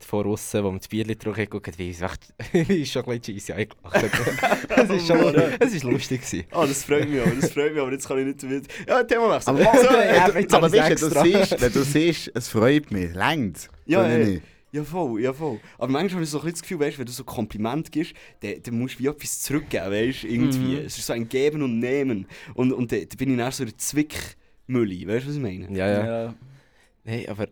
vor 0.00 0.24
Russen, 0.24 0.64
wo 0.64 0.70
wir 0.70 0.78
das 0.78 0.88
Bier 0.88 1.04
getrunken 1.04 1.42
haben, 1.42 1.52
und 1.58 1.78
wie 1.78 1.90
es 1.90 2.00
echt, 2.00 2.34
wie 2.52 2.82
ist 2.82 2.92
schon 2.92 3.04
ein 3.04 3.18
bisschen 3.20 3.38
cheesy 3.38 3.52
angelacht. 3.52 4.10
Es 4.70 4.90
ist 4.90 5.06
schon, 5.06 5.34
es 5.60 5.74
ist 5.74 5.81
lustig 5.82 6.22
gewesen. 6.22 6.44
Ah, 6.52 6.66
das 6.66 6.84
freut 6.84 7.08
mich 7.08 7.20
aber, 7.20 7.30
das 7.40 7.50
freut 7.52 7.72
mich 7.72 7.80
aber, 7.82 7.92
jetzt 7.92 8.06
kann 8.08 8.18
ich 8.18 8.26
nicht 8.26 8.42
damit... 8.42 8.66
Ja, 8.88 9.02
Thema 9.04 9.34
wechseln. 9.34 9.56
Aber, 9.56 9.78
So, 9.78 9.84
ja, 9.96 10.28
du- 10.28 10.38
jetzt 10.38 10.54
aber 10.54 10.72
weißt 10.72 11.02
du, 11.02 11.10
wenn 11.10 11.22
du 11.24 11.32
siehst, 11.32 11.60
wenn 11.60 11.72
du 11.72 11.82
siehst, 11.84 12.30
es 12.34 12.48
freut 12.48 12.90
mich, 12.90 13.14
längt. 13.14 13.68
Ja, 13.86 14.08
ja. 14.08 14.18
nicht? 14.24 14.42
Ja, 14.74 14.84
voll, 14.84 15.20
ja, 15.20 15.34
voll. 15.34 15.60
Aber 15.76 15.88
manchmal 15.92 16.14
habe 16.14 16.24
ich 16.24 16.30
so 16.30 16.40
ein 16.40 16.50
das 16.50 16.62
Gefühl, 16.62 16.80
weißt, 16.80 16.98
wenn 16.98 17.04
du 17.04 17.12
so 17.12 17.24
Kompliment 17.24 17.92
gibst, 17.92 18.14
dann, 18.40 18.54
dann 18.62 18.78
musst 18.78 18.94
du 18.98 19.00
wie 19.02 19.06
etwas 19.08 19.42
zurückgeben, 19.42 19.90
weißt 19.90 20.24
irgendwie. 20.24 20.78
Es 20.78 20.96
ist 20.96 21.06
so 21.06 21.12
ein 21.12 21.28
Geben 21.28 21.60
und 21.62 21.78
Nehmen. 21.78 22.26
Und, 22.54 22.72
und 22.72 22.90
dann, 22.90 23.00
dann 23.00 23.16
bin 23.18 23.32
ich 23.32 23.36
dann 23.38 23.52
so 23.52 23.64
eine 23.64 23.76
Zwickmülle, 23.76 25.06
weißt 25.08 25.26
du, 25.26 25.28
was 25.28 25.36
ich 25.36 25.42
meine? 25.42 25.68
Ja, 25.76 25.86
ja. 25.88 26.06
Ja. 26.24 26.34
Nein, 27.04 27.26
aber 27.28 27.48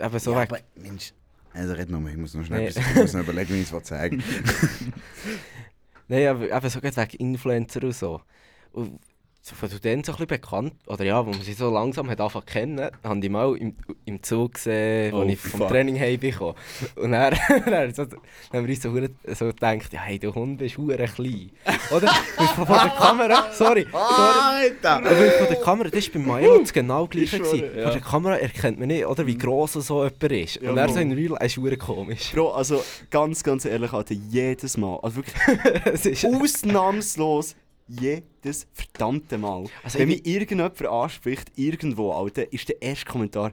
eben 0.00 0.18
so 0.18 0.32
ja, 0.32 0.40
weg. 0.40 0.48
aber 0.50 0.60
Mensch, 0.74 1.12
also 1.52 1.74
red 1.74 1.90
noch, 1.90 2.08
ich 2.08 2.16
muss 2.16 2.34
noch 2.34 2.44
schnell 2.44 2.62
Nee. 2.62 2.66
etwas- 2.70 2.84
ich 2.90 2.94
muss 2.96 3.12
noch 3.12 3.20
überlegen, 3.22 3.54
wie 3.54 3.60
ich 3.60 3.72
es 3.72 3.86
sagen 3.88 4.20
Aber 6.08 6.42
eben 6.50 6.70
so 6.70 6.82
wegen 6.82 7.10
Influencer 7.18 7.82
und 7.82 7.94
so. 7.94 8.20
Und 8.72 9.00
so, 9.46 9.54
du 9.66 9.78
dann 9.78 10.02
so 10.02 10.12
ein 10.12 10.16
bisschen 10.16 10.26
bekannt, 10.26 10.72
oder 10.86 11.04
ja, 11.04 11.26
wo 11.26 11.30
man 11.30 11.42
sie 11.42 11.52
so 11.52 11.68
langsam 11.70 12.08
hat 12.08 12.18
angefangen 12.18 12.46
kennen, 12.46 12.90
habe 13.02 13.20
ich 13.22 13.30
mal 13.30 13.54
im, 13.58 13.76
im 14.06 14.22
Zug 14.22 14.54
gesehen, 14.54 15.12
wo 15.12 15.18
Oh, 15.18 15.22
ich 15.24 15.38
vom 15.38 15.60
fuck. 15.60 15.68
Training 15.68 16.00
heimgekommen 16.00 16.54
Und 16.96 17.12
dann, 17.12 17.34
dann, 17.66 17.92
so, 17.92 18.06
dann 18.06 18.20
haben 18.54 18.66
wir 18.66 18.74
uns 18.74 18.82
so, 18.82 19.34
so 19.34 19.52
gedacht, 19.52 19.92
ja, 19.92 20.00
hey, 20.00 20.18
du 20.18 20.34
Hund 20.34 20.56
bist 20.56 20.78
hure 20.78 20.96
klein. 20.96 21.50
Oder? 21.94 22.08
Von, 22.08 22.66
von 22.66 22.74
der 22.74 22.88
Kamera, 22.96 23.52
sorry, 23.52 23.86
sorry. 23.92 23.92
Alter! 23.92 24.90
Aber 24.96 25.10
von 25.10 25.46
der 25.48 25.60
Kamera, 25.60 25.88
das 25.90 26.14
war 26.14 26.22
bei 26.22 26.40
Milo 26.40 26.58
das 26.60 26.72
genau 26.72 27.06
gleiche. 27.06 27.36
Ich 27.36 27.42
schwöre, 27.46 27.76
ja. 27.76 27.82
Von 27.82 27.92
der 27.92 28.00
Kamera 28.00 28.36
erkennt 28.38 28.78
man 28.78 28.88
nicht, 28.88 29.04
oder, 29.04 29.26
wie 29.26 29.36
gross 29.36 29.74
so 29.74 30.04
jemand 30.04 30.22
ist. 30.22 30.62
Ja, 30.62 30.70
Und 30.70 30.78
er 30.78 30.88
so 30.88 30.98
in 31.00 31.12
Real 31.12 31.36
ist 31.44 31.58
hure 31.58 31.76
komisch. 31.76 32.32
Bro, 32.32 32.52
also 32.52 32.82
ganz, 33.10 33.42
ganz 33.42 33.66
ehrlich, 33.66 33.92
Alter, 33.92 34.14
jedes 34.14 34.78
Mal, 34.78 34.98
also 35.02 35.16
wirklich 35.16 35.36
es 35.84 36.06
ist, 36.06 36.24
ausnahmslos 36.24 37.56
jedes 37.88 38.66
verdammte 38.72 39.38
Mal. 39.38 39.64
Also 39.82 39.98
Wenn 39.98 40.10
ich- 40.10 40.22
mich 40.24 40.26
irgendjemand 40.34 40.80
anspricht, 40.86 41.52
irgendwo, 41.56 42.12
Alter, 42.12 42.50
ist 42.52 42.68
der 42.68 42.80
erste 42.82 43.06
Kommentar, 43.06 43.52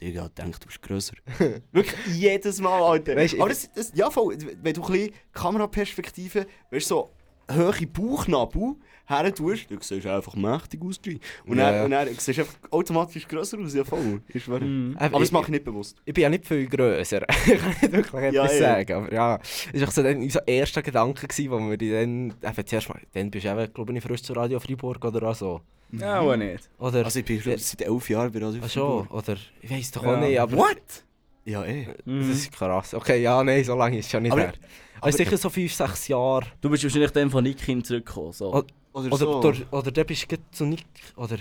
Digga, 0.00 0.28
denk, 0.30 0.58
du 0.60 0.66
bist 0.66 0.82
grösser. 0.82 1.14
Wirklich 1.72 1.94
jedes 2.16 2.60
Mal, 2.60 2.82
Alter. 2.82 3.14
Weisst, 3.16 3.34
Aber 3.38 3.48
das, 3.50 3.70
das, 3.72 3.92
ja, 3.94 4.10
voll, 4.10 4.36
wenn 4.62 4.74
du 4.74 4.82
ein 4.84 4.92
bisschen 4.92 5.14
Kameraperspektive, 5.32 6.46
weißt 6.70 6.90
du, 6.90 6.94
so 6.94 7.10
hohe 7.54 7.86
Bauchnabel 7.86 8.74
her 9.06 9.34
tust, 9.34 9.70
dann 9.70 9.80
siehst 9.80 10.04
du 10.04 10.14
einfach 10.14 10.34
mächtig 10.36 10.80
aus. 10.82 10.98
Und, 11.46 11.58
Ja, 11.58 11.70
dann, 11.72 11.84
und 11.86 11.90
dann 11.90 12.08
siehst 12.08 12.38
du 12.38 12.42
einfach 12.42 12.54
automatisch 12.70 13.26
grösser 13.26 13.58
aus, 13.58 13.74
ja 13.74 13.84
voll. 13.84 14.22
Ist 14.28 14.48
wahr. 14.48 14.60
Mhm. 14.60 14.94
Aber 14.96 15.06
Aber 15.06 15.18
das 15.18 15.28
ich- 15.28 15.32
mache 15.32 15.42
ich 15.44 15.48
nicht 15.50 15.64
bewusst. 15.64 15.96
ich 16.04 16.14
bin 16.14 16.22
ja 16.22 16.28
nicht 16.28 16.46
viel 16.46 16.66
grösser. 16.68 17.22
ich 17.46 17.58
kann 17.60 17.68
nicht 17.80 17.92
wirklich 17.92 18.22
etwas 18.22 18.32
Ja, 18.32 18.44
ja. 18.44 18.58
sagen. 18.76 18.92
Aber 18.94 19.12
ja, 19.12 19.38
das 19.72 19.80
war 19.82 19.90
so 19.90 20.02
dann 20.02 20.18
unser 20.22 20.46
erster 20.46 20.82
Gedanke, 20.82 21.26
gewesen, 21.26 21.50
wo 21.50 21.58
wir 21.58 21.76
dann, 21.76 22.34
eben 22.42 22.66
zuerst 22.66 22.88
mal, 22.88 23.00
dann 23.12 23.30
bist 23.30 23.44
du 23.44 23.50
eben, 23.50 23.72
glaube 23.74 23.92
ich, 23.96 24.02
frisch 24.02 24.22
zu 24.22 24.32
Radio 24.34 24.60
Freiburg 24.60 25.04
oder 25.04 25.34
so. 25.34 25.60
Ja, 25.92 26.20
auch 26.20 26.36
nicht. 26.36 26.70
Oder, 26.78 27.04
Also 27.04 27.18
ich 27.18 27.24
bin 27.26 27.40
schon 27.42 27.58
seit 27.58 27.82
elf 27.82 28.08
Jahren 28.08 28.32
bei 28.32 28.38
Radio 28.38 28.62
ah, 28.64 28.68
schon, 28.68 29.06
Freiburg. 29.06 29.28
oder, 29.28 29.36
ich 29.60 29.70
weiß 29.70 29.90
doch 29.90 30.04
Ja. 30.04 30.14
auch 30.16 30.20
nicht, 30.20 30.40
aber... 30.40 30.56
What? 30.56 31.04
Ja, 31.44 31.64
eh. 31.64 31.88
Das 32.04 32.28
ist 32.28 32.52
krass. 32.52 32.94
Okay, 32.94 33.20
ja, 33.22 33.42
nein, 33.42 33.64
so 33.64 33.74
lange 33.74 33.98
ist 33.98 34.06
es 34.06 34.10
schon 34.12 34.22
nicht 34.22 34.32
Aber- 34.32 34.42
her. 34.42 34.52
Aber 35.00 35.10
sicher 35.10 35.36
so 35.36 35.50
5, 35.50 35.72
6 35.74 36.08
Jahre. 36.08 36.46
Du 36.60 36.70
bist 36.70 36.84
wahrscheinlich 36.84 37.10
dann 37.10 37.28
von 37.28 37.42
Nikin 37.42 37.82
zurückgekommen. 37.82 38.32
So. 38.32 38.52
Oder, 38.52 38.66
Oder, 38.92 39.16
so. 39.16 39.38
oder, 39.38 39.54
oder 39.72 39.90
dann 39.90 40.06
bist 40.06 40.30
du 40.30 40.36
zu 40.52 40.64
Nick, 40.64 40.84
oder... 41.16 41.36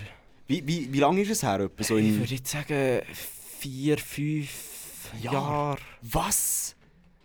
Wie, 0.47 0.65
wie, 0.67 0.91
wie 0.91 0.99
lange 0.99 1.21
ist 1.21 1.29
es 1.29 1.43
her? 1.43 1.59
Etwa 1.59 1.83
so 1.83 1.95
ich 1.97 2.07
in... 2.07 2.19
würde 2.19 2.33
jetzt 2.33 2.49
sagen, 2.49 3.01
4, 3.59 3.97
5 3.99 4.49
Ja. 5.21 5.33
Jahre. 5.33 5.77
Was? 6.01 6.75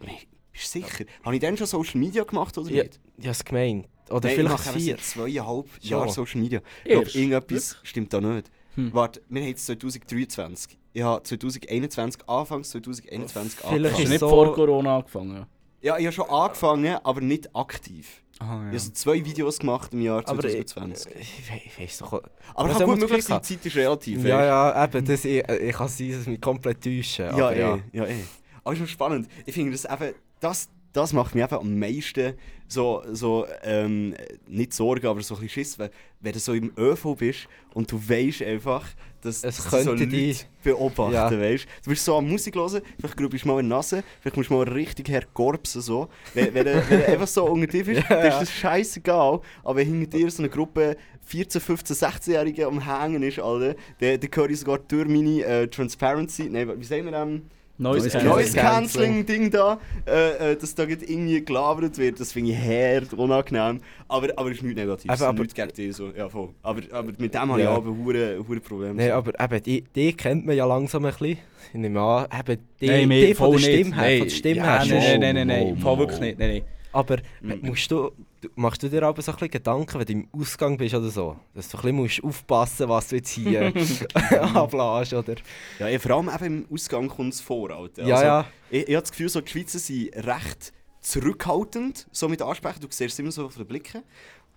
Nee, 0.01 0.19
bist 0.53 0.75
du 0.75 0.81
sicher? 0.81 1.05
Habe 1.25 1.35
ich 1.37 1.41
dann 1.41 1.57
schon 1.57 1.67
Social 1.67 1.99
Media 2.01 2.23
gemacht 2.25 2.57
oder 2.59 2.71
Ja, 2.71 2.83
nicht? 2.83 3.01
ich 3.17 3.25
habe 3.25 3.31
es 3.33 3.45
gemeint. 3.45 3.87
Oder 4.11 4.29
Nein, 4.29 4.37
vielleicht 4.37 4.61
ich 4.61 4.67
mache 4.67 4.71
eben 4.71 4.81
4. 4.85 4.95
seit 4.97 5.05
zweieinhalb. 5.05 5.67
Jahren 5.81 6.11
Social 6.11 6.41
Media. 6.43 6.61
Ich 6.85 6.91
glaube, 6.93 7.09
irgendetwas 7.11 7.77
stimmt 7.83 8.13
da 8.13 8.21
nicht. 8.21 8.51
Hm. 8.77 8.93
Warte, 8.95 9.21
wir 9.29 9.43
haben 9.43 9.49
jetzt 9.49 9.67
2023. 9.67 10.79
Ich 10.93 11.03
habe 11.03 11.23
2021, 11.23 12.23
Anfangs 12.29 12.71
2021 12.71 13.59
Vielleicht 13.61 13.65
Hast 13.65 13.65
du 13.65 13.69
angefangen. 13.79 14.03
ist 14.05 14.09
nicht 14.11 14.21
so- 14.21 14.29
vor 14.29 14.55
Corona 14.55 14.97
angefangen? 14.99 15.47
Ja, 15.83 15.99
ich 15.99 16.07
habe 16.07 16.13
schon 16.13 16.31
angefangen, 16.31 16.97
aber 17.05 17.21
nicht 17.21 17.55
aktiv. 17.55 18.23
Ah, 18.39 18.71
Ich 18.73 18.83
habe 18.83 18.93
zwei 18.93 19.25
Videos 19.25 19.59
gemacht 19.59 19.93
im 19.95 20.01
Jahr 20.03 20.23
Aber 20.27 20.45
ich, 20.45 20.67
2020. 20.67 21.13
ich, 21.21 21.67
ich 21.67 21.79
weiß 21.81 21.99
doch... 21.99 22.13
aber 22.55 22.69
kann 22.69 22.79
soll 22.79 22.87
gut 22.87 22.99
möglich 23.01 23.25
die 23.25 23.41
Zeit 23.41 23.65
ist 23.67 23.77
relativ. 23.77 24.25
Ja, 24.25 24.45
ja, 24.45 24.85
eben, 24.85 25.05
das, 25.07 25.25
ich, 25.25 25.39
ich 25.49 25.73
kann 25.77 25.89
sein, 25.89 26.09
dass 26.11 26.19
es 26.21 26.27
mich 26.27 26.41
komplett 26.41 26.83
täuschen. 26.83 27.25
Ja, 27.27 27.33
aber 27.33 27.57
eh, 27.57 27.61
ja. 27.61 27.79
ja, 27.93 28.05
eh. 28.07 28.25
Aber 28.65 28.75
ist 28.75 28.81
noch 28.81 28.89
spannend. 28.89 29.29
Ich 29.47 29.55
finde 29.55 29.73
das 29.73 29.85
eben, 29.85 30.15
das, 30.41 30.69
das 30.93 31.13
macht 31.13 31.35
mich 31.35 31.43
einfach 31.45 31.61
am 31.61 31.79
meisten 31.79 32.35
so, 32.69 33.03
so 33.13 33.47
ähm, 33.63 34.15
nicht 34.49 34.73
Sorgen, 34.73 35.07
aber 35.07 35.21
so 35.23 35.35
ein 35.35 35.41
bisschen 35.43 35.49
Schiss, 35.65 35.79
wenn, 35.79 35.91
wenn 36.21 36.33
du 36.33 36.39
so 36.41 36.53
im 36.53 36.73
ÖV 36.77 37.15
bist 37.17 37.49
und 37.75 37.93
du 37.93 37.97
weißt 38.09 38.43
einfach, 38.43 38.89
dass, 39.21 39.45
Es 39.45 39.57
dass 39.69 39.85
so 39.85 39.93
Leute 39.93 40.07
dich- 40.07 40.47
beobachten, 40.65 41.13
Ja. 41.15 41.31
weißt 41.31 41.67
du? 41.85 41.91
bist 41.91 42.05
so 42.05 42.17
am 42.17 42.29
Musik 42.29 42.57
hören, 42.57 42.81
vielleicht 42.99 43.17
grübst 43.17 43.45
du 43.45 43.49
mal 43.49 43.61
in 43.61 43.67
die 43.67 43.71
Nase, 43.71 44.03
vielleicht 44.21 44.37
musst 44.37 44.51
du 44.51 44.55
mal 44.55 44.69
richtig 44.69 45.09
herkorpsen, 45.09 45.81
so. 45.83 46.09
Wenn, 46.35 46.55
wenn, 46.55 46.65
du, 46.65 46.91
wenn 46.91 46.99
du 47.01 47.09
einfach 47.09 47.29
so 47.29 47.45
unter 47.45 47.67
dir 47.69 47.85
bist, 47.85 48.01
Ja, 48.11 48.17
dann 48.17 48.29
ist 48.29 48.41
das 48.41 48.53
scheißegal, 48.53 49.41
aber 49.63 49.77
wenn 49.77 49.87
hinter 49.87 50.19
dir 50.19 50.31
so 50.31 50.43
eine 50.43 50.49
Gruppe 50.51 50.97
14, 51.27 51.61
15, 51.61 51.97
16-Jährige 51.97 52.67
am 52.67 52.81
Hängen 52.85 53.23
ist, 53.23 53.39
Alter, 53.39 53.75
dann, 54.01 54.19
dann 54.21 54.31
höre 54.35 54.51
ich 54.51 54.61
sogar 54.61 54.79
durch 54.79 55.07
meine 55.09 55.45
äh, 55.45 55.69
Transparency, 55.69 56.49
nein, 56.51 56.69
wie 56.81 56.85
sagen 56.85 57.05
wir 57.05 57.13
das? 57.13 57.29
Noise 57.29 57.43
Noise 57.79 58.09
Cancelling. 58.11 58.29
Noise 58.35 58.57
Cancelling 58.57 59.27
Ding 59.27 59.51
da, 59.51 59.79
äh, 60.07 60.53
äh, 60.53 60.57
dass 60.57 60.75
da 60.75 60.85
irgendwie 60.85 61.45
gelabert 61.45 61.99
wird, 61.99 62.19
das 62.21 62.33
finde 62.33 62.53
ich 62.53 62.59
hart 62.59 63.13
unangenehm. 63.13 63.81
Aber, 64.09 64.29
aber 64.37 64.51
es 64.51 64.57
ist 64.57 64.63
nichts 64.63 64.79
Negatives, 64.81 65.21
Aber- 65.21 65.29
aber- 65.31 65.39
nichts 65.41 65.55
gegen 65.55 65.73
dich. 65.73 65.95
So. 65.97 66.11
Ja, 66.17 66.29
voll. 66.29 66.51
Aber, 66.63 66.81
aber 66.93 67.13
mit 67.19 67.35
dem 67.35 67.41
habe 67.41 67.59
ich 67.61 67.65
Ja. 67.65 67.75
aber 67.75 67.91
hure 67.97 68.45
hure 68.49 68.61
Probleme. 68.61 68.95
Nein, 68.95 69.11
aber 69.11 69.33
eben, 69.39 69.63
die, 69.63 69.85
die 69.95 70.13
kennt 70.15 70.47
man 70.47 70.57
ja 70.57 70.65
langsam 70.65 71.05
ein 71.05 71.13
bisschen. 71.13 71.39
Ich 71.73 71.81
nehme 71.81 72.01
an, 72.01 72.27
eben, 72.39 72.61
die, 72.81 72.87
Nein, 72.87 73.01
die 73.01 73.07
mir 73.07 73.37
von 73.37 73.53
der 73.53 73.59
Stimme 73.59 73.77
nicht. 73.77 73.95
her, 73.97 74.03
Nein, 74.03 74.19
von 74.19 74.29
der 74.29 74.35
Stimme 74.35 74.57
ja, 74.57 74.65
her 74.65 74.87
nein, 74.87 75.21
nein, 75.21 75.47
nein, 75.47 75.47
nein, 75.75 75.99
wirklich 75.99 76.21
nicht. 76.21 76.39
Nein, 76.39 76.49
nein. 76.51 76.63
Aber 76.93 77.17
Mhm. 77.43 77.59
musst 77.63 77.91
du, 77.91 78.11
du, 78.41 78.49
machst 78.57 78.83
du 78.83 78.89
dir 78.89 79.03
aber 79.03 79.23
so 79.23 79.33
ein 79.33 79.35
bisschen 79.37 79.51
Gedanken, 79.51 79.99
wenn 79.99 80.07
du 80.07 80.13
im 80.13 80.29
Ausgang 80.33 80.77
bist 80.77 80.95
oder 80.95 81.09
so, 81.09 81.37
dass 81.55 81.69
du 81.69 81.79
ein 81.79 81.83
bisschen 81.83 81.97
musst 81.97 82.25
aufpassen 82.25 82.89
was 82.89 83.09
du 83.09 83.17
jetzt 83.17 83.31
hier 83.31 83.73
ablässt, 84.55 85.13
oder? 85.13 85.35
Ja, 85.79 85.89
ja, 85.89 85.99
vor 85.99 86.13
allem 86.13 86.31
eben 86.35 86.65
im 86.65 86.73
Ausgang 86.73 87.09
kommt 87.09 87.35
es 87.35 87.41
vor. 87.41 87.71
Alter. 87.71 88.05
Ja, 88.05 88.15
also, 88.15 88.27
ja. 88.27 88.47
Ich, 88.71 88.89
ich 88.89 88.95
habe 88.95 89.03
das 89.03 89.11
Gefühl, 89.11 89.29
so, 89.29 89.41
die 89.41 89.51
Schweizer 89.51 89.79
sind 89.79 90.15
recht 90.17 90.73
zurückhaltend 91.07 92.09
so 92.11 92.29
mit 92.29 92.43
Ansprechen. 92.43 92.81
Du 92.81 92.89
siehst 92.91 93.13
es 93.13 93.19
immer 93.19 93.31
so 93.31 93.47
auf 93.47 93.55
den 93.55 93.67
Blicken. 93.67 94.03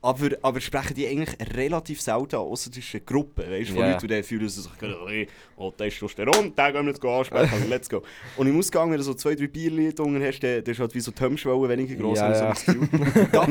Aber, 0.02 0.30
aber 0.41 0.62
sprechen 0.62 0.93
die 0.93 1.08
eigentlich 1.08 1.36
relativ 1.56 2.02
selten 2.02 2.36
an, 2.36 2.41
außer 2.41 2.72
zwischen 2.72 3.06
Gruppen. 3.06 3.50
Weißt 3.50 3.70
du, 3.70 3.74
von 3.74 3.84
Ja. 3.84 3.91
Leuten, 3.91 4.08
die 4.08 4.24
fühlen 4.24 4.47
sich, 4.47 4.66
oh, 5.58 5.72
Testosteron, 5.72 6.56
den 6.56 6.74
gehen 6.74 6.86
wir 6.86 6.93
jetzt 6.93 7.04
ansprechen, 7.04 7.54
also 7.54 7.68
let's 7.68 7.89
go. 7.89 8.02
Und 8.38 8.47
im 8.47 8.58
Ausgang, 8.58 8.91
wenn 8.91 8.97
du 8.97 9.04
so 9.04 9.14
zwei, 9.14 9.36
drei 9.36 9.47
Bierchen 9.47 9.93
drunter 9.93 10.26
hast, 10.26 10.39
dann, 10.39 10.64
dann 10.64 10.72
ist 10.72 10.80
halt 10.80 10.95
wie 10.95 11.02
so 11.02 11.12
die 11.12 11.22
Hemmschwelle 11.22 11.68
weniger 11.68 11.95
gross. 11.95 12.18
Ich 12.18 12.24
ja. 12.24 12.56
so 12.56 12.74
da 13.32 13.45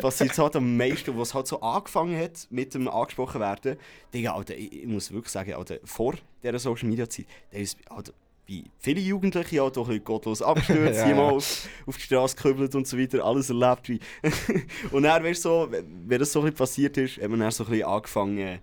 passiert 0.00 0.32
es 0.32 0.38
halt 0.38 0.56
am 0.56 0.76
meisten, 0.76 1.14
wo 1.14 1.22
es 1.22 1.32
halt 1.32 1.46
so 1.46 1.60
angefangen 1.60 2.18
hat 2.18 2.48
mit 2.50 2.74
dem 2.74 2.88
angesprochen 2.88 3.40
werden. 3.40 3.76
Digga, 4.12 4.34
Alter, 4.34 4.56
ich, 4.56 4.72
ich 4.72 4.86
muss 4.86 5.12
wirklich 5.12 5.30
sagen, 5.30 5.54
Alter, 5.54 5.78
vor 5.84 6.14
dieser 6.42 6.58
Social 6.58 6.88
Media 6.88 7.08
Zeit, 7.08 7.26
da 7.52 7.58
ist 7.58 7.78
Alter, 7.88 8.12
wie 8.46 8.64
viele 8.78 9.00
Jugendliche 9.00 9.62
auch 9.62 9.70
bisschen 9.86 10.04
gottlos 10.04 10.42
abgestürzt, 10.42 10.98
Ja, 11.00 11.08
ja. 11.08 11.14
mal 11.14 11.30
auf, 11.32 11.66
auf 11.86 11.96
die 11.96 12.02
Straße 12.02 12.36
gekübelt 12.36 12.74
und 12.74 12.86
so 12.86 12.98
weiter, 12.98 13.24
alles 13.24 13.48
erlebt. 13.50 13.88
Wie. 13.88 14.00
und 14.90 15.02
dann, 15.04 15.24
weißt 15.24 15.44
du, 15.44 15.48
so, 15.48 15.68
wenn- 15.70 16.08
das 16.18 16.30
so 16.32 16.40
ein 16.40 16.44
bisschen 16.44 16.56
passiert 16.58 16.96
ist, 16.98 17.16
hat 17.20 17.28
man 17.30 17.40
dann 17.40 17.50
so 17.50 17.64
ein 17.64 17.70
bisschen 17.70 17.86
angefangen 17.88 18.38
äh, 18.38 18.58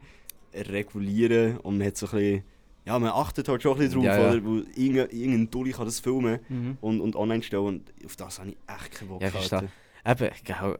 regulieren 0.71 1.57
und 1.57 1.77
man 1.77 1.87
hat 1.87 1.97
so 1.97 2.05
ein 2.07 2.11
bisschen, 2.11 2.43
ja, 2.85 2.99
man 2.99 3.11
achtet 3.11 3.47
halt 3.47 3.61
schon 3.63 3.73
ein 3.73 3.77
bisschen 3.79 3.93
drauf, 3.95 4.05
Ja, 4.05 4.19
ja. 4.19 4.29
oder? 4.31 4.45
Weil 4.45 4.65
irgendein, 4.75 5.09
irgendein 5.09 5.51
Dulli 5.51 5.71
kann 5.71 5.85
das 5.85 5.99
filmen 5.99 6.39
Mhm. 6.49 6.77
und, 6.81 7.01
und 7.01 7.15
online 7.15 7.43
stellen 7.43 7.65
und 7.65 7.93
auf 8.05 8.15
das 8.15 8.39
habe 8.39 8.49
ich 8.49 8.57
echt 8.67 8.91
keinen 8.91 9.07
Bock 9.09 9.21
Ja. 9.21 9.63
Eben, 10.03 10.29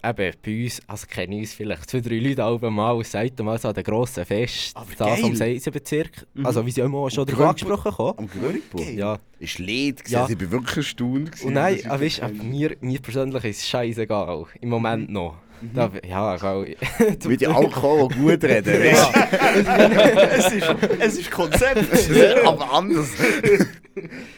eben, 0.04 0.34
bei 0.44 0.64
uns, 0.64 0.82
also 0.88 1.06
kennen 1.08 1.40
uns 1.40 1.54
vielleicht 1.54 1.90
zwei, 1.90 2.00
drei 2.00 2.18
Leute 2.18 2.44
alle 2.44 2.72
mal, 2.72 3.04
seit 3.04 3.40
mal 3.40 3.58
so 3.60 3.68
an 3.68 3.76
den 3.76 3.84
grossen 3.84 4.26
Fest, 4.26 4.76
Aber 4.76 4.88
da 4.98 5.16
vom. 5.16 5.36
Seisenbezirk. 5.36 6.26
Mhm. 6.34 6.46
Also 6.46 6.66
wie 6.66 6.72
sie 6.72 6.82
immer 6.82 7.08
schon 7.12 7.26
Grünput- 7.26 7.48
angesprochen 7.50 7.98
haben. 8.00 8.18
Am 8.20 8.28
Grünput? 8.28 8.82
Ja. 8.94 9.20
Ist 9.40 9.60
gewesen, 10.00 10.14
Ja. 10.14 10.28
ich 10.28 10.38
bin 10.38 10.50
wirklich 10.52 10.78
erstaunt. 10.78 11.32
gewesen, 11.34 11.48
Und 11.48 11.54
nein, 11.54 11.80
aber 11.86 12.02
weißt, 12.02 12.22
mir, 12.44 12.76
mir 12.82 13.00
persönlich 13.00 13.44
ist 13.46 13.58
es 13.60 13.68
scheißegal. 13.70 14.46
Im 14.60 14.70
Moment 14.70 15.08
Mhm. 15.10 15.14
noch. 15.14 15.38
Da, 15.74 15.92
ja. 16.08 16.36
Wie 16.64 17.38
die 17.38 17.48
Alkohol 17.48 18.08
gut 18.10 18.44
reden, 18.44 18.74
weißt 18.74 19.12
es, 20.38 20.54
ist, 20.54 20.66
es 21.00 21.18
ist 21.20 21.32
Konzept. 21.32 22.46
aber 22.46 22.72
anders. 22.74 23.10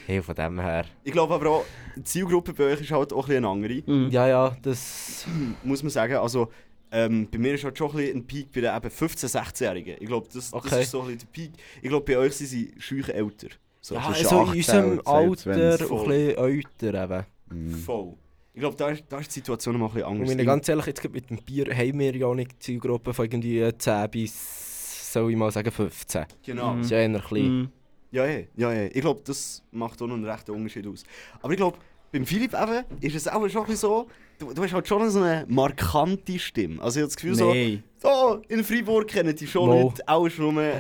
hey, 0.08 0.22
von 0.22 0.36
dem 0.36 0.60
her. 0.60 0.86
ich 1.04 1.12
glaube 1.12 1.34
aber 1.36 1.50
auch, 1.50 1.66
die 1.96 2.04
Zielgruppe 2.04 2.54
bei 2.54 2.66
euch 2.66 2.82
ist 2.82 2.92
halt 2.92 3.14
auch 3.14 3.24
ein 3.24 3.28
bisschen 3.28 3.46
eine 3.46 3.48
andere. 3.50 3.84
Mhm. 3.86 4.10
Ja, 4.12 4.28
ja, 4.28 4.58
das. 4.62 5.26
Muss 5.64 5.84
man 5.84 5.90
sagen. 5.92 6.16
Also, 6.16 6.50
ähm, 6.92 7.28
bei 7.32 7.38
mir 7.38 7.54
ist 7.56 7.64
halt 7.64 7.78
schon 7.78 7.90
ein 7.92 7.98
bisschen 7.98 8.18
ein 8.18 8.28
Peak 8.28 8.52
bei 8.52 8.62
den 8.62 8.76
eben 8.76 8.88
15-, 8.90 9.28
16-Jährigen. 9.32 9.96
Ich 10.00 10.08
glaube, 10.08 10.28
das, 10.28 10.52
das 10.52 10.54
Okay. 10.54 10.82
ist 10.82 10.92
so 10.92 11.02
ein 11.02 11.06
bisschen 11.08 11.20
der 11.20 11.42
Peak. 11.42 11.52
Ich 11.82 11.90
glaube, 11.90 12.06
bei 12.06 12.18
euch 12.20 12.36
sind 12.36 12.48
sie 12.48 12.74
schüch 12.78 13.10
älter. 13.10 13.48
So, 13.82 13.96
Ja, 13.96 14.02
also 14.08 14.22
in 14.22 14.60
18 14.60 14.86
unserem 14.86 15.02
Alter 15.06 15.38
22. 15.38 15.92
und 15.92 16.00
ein 16.00 16.08
bisschen 16.08 16.38
älter 16.92 17.04
eben. 17.04 17.26
Mhm. 17.50 17.76
Voll. 17.76 18.14
Ich 18.54 18.60
glaube, 18.60 18.76
da 18.76 18.90
ist, 18.90 19.04
da 19.10 19.18
ist 19.20 19.30
die 19.30 19.40
Situation 19.40 19.78
noch 19.80 19.90
ein 19.90 19.94
bisschen 19.94 20.08
Und 20.08 20.14
anders. 20.16 20.30
wenn 20.30 20.40
ich 20.40 20.46
ganz 20.46 20.70
ehrlich, 20.70 20.86
jetzt 20.86 21.04
mit 21.12 21.30
dem 21.30 21.38
Bier 21.38 21.76
haben 21.76 22.00
wir 22.00 22.16
ja 22.16 22.34
nicht 22.36 22.52
die 22.52 22.60
Zielgruppe 22.60 23.14
von 23.14 23.26
irgendwie 23.26 23.68
10 23.78 24.10
bis, 24.12 25.12
soll 25.12 25.32
ich 25.32 25.38
mal 25.38 25.52
sagen, 25.52 25.72
15. 25.72 26.26
Genau. 26.46 26.74
Mhm. 26.74 26.78
Das 26.78 26.86
ist 26.86 26.92
ja 26.92 26.98
eher 27.00 27.20
klein. 27.20 27.60
Mhm. 27.60 27.70
Ja, 28.12 28.26
ja, 28.28 28.42
ja, 28.56 28.74
ja. 28.74 28.86
Ich 28.94 29.02
glaube, 29.02 29.22
das 29.26 29.64
macht 29.72 30.00
auch 30.02 30.08
noch 30.08 30.14
einen 30.14 30.26
rechten 30.26 30.52
Unterschied 30.52 30.86
aus. 30.86 31.04
Aber 31.42 31.52
ich 31.52 31.58
glaube, 31.58 31.80
beim 32.14 32.26
Philipp 32.28 32.54
eben 32.54 32.84
ist 33.02 33.16
es 33.16 33.28
auch 33.28 33.50
schon 33.50 33.76
so, 33.76 34.08
du, 34.38 34.54
du 34.54 34.64
hast 34.64 34.72
halt 34.72 34.88
schon 34.88 35.10
so 35.10 35.20
eine 35.20 35.46
markante 35.50 36.38
Stimme. 36.38 36.80
Also 36.82 37.00
ich 37.00 37.02
habe 37.02 37.08
das 37.08 37.16
Gefühl 37.16 37.36
Nein. 37.36 37.84
so, 37.98 38.08
so, 38.08 38.42
in 38.50 38.64
Freiburg 38.64 39.08
kennen 39.08 39.36
die 39.36 39.48
schon 39.48 39.68
Mo. 39.68 39.82
Leute 39.82 40.04
auch 40.08 40.30
schon 40.30 40.54
nur 40.54 40.64
äh, 40.64 40.76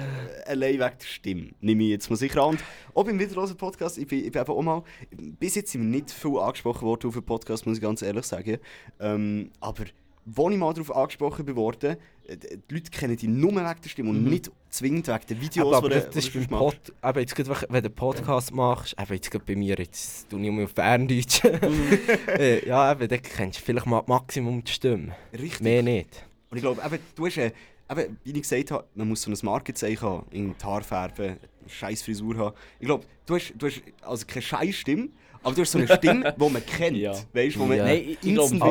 allein 0.45 0.73
wegen 0.73 0.79
der 0.79 1.05
Stimme. 1.05 1.49
Nehme 1.59 1.83
ich 1.83 1.89
jetzt 1.89 2.09
mal 2.09 2.17
sicher 2.17 2.43
an. 2.43 2.51
Und 2.51 2.59
auch 2.93 3.03
beim 3.03 3.19
Wiederlosen 3.19 3.57
Podcast, 3.57 3.97
ich 3.97 4.07
bin, 4.07 4.19
ich 4.23 4.31
bin 4.31 4.41
eben 4.43 4.51
auch 4.51 4.61
mal, 4.61 4.83
bis 5.11 5.55
jetzt 5.55 5.71
sind 5.71 5.81
wir 5.81 5.89
nicht 5.89 6.11
viel 6.11 6.37
angesprochen 6.37 6.87
worden 6.87 7.07
auf 7.07 7.15
den 7.15 7.23
Podcast, 7.23 7.65
muss 7.65 7.77
ich 7.77 7.81
ganz 7.81 8.03
ehrlich 8.03 8.25
sagen. 8.25 8.59
Ähm, 8.99 9.49
aber 9.59 9.85
wo 10.25 10.49
ich 10.49 10.57
mal 10.57 10.73
darauf 10.73 10.95
angesprochen 10.95 11.45
bin 11.45 11.55
worden, 11.55 11.97
äh, 12.25 12.37
die 12.37 12.73
Leute 12.75 12.89
kennen 12.91 13.15
die 13.17 13.27
nur 13.27 13.51
wegen 13.51 13.81
der 13.83 13.89
Stimme 13.89 14.09
und 14.09 14.23
Mhm. 14.23 14.29
nicht 14.29 14.51
zwingend 14.69 15.07
wegen 15.07 15.27
den 15.29 15.41
Videos, 15.41 15.73
aber 15.73 15.89
die 15.89 15.95
das, 15.95 16.15
ist 16.25 16.33
beim. 16.33 16.47
Pod, 16.47 16.77
eben 17.03 17.19
jetzt 17.19 17.35
gerade, 17.35 17.49
wenn 17.69 17.83
du 17.83 17.89
einen 17.89 17.95
Podcast 17.95 18.53
machst, 18.53 18.95
eben 18.99 19.13
jetzt 19.13 19.29
gerade 19.31 19.43
bei 19.45 19.55
mir, 19.55 19.75
jetzt 19.77 20.29
tu 20.29 20.37
ich 20.37 20.47
immer 20.47 20.63
auf 20.63 20.73
Berndeutsch. 20.73 21.43
Mhm. 21.43 21.99
Äh, 22.39 22.67
ja, 22.67 22.91
eben, 22.91 23.07
dann 23.07 23.21
kennst 23.21 23.59
du 23.59 23.63
vielleicht 23.63 23.85
mal 23.85 24.03
Maximum 24.07 24.63
die 24.63 24.71
Stimme. 24.71 25.15
Richtig. 25.33 25.61
Mehr 25.61 25.83
nicht. 25.83 26.25
Und 26.49 26.57
ich 26.57 26.63
glaube, 26.63 26.81
eben, 26.85 26.99
du 27.15 27.25
hast, 27.25 27.37
äh, 27.37 27.51
eben, 27.91 28.17
wie 28.23 28.31
ich 28.31 28.41
gesagt 28.41 28.71
habe, 28.71 28.85
man 28.95 29.07
muss 29.09 29.21
so 29.23 29.31
ein 29.31 29.37
Markenzeichen 29.43 30.01
haben, 30.07 30.25
in 30.31 30.55
die 30.57 30.63
Haare 30.65 30.83
färben, 30.83 31.25
eine 31.25 31.39
scheiß 31.69 32.01
Frisur 32.03 32.37
haben. 32.37 32.55
Ich 32.79 32.85
glaube, 32.85 33.05
du 33.25 33.35
hast, 33.35 33.53
du 33.57 33.67
hast 33.67 33.81
also 34.01 34.25
keine 34.25 34.41
scheiß 34.41 34.75
Stimme, 34.75 35.09
aber 35.43 35.55
du 35.55 35.61
hast 35.61 35.71
so 35.71 35.77
eine 35.79 35.87
Stimme, 35.87 36.33
die 36.39 36.49
man 36.49 36.65
kennt. 36.65 36.97
Ja. 36.97 37.13
Weißt 37.33 37.55
du, 37.55 37.59
wo 37.59 37.65
man 37.65 37.77
Ja. 37.77 37.85
Nein, 37.85 37.97
ich- 37.97 38.17
ich 38.21 38.29
instant 38.29 38.61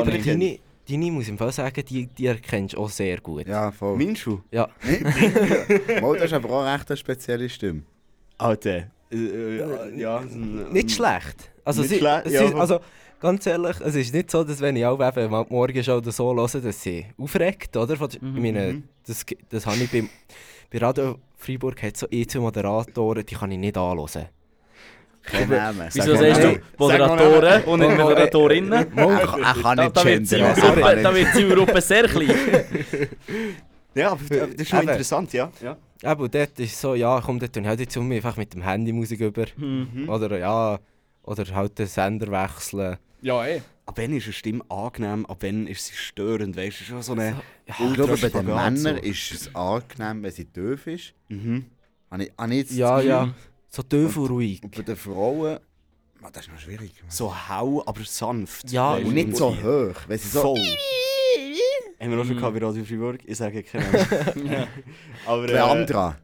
deine, 0.89 1.11
muss 1.11 1.23
ich 1.23 1.29
im 1.29 1.37
Fall 1.37 1.51
sagen, 1.51 1.83
die, 1.85 2.07
die 2.07 2.25
erkennst 2.25 2.75
du 2.75 2.79
auch 2.79 2.89
sehr 2.89 3.19
gut. 3.19 3.47
Ja, 3.47 3.71
voll. 3.71 3.97
Meinst 3.97 4.25
du? 4.25 4.41
Ja. 4.51 4.69
Mo, 6.01 6.13
das 6.13 6.25
ist 6.25 6.33
aber 6.33 6.49
auch 6.49 6.65
recht 6.65 6.89
eine 6.89 6.97
spezielle 6.97 7.49
Stimme. 7.49 7.83
Alter. 8.37 8.87
Äh, 9.11 9.15
äh, 9.15 9.99
ja. 9.99 10.21
Nicht 10.71 10.91
schlecht. 10.91 11.51
Also, 11.63 11.81
Nicht 11.81 11.91
sie, 11.91 11.99
schlecht, 11.99 12.25
es 12.25 12.33
ja, 12.33 12.55
also 12.55 12.79
ganz 13.19 13.45
ehrlich, 13.45 13.79
es 13.79 13.95
ist 13.95 14.13
nicht 14.13 14.29
so, 14.29 14.43
dass 14.43 14.59
wenn 14.59 14.75
ich 14.75 14.85
auch 14.85 14.99
eben 14.99 15.31
mal 15.31 15.45
Morgenshow 15.49 15.97
oder 15.97 16.11
so 16.11 16.35
höre, 16.35 16.47
dass 16.61 16.81
sie 16.81 17.05
aufregt, 17.17 17.75
oder? 17.77 17.95
Von, 17.95 18.09
Mhm, 18.19 18.35
ich 18.35 18.41
meine, 18.41 18.73
mhm. 18.73 18.83
das, 19.05 19.25
das 19.49 19.65
habe 19.65 19.77
ich 19.77 19.89
beim, 19.91 20.09
bei 20.71 20.77
Radio 20.79 21.17
Freiburg 21.37 21.81
hat 21.83 21.95
so 21.95 22.07
eh 22.11 22.25
zwei 22.25 22.39
Moderatoren, 22.39 23.25
die 23.25 23.35
kann 23.35 23.51
ich 23.51 23.57
nicht 23.59 23.77
anhören. 23.77 24.27
Kein 25.23 25.49
Name. 25.49 25.89
Wieso 25.93 26.15
Sag 26.15 26.35
sagst 26.35 26.43
du. 26.43 26.59
Moderatoren 26.77 27.63
und 27.63 27.79
nicht 27.79 27.97
Moderatorinnen? 27.97 28.71
Er, 28.73 28.85
kann- 28.85 29.77
nicht 29.77 30.03
gendern. 30.03 30.41
er 30.41 30.95
da 31.01 31.15
wird 31.15 31.27
die 31.29 31.37
Zielgruppe 31.37 31.81
sehr 31.81 32.03
klein. 32.07 32.29
Ja, 33.95 34.11
aber 34.13 34.23
das 34.23 34.49
ist 34.55 34.69
schon 34.69 34.81
interessant, 34.81 35.33
ja. 35.33 35.51
ja. 35.61 36.13
Und 36.13 36.33
dort 36.33 36.59
ist 36.59 36.81
so, 36.81 36.95
ja, 36.95 37.21
komm, 37.23 37.37
dort 37.39 37.55
ich 37.55 37.63
halt 37.63 37.97
um 37.97 38.07
mich 38.07 38.17
einfach 38.17 38.37
mit 38.37 38.51
dem 38.53 38.63
Handy 38.63 38.91
Musik 38.91 39.19
über. 39.19 39.45
Mhm. 39.55 40.09
Oder 40.09 40.39
ja, 40.39 40.79
oder 41.21 41.45
halt 41.55 41.77
den 41.77 41.85
Sender 41.85 42.27
wechseln. 42.31 42.97
Ja, 43.21 43.45
eh. 43.45 43.61
Ab 43.85 43.93
wann 43.97 44.13
ist 44.13 44.23
eine 44.23 44.33
Stimme 44.33 44.63
angenehm, 44.69 45.25
ab 45.27 45.37
wann 45.41 45.67
ist 45.67 45.85
sie 45.85 45.93
störend, 45.95 46.57
weißt 46.57 46.79
du? 46.79 46.83
Schon 46.85 47.01
so 47.03 47.11
eine 47.13 47.35
Ich 47.67 47.75
glaube, 47.75 48.17
bei 48.17 48.29
den 48.29 48.47
Ultraspagat 48.47 48.77
so. 48.77 48.83
Männern 48.89 48.97
ist 49.03 49.31
es 49.31 49.55
angenehm, 49.55 50.23
wenn 50.23 50.31
sie 50.31 50.45
tief 50.45 50.87
ist. 50.87 51.13
Mhm. 51.29 51.65
Habe 52.09 52.23
ich, 52.23 52.31
habe 52.35 52.51
ich 52.51 52.57
jetzt 52.57 52.71
das 52.71 52.77
Ja, 52.77 52.95
Gefühl. 52.95 53.09
ja. 53.09 53.33
So 53.75 53.81
tief 53.81 54.17
und 54.17 54.27
ruhig. 54.29 54.61
Und 54.61 54.75
bei 54.75 54.83
den 54.83 54.95
Frauen, 54.95 55.57
ah, 56.21 56.29
das 56.31 56.45
ist 56.45 56.51
noch 56.51 56.59
schwierig. 56.59 56.93
So 57.09 57.33
hau, 57.49 57.81
aber 57.87 58.03
sanft. 58.03 58.69
Ja, 58.69 58.93
Und 58.93 59.15
nicht 59.15 59.35
so 59.35 59.49
hoch. 59.49 59.95
Wenn 60.07 60.19
sie 60.19 60.27
so, 60.27 60.41
Voll. 60.41 60.59
Haben 61.99 62.11
wir 62.11 62.19
auch 62.21 62.25
schon 62.25 62.35
gehabt 62.35 62.59
bei 62.59 62.63
Radio 62.63 62.83
Freiburg? 62.83 63.21
Ich 63.25 63.35
sage 63.37 63.63
keine 63.63 63.85
Ahnung. 64.35 64.67
Aber 65.25 65.49
äh, 65.49 65.53
Leandra, 65.53 66.17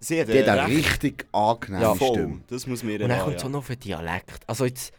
sie 0.00 0.18
hat 0.18 0.28
die 0.28 0.38
hat 0.38 0.48
eine 0.48 0.66
richtig 0.74 1.26
angenehme 1.30 1.82
Ja, 1.82 1.94
voll. 1.94 2.08
Stimme. 2.08 2.40
Das 2.46 2.66
muss 2.66 2.82
mir 2.82 3.02
Und 3.02 3.08
dann 3.10 3.20
kommt 3.20 3.36
es 3.36 3.42
ja. 3.42 3.48
auch 3.48 3.52
noch 3.52 3.58
auf 3.58 3.66
den 3.66 3.80
Dialekt. 3.80 4.48
Also 4.48 4.64
jetzt, 4.64 4.94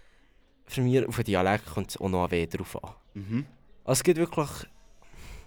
für 0.66 0.82
mich 0.82 1.08
auf 1.08 1.16
den 1.16 1.26
Dialekt 1.26 1.66
kommt 1.66 1.89
es 1.89 1.97
auch 1.97 2.10
noch 2.10 2.30
weh 2.30 2.45
drauf 2.45 2.84
an. 2.84 2.91
Mhm. 3.16 3.45
Also 3.84 3.99
es 3.99 4.03
gibt 4.03 4.20
wirklich... 4.20 4.49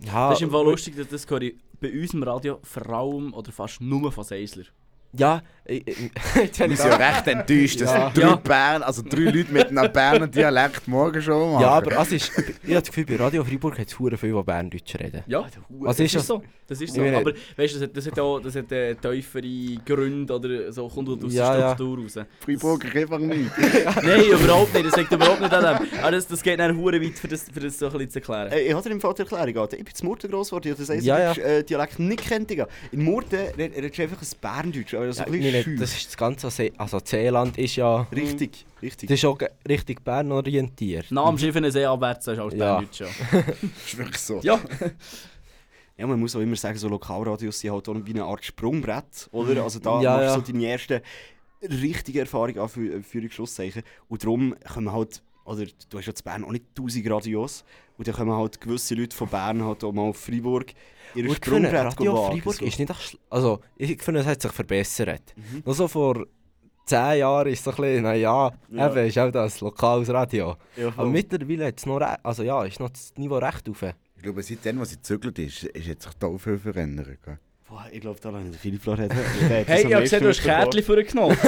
Ja, 0.00 0.30
Das 0.30 0.38
ist 0.38 0.42
im 0.42 0.50
Fall 0.50 0.64
lustig, 0.64 0.96
dass 0.96 1.06
das 1.06 1.30
höre 1.30 1.42
ich 1.42 1.54
bei 1.78 1.92
uns 1.92 2.14
im 2.14 2.24
Radio 2.24 2.58
vor 2.64 2.88
allem 2.88 3.32
oder 3.32 3.52
fast 3.52 3.80
nur 3.80 4.10
von 4.10 4.24
Seisler. 4.24 4.64
Ja, 5.12 5.42
ich, 5.70 5.86
ich, 5.86 5.96
jetzt 6.34 6.58
wenn 6.60 6.70
Wir 6.70 6.74
ich 6.74 6.80
sind 6.80 6.90
ja 6.90 6.96
recht 6.96 7.26
enttäuscht, 7.28 7.80
dass 7.80 7.92
Ja. 7.92 8.10
drei 8.10 8.20
Ja. 8.22 8.34
Bern, 8.36 8.82
also 8.82 9.02
drei 9.08 9.20
Leute 9.30 9.52
mit 9.52 9.66
einem 9.68 9.92
Berner 9.92 10.26
Dialekt 10.26 10.88
morgen 10.88 11.20
schon 11.22 11.52
machen. 11.52 11.62
ja, 11.62 11.68
aber 11.70 11.96
also 11.98 12.14
ist, 12.16 12.32
ich 12.36 12.44
habe 12.70 12.80
das 12.80 12.84
Gefühl, 12.88 13.04
bei 13.06 13.16
Radio 13.16 13.44
Freiburg 13.44 13.78
hat 13.78 13.86
es 13.88 13.94
viele, 13.94 14.16
die 14.16 14.42
Berndeutsch 14.42 14.94
reden. 14.96 15.22
Ja, 15.28 15.46
das 15.84 15.98
ist 16.00 16.06
ist 16.06 16.16
das? 16.16 16.26
so. 16.26 16.42
Das 16.66 16.80
ist 16.80 16.94
so. 16.94 17.00
Ich 17.00 17.04
meine- 17.10 17.16
Aber 17.18 17.32
weißt 17.56 17.74
du, 17.74 17.78
das 17.80 17.82
hat, 17.88 17.96
das 17.96 18.06
hat 18.06 18.18
auch 18.20 18.38
das 18.38 18.54
hat, 18.54 18.70
äh, 18.70 18.94
tiefere 18.94 19.76
Gründe 19.84 20.32
oder 20.34 20.72
so, 20.72 20.88
kommt 20.88 21.08
aus 21.24 21.32
Ja, 21.34 21.50
der 21.52 21.60
ja. 21.60 21.74
Struktur 21.74 22.04
raus. 22.04 22.14
Freiburg 22.40 22.96
einfach 22.96 23.18
nicht. 23.18 23.50
Nein, 24.02 24.24
überhaupt 24.24 24.72
nicht. 24.74 24.86
Das 24.86 24.96
liegt 24.96 25.10
überhaupt 25.12 25.40
nicht 25.40 25.52
an 25.52 25.78
dem. 25.78 25.88
Aber 26.00 26.10
das, 26.12 26.26
das 26.28 26.40
geht 26.42 26.58
dann 26.60 26.76
hure 26.76 27.00
weit, 27.02 27.18
für 27.18 27.26
das, 27.28 27.46
für 27.52 27.58
das 27.60 27.76
so 27.78 27.86
ein 27.86 27.92
bisschen 27.92 28.10
zu 28.10 28.18
erklären. 28.20 28.52
Äh, 28.52 28.60
Ich 28.68 28.74
hatte 28.74 28.88
im 28.88 29.00
Fall 29.00 29.14
die 29.14 29.22
Erklärung, 29.22 29.56
Alter. 29.58 29.76
ich 29.78 29.84
bin 29.84 29.92
in 30.00 30.06
Murten 30.06 30.30
gross 30.30 30.48
geworden, 30.50 30.68
ich 30.68 30.78
habe 30.78 30.86
das 30.86 31.04
Ja, 31.04 31.18
ja. 31.18 31.32
ja, 31.32 31.62
Dialekt 31.62 31.98
nicht 31.98 32.22
kennt. 32.28 32.50
In 32.52 33.02
Murten 33.04 33.38
red- 33.58 33.76
redest 33.76 33.98
du 33.98 34.02
einfach 34.02 34.22
ein 34.22 34.28
Berndeutsch, 34.40 34.94
so 35.12 35.20
Ja, 35.20 35.26
ein 35.26 35.34
ich 35.34 35.40
bisschen 35.42 35.64
meine, 35.66 35.78
das 35.80 35.96
ist 35.96 36.06
das 36.08 36.16
ganze 36.16 36.50
Se 36.50 36.70
also 36.76 37.00
das 37.00 37.10
Seeland 37.10 37.58
ist 37.58 37.76
ja... 37.76 38.02
Richtig, 38.12 38.64
richtig. 38.82 39.08
Das 39.08 39.18
ist 39.18 39.24
auch 39.24 39.38
richtig 39.68 40.02
Bern 40.04 40.30
orientiert. 40.32 41.06
Na, 41.10 41.24
am 41.24 41.38
Schiff 41.38 41.54
in 41.56 41.62
den 41.64 41.72
See 41.72 41.84
abwärts 41.84 42.26
ist 42.26 42.38
als 42.38 42.54
Ja. 42.54 42.76
Berndeutsch, 42.76 43.00
ja. 43.00 43.06
Das 43.32 43.46
ist 43.86 43.98
wirklich 43.98 44.18
so. 44.18 44.40
Ja. 44.42 44.60
Ja, 45.96 46.06
man 46.06 46.18
muss 46.18 46.34
auch 46.34 46.40
immer 46.40 46.56
sagen, 46.56 46.78
so 46.78 46.88
Lokalradios 46.88 47.60
sind 47.60 47.72
halt 47.72 47.86
auch 47.86 47.94
wie 48.04 48.10
eine 48.12 48.24
Art 48.24 48.42
Sprungbrett, 48.42 49.28
oder? 49.32 49.62
Also 49.64 49.80
da 49.80 50.00
Ja, 50.00 50.12
machst 50.16 50.22
du 50.22 50.24
ja. 50.24 50.34
so 50.46 50.52
deine 50.52 50.64
erste 50.66 51.02
richtige 51.62 52.20
Erfahrung 52.20 52.58
an 52.58 52.68
für, 52.70 53.02
für 53.02 53.30
Schlusszeichen. 53.30 53.82
Und 54.08 54.22
darum 54.24 54.54
können 54.72 54.90
halt, 54.92 55.22
oder 55.50 55.66
du 55.88 55.98
hast 55.98 56.06
ja 56.06 56.14
zu 56.14 56.22
Bern 56.24 56.44
auch 56.44 56.52
nicht 56.52 56.64
1000 56.76 57.10
Radios, 57.10 57.64
und 57.98 58.08
dann 58.08 58.14
kommen 58.14 58.32
halt 58.32 58.60
gewisse 58.60 58.94
Leute 58.94 59.14
von 59.14 59.28
Bern 59.28 59.62
halt 59.62 59.84
auch 59.84 59.92
mal 59.92 60.08
auf 60.08 60.16
Freiburg 60.16 60.72
ihr 61.14 61.24
Und 61.24 61.32
ich 61.32 61.44
finde, 61.44 61.68
Sprungbrett 61.68 61.84
Radio 62.00 62.14
wagen, 62.14 62.36
Freiburg 62.36 62.54
so. 62.56 62.64
ist 62.64 62.78
nicht... 62.78 63.18
Also, 63.28 63.60
ich 63.76 64.02
finde, 64.02 64.20
es 64.20 64.26
hat 64.26 64.40
sich 64.40 64.52
verbessert. 64.52 65.34
Mhm. 65.36 65.62
Nur 65.66 65.74
so 65.74 65.86
vor 65.88 66.24
10 66.86 67.18
Jahren 67.18 67.48
ist 67.48 67.58
es 67.58 67.64
so 67.64 67.70
ein 67.72 67.76
bisschen, 67.76 68.02
naja, 68.04 68.52
Ja. 68.70 68.90
eben, 68.90 69.06
ist 69.06 69.18
auch 69.18 69.30
das 69.30 69.60
lokales 69.60 70.08
Radio. 70.08 70.56
Ja, 70.76 70.88
Aber 70.96 71.06
mittlerweile 71.06 71.66
hat 71.66 71.78
es 71.78 71.84
noch... 71.84 72.00
Also 72.22 72.42
ja, 72.42 72.64
ist 72.64 72.80
noch 72.80 72.88
das 72.90 73.12
Niveau 73.16 73.36
recht 73.36 73.68
auf. 73.68 73.82
Ich 74.16 74.22
glaube, 74.22 74.42
seitdem, 74.42 74.80
als 74.80 74.90
sie 74.90 74.96
gezögert 74.96 75.38
ist, 75.38 75.64
ist 75.64 75.86
jetzt 75.86 76.04
sich 76.04 76.14
da 76.14 76.38
viel 76.38 76.58
verändert. 76.58 77.18
gell? 77.22 77.38
Boah, 77.70 77.86
ich 77.92 78.00
glaube, 78.00 78.18
da 78.20 78.30
ich 78.30 78.34
den 78.44 78.52
Philipp 78.54 78.86
reden. 78.88 79.10
Hey, 79.48 79.86
ich 79.86 79.92
habe 79.94 80.02
gesehen, 80.02 80.22
du 80.22 80.28
hast 80.28 80.42
Kärtchen 80.42 80.82
vorgenommen. 80.82 81.36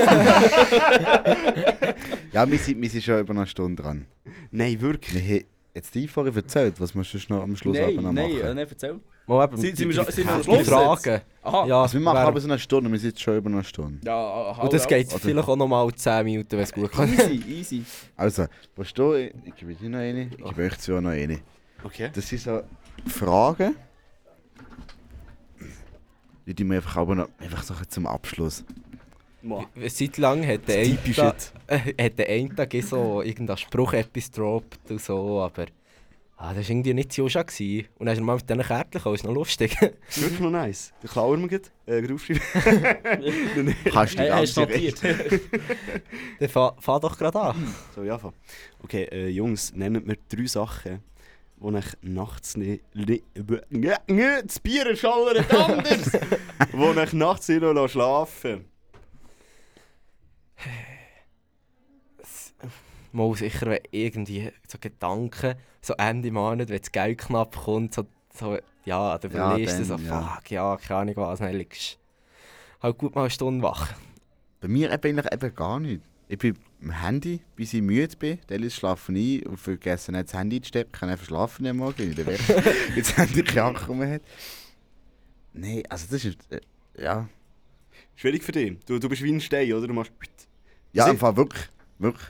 Ja, 2.33 2.51
wir 2.51 2.59
sind, 2.59 2.81
wir 2.81 2.89
sind 2.89 3.05
schon 3.05 3.20
über 3.20 3.35
eine 3.35 3.47
Stunde 3.47 3.83
dran. 3.83 4.07
Nein, 4.51 4.81
wirklich. 4.81 5.23
Wir 5.29 5.35
haben 5.41 5.45
jetzt 5.75 5.95
die 5.95 6.09
vorhin 6.09 6.35
erzählt, 6.35 6.75
was 6.79 6.95
musst 6.95 7.12
du 7.12 7.18
noch 7.29 7.43
am 7.43 7.55
Schluss 7.57 7.77
Nein, 7.77 7.97
noch 7.97 8.11
nein, 8.11 8.31
machen? 8.31 8.41
äh, 8.41 8.55
nein, 8.55 8.66
erzähl. 8.70 9.01
Mal 9.27 9.45
eben, 9.45 9.57
Sind- 9.59 9.77
sind 9.77 9.89
wir 9.89 9.95
schon- 9.97 10.11
sind 10.12 10.27
wir 10.27 10.33
am 10.35 10.43
Schluss 10.43 10.66
Fragen. 10.68 11.20
Aha. 11.43 11.66
Ja, 11.66 11.83
Also 11.83 11.95
wir 11.95 12.01
machen 12.01 12.16
aber 12.18 12.41
so 12.41 12.49
eine 12.49 12.59
Stunde, 12.59 12.91
wir 12.91 12.99
sind 12.99 13.11
jetzt 13.11 13.20
schon 13.20 13.37
über 13.37 13.51
eine 13.51 13.62
Stunde. 13.64 13.99
Ja, 14.07 14.12
hau 14.57 14.62
Und 14.62 14.73
das 14.73 14.83
raus. 14.83 14.89
geht 14.89 15.09
Oder- 15.09 15.18
vielleicht 15.18 15.49
auch 15.49 15.57
noch 15.57 15.68
mal 15.68 15.93
10 15.95 16.25
Minuten, 16.25 16.53
wenn 16.53 16.61
es 16.61 16.73
gut 16.73 16.91
kommt. 16.91 17.12
Easy, 17.18 17.43
easy. 17.49 17.83
Also, 18.16 18.47
willst 18.77 18.99
du, 18.99 19.12
ich 19.14 19.33
gebe 19.57 19.75
dir 19.75 19.89
noch 19.91 19.99
eine, 19.99 20.23
ich 20.23 20.37
gebe 20.43 20.62
euch 20.62 20.79
zwei 20.79 21.01
noch 21.01 21.11
eine. 21.11 21.39
Okay. 21.85 22.09
Das 22.14 22.27
sind 22.29 22.41
so 22.41 22.62
Fragen, 23.07 23.77
die 26.47 26.55
die 26.55 26.64
mir 26.64 26.76
einfach, 26.76 26.97
aber 26.97 27.14
noch, 27.14 27.28
einfach 27.38 27.62
so 27.62 27.74
zum 27.88 28.07
Abschluss. 28.07 28.64
Seit 29.88 30.18
lang 30.18 30.47
hat 30.47 30.68
der 30.68 30.78
eine, 30.78 31.34
hat 32.01 32.18
der 32.18 32.28
eine 32.28 32.55
Tag 32.55 32.74
eh 32.74 32.80
so 32.80 33.22
irgendeinen 33.22 33.59
Spruch 33.59 33.93
etwas 33.93 34.30
gedroppt 34.30 34.90
und 34.90 35.01
so, 35.01 35.40
aber 35.40 35.66
ah, 36.36 36.55
das 36.55 36.68
war 36.68 36.70
irgendwie 36.70 36.95
nicht 36.95 37.12
so 37.12 37.28
schon. 37.28 37.47
gewesen. 37.47 37.88
Und 37.99 38.07
dann 38.07 38.14
ist 38.14 38.20
er 38.20 38.24
mal 38.24 38.36
mit 38.36 38.49
diesen 38.49 38.62
Kärtchen 38.62 38.90
gekommen, 38.93 39.14
ist 39.14 39.24
noch 39.24 39.32
lustig. 39.32 39.76
Das 39.80 39.90
ist 40.16 40.22
wirklich 40.22 40.40
noch 40.40 40.51
nice. 40.51 40.93
Den 41.03 41.11
klauen 41.11 41.40
wir 41.40 41.49
gleich. 41.49 41.70
Äh, 41.86 42.03
gleich 42.03 42.12
aufschreiben. 42.12 43.74
Kannst 43.84 44.18
du 44.18 44.55
du 44.55 44.61
notiert? 44.61 45.03
Dann 45.03 46.49
fahr, 46.49 46.76
fahr 46.78 47.01
doch 47.01 47.16
gerade 47.16 47.40
an. 47.40 47.74
So, 47.95 48.03
ja, 48.03 48.18
fahr. 48.18 48.32
Okay, 48.82 49.05
äh, 49.11 49.28
Jungs, 49.28 49.72
nennt 49.74 50.07
mir 50.07 50.16
drei 50.28 50.47
Sachen, 50.47 51.01
die 51.63 51.79
ich 51.79 51.87
nachts 52.03 52.57
nicht... 52.57 52.83
Das 54.47 54.61
Bier 54.61 54.87
ist 54.89 55.05
anders! 55.05 56.19
Wo 56.73 56.93
ich 56.93 57.13
nachts 57.13 57.49
nicht 57.49 57.63
noch 57.75 57.89
schlafen 57.89 58.67
Mal 63.13 63.35
sicher, 63.35 63.67
wenn 63.67 63.81
irgendwie 63.91 64.51
so 64.67 64.79
Gedanken, 64.81 65.55
so 65.83 65.95
Ende 65.95 66.31
Monat, 66.31 66.71
wenn 66.71 66.81
das 66.81 66.93
Geld 66.93 67.19
knapp 67.19 67.57
kommt, 67.65 67.93
so, 67.93 68.07
so 68.35 68.59
ja, 68.85 69.19
dann 69.19 69.31
überlegst 69.31 69.79
du 69.79 69.85
so, 69.85 69.99
fuck, 69.99 70.51
ja, 70.51 70.77
keine 70.77 71.01
Ahnung 71.01 71.17
was, 71.17 71.41
dann 71.41 71.55
liegst 71.55 71.99
halt 72.83 72.99
gut 72.99 73.15
mal 73.15 73.23
eine 73.23 73.31
Stunde 73.31 73.63
wach. 73.63 73.93
Bei 74.61 74.69
mir 74.69 74.91
eben 74.91 75.19
eigentlich 75.19 75.33
eben 75.33 75.55
gar 75.55 75.81
nicht. 75.81 76.03
Ich 76.29 76.39
bin 76.39 76.57
am 76.83 76.91
Handy, 77.03 77.41
bis 77.57 77.72
ich 77.74 77.83
müde 77.83 78.16
bin. 78.16 78.39
Dann 78.47 78.70
schlafe 78.70 79.12
ich 79.12 79.43
ein 79.43 79.49
und 79.49 79.57
vergesse 79.59 80.12
nicht 80.12 80.28
das 80.28 80.35
Handy 80.35 80.61
zu 80.61 80.68
stecken. 80.68 81.16
Verschlafe 81.16 81.62
ich 81.62 81.68
am 81.68 81.76
Morgen. 81.78 82.14
Jetzt 82.97 83.11
das 83.11 83.16
Handy 83.16 83.43
keinen 83.43 83.76
Akku 83.76 83.95
mehr 83.95 84.14
hat. 84.14 84.22
Nein, 85.53 85.83
also 85.89 86.07
das 86.11 86.24
ist... 86.24 86.39
Äh, 86.51 86.61
ja. 86.97 87.28
Schwierig 88.14 88.43
für 88.43 88.53
dich. 88.53 88.78
Du, 88.87 88.99
du 88.99 89.09
bist 89.09 89.22
wie 89.22 89.33
ein 89.33 89.41
Stein, 89.41 89.72
oder? 89.72 89.87
Du 89.87 89.95
machst... 89.95 90.12
Ja, 90.93 91.09
im 91.09 91.18
Fall 91.18 91.37
wirklich. 91.37 91.68
Wirklich. 91.99 92.28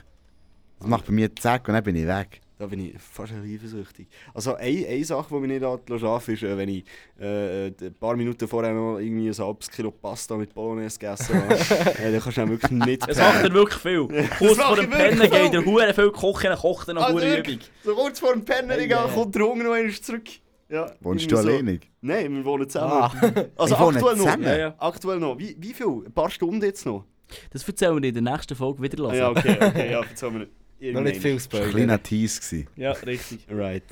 Das 0.79 0.87
macht 0.87 1.05
bei 1.05 1.13
mir 1.13 1.35
Zack 1.35 1.67
und 1.67 1.73
dann 1.73 1.83
bin 1.83 1.95
ich 1.95 2.05
weg. 2.05 2.41
Da 2.63 2.67
bin 2.67 2.79
ich 2.79 2.93
fast 2.97 3.33
eifersüchtig. 3.33 4.07
Also 4.33 4.55
eine, 4.55 4.87
eine 4.87 5.03
Sache, 5.03 5.27
die 5.35 5.39
mich 5.41 5.49
nicht 5.59 5.63
anlässt 5.65 6.29
ist, 6.29 6.43
äh, 6.43 6.57
wenn 6.57 6.69
ich 6.69 6.85
äh, 7.19 7.65
ein 7.67 7.93
paar 7.99 8.15
Minuten 8.15 8.47
vorher 8.47 8.73
noch 8.73 8.99
irgendwie 8.99 9.27
ein 9.27 9.37
halbes 9.37 9.69
Kilo 9.69 9.91
Pasta 9.91 10.37
mit 10.37 10.53
Bolognese 10.53 10.97
gegessen 10.97 11.35
habe. 11.43 11.55
äh, 11.99 12.09
dann 12.13 12.21
kannst 12.21 12.37
du 12.37 12.41
dann 12.41 12.49
wirklich 12.51 12.71
nicht 12.71 13.05
Es 13.09 13.17
macht 13.17 13.43
er 13.43 13.53
wirklich 13.53 13.81
viel. 13.81 14.07
Kurz 14.37 14.57
vor 14.57 14.77
dem 14.77 14.89
Pennen 14.89 15.19
viel. 15.19 15.29
geht 15.29 15.53
er 15.53 15.65
hure 15.65 15.93
viel 15.93 16.11
kochen, 16.11 16.47
dann 16.51 16.57
kocht 16.57 16.87
er 16.87 16.93
noch 16.93 17.01
Ah, 17.01 17.11
hure 17.11 17.21
wirklich? 17.21 17.57
Übung. 17.57 17.67
So 17.83 17.95
kurz 17.95 18.19
vor 18.21 18.31
dem 18.31 18.45
Pennen, 18.45 18.69
Hey, 18.69 18.87
yeah. 18.87 19.09
kommt 19.13 19.35
der 19.35 19.43
Hunger 19.43 19.63
noch 19.65 19.73
einmal 19.73 19.91
zurück. 19.91 20.29
Ja, 20.69 20.89
Wohnst 21.01 21.29
du 21.29 21.35
so. 21.35 21.49
alleinig? 21.49 21.91
Nein, 21.99 22.33
wir 22.33 22.45
wohnen 22.45 22.69
zusammen. 22.69 22.93
Ah. 22.93 23.11
Also 23.57 23.75
Wir 23.75 23.79
wohnen 23.81 23.97
aktuell 23.97 24.15
noch. 24.15 24.23
zusammen? 24.23 24.43
Ja, 24.45 24.57
ja. 24.57 24.75
Aktuell 24.77 25.19
noch. 25.19 25.37
Wie, 25.37 25.53
wie 25.59 25.73
viel? 25.73 25.87
Ein 26.05 26.13
paar 26.13 26.29
Stunden 26.29 26.63
jetzt 26.63 26.85
noch? 26.85 27.03
Das 27.51 27.67
erzählen 27.67 28.01
wir 28.01 28.07
in 28.07 28.13
der 28.13 28.23
nächsten 28.23 28.55
Folge 28.55 28.81
wieder. 28.81 29.03
Ah, 29.09 29.13
ja, 29.13 29.29
okay, 29.31 29.57
okay, 29.59 29.91
ja, 29.91 30.01
erzähl 30.01 30.31
mir 30.31 30.47
Noch 30.79 31.01
nicht 31.01 31.21
viel 31.21 31.35
Das 31.35 31.51
war 31.51 31.59
ein 31.59 31.65
Spoiler. 31.65 31.69
kleiner 31.69 32.03
Tease. 32.03 32.39
gewesen. 32.41 32.67
Ja, 32.75 32.91
richtig. 32.91 33.47
Right. 33.49 33.83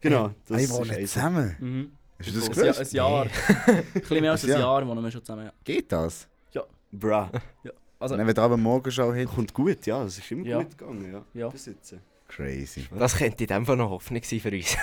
Genau, 0.00 0.30
das 0.46 0.56
Hey, 0.56 0.64
ist 0.64 0.72
wohnen 0.72 0.90
easy. 0.90 1.04
zusammen. 1.06 1.56
Mhm. 1.60 1.92
Hast 2.18 2.28
du 2.28 2.40
das 2.40 2.48
Ein, 2.48 2.54
Jahr, 2.56 2.72
gewusst? 2.74 2.92
ein 2.92 2.96
Jahr. 2.96 3.22
ein 3.66 4.00
bisschen 4.00 4.20
mehr 4.20 4.30
als 4.32 4.44
ein 4.44 4.50
Ja. 4.50 4.58
Jahr 4.60 4.86
wohnen 4.86 5.02
wir 5.04 5.10
schon 5.10 5.24
zusammen. 5.24 5.44
Ja. 5.46 5.52
Geht 5.64 5.92
das? 5.92 6.28
Bruh. 6.94 7.26
Also, 7.98 8.14
Und 8.14 8.20
wenn 8.20 8.26
wir 8.26 8.34
da 8.34 8.44
am 8.46 8.60
Morgenschau 8.62 9.14
hat? 9.14 9.26
Kommt 9.26 9.54
gut, 9.54 9.86
ja, 9.86 10.04
es 10.04 10.18
ist 10.18 10.30
immer 10.30 10.44
Ja. 10.46 10.58
gut 10.62 10.76
gegangen, 10.76 11.10
ja. 11.10 11.24
Ja. 11.32 11.48
Bis 11.48 11.66
jetzt. 11.66 11.94
Crazy. 12.28 12.86
Das 12.98 13.16
könnte 13.16 13.44
in 13.44 13.48
dem 13.48 13.64
Fall 13.64 13.76
noch 13.76 13.90
Hoffnung 13.90 14.22
sein 14.22 14.40
für 14.40 14.50
uns. 14.50 14.76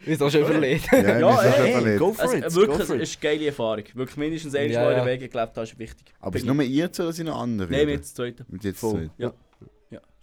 Wir 0.00 0.16
sind 0.16 0.22
auch 0.22 0.30
schon 0.30 0.40
überlegt. 0.42 0.90
Ja, 0.92 1.18
Ja, 1.18 1.20
wir 1.20 1.42
sind 1.42 1.44
ey, 1.44 1.52
schon 1.52 1.64
Hey, 1.64 1.72
überlegt. 1.72 1.98
go 1.98 2.12
for 2.14 2.22
also, 2.22 2.36
it, 2.36 2.42
wirklich, 2.54 2.76
go 2.76 2.82
es 2.82 2.86
for 2.88 2.96
it. 2.96 3.02
ist 3.02 3.16
eine 3.24 3.34
geile 3.36 3.46
Erfahrung. 3.46 3.84
Wirklich 3.94 4.16
mindestens 4.16 4.54
einmal 4.54 4.70
Ja, 4.72 4.82
mal 4.84 4.92
in 4.92 4.98
ja. 4.98 5.06
Wege 5.06 5.28
gelebt 5.28 5.52
hast, 5.56 5.72
ist 5.72 5.78
wichtig. 5.78 6.06
Aber 6.20 6.36
ist 6.36 6.46
Bin 6.46 6.56
nur 6.56 6.64
ihr 6.64 6.92
zu 6.92 7.02
oder 7.02 7.12
sind 7.12 7.26
noch 7.26 7.40
andere? 7.40 7.70
Nein, 7.70 7.86
wir 7.86 7.94
jetzt 7.94 8.16
zweite. 8.16 8.46
Mit 8.48 8.64
jetzt 8.64 8.80
Voll. 8.80 9.06
zwei. 9.06 9.10
Ja. 9.18 9.32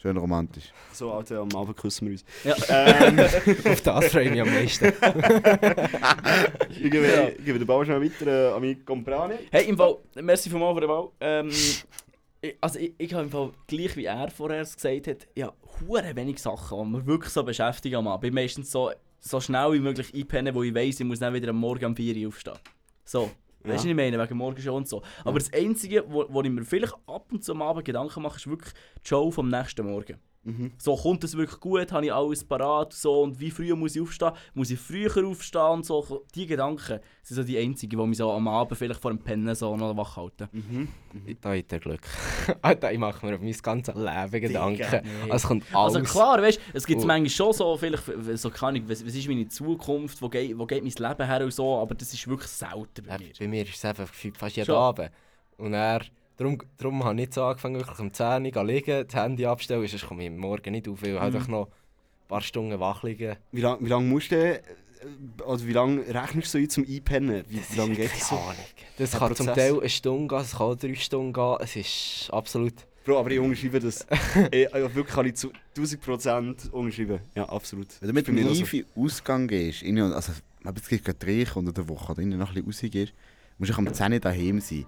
Schön 0.02 0.16
romantisch. 0.16 0.72
So, 0.94 1.12
Alter, 1.12 1.42
am 1.42 1.54
Abend 1.54 1.76
küssen 1.76 2.08
wir 2.08 2.14
uns. 2.14 2.24
Ja. 2.46 2.56
Ähm, 2.70 3.20
Auf 3.70 3.82
das 3.82 4.06
freue 4.06 4.24
ich 4.26 4.32
mich 4.32 4.42
am 4.42 4.50
meisten. 4.50 4.86
ich 6.70 6.90
gebe, 6.90 7.36
ich 7.38 7.46
gebe 7.46 7.60
den 7.60 7.68
Ball 7.68 7.84
schnell 7.84 8.02
weiter 8.02 8.28
äh, 8.28 8.54
an 8.54 8.62
meine 8.62 8.78
Comprane. 8.78 9.40
Hey, 9.52 9.68
im 9.68 9.76
Fall, 9.76 9.98
merci 10.16 10.50
vom 10.50 10.74
für 10.74 10.80
den 10.80 10.88
Ball. 10.88 11.10
Ähm, 11.20 11.50
ich, 12.40 12.56
also 12.62 12.80
ich, 12.80 12.94
ich 12.98 13.14
habe 13.14 13.24
im 13.24 13.30
Fall, 13.30 13.52
gleich 13.68 13.98
wie 13.98 14.06
er 14.06 14.32
vorher 14.32 14.62
es 14.62 14.74
gesagt 14.74 15.08
hat, 15.08 15.28
ja, 15.36 15.52
hure 15.82 16.16
wenig 16.16 16.40
Sachen, 16.40 16.82
die 16.82 16.98
mich 16.98 17.06
wirklich 17.06 17.34
so 17.34 17.44
beschäftigen 17.44 17.98
am 17.98 18.08
Abend. 18.08 18.24
Ich 18.24 18.34
meistens 18.34 18.72
so, 18.72 18.92
so 19.20 19.42
schnell 19.42 19.74
wie 19.74 19.80
möglich 19.80 20.14
einpennen, 20.14 20.56
wo 20.56 20.64
ich 20.64 20.74
weiss, 20.74 21.02
ich 21.02 21.06
muss 21.06 21.20
dann 21.20 21.34
wieder 21.34 21.50
am 21.50 21.58
Morgen 21.58 21.84
um 21.84 21.96
4 21.98 22.16
Uhr 22.16 22.30
aufstehen. 22.30 22.58
So. 23.04 23.30
Weißt 23.64 23.72
du, 23.72 23.74
was 23.74 23.86
ich 23.86 23.96
meine? 23.96 24.18
Wegen 24.18 24.38
morgen 24.38 24.62
schon 24.62 24.74
und 24.76 24.88
so. 24.88 25.02
Aber 25.24 25.38
das 25.38 25.52
Einzige, 25.54 26.06
wo, 26.08 26.26
wo 26.30 26.42
ich 26.42 26.50
mir 26.50 26.64
vielleicht 26.64 26.94
ab 27.08 27.28
und 27.32 27.44
zu 27.44 27.52
am 27.52 27.62
Abend 27.62 27.86
Gedanken 27.86 28.22
mache, 28.22 28.38
ist 28.38 28.48
wirklich 28.48 28.74
die 28.74 29.10
Show 29.10 29.32
vom 29.32 29.50
nächsten 29.50 29.86
Morgen. 29.86 30.18
Mhm. 30.44 30.72
So, 30.78 30.96
kommt 30.96 31.24
es 31.26 31.36
wirklich 31.36 31.60
gut? 31.60 31.92
Habe 31.92 32.06
ich 32.06 32.14
alles 32.14 32.44
parat? 32.46 32.94
So, 32.94 33.24
und 33.24 33.40
wie 33.40 33.52
früh 33.52 33.76
muss 33.76 33.96
ich 33.96 34.02
aufstehen? 34.02 34.32
Muss 34.54 34.72
ich 34.72 34.80
früher 34.80 35.28
aufstehen? 35.28 35.62
Und 35.62 35.86
so. 35.86 36.26
Die 36.34 36.48
Gedanken 36.48 37.00
sind 37.24 37.36
so 37.36 37.44
die 37.44 37.58
einzigen, 37.58 38.00
die 38.00 38.08
mich 38.08 38.18
so 38.18 38.32
am 38.32 38.48
Abend 38.48 38.78
vielleicht 38.78 39.02
vor 39.02 39.12
dem 39.12 39.20
Pennen 39.20 39.54
so 39.54 39.76
noch 39.76 39.96
wach 39.98 40.16
halten. 40.16 40.48
Mhm. 40.52 40.88
Da 41.42 41.54
hat 41.56 41.72
er 41.74 41.80
Glück. 41.80 42.02
Alter, 42.62 42.92
ich 42.94 42.98
mache 43.00 43.26
mir 43.26 43.36
auf 43.36 43.42
mein 43.42 43.52
ganzes 43.62 43.94
Leben 43.96 44.42
Gedanken. 44.42 45.02
Also, 45.24 45.34
es 45.36 45.44
kommt 45.44 45.64
alles. 45.76 45.96
Also 45.98 46.02
klar, 46.12 46.42
weißt 46.42 46.60
es 46.74 46.86
gibt 46.88 47.02
Oh. 47.02 47.06
manchmal 47.06 47.30
schon 47.30 47.54
so, 47.54 47.76
vielleicht, 47.78 48.04
so 48.36 48.50
keine 48.50 48.78
Ahnung, 48.80 48.90
was, 48.90 49.06
was 49.06 49.14
ist 49.16 49.28
meine 49.28 49.48
Zukunft, 49.48 50.22
wo 50.22 50.30
geht, 50.30 50.58
wo 50.58 50.66
geht 50.66 50.84
mein 50.84 51.10
Leben 51.10 51.28
her 51.28 51.44
und 51.44 51.54
so, 51.54 51.78
aber 51.80 51.96
das 51.96 52.14
ist 52.14 52.28
wirklich 52.28 52.50
selten 52.50 53.04
bei 53.06 53.12
Ja, 53.14 53.18
mir. 53.20 53.32
bei 53.38 53.48
mir 53.48 53.64
ist 53.64 53.76
es 53.76 53.84
einfach 53.86 54.08
gefühlt 54.08 54.38
fast 54.38 54.56
jeden 54.56 54.66
Schon. 54.68 54.76
Abend. 54.76 55.12
Und 55.58 55.74
er, 55.74 56.02
darum, 56.40 56.58
darum 56.78 57.04
habe 57.04 57.14
ich 57.14 57.18
nicht 57.22 57.34
so 57.34 57.44
angefangen, 57.44 57.76
wirklich 57.76 58.00
um 58.00 58.12
10 58.14 58.46
Uhr 58.46 58.52
zu 58.54 58.64
liegen, 58.64 59.06
das 59.08 59.16
Handy 59.16 59.46
abstellen, 59.46 59.86
sonst 59.88 60.08
komme 60.08 60.24
ich 60.26 60.32
morgen 60.32 60.72
nicht 60.72 60.88
auf, 60.88 61.02
weil 61.04 61.14
Mhm. 61.14 61.20
halt 61.20 61.48
noch 61.50 61.68
ein 61.68 62.28
paar 62.28 62.42
Stunden 62.42 62.80
wach 62.80 63.04
liegen. 63.04 63.36
Wie 63.52 63.62
lange 63.62 63.86
wie 63.86 63.90
lang 63.90 64.08
musst 64.10 64.32
du 64.32 64.36
äh, 64.38 64.62
also 65.48 65.66
wie 65.68 65.72
lange 65.74 66.02
rechnest 66.14 66.54
du 66.54 66.62
so 66.62 66.68
zum 66.68 66.86
Einpennen? 66.88 67.44
Wie, 67.48 67.62
wie 67.70 67.78
lange 67.78 67.96
geht 67.96 68.12
das 68.12 68.28
so? 68.30 68.40
Das 68.98 69.12
kann 69.12 69.34
zum 69.36 69.46
Prozess. 69.46 69.56
Teil 69.70 69.80
eine 69.80 69.90
Stunde 69.90 70.28
gehen, 70.28 70.42
es 70.44 70.52
kann 70.52 70.62
auch 70.68 70.76
drei 70.76 70.96
Stunden 70.96 71.32
gehen. 71.34 71.58
Es 71.62 71.76
ist 71.78 72.30
absolut... 72.34 72.74
Bro, 73.06 73.18
aber 73.20 73.32
ich 73.32 73.40
unterschreibe 73.40 73.80
das. 73.80 74.06
ich, 74.52 74.60
ich 74.66 74.74
hab 74.74 74.94
wirklich 74.94 75.18
alle 75.18 75.34
zu 75.34 75.52
1000% 75.78 76.70
unterschreiben. 76.72 77.20
Ja, 77.36 77.48
absolut. 77.48 77.88
Wenn 78.02 78.10
du 78.10 78.14
mit 78.14 78.26
Bei 78.26 78.32
mir 78.34 78.44
dem 78.44 78.52
auch 78.52 78.56
so. 78.56 78.64
Eifel 78.64 78.86
ausgegangen 78.96 79.48
gehst, 79.48 79.84
also 79.84 80.34
wenn 80.64 80.76
es 80.76 81.04
gerade 81.04 81.26
reinkommt 81.28 81.68
unter 81.70 81.82
der 81.82 81.90
Woche 81.90 82.12
oder 82.12 82.22
innen 82.22 82.38
noch 82.38 82.50
ein 82.56 82.64
bisschen 82.66 82.88
rausgehst, 82.90 83.14
musst 83.58 83.72
du 83.72 83.78
am 83.78 83.94
10 83.94 84.14
Uhr 84.14 84.20
daheim 84.20 84.60
sein. 84.60 84.86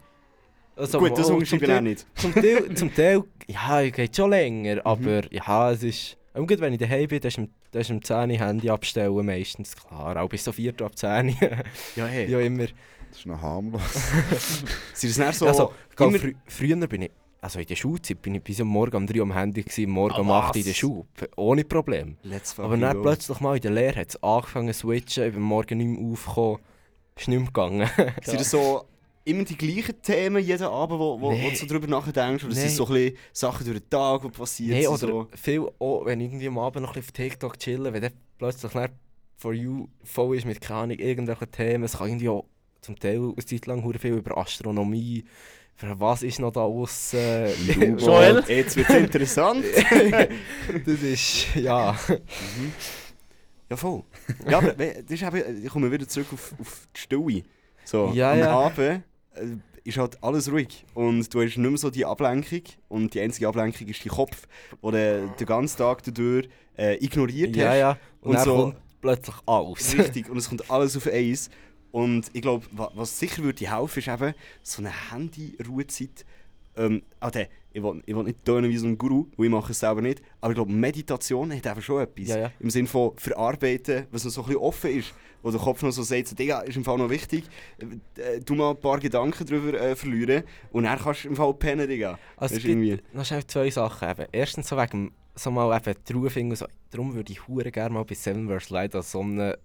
Also, 0.82 0.98
Gut, 0.98 1.16
das 1.18 1.30
oh, 1.30 1.36
unterschreibe 1.36 1.66
ich 1.66 1.72
auch 1.72 1.82
nicht. 1.82 2.06
Zum 2.16 2.34
Teil, 2.34 2.74
zum 2.74 2.94
Teil, 2.96 3.24
ja, 3.48 3.82
es 3.84 3.92
geht 3.94 4.16
schon 4.16 4.32
länger, 4.32 4.82
aber 4.84 5.32
ja, 5.32 5.72
es 5.72 5.84
ist... 5.84 6.18
Und 6.34 6.48
gut, 6.48 6.60
wenn 6.60 6.74
ich 6.74 6.80
daheim 6.80 7.08
bin, 7.08 7.20
dann 7.20 7.28
ist 7.28 7.38
um- 7.38 7.50
ist 7.72 7.92
um 7.92 8.04
10 8.04 8.32
Uhr 8.32 8.38
Handy 8.38 8.70
abstellen 8.70 9.26
meistens, 9.26 9.76
klar. 9.76 10.18
Auch 10.18 10.28
bis 10.30 10.44
so 10.44 10.52
4 10.52 10.74
Uhr 10.80 10.86
ab 10.88 10.98
10 10.98 11.28
Uhr. 11.30 11.36
Ja, 11.96 12.06
hey. 12.08 12.32
ja, 12.32 12.40
immer. 12.40 12.66
Das 13.10 13.20
ist 13.20 13.26
noch 13.28 13.40
harmlos. 13.42 13.82
Sind 14.94 15.18
das 15.18 15.28
nicht 15.28 15.36
so... 15.36 15.48
also, 15.48 15.74
immer- 16.00 16.18
frü 16.18 16.34
früher 16.48 16.88
bin 16.88 17.04
ich... 17.04 17.12
Also 17.42 17.60
in 17.60 17.66
der 17.66 17.76
Schulzeit 17.76 18.22
bin 18.22 18.36
ich 18.36 18.44
bis 18.44 18.62
am 18.62 18.68
Morgen 18.68 18.96
um 18.98 19.06
3 19.08 19.18
Uhr 19.18 19.24
am 19.24 19.34
Handy, 19.34 19.62
gewesen, 19.64 19.90
morgen 19.92 20.14
Ah, 20.16 20.20
um 20.22 20.32
8 20.32 20.56
Uhr 20.56 20.60
in 20.62 20.66
der 20.66 20.74
Schule. 20.74 21.06
Ohne 21.36 21.64
Problem. 21.64 22.18
Let's 22.24 22.60
Aber 22.60 22.78
dann 22.78 22.98
go. 22.98 23.02
plötzlich 23.04 23.40
mal 23.40 23.56
in 23.56 23.62
der 23.62 23.72
Lehre 23.72 24.00
hat 24.00 24.10
es 24.10 24.24
angefangen 24.24 24.74
zu 24.74 24.88
switchen, 24.88 25.26
ich 25.28 25.34
bin 25.34 25.42
morgen 25.44 25.78
nicht 25.78 26.00
mehr 26.00 26.12
aufgekommen. 26.12 26.60
Ist 27.16 27.28
nicht 27.28 27.38
mehr 27.40 27.48
gegangen. 27.48 27.90
Sind 28.24 28.40
das 28.40 28.52
so 28.52 28.86
immer 29.24 29.44
die 29.44 29.58
gleichen 29.58 30.02
Themen 30.02 30.44
jeden 30.44 30.64
Abend, 30.68 31.00
wo, 31.00 31.20
wo, 31.20 31.28
wo 31.28 31.32
Nee. 31.32 31.50
du 31.52 31.56
so 31.56 31.66
drüber 31.66 31.88
nachdenkst? 31.88 32.44
Oder 32.46 32.54
sind 32.54 32.64
Nee. 32.64 32.70
es 32.70 32.76
so 32.76 32.86
ein 32.88 32.94
bisschen 32.94 33.18
Sachen 33.34 33.66
durch 33.66 33.80
den 33.80 33.90
Tag, 33.90 34.22
die 34.24 34.30
passieren? 34.30 34.78
Nee, 34.78 34.82
sind 34.84 34.90
oder 34.92 35.08
so? 35.08 35.28
viel 35.36 35.68
auch, 35.80 36.06
wenn 36.06 36.20
ich 36.22 36.28
irgendwie 36.28 36.48
am 36.48 36.58
Abend 36.60 36.82
noch 36.84 36.96
ein 36.96 37.02
bisschen 37.02 37.10
auf 37.26 37.30
TikTok 37.30 37.60
chillen, 37.60 37.94
wenn 37.94 38.02
dann 38.02 38.12
plötzlich 38.38 38.72
dann 38.72 38.90
For 39.38 39.54
You 39.54 39.88
voll 40.04 40.38
ist 40.38 40.46
mit 40.46 40.62
keine 40.62 40.80
Ahnung, 40.82 40.98
irgendwelchen 41.00 41.52
Themen. 41.52 41.84
Es 41.84 41.98
kann 41.98 42.08
irgendwie 42.10 42.30
auch 42.30 42.46
zum 42.82 42.98
Teil 43.00 43.20
eine 43.36 43.46
Zeit 43.46 43.66
lang 43.68 43.82
viel 44.00 44.14
über 44.14 44.38
Astronomie, 44.38 45.24
was 45.98 46.22
ist 46.22 46.40
noch 46.40 46.52
da 46.52 46.62
außen. 46.62 47.98
Joel? 47.98 48.44
Jetzt 48.48 48.76
wird 48.76 48.90
es 48.90 48.96
interessant. 48.96 49.66
das 50.86 51.02
ist, 51.02 51.56
ja. 51.56 51.98
ja, 53.70 53.78
voll. 53.78 54.04
Ja, 54.50 54.58
aber 54.60 54.74
das 54.74 54.86
ist 55.10 55.22
eben, 55.24 55.64
ich 55.64 55.70
komme 55.72 55.92
wieder 55.92 56.08
zurück 56.08 56.28
auf, 56.34 56.54
auf 56.60 56.88
die 56.96 57.00
Stille. 57.00 57.44
So, 57.84 58.12
Ja, 58.14 58.34
am 58.34 58.40
ja. 58.40 58.52
Abend 58.52 59.04
ist 59.84 59.98
halt 59.98 60.24
alles 60.24 60.52
ruhig. 60.52 60.86
Und 60.94 61.34
du 61.34 61.42
hast 61.42 61.58
nicht 61.58 61.70
mehr 61.70 61.78
so 61.78 61.90
die 61.90 62.06
Ablenkung. 62.06 62.62
Und 62.90 63.14
die 63.14 63.22
einzige 63.22 63.48
Ablenkung 63.48 63.88
ist 63.88 64.04
dein 64.06 64.12
Kopf, 64.12 64.48
wo 64.82 64.92
du 64.92 65.32
den 65.40 65.46
ganzen 65.48 65.78
Tag 65.78 66.04
dadurch 66.04 66.48
äh, 66.78 67.04
ignoriert 67.04 67.56
Ja, 67.56 67.70
hast. 67.70 67.78
ja. 67.78 67.98
Und, 68.22 68.36
Und 68.36 68.40
so- 68.44 68.56
kommt 68.56 68.76
plötzlich 69.02 69.36
alles. 69.46 69.98
Richtig, 69.98 70.30
und 70.30 70.38
es 70.38 70.50
kommt 70.50 70.70
alles 70.72 70.96
auf 70.98 71.08
eins. 71.08 71.50
Und 71.92 72.30
ich 72.34 72.42
glaube, 72.42 72.66
wa- 72.72 72.92
was 72.96 73.18
sicher 73.20 73.44
würde 73.44 73.70
helfen, 73.70 74.00
ist 74.00 74.08
eben 74.08 74.34
so 74.62 74.82
eine 74.82 74.92
Handy-Ruhezeit. 75.12 76.26
Ähm, 76.78 77.02
also, 77.20 77.40
ich 77.74 77.84
will, 77.84 78.02
ich 78.06 78.16
will 78.16 78.24
nicht 78.24 78.46
tönen 78.46 78.70
wie 78.70 78.78
so 78.78 78.86
ein 78.88 78.98
Guru, 78.98 79.26
weil 79.36 79.48
ich 79.48 79.52
mache 79.52 79.72
es 79.72 79.80
selber 79.80 80.02
nicht. 80.02 80.22
Aber 80.40 80.52
ich 80.52 80.56
glaube, 80.56 80.72
Meditation 80.72 81.54
hat 81.54 81.68
einfach 81.68 81.82
schon 81.84 82.02
etwas. 82.02 82.28
Ja, 82.30 82.38
ja. 82.38 82.52
Im 82.60 82.70
Sinne 82.70 82.88
von 82.88 83.12
verarbeiten, 83.18 84.08
was 84.12 84.24
noch 84.24 84.32
so 84.32 84.42
ein 84.42 84.48
bisschen 84.48 84.62
offen 84.62 84.92
ist. 84.92 85.14
Wo 85.42 85.52
der 85.52 85.60
Kopf 85.60 85.82
noch 85.82 85.92
so 85.92 86.04
sagt, 86.04 86.28
so, 86.28 86.36
Digga, 86.36 86.62
ist 86.62 86.76
im 86.76 86.84
Fall 86.84 86.98
noch 86.98 87.10
wichtig. 87.10 87.46
Äh, 88.16 88.40
du 88.42 88.56
mal 88.56 88.72
ein 88.72 88.80
paar 88.80 89.00
Gedanken 89.00 89.46
darüber 89.46 89.80
äh, 89.80 89.96
verlieren. 89.96 90.44
Und 90.72 90.84
dann 90.84 91.00
kannst 91.00 91.24
du 91.24 91.30
im 91.30 91.36
Fall 91.36 91.54
pennen, 91.54 91.88
Digga. 91.88 92.20
Also 92.38 92.56
es 92.56 92.64
gibt 92.64 93.14
noch 93.14 93.26
schnell 93.26 93.46
zwei 93.48 93.70
Sachen. 93.70 94.10
Eben. 94.10 94.26
Erstens 94.32 94.68
so 94.68 94.78
wegen 94.78 95.12
so 95.36 95.52
mal 95.52 95.76
eben 95.76 95.96
die 96.08 96.14
Ruhe 96.14 96.30
finden. 96.30 96.56
So. 96.56 96.66
Darum 96.92 97.14
würde 97.14 97.32
ich 97.32 97.48
hure 97.48 97.72
gerne 97.72 97.94
mal 97.94 98.06
bei 98.06 98.16
Seven 98.16 98.48
vs. 98.48 98.70
Light 98.70 98.96
als 98.96 99.12
so 99.12 99.22
einem 99.22 99.56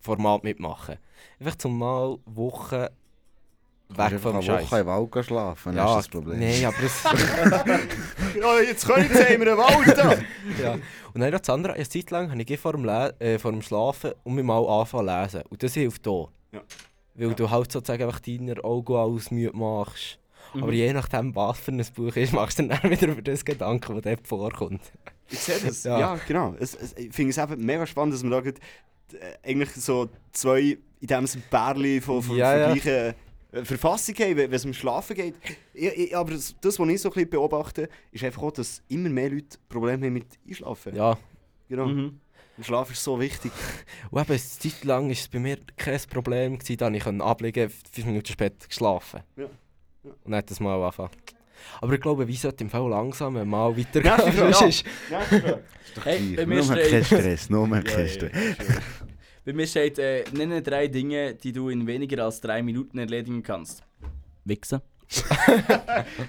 Format 0.00 0.44
mitmachen. 0.44 0.98
Einfach 1.40 1.56
zum 1.56 1.78
mal 1.78 2.18
Wochen 2.26 2.86
weg 3.98 4.20
vom 4.20 4.32
eine 4.34 4.42
Scheiß. 4.42 4.70
Woche 4.70 4.80
im 4.80 4.86
Wald 4.86 5.24
schlafen, 5.24 5.76
Ja, 5.76 5.84
das 5.84 6.06
ist 6.06 6.14
das 6.14 6.20
Problem. 6.22 6.40
Nein, 6.40 6.64
aber 6.64 6.82
es... 6.82 7.02
Ja, 8.40 8.60
jetzt 8.60 8.86
können 8.86 9.08
wir 9.10 9.40
wir 9.40 9.52
einen 9.52 9.58
Wald 9.58 9.96
da! 9.98 10.12
ja. 10.62 10.72
Und 11.14 11.20
dann 11.20 11.30
noch 11.32 11.38
das 11.40 11.48
andere, 11.50 11.74
eine 11.74 11.88
Zeit 11.88 12.10
lang 12.10 12.30
habe 12.30 12.42
ich 12.42 12.58
vor 12.60 12.72
dem, 12.72 12.84
Le 12.84 13.14
äh, 13.20 13.38
vor 13.38 13.52
dem 13.52 13.62
Schlafen 13.62 14.12
und 14.24 14.34
mich 14.34 14.44
mal 14.44 14.58
anfangen 14.66 15.06
zu 15.08 15.14
lesen. 15.38 15.42
Und 15.48 15.62
das 15.62 15.74
hilft 15.74 16.06
auch. 16.08 16.30
Ja. 16.52 16.60
Weil 17.14 17.28
Ja. 17.28 17.34
du 17.34 17.50
halt 17.50 17.70
sozusagen 17.70 18.02
einfach 18.02 18.20
deine 18.20 18.62
Augen 18.64 18.94
alles 18.96 19.30
müde 19.30 19.56
machst. 19.56 20.18
Aber 20.54 20.72
je 20.72 20.92
nachdem, 20.92 21.34
was 21.34 21.58
für 21.58 21.72
ein 21.72 21.84
Buch 21.94 22.14
ist, 22.16 22.32
machst 22.32 22.58
du 22.60 22.68
dann 22.68 22.82
wieder 22.90 23.08
über 23.08 23.22
das 23.22 23.44
Gedanken, 23.44 23.94
das 23.94 24.02
dort 24.04 24.26
vorkommt. 24.26 24.82
Ich 25.28 25.38
sehe 25.40 25.58
das. 25.64 25.82
Ja, 25.84 25.98
Ja. 25.98 26.18
genau. 26.28 26.54
Es, 26.60 26.74
es, 26.74 26.92
ich 26.96 27.12
finde 27.12 27.30
es 27.30 27.38
eben 27.38 27.64
mega 27.64 27.86
spannend, 27.86 28.14
dass 28.14 28.22
man 28.22 28.32
da 28.32 28.48
äh, 28.48 28.54
eigentlich 29.44 29.70
so 29.72 30.08
zwei, 30.32 30.78
in 31.00 31.06
dem 31.08 31.26
Sinne 31.26 31.44
Bärli 31.50 32.00
von, 32.00 32.22
von, 32.22 32.36
Ja, 32.36 32.50
von 32.52 32.60
ja. 32.60 32.72
gleichen 32.74 33.14
Verfassung 33.62 34.14
haben, 34.16 34.36
wenn 34.36 34.52
es 34.52 34.64
um 34.64 34.72
Schlafen 34.72 35.14
geht. 35.16 35.34
Ich, 35.72 35.86
ich, 35.86 36.16
aber 36.16 36.32
das, 36.32 36.54
das, 36.60 36.78
was 36.78 36.88
ich 36.88 37.00
so 37.00 37.08
ein 37.10 37.14
bisschen 37.14 37.30
beobachte, 37.30 37.88
ist 38.10 38.24
einfach 38.24 38.42
auch, 38.42 38.52
dass 38.52 38.82
immer 38.88 39.08
mehr 39.08 39.30
Leute 39.30 39.58
Probleme 39.68 40.06
haben 40.06 40.12
mit 40.14 40.26
Einschlafen. 40.48 40.96
Ja. 40.96 41.16
Genau. 41.68 41.86
Mhm. 41.86 42.20
Und 42.56 42.64
Schlaf 42.66 42.90
ist 42.90 43.02
so 43.02 43.18
wichtig. 43.20 43.50
Und 44.10 44.20
eben, 44.22 44.30
eine 44.30 44.40
Zeit 44.40 44.84
lang 44.84 45.04
war 45.06 45.12
es 45.12 45.28
bei 45.28 45.38
mir 45.40 45.58
kein 45.76 46.00
Problem, 46.10 46.58
gewesen, 46.58 46.76
da 46.76 46.90
ich 46.90 47.02
konnte 47.02 47.24
ablegen 47.24 47.70
fünf 47.92 48.06
Minuten 48.06 48.26
später 48.32 48.66
geschlafen. 48.68 49.20
Ja. 49.36 49.44
Ja. 49.44 50.10
Und 50.10 50.16
dann 50.32 50.36
hat 50.36 50.50
das 50.50 50.60
mal 50.60 50.80
angefangen. 50.80 51.10
Aber 51.80 51.94
ich 51.94 52.00
glaube, 52.00 52.28
wie 52.28 52.36
sollte 52.36 52.62
im 52.64 52.70
Fall 52.70 52.88
langsam 52.88 53.32
mal 53.48 53.76
weitergehen. 53.76 54.04
Ja, 54.04 54.26
ja. 54.28 54.52
Sonst 54.52 54.82
ist- 54.82 54.84
Ja, 55.10 55.22
Hey, 56.02 56.34
bei 56.36 56.44
mir 56.46 56.62
kein 56.62 57.04
Stress, 57.04 57.48
nur 57.48 57.66
mehr 57.66 57.82
ja, 57.86 57.90
kein 57.90 58.06
ja, 58.06 58.12
Stress. 58.12 58.32
Bei 59.44 59.52
mir 59.52 59.66
steht, 59.66 59.98
äh, 59.98 60.24
nenne 60.32 60.62
drei 60.62 60.86
Dinge, 60.88 61.34
die 61.34 61.52
du 61.52 61.68
in 61.68 61.86
weniger 61.86 62.24
als 62.24 62.40
drei 62.40 62.62
Minuten 62.62 62.98
erledigen 62.98 63.42
kannst. 63.42 63.82
Wichsen. 64.44 64.80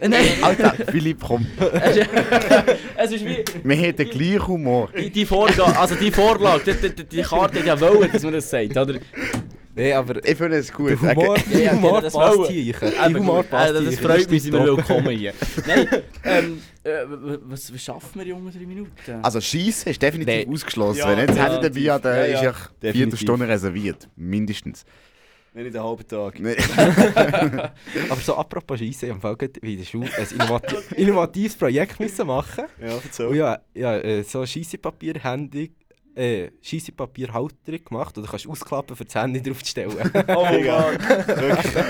Nein, 0.01 0.25
Alter, 0.41 0.73
Philipp, 0.91 1.19
komm. 1.25 1.47
es 2.97 3.11
ist 3.11 3.25
wie 3.25 3.43
Wir 3.63 3.77
haben 3.87 3.95
den 3.95 4.09
gleichen 4.09 4.47
Humor. 4.47 4.89
die, 4.97 5.09
die 5.09 5.25
Vorgabe, 5.25 5.77
also 5.77 5.95
die 5.95 6.11
Vorlage, 6.11 6.75
die, 6.75 6.89
die, 6.93 7.03
die 7.05 7.21
Karte 7.21 7.59
hat 7.59 7.65
ja 7.65 7.79
wollen, 7.79 8.11
dass 8.11 8.21
man 8.23 8.33
das 8.33 8.49
sagt, 8.49 8.75
oder? 8.75 8.99
Nee, 9.75 9.93
aber 9.93 10.23
Ich 10.25 10.37
finde 10.37 10.57
es 10.57 10.71
gut. 10.71 10.89
der 10.89 10.99
Humor, 11.15 11.37
Ja, 11.51 11.57
ja, 11.59 11.71
Humor 11.71 12.01
das 12.01 12.13
passt 12.13 12.47
hier. 12.49 12.73
Der 12.73 13.13
Humor 13.13 13.43
passt 13.43 13.71
Äh, 13.71 13.73
das 13.85 13.93
hier. 13.97 13.97
freut 14.09 14.29
mich, 14.29 14.43
sind 14.43 14.53
wir 14.53 14.65
willkommen 14.65 15.09
hier. 15.17 15.33
Nein, 15.65 15.87
ähm, 16.25 16.61
äh, 16.85 17.05
was, 17.07 17.73
was 17.73 17.81
schaffen 17.81 18.21
wir 18.21 18.27
in 18.27 18.33
unter 18.33 18.57
drei 18.57 18.65
Minuten? 18.65 18.91
Also 19.21 19.41
Schießen 19.41 19.91
ist 19.91 20.01
definitiv 20.01 20.47
Nee. 20.47 20.53
ausgeschlossen. 20.53 20.99
Ja, 20.99 21.09
Wenn 21.09 21.19
jetzt 21.19 21.35
ja, 21.35 21.43
hätte 21.45 21.69
dabei, 21.69 21.99
dann 21.99 22.15
ja, 22.17 22.23
ist 22.25 22.33
ja. 22.33 22.43
ja 22.43 22.51
Definitiv. 22.51 22.93
Viertelstunde 22.93 23.47
reserviert. 23.47 24.07
Mindestens. 24.15 24.85
Wenn 25.53 25.63
nicht 25.63 25.75
einen 25.75 25.85
halben 25.85 26.07
Tag. 26.07 26.37
Nee. 26.39 26.57
Aber 28.09 28.21
so 28.21 28.35
apropos 28.35 28.77
Scheisse, 28.77 29.07
ich 29.07 29.13
habe 29.13 29.37
gerade 29.37 29.59
in 29.61 29.77
der 29.77 29.85
Schule 29.85 30.09
ein 30.17 30.27
innovati 30.33 30.75
innovatives 30.97 31.55
Projekt 31.55 31.97
müssen 31.99 32.27
machen. 32.27 32.65
Ja, 32.81 32.87
erzähl. 33.03 33.27
Und 33.27 33.35
ja, 33.37 33.59
ja 33.73 33.97
äh, 33.97 34.23
so 34.23 34.45
Scheissepapier, 34.45 35.13
Handy, 35.23 35.71
äh, 36.15 36.49
Scheissepapier-Halterung 36.61 37.85
gemacht. 37.85 38.15
Du 38.17 38.23
kannst 38.23 38.47
ausklappen, 38.47 38.95
für 38.95 39.05
das 39.05 39.15
Handy 39.15 39.41
draufzustellen. 39.41 39.91
Oh 40.27 40.45
Mega. 40.49 40.91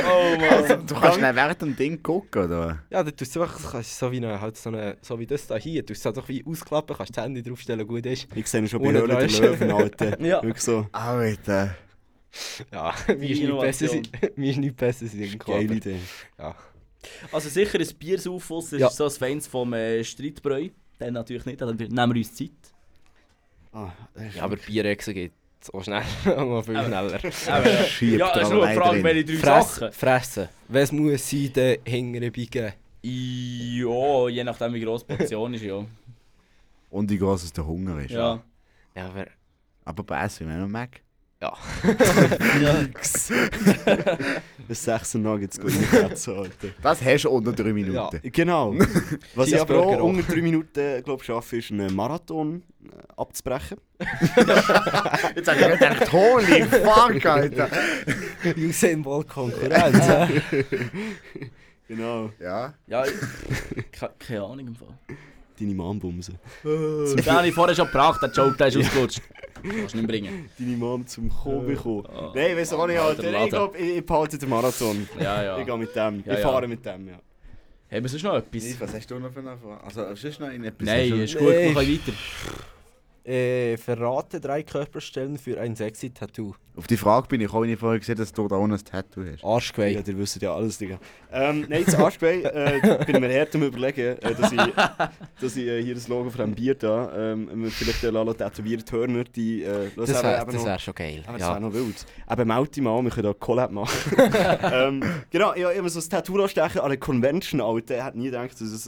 Oh 0.07 0.53
Also, 0.53 0.75
du 0.77 0.95
kannst 0.95 1.17
schnell 1.17 1.35
während 1.35 1.61
dem 1.61 1.75
Ding 1.75 2.01
gucken, 2.01 2.43
oder? 2.45 2.83
ja, 2.89 3.03
dann 3.03 3.15
tust 3.15 3.35
du 3.35 3.41
einfach, 3.43 3.83
so 3.83 4.11
wie, 4.11 4.17
eine, 4.17 4.41
halt 4.41 4.57
so, 4.57 4.69
eine, 4.69 4.97
so 5.01 5.19
wie 5.19 5.25
das 5.27 5.47
da 5.47 5.55
hier, 5.57 5.81
du 5.81 5.87
tust 5.93 6.01
es 6.01 6.07
einfach 6.07 6.27
wie 6.27 6.43
ausklappen, 6.45 6.95
kannst 6.97 7.15
das 7.15 7.23
Handy 7.23 7.43
draufstellen, 7.43 7.85
gut 7.87 8.05
ist. 8.05 8.27
Ich 8.35 8.47
sehe 8.47 8.67
schon 8.67 8.81
bei 8.81 8.91
Höhle 8.91 9.07
der. 9.07 9.27
Löwen, 9.27 9.71
Alter. 9.71 10.19
Ja. 10.25 10.41
Wirklich 10.41 10.63
so. 10.63 10.87
Alter. 10.91 11.75
Ja, 12.71 12.93
mir 13.07 13.29
ist 13.29 13.39
nicht 13.41 13.59
besser, 13.59 13.87
mir 14.35 14.51
ist 14.51 14.57
nicht 14.57 14.75
besser 14.75 15.07
sein. 15.07 15.35
Geile 15.39 15.73
Idee. 15.73 15.99
Also 17.31 17.49
sicher 17.49 17.79
ein 17.79 17.87
Bier 17.97 18.19
saufen, 18.19 18.57
das 18.57 18.71
Ja. 18.79 18.87
ist 18.87 18.97
so 18.97 19.05
ein 19.05 19.11
Fans 19.11 19.47
vom 19.47 19.71
äh, 19.73 20.03
Streitbräu. 20.03 20.69
Dann 20.97 21.13
natürlich 21.13 21.45
nicht, 21.45 21.61
dann 21.61 21.75
nehmen 21.75 22.13
wir 22.13 22.17
uns 22.17 22.33
Zeit. 22.33 22.49
Ah, 23.75 23.91
das 24.13 24.35
Ja, 24.35 24.43
aber 24.43 24.55
Bierexen 24.55 25.13
geht 25.13 25.33
so 25.59 25.81
schnell, 25.81 26.03
noch 26.25 26.63
viel 26.63 26.75
schneller. 26.75 27.19
Aber, 27.49 27.69
ja, 27.69 27.83
Schiebt 27.83 28.19
ja, 28.19 28.33
es 28.33 28.43
ist 28.43 28.53
nur 28.53 28.65
eine 28.65 28.79
Frage, 28.79 29.03
welche 29.03 29.25
drei 29.25 29.35
Fress, 29.35 29.75
Sachen. 29.75 29.91
fressen. 29.91 30.47
Was 30.69 30.91
muss 30.93 31.29
sein, 31.29 31.51
dann 31.53 31.77
hingere 31.83 32.31
biegen? 32.31 32.71
Ja, 33.01 34.29
je 34.29 34.43
nachdem 34.45 34.73
wie 34.73 34.79
gross 34.79 35.05
die 35.05 35.13
Portion 35.13 35.53
ist, 35.53 35.63
ja. 35.63 35.85
Und 36.89 37.09
wie 37.11 37.17
groß 37.17 37.43
es 37.43 37.51
der 37.51 37.67
Hunger 37.67 37.99
ist. 37.99 38.11
Ja. 38.11 38.41
Ja, 38.95 39.07
aber... 39.07 39.27
Aber 39.83 40.03
besser, 40.03 40.47
wenn 40.47 40.61
man 40.61 40.71
mag. 40.71 41.01
Ein 44.67 44.75
6 44.75 45.13
Nuggets 45.15 45.59
gut 45.59 45.71
Alter. 45.93 46.45
Das 46.81 47.03
hast 47.03 47.23
du 47.25 47.29
unter 47.29 47.53
drei 47.53 47.73
Minuten. 47.73 48.19
Genau. 48.31 48.73
Was 49.35 49.49
ich 49.49 49.59
aber 49.59 49.77
auch 49.77 50.01
unter 50.01 50.23
3 50.33 50.41
Minuten 50.41 51.03
glaub, 51.03 51.23
schaffe, 51.23 51.57
ist 51.57 51.71
einen 51.71 51.93
Marathon 51.95 52.63
äh, 52.83 52.89
abzubrechen. 53.17 53.77
Jetzt 55.35 55.47
habe 55.47 55.59
ich 55.59 55.79
gedacht, 55.79 56.11
holy 56.11 56.63
fuck, 56.63 57.25
Alter. 57.25 57.69
Usain 58.57 59.01
Bolt 59.03 59.27
Konkurrenz. 59.29 60.07
hä? 60.07 60.41
Genau. 61.87 62.31
Ja. 62.39 62.73
Ja, 62.87 63.03
keine 64.19 64.41
Ahnung 64.43 64.67
im 64.67 64.75
Fall. 64.75 64.97
Deine 65.59 65.73
Mom 65.73 65.99
bumsen. 65.99 66.37
Den 66.63 67.25
habe 67.27 67.47
ich 67.47 67.53
vorher 67.53 67.75
schon 67.75 67.85
gebracht, 67.85 68.21
der 68.21 68.29
Joke, 68.31 68.57
der 68.57 68.67
ist 68.67 68.77
ausgelutscht. 68.77 69.21
Kannst 69.69 69.93
du 69.93 69.97
nicht 69.97 70.07
bringen. 70.07 70.49
Deine 70.59 70.77
Mom 70.77 71.05
zum 71.07 71.29
Kommen 71.29 71.67
bekommen. 71.67 72.05
Ah. 72.07 72.31
Nein, 72.33 72.51
ich 72.51 72.57
weiß 72.57 72.73
auch 72.73 72.87
nicht, 72.87 72.99
Alter. 72.99 73.21
Der 73.23 73.43
Ich 73.43 73.49
glaube, 73.49 73.77
ich, 73.77 73.97
ich 73.97 74.05
behalte 74.05 74.37
den 74.37 74.49
Marathon. 74.49 75.07
Ja, 75.19 75.43
ja. 75.43 75.57
Ich 75.59 75.65
gehe 75.65 75.77
mit 75.77 75.95
dem. 75.95 76.23
Ja, 76.25 76.33
ich 76.33 76.39
ja. 76.39 76.49
fahre 76.49 76.67
mit 76.67 76.85
dem, 76.85 77.07
ja. 77.07 77.13
Haben 77.91 78.03
wir 78.03 78.09
sonst 78.09 78.23
noch 78.23 78.35
etwas? 78.35 78.79
Was 78.81 78.93
hast 78.93 79.11
du 79.11 79.19
noch 79.19 79.31
für 79.31 79.39
eine 79.39 79.57
Frage? 79.57 79.83
Also, 79.83 80.01
das 80.03 80.39
noch 80.39 80.49
in 80.49 80.63
etwas? 80.63 80.85
Nein, 80.87 81.11
Hast 81.11 81.19
ist 81.19 81.35
du- 81.35 81.39
gut, 81.39 81.49
wir 81.49 81.73
können 81.73 81.75
weiter. 81.75 82.13
Äh, 83.25 83.77
verrate 83.77 84.39
drei 84.39 84.63
Körperstellen 84.63 85.37
für 85.37 85.59
ein 85.59 85.75
sexy 85.75 86.11
Tattoo. 86.11 86.53
Auf 86.77 86.87
die 86.87 86.97
Frage 86.97 87.27
bin 87.27 87.39
ich 87.41 87.49
auch, 87.53 87.61
wenn 87.61 87.69
ich 87.69 87.79
vorher 87.79 87.99
gesehen 87.99 88.17
dass 88.17 88.33
du 88.33 88.47
da 88.47 88.57
unten 88.57 88.75
ein 88.75 88.83
Tattoo 88.83 89.23
hast. 89.23 89.43
Arschgeweih. 89.43 89.91
Ja, 89.93 90.01
ihr 90.05 90.17
wisst 90.17 90.41
ja 90.41 90.53
alles, 90.53 90.77
Digga. 90.77 90.99
Ähm, 91.31 91.65
nein, 91.69 91.83
das 91.85 91.95
Arschbein 91.99 92.43
äh, 92.43 92.99
bin 93.05 93.21
mir 93.21 93.39
hart 93.39 93.55
am 93.55 93.63
überlegen, 93.63 94.17
äh, 94.17 94.35
dass 94.35 94.51
ich, 94.51 94.59
dass 95.41 95.55
ich 95.55 95.65
äh, 95.67 95.81
hier 95.81 95.95
das 95.95 96.07
Logo 96.07 96.29
von 96.29 96.41
einem 96.41 96.53
Bier 96.55 96.75
da, 96.75 97.31
ähm, 97.33 97.71
vielleicht 97.71 98.03
der 98.03 98.11
Lalo 98.11 98.33
tätowiert 98.33 98.91
Hörner, 98.91 99.23
die 99.23 99.63
äh, 99.63 99.89
Das 99.95 100.09
wäre 100.09 100.45
wär 100.65 100.79
schon 100.79 100.93
geil. 100.95 101.23
Aber 101.25 101.37
das 101.37 101.47
Ja. 101.47 101.53
wäre 101.53 101.61
noch 101.61 101.73
wild. 101.73 102.05
Eben, 102.29 102.47
melde 102.47 102.69
dich 102.69 102.83
mal, 102.83 103.01
wir 103.03 103.09
können 103.11 103.27
da 103.27 103.33
Collab 103.33 103.71
machen. 103.71 104.17
ähm, 104.73 105.01
genau, 105.29 105.55
ja, 105.55 105.71
ich 105.71 105.77
habe 105.77 105.89
so 105.89 105.99
ein 105.99 106.09
Tattoo 106.09 106.47
stechen 106.47 106.81
an 106.81 106.89
der 106.89 106.99
Convention, 106.99 107.61
Alter. 107.61 107.97
Ich 107.97 108.03
hätte 108.03 108.17
nie 108.17 108.25
gedacht, 108.25 108.51
dass 108.51 108.61
es 108.61 108.87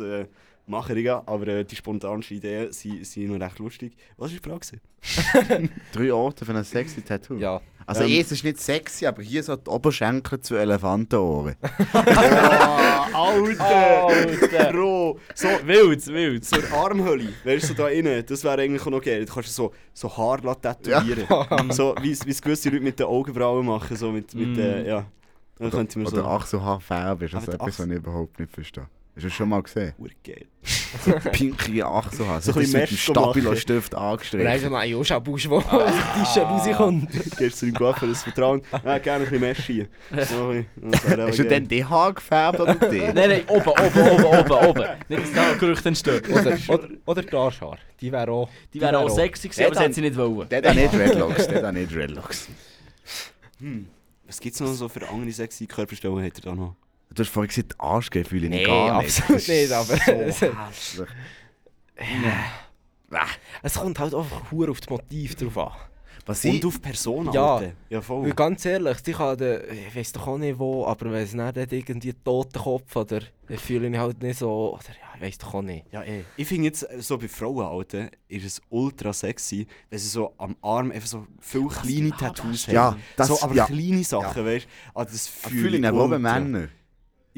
äh, 0.68 0.72
mache, 0.72 0.94
Digga. 0.95 1.23
aber 1.26 1.48
äh, 1.48 1.64
die 1.65 1.76
spontansten 1.76 2.38
Ideen 2.38 2.72
sind, 2.72 3.06
sind 3.06 3.30
noch 3.31 3.39
recht 3.45 3.60
lustig. 3.60 3.94
Was 4.18 4.31
war 4.31 4.39
die 4.39 4.49
Frage? 4.49 5.69
Drei 5.94 6.14
Orte 6.14 6.45
für 6.45 6.53
ein 6.56 6.64
sexy 6.64 7.02
Tattoo. 7.02 7.35
ja. 7.38 7.61
Also, 7.89 8.03
Ähm, 8.03 8.19
es 8.19 8.31
ist 8.34 8.44
nicht 8.44 8.60
sexy, 8.60 9.06
aber 9.06 9.22
hier 9.22 9.41
so 9.41 9.56
die 9.56 9.69
Oberschenkel 9.69 10.41
zu 10.41 10.56
Elefantenohren. 10.57 11.56
Alter! 13.14 14.07
Alter! 14.07 14.72
Bro! 14.73 15.19
So, 15.34 15.48
Wild, 15.65 16.06
wild. 16.07 16.44
so 16.45 16.57
eine 16.57 16.69
Armhöhle, 16.72 17.30
weißt 17.45 17.64
du, 17.64 17.68
so 17.69 17.73
da 17.76 17.88
innen, 17.88 18.26
das 18.26 18.44
wäre 18.44 18.61
eigentlich 18.61 18.81
auch 18.81 18.88
noch 18.91 19.02
geil. 19.02 19.26
Du 19.26 19.34
kannst 19.34 19.56
so, 19.56 19.72
so 19.94 20.15
Haar 20.18 20.41
tätowieren. 20.61 21.26
so 21.72 21.95
wie 22.02 22.11
es 22.11 22.26
wie 22.26 22.31
es 22.31 22.41
gewisse 22.41 22.69
Leute 22.69 22.84
mit 22.84 22.99
den 22.99 23.06
Augenbrauen 23.07 23.65
machen, 23.65 23.95
so 23.95 24.11
mit, 24.11 24.34
mit 24.35 24.57
Mm. 24.57 24.60
äh, 24.60 24.88
ja. 24.88 25.06
Dann 25.57 25.72
könnte 25.72 25.98
man 25.99 26.07
so... 26.07 26.18
Oder 26.18 26.27
Achselhaar 26.27 26.80
färben, 26.81 27.26
ist 27.26 27.34
das 27.34 27.44
Aber 27.48 27.52
die 27.57 27.64
etwas, 27.64 27.80
was 27.80 27.88
ich 27.88 27.94
überhaupt 27.94 28.39
nicht 28.39 28.52
verstehe. 28.52 28.88
Hast 29.18 29.23
du 29.23 29.27
das 29.30 29.34
schon 29.35 29.49
mal 29.49 29.64
gesehen? 29.64 29.94
Urgeil. 29.98 30.45
So 31.03 31.11
pinkige 31.31 31.85
Achselhaar. 31.88 32.39
So 32.39 32.52
So 32.52 32.60
ein 32.60 32.65
ein 32.65 32.72
bisschen 32.72 32.81
mit 32.81 32.91
dem. 32.91 32.98
Stabilo-Stift 32.98 33.94
Und 33.95 33.99
angestrichen. 33.99 34.48
einfach 34.48 34.69
mal 34.69 34.85
Joscha-Busch, 34.88 35.49
der 35.49 35.53
aus 35.53 35.64
dem 35.65 36.23
T-Shirt 36.23 36.44
rauskommt. 36.44 37.11
Gehst 37.38 37.39
du 37.39 37.49
zu 37.49 37.65
deinem 37.65 37.76
Coiffeur 37.76 38.10
das 38.10 38.23
Vertrauen? 38.23 38.61
Ja, 38.85 38.98
gerne 38.99 39.26
ein 39.26 39.31
bisschen 39.31 39.39
Mesh 39.41 39.65
hier. 39.65 39.88
So, 40.30 40.49
ein 40.52 40.68
Hast 41.18 41.39
du 41.39 41.44
denn 41.45 41.68
die 41.68 41.84
Haare 41.84 42.14
gefärbt 42.14 42.60
oder 42.60 42.76
die? 42.76 42.99
Nein, 43.14 43.15
nein, 43.15 43.41
oben, 43.48 43.68
oben, 43.69 44.02
oben, 44.02 44.23
oben, 44.23 44.68
oben. 44.68 44.85
Nicht, 45.10 45.23
dass 45.23 45.34
da 45.34 45.53
Gerüchte 45.56 45.88
entstehen. 45.89 46.22
Oder, 46.31 46.57
oder, 46.68 46.89
oder 47.06 47.23
die 47.23 47.35
Arschhaar. 47.35 47.77
Die 47.99 48.11
wäre 48.11 48.31
auch... 48.31 48.49
Die 48.72 48.80
wären 48.80 48.95
auch 48.95 49.10
sexy 49.10 49.48
gewesen, 49.48 49.65
aber 49.65 49.73
das 49.73 49.84
hätten 49.84 49.94
sie 49.94 50.02
nicht 50.02 50.15
wollen. 50.15 50.48
Der 50.48 50.61
hat 50.61 50.76
nicht 50.76 50.94
Dreadlocks, 50.94 51.48
der 51.48 51.65
hat 51.65 51.73
nicht 51.73 51.94
Dreadlocks. 51.94 52.49
Hm. 53.60 53.88
Was 54.27 54.39
gibt 54.39 54.53
es 54.53 54.61
noch 54.61 54.68
so 54.73 54.88
für 54.88 55.10
andere 55.10 55.31
sexy 55.31 55.65
Körperstellen? 55.65 56.23
Hat 56.23 56.38
er 56.38 56.41
da 56.41 56.56
noch? 56.56 56.76
Du 57.18 57.23
hast 57.23 57.31
vorhin 57.31 57.48
gesagt, 57.48 57.73
Arschgefühle 57.80 58.45
ich 58.45 58.52
Nee, 58.52 58.64
gar 58.64 59.02
nicht. 59.02 59.19
absolut 59.19 59.48
nicht, 59.48 59.72
aber... 59.72 59.98
So 60.31 60.45
hässlich. 60.45 61.10
Es 63.64 63.73
kommt 63.73 63.98
halt 63.99 64.14
einfach 64.14 64.52
hure 64.52 64.69
auf 64.69 64.80
das 64.80 64.89
Motiv 64.89 65.34
drauf 65.35 65.57
an. 65.57 65.72
Was 66.27 66.45
Und 66.45 66.56
ich, 66.56 66.65
auf 66.65 66.80
Person, 66.80 67.31
Ja. 67.31 67.56
Alter. 67.56 67.72
Ja, 67.89 68.02
voll. 68.02 68.26
Weil 68.26 68.34
ganz 68.34 68.65
ehrlich, 68.65 69.02
kann 69.03 69.38
den, 69.38 69.61
ich 69.72 69.95
weiß 69.95 70.11
doch 70.11 70.27
auch 70.27 70.38
nicht 70.38 70.60
wo, 70.60 70.85
aber 70.85 71.11
wenn 71.11 71.23
es 71.23 71.34
nicht 71.34 71.73
irgendwie 71.73 72.10
einen 72.10 72.23
toten 72.23 72.60
Kopf 72.60 72.95
oder 72.95 73.22
dann 73.48 73.57
fühle 73.57 73.85
ich 73.85 73.91
mich 73.91 73.99
halt 73.99 74.22
nicht 74.22 74.38
so, 74.38 74.73
oder 74.76 74.84
ja, 74.89 75.15
ich 75.15 75.22
weiß 75.22 75.38
doch 75.39 75.53
auch 75.56 75.61
nicht. 75.64 75.85
Ja, 75.91 76.03
eh. 76.03 76.23
Ich 76.35 76.48
finde 76.48 76.65
jetzt, 76.65 76.85
so 76.99 77.18
bei 77.18 77.30
Frauen, 77.30 77.65
Alter, 77.65 78.10
ist 78.27 78.45
es 78.45 78.61
ultra 78.69 79.11
sexy, 79.14 79.65
wenn 79.89 79.98
sie 79.99 80.10
so 80.10 80.34
am 80.38 80.56
Arm 80.61 80.91
einfach 80.91 81.07
so 81.07 81.26
viele 81.39 81.69
kleine 81.69 82.11
Tattoos 82.11 82.68
haben. 82.68 82.76
ja, 82.76 82.98
das, 83.15 83.27
so, 83.30 83.41
aber 83.41 83.56
ja, 83.56 83.65
kleine 83.65 84.03
Sachen, 84.03 84.45
weißt 84.45 84.65
du? 84.65 84.69
Ah, 84.99 85.06
das 85.06 85.27
fühle 85.27 85.61
fühle 85.61 85.77
ich 85.77 85.88
auch 85.88 85.91
bei 86.10 86.18
ultra. 86.18 86.19
Männern. 86.19 86.69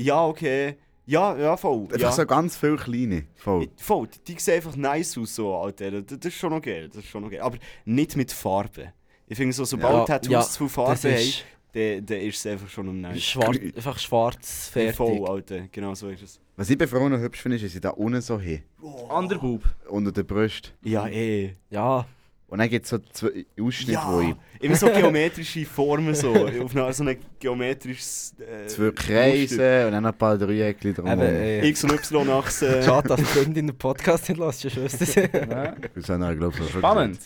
Ja, 0.02 0.26
okay. 0.26 0.76
Ja, 1.06 1.36
ja, 1.38 1.58
voll. 1.58 1.84
Einfach 1.86 2.00
Ja. 2.00 2.12
so 2.12 2.26
ganz 2.26 2.56
viele 2.56 2.76
kleine. 2.78 3.26
Voll. 3.36 3.68
Voll, 3.78 4.08
die, 4.08 4.34
die 4.34 4.40
sehen 4.40 4.56
einfach 4.56 4.76
nice 4.76 5.18
aus, 5.18 5.36
so, 5.36 5.56
Alter. 5.56 6.02
Das, 6.02 6.20
das 6.20 6.34
ist 6.34 6.36
schon 6.40 6.54
okay, 6.54 6.88
das 6.88 6.98
ist 6.98 7.08
schon 7.10 7.24
okay. 7.24 7.40
Aber 7.40 7.58
nicht 7.86 8.16
mit 8.16 8.32
Farbe. 8.32 8.94
Ich 9.28 9.38
finde 9.38 9.54
so, 9.54 9.66
sobald 9.66 9.94
Ja, 9.94 10.06
Tattoos 10.06 10.32
ja, 10.32 10.42
zu 10.42 10.68
viel 10.70 10.86
Das 10.86 11.02
Farbe 11.02 11.16
haben, 11.16 11.20
ist 11.20 11.46
dann, 11.74 12.18
ist 12.22 12.38
es 12.38 12.46
einfach 12.46 12.70
schon 12.70 12.88
um 12.90 13.02
nice. 13.02 13.22
schwarz, 13.24 13.58
einfach 13.76 14.00
schwarz, 14.00 14.70
fertig. 14.72 14.96
Voll, 14.96 15.28
Alter. 15.28 15.68
Genau 15.72 15.94
so 15.96 16.10
ist 16.10 16.22
es. 16.24 16.40
Was 16.56 16.70
ich 16.70 16.78
bei 16.78 16.88
Frauen 16.88 17.12
noch 17.12 17.20
hübsch 17.20 17.42
finde, 17.42 17.58
ist, 17.58 17.66
dass 17.66 17.72
sie 17.74 17.82
da 17.82 17.90
unten 17.90 18.22
so 18.22 18.40
haben. 18.40 18.64
Underboob. 19.10 19.64
Unter 19.90 20.12
der 20.12 20.24
Brust. 20.24 20.74
Ja, 20.84 21.08
eh. 21.08 21.56
Ja, 21.70 22.06
Und 22.50 22.58
dann 22.58 22.68
gibt 22.70 22.86
es 22.86 22.90
so 22.90 22.98
zwei 23.12 23.46
Ausschnitte, 23.62 23.92
Ja, 23.94 24.12
wo 24.12 24.22
ich 24.22 24.36
immer 24.60 24.76
so 24.76 24.88
geometrische 24.88 25.66
Formen, 25.66 26.16
so. 26.16 26.34
Auf 26.34 26.76
einer, 26.76 26.92
so 26.92 27.04
ein 27.04 27.18
geometrisches. 27.40 28.34
Äh, 28.40 28.66
zwei. 28.68 28.92
Kreise 28.92 29.86
und 29.86 29.92
dann 29.92 30.06
ein 30.06 30.14
paar 30.18 30.36
Dreieckchen 30.38 30.96
drum. 30.96 31.08
eben, 31.08 31.22
äh, 31.22 31.68
X 31.68 31.84
und 31.84 31.92
Y-Achse. 31.94 32.82
schade, 32.82 33.08
dass 33.10 33.20
die 33.20 33.26
Freundin 33.26 33.68
den 33.68 33.78
Podcast 33.78 34.30
nicht 34.30 34.40
lässt, 34.40 34.62
sonst 34.62 34.78
wüsste 34.78 35.06
sie. 35.06 35.22
Das 35.96 36.10
haben 36.10 36.22
wir, 36.22 36.36
glaube 36.36 36.56
ich, 36.60 36.70
schon 36.70 36.80
Spannend. 36.80 37.20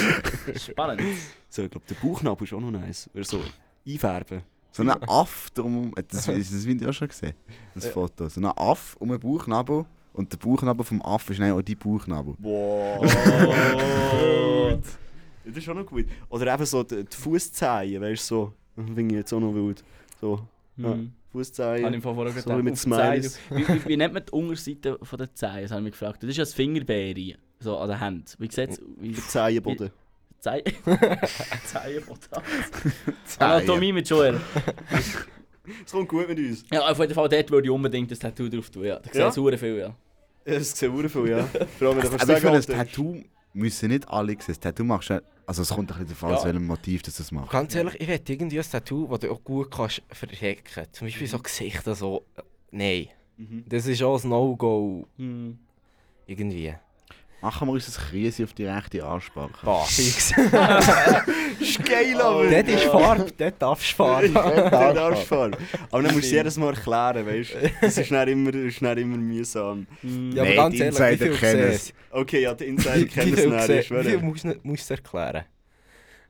Spannend. 0.56 1.02
So, 1.48 1.62
ich 1.62 1.70
glaube, 1.70 1.86
der 1.88 1.94
Bauchnabel 1.96 2.46
ist 2.46 2.52
auch 2.54 2.60
noch 2.60 2.70
nice. 2.70 3.10
Oder 3.14 3.24
so 3.24 3.40
einfärben. 3.86 4.40
So 4.70 4.82
ein 4.82 4.90
Aff 4.90 5.50
drum. 5.52 5.92
Das, 6.08 6.24
das, 6.24 6.34
das 6.34 6.66
Video 6.66 6.88
auch 6.88 6.94
schon 6.94 7.08
gesehen. 7.08 7.34
Das 7.74 7.86
Foto. 7.88 8.28
So 8.28 8.40
ein 8.40 8.46
Aff 8.46 8.96
um 8.98 9.10
den 9.10 9.20
Bauchnabel. 9.20 9.84
Und 10.14 10.32
der 10.32 10.38
Bauchnabel 10.38 10.84
vom 10.84 11.02
Aff 11.02 11.28
ist 11.30 11.40
dann 11.40 11.52
auch 11.52 11.62
die 11.62 11.74
Bauchnabel. 11.74 12.34
Wow. 12.38 13.02
Ja, 14.72 15.50
das 15.50 15.56
ist 15.56 15.68
auch 15.68 15.74
noch 15.74 15.86
gut. 15.86 16.06
Oder 16.28 16.54
eben 16.54 16.64
so 16.66 16.82
die, 16.82 17.04
die 17.04 17.16
Fußzehen, 17.16 18.00
weißt 18.02 18.30
du, 18.30 18.34
so. 18.34 18.52
Finde 18.76 19.02
ich 19.02 19.12
jetzt 19.12 19.32
auch 19.32 19.40
noch 19.40 19.54
wild. 19.54 19.82
So, 20.20 20.40
ja. 20.76 20.94
Mhm. 20.94 21.12
Fußzehen. 21.32 21.84
Habe 21.84 21.96
ich 21.96 22.02
vorher 22.02 22.32
So 22.32 22.40
gedacht. 22.42 22.62
mit. 22.64 22.76
Smileys. 22.78 23.38
Wie, 23.50 23.66
wie, 23.68 23.84
wie 23.88 23.96
nennt 23.98 24.14
man 24.14 24.22
die 24.24 24.32
Unterseite 24.32 24.98
von 25.02 25.18
der 25.18 25.34
Zehen? 25.34 25.62
Das 25.62 25.70
habe 25.70 25.80
ich 25.80 25.84
mich 25.84 25.92
gefragt. 25.92 26.22
Das 26.22 26.30
ist 26.30 26.36
ja 26.36 26.42
das 26.44 26.54
Fingerbeere. 26.54 27.36
So 27.58 27.76
an 27.78 27.88
der 27.88 28.00
Hand. 28.00 28.36
Wie 28.38 28.50
sieht 28.50 28.70
es? 28.70 28.80
Wie 28.98 29.12
Der 29.12 29.22
Zehenboden. 29.24 29.90
Zehen? 30.40 30.62
Zehenbotan. 31.64 32.42
Anatomie 33.38 33.92
mit 33.92 34.08
Joel. 34.08 34.40
Es 35.84 35.92
kommt 35.92 36.08
gut 36.08 36.28
mit 36.28 36.38
uns. 36.38 36.64
Ja, 36.72 36.90
auf 36.90 36.98
jeden 36.98 37.14
Fall 37.14 37.28
dort 37.28 37.50
würde 37.50 37.66
ich 37.66 37.70
unbedingt 37.70 38.10
das 38.10 38.18
Tattoo 38.18 38.48
drauf 38.48 38.68
tun. 38.70 38.84
Ja. 38.84 38.98
Da 39.00 39.18
Ja? 39.18 39.30
sieht 39.30 39.44
es 39.54 39.60
viel, 39.60 39.76
ja. 39.78 39.86
Ja, 40.44 40.54
das 40.58 40.70
sieht 40.70 40.76
sehr 40.78 40.90
viel, 41.10 41.28
ja. 41.28 41.44
Vor 41.78 41.88
allem, 41.88 42.02
wenn 42.02 42.02
du 42.02 42.08
Aber 42.08 42.16
ich 42.16 42.22
sagen, 42.22 42.40
finde, 42.40 42.56
das 42.56 42.68
Alter, 42.68 42.84
Tattoo 42.86 43.22
müssen 43.52 43.88
nicht 43.90 44.08
alle 44.08 44.32
sehen. 44.32 44.42
Das 44.48 44.60
Tattoo 44.60 44.84
machst 44.84 45.10
du... 45.10 45.22
Also 45.46 45.62
es 45.62 45.68
kommt 45.70 45.90
ein 45.90 45.98
bisschen 45.98 46.08
davon, 46.10 46.32
aus 46.32 46.42
Ja. 46.42 46.46
welchem 46.48 46.66
Motiv 46.66 47.02
das 47.02 47.16
du 47.16 47.22
das 47.22 47.32
machst. 47.32 47.50
Ganz 47.50 47.74
ehrlich, 47.74 48.00
ich 48.00 48.08
hätte 48.08 48.32
irgendwie 48.32 48.58
ein 48.58 48.64
Tattoo, 48.70 49.08
das 49.10 49.20
du 49.20 49.30
auch 49.32 49.42
gut 49.42 49.70
kannst 49.70 50.02
verhecken 50.10 50.86
Zum 50.92 51.06
Beispiel 51.06 51.26
Mhm. 51.26 51.30
so 51.30 51.38
Gesichter, 51.40 51.94
so... 51.94 52.24
äh, 52.36 52.42
Nein. 52.70 53.08
Mhm. 53.36 53.64
Das 53.68 53.86
ist 53.86 54.02
auch 54.02 54.22
ein 54.22 54.30
No-Go. 54.30 55.06
Hm. 55.16 55.58
Irgendwie. 56.26 56.74
Machen 57.42 57.66
wir 57.66 57.72
uns 57.72 57.88
ein 57.88 58.04
Krise 58.08 58.44
auf 58.44 58.52
die 58.52 58.64
rechte 58.66 59.04
Arschbacke. 59.04 59.64
Boah, 59.64 59.84
fix. 59.84 60.30
ist 61.60 61.84
geil, 61.84 62.20
aber. 62.20 62.48
Dort 62.48 62.68
ist 62.68 62.84
Farbe, 62.84 63.26
dort 63.36 63.60
darfst 63.60 63.90
du 63.92 63.96
Farbe. 63.96 64.28
Der 64.28 64.72
Arschfarbe. 65.02 65.58
Aber 65.90 66.02
dann 66.04 66.14
musst 66.14 66.30
du 66.30 66.36
jedes 66.36 66.56
Mal 66.56 66.72
erklären, 66.74 67.26
weißt 67.26 67.54
du? 67.54 67.70
Das 67.80 67.98
ist 67.98 68.10
dann 68.12 68.28
immer, 68.28 68.54
ist 68.54 68.80
dann 68.80 68.96
immer 68.96 69.16
mühsam. 69.16 69.86
Ja, 70.32 70.42
aber 70.42 70.54
ganz 70.54 70.78
ehrlich, 70.78 70.80
wie 70.80 70.84
Insider 70.84 71.16
viel 71.26 71.36
kennen 71.36 71.62
es. 71.70 71.92
Okay, 72.12 72.42
ja, 72.42 72.54
die 72.54 72.64
Insider 72.66 72.96
Wie 72.96 73.06
kennen 73.06 73.34
es 73.34 73.42
dann, 73.42 73.52
ich 73.54 73.68
wie 73.68 73.72
viel 73.72 73.82
schwöre. 74.04 74.18
musst 74.22 74.44
du 74.44 74.54
musst 74.62 74.88
du 74.90 74.94
erklären? 74.94 75.44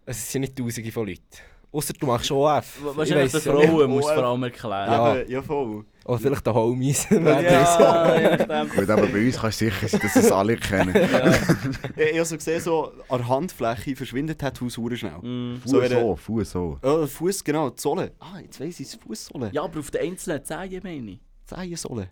Es 0.06 0.32
sind 0.32 0.40
nicht 0.40 0.56
tausende 0.56 0.90
von 0.92 1.06
Leuten. 1.06 1.22
Außer 1.70 1.92
du 1.92 2.06
machst 2.06 2.30
OF. 2.30 2.78
Ich 2.78 2.96
Wahrscheinlich 2.96 3.32
nicht. 3.34 3.44
Frauen 3.44 3.90
musst 3.90 4.08
du 4.08 4.12
Oh, 4.12 4.14
vor 4.14 4.24
allem 4.24 4.42
erklären. 4.44 4.90
Ja. 4.90 5.22
Ja, 5.28 5.42
voll. 5.42 5.84
Oder 6.04 6.18
vielleicht 6.18 6.46
den 6.46 6.54
Homies. 6.54 7.06
Ja, 7.10 7.40
ja, 7.40 8.38
stimmt. 8.38 8.74
Gut, 8.76 8.90
aber 8.90 9.06
bei 9.06 9.26
uns 9.26 9.38
kannst 9.40 9.60
du 9.60 9.64
sicher 9.66 9.88
sein, 9.88 10.00
dass 10.00 10.16
es 10.16 10.32
alle 10.32 10.56
kennen. 10.56 10.94
Ich, 10.94 11.02
ich 12.12 12.14
habe 12.16 12.24
so 12.24 12.36
gesehen, 12.36 12.60
so 12.60 12.92
an 13.08 13.18
der 13.18 13.28
Handfläche 13.28 13.94
verschwindet 13.96 14.40
Tattoos 14.40 14.76
hure 14.78 14.96
schnell. 14.96 15.18
Mm. 15.22 15.60
So 15.64 15.80
Fuß 15.80 15.90
wäre- 15.90 16.00
so, 16.00 16.16
Fuß 16.16 16.50
so. 16.50 16.78
Ja, 16.82 17.06
Fuß, 17.06 17.44
genau, 17.44 17.70
die 17.70 17.80
Sohle. 17.80 18.12
Ah, 18.18 18.38
jetzt 18.40 18.60
weiss 18.60 18.80
ich, 18.80 18.88
es 18.88 18.94
Fußsohle. 18.96 19.50
Ja, 19.52 19.62
aber 19.62 19.78
auf 19.80 19.90
den 19.90 20.00
einzelnen 20.02 20.44
Zehen 20.44 20.80
meine 20.82 21.10
ich. 21.12 21.20
Zehensohle. 21.46 22.08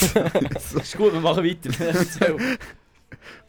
Ist 0.00 0.96
gut, 0.96 1.12
wir 1.12 1.20
machen 1.20 1.44
weiter. 1.44 1.70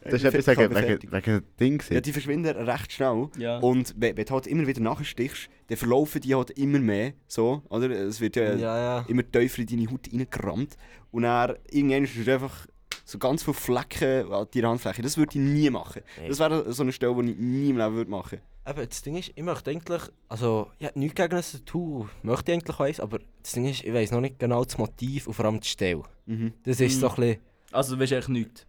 Erzähl. 0.00 0.30
Das 0.30 0.34
ist 0.34 0.48
etwas 0.48 0.74
wegen, 0.74 0.74
wegen, 1.02 1.12
wegen 1.12 1.42
Ding. 1.60 1.82
Ja, 1.90 2.00
die 2.00 2.12
verschwinden 2.12 2.56
recht 2.56 2.92
schnell. 2.92 3.28
ja. 3.38 3.58
Und 3.58 3.94
wenn, 3.96 4.16
wenn 4.16 4.24
du 4.24 4.32
halt 4.34 4.46
immer 4.46 4.66
wieder 4.66 4.80
nachstichst, 4.80 5.48
dann 5.68 5.76
verlaufen 5.76 6.20
die 6.20 6.34
halt 6.34 6.50
immer 6.50 6.78
mehr. 6.78 7.12
So, 7.26 7.62
oder? 7.68 7.90
Es 7.90 8.20
wird 8.20 8.36
ja, 8.36 8.54
Ja, 8.54 8.78
ja. 8.78 9.04
immer 9.08 9.22
tiefer 9.30 9.60
in 9.60 9.66
deine 9.66 9.90
Haut 9.90 10.08
reingerammt. 10.12 10.76
Und 11.10 11.22
dann 11.22 11.54
irgendwann 11.70 12.04
ist 12.04 12.16
es 12.16 12.28
einfach 12.28 12.66
so 13.04 13.18
ganz 13.18 13.42
viele 13.42 13.54
Flecken 13.54 14.32
an 14.32 14.46
deiner 14.54 14.68
Handfläche. 14.70 15.02
Das 15.02 15.16
würde 15.16 15.30
ich 15.34 15.40
nie 15.40 15.70
machen. 15.70 16.02
Nee. 16.20 16.28
Das 16.28 16.38
wäre 16.38 16.72
so 16.72 16.82
eine 16.82 16.92
Stelle, 16.92 17.14
die 17.22 17.30
ich 17.32 17.38
nie 17.38 17.70
im 17.70 17.76
Leben 17.78 17.94
würde 17.94 18.10
machen 18.10 18.40
Aber 18.64 18.86
das 18.86 19.02
Ding 19.02 19.16
ist, 19.16 19.30
ich 19.34 19.42
möchte 19.42 19.70
eigentlich, 19.70 20.02
also 20.28 20.70
ich 20.78 20.86
habe 20.86 20.98
nichts 20.98 21.14
gegen 21.16 21.34
ein 21.36 21.42
Tattoo, 21.42 22.08
möchte 22.22 22.50
ich 22.52 22.58
eigentlich 22.58 22.80
eins, 22.80 23.00
aber 23.00 23.18
das 23.42 23.52
Ding 23.52 23.66
ist, 23.66 23.84
ich 23.84 23.92
weiß 23.92 24.10
noch 24.12 24.20
nicht 24.22 24.38
genau 24.38 24.64
das 24.64 24.78
Motiv 24.78 25.26
und 25.26 25.34
vor 25.34 25.44
allem 25.44 25.60
die 25.60 25.68
Stelle. 25.68 26.02
mhm. 26.26 26.52
Das 26.62 26.80
ist 26.80 26.98
so 26.98 27.08
ein 27.10 27.14
bisschen, 27.16 27.36
Also, 27.72 27.94
du 27.96 28.02
weißt 28.02 28.12
eigentlich 28.14 28.28
nichts. 28.28 28.66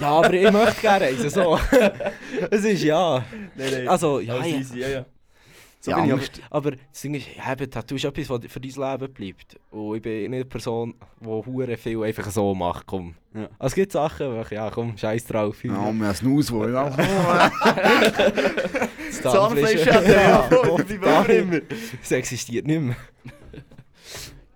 Ja, 0.00 0.08
aber 0.08 0.32
ich 0.32 0.50
möchte 0.50 0.80
gerne 0.80 1.04
eins, 1.06 1.32
so. 1.34 1.58
Es 2.50 2.64
ist 2.64 2.82
ja, 2.82 3.24
Nein, 3.54 3.70
nein. 3.72 3.88
also 3.88 4.20
ja, 4.20 4.36
ja. 4.36 4.44
easy, 4.46 4.78
ja, 4.80 4.88
ja. 4.88 5.04
So 5.80 5.90
Ja, 5.90 5.96
bin 5.98 6.06
ich 6.06 6.12
aber, 6.12 6.20
Angst. 6.22 6.40
aber 6.50 6.70
das 6.70 7.00
Ding 7.02 7.14
ist, 7.14 7.26
ja, 7.36 7.52
eben, 7.52 7.70
Tattoo 7.70 7.96
ist 7.96 8.04
etwas, 8.04 8.30
was 8.30 8.40
für 8.50 8.60
dein 8.60 8.70
Leben 8.70 9.12
bleibt. 9.12 9.56
Und 9.70 9.96
ich 9.96 10.02
bin 10.02 10.30
nicht 10.30 10.32
eine 10.32 10.44
Person, 10.46 10.94
die 11.20 11.26
hure 11.26 11.76
viel 11.76 12.02
einfach 12.02 12.30
so 12.30 12.54
macht, 12.54 12.86
komm. 12.86 13.14
Ja. 13.34 13.42
Also, 13.58 13.66
es 13.66 13.74
gibt 13.74 13.92
Sachen, 13.92 14.34
wo 14.34 14.40
ich, 14.40 14.50
ja 14.50 14.70
komm, 14.70 14.96
scheiß 14.96 15.26
drauf. 15.26 15.62
Ja, 15.62 15.72
wir 15.72 15.78
haben 15.78 16.02
einen 16.02 16.14
Snus, 16.14 16.50
wo 16.50 16.66
ich 16.66 16.74
auch... 16.84 16.96
das 16.96 17.52
Zahnfleisch 19.20 19.86
hat 19.86 20.08
ja, 20.08 20.48
ja. 20.48 21.60
Es 22.02 22.10
existiert 22.12 22.66
nicht 22.66 22.80
mehr. 22.80 22.96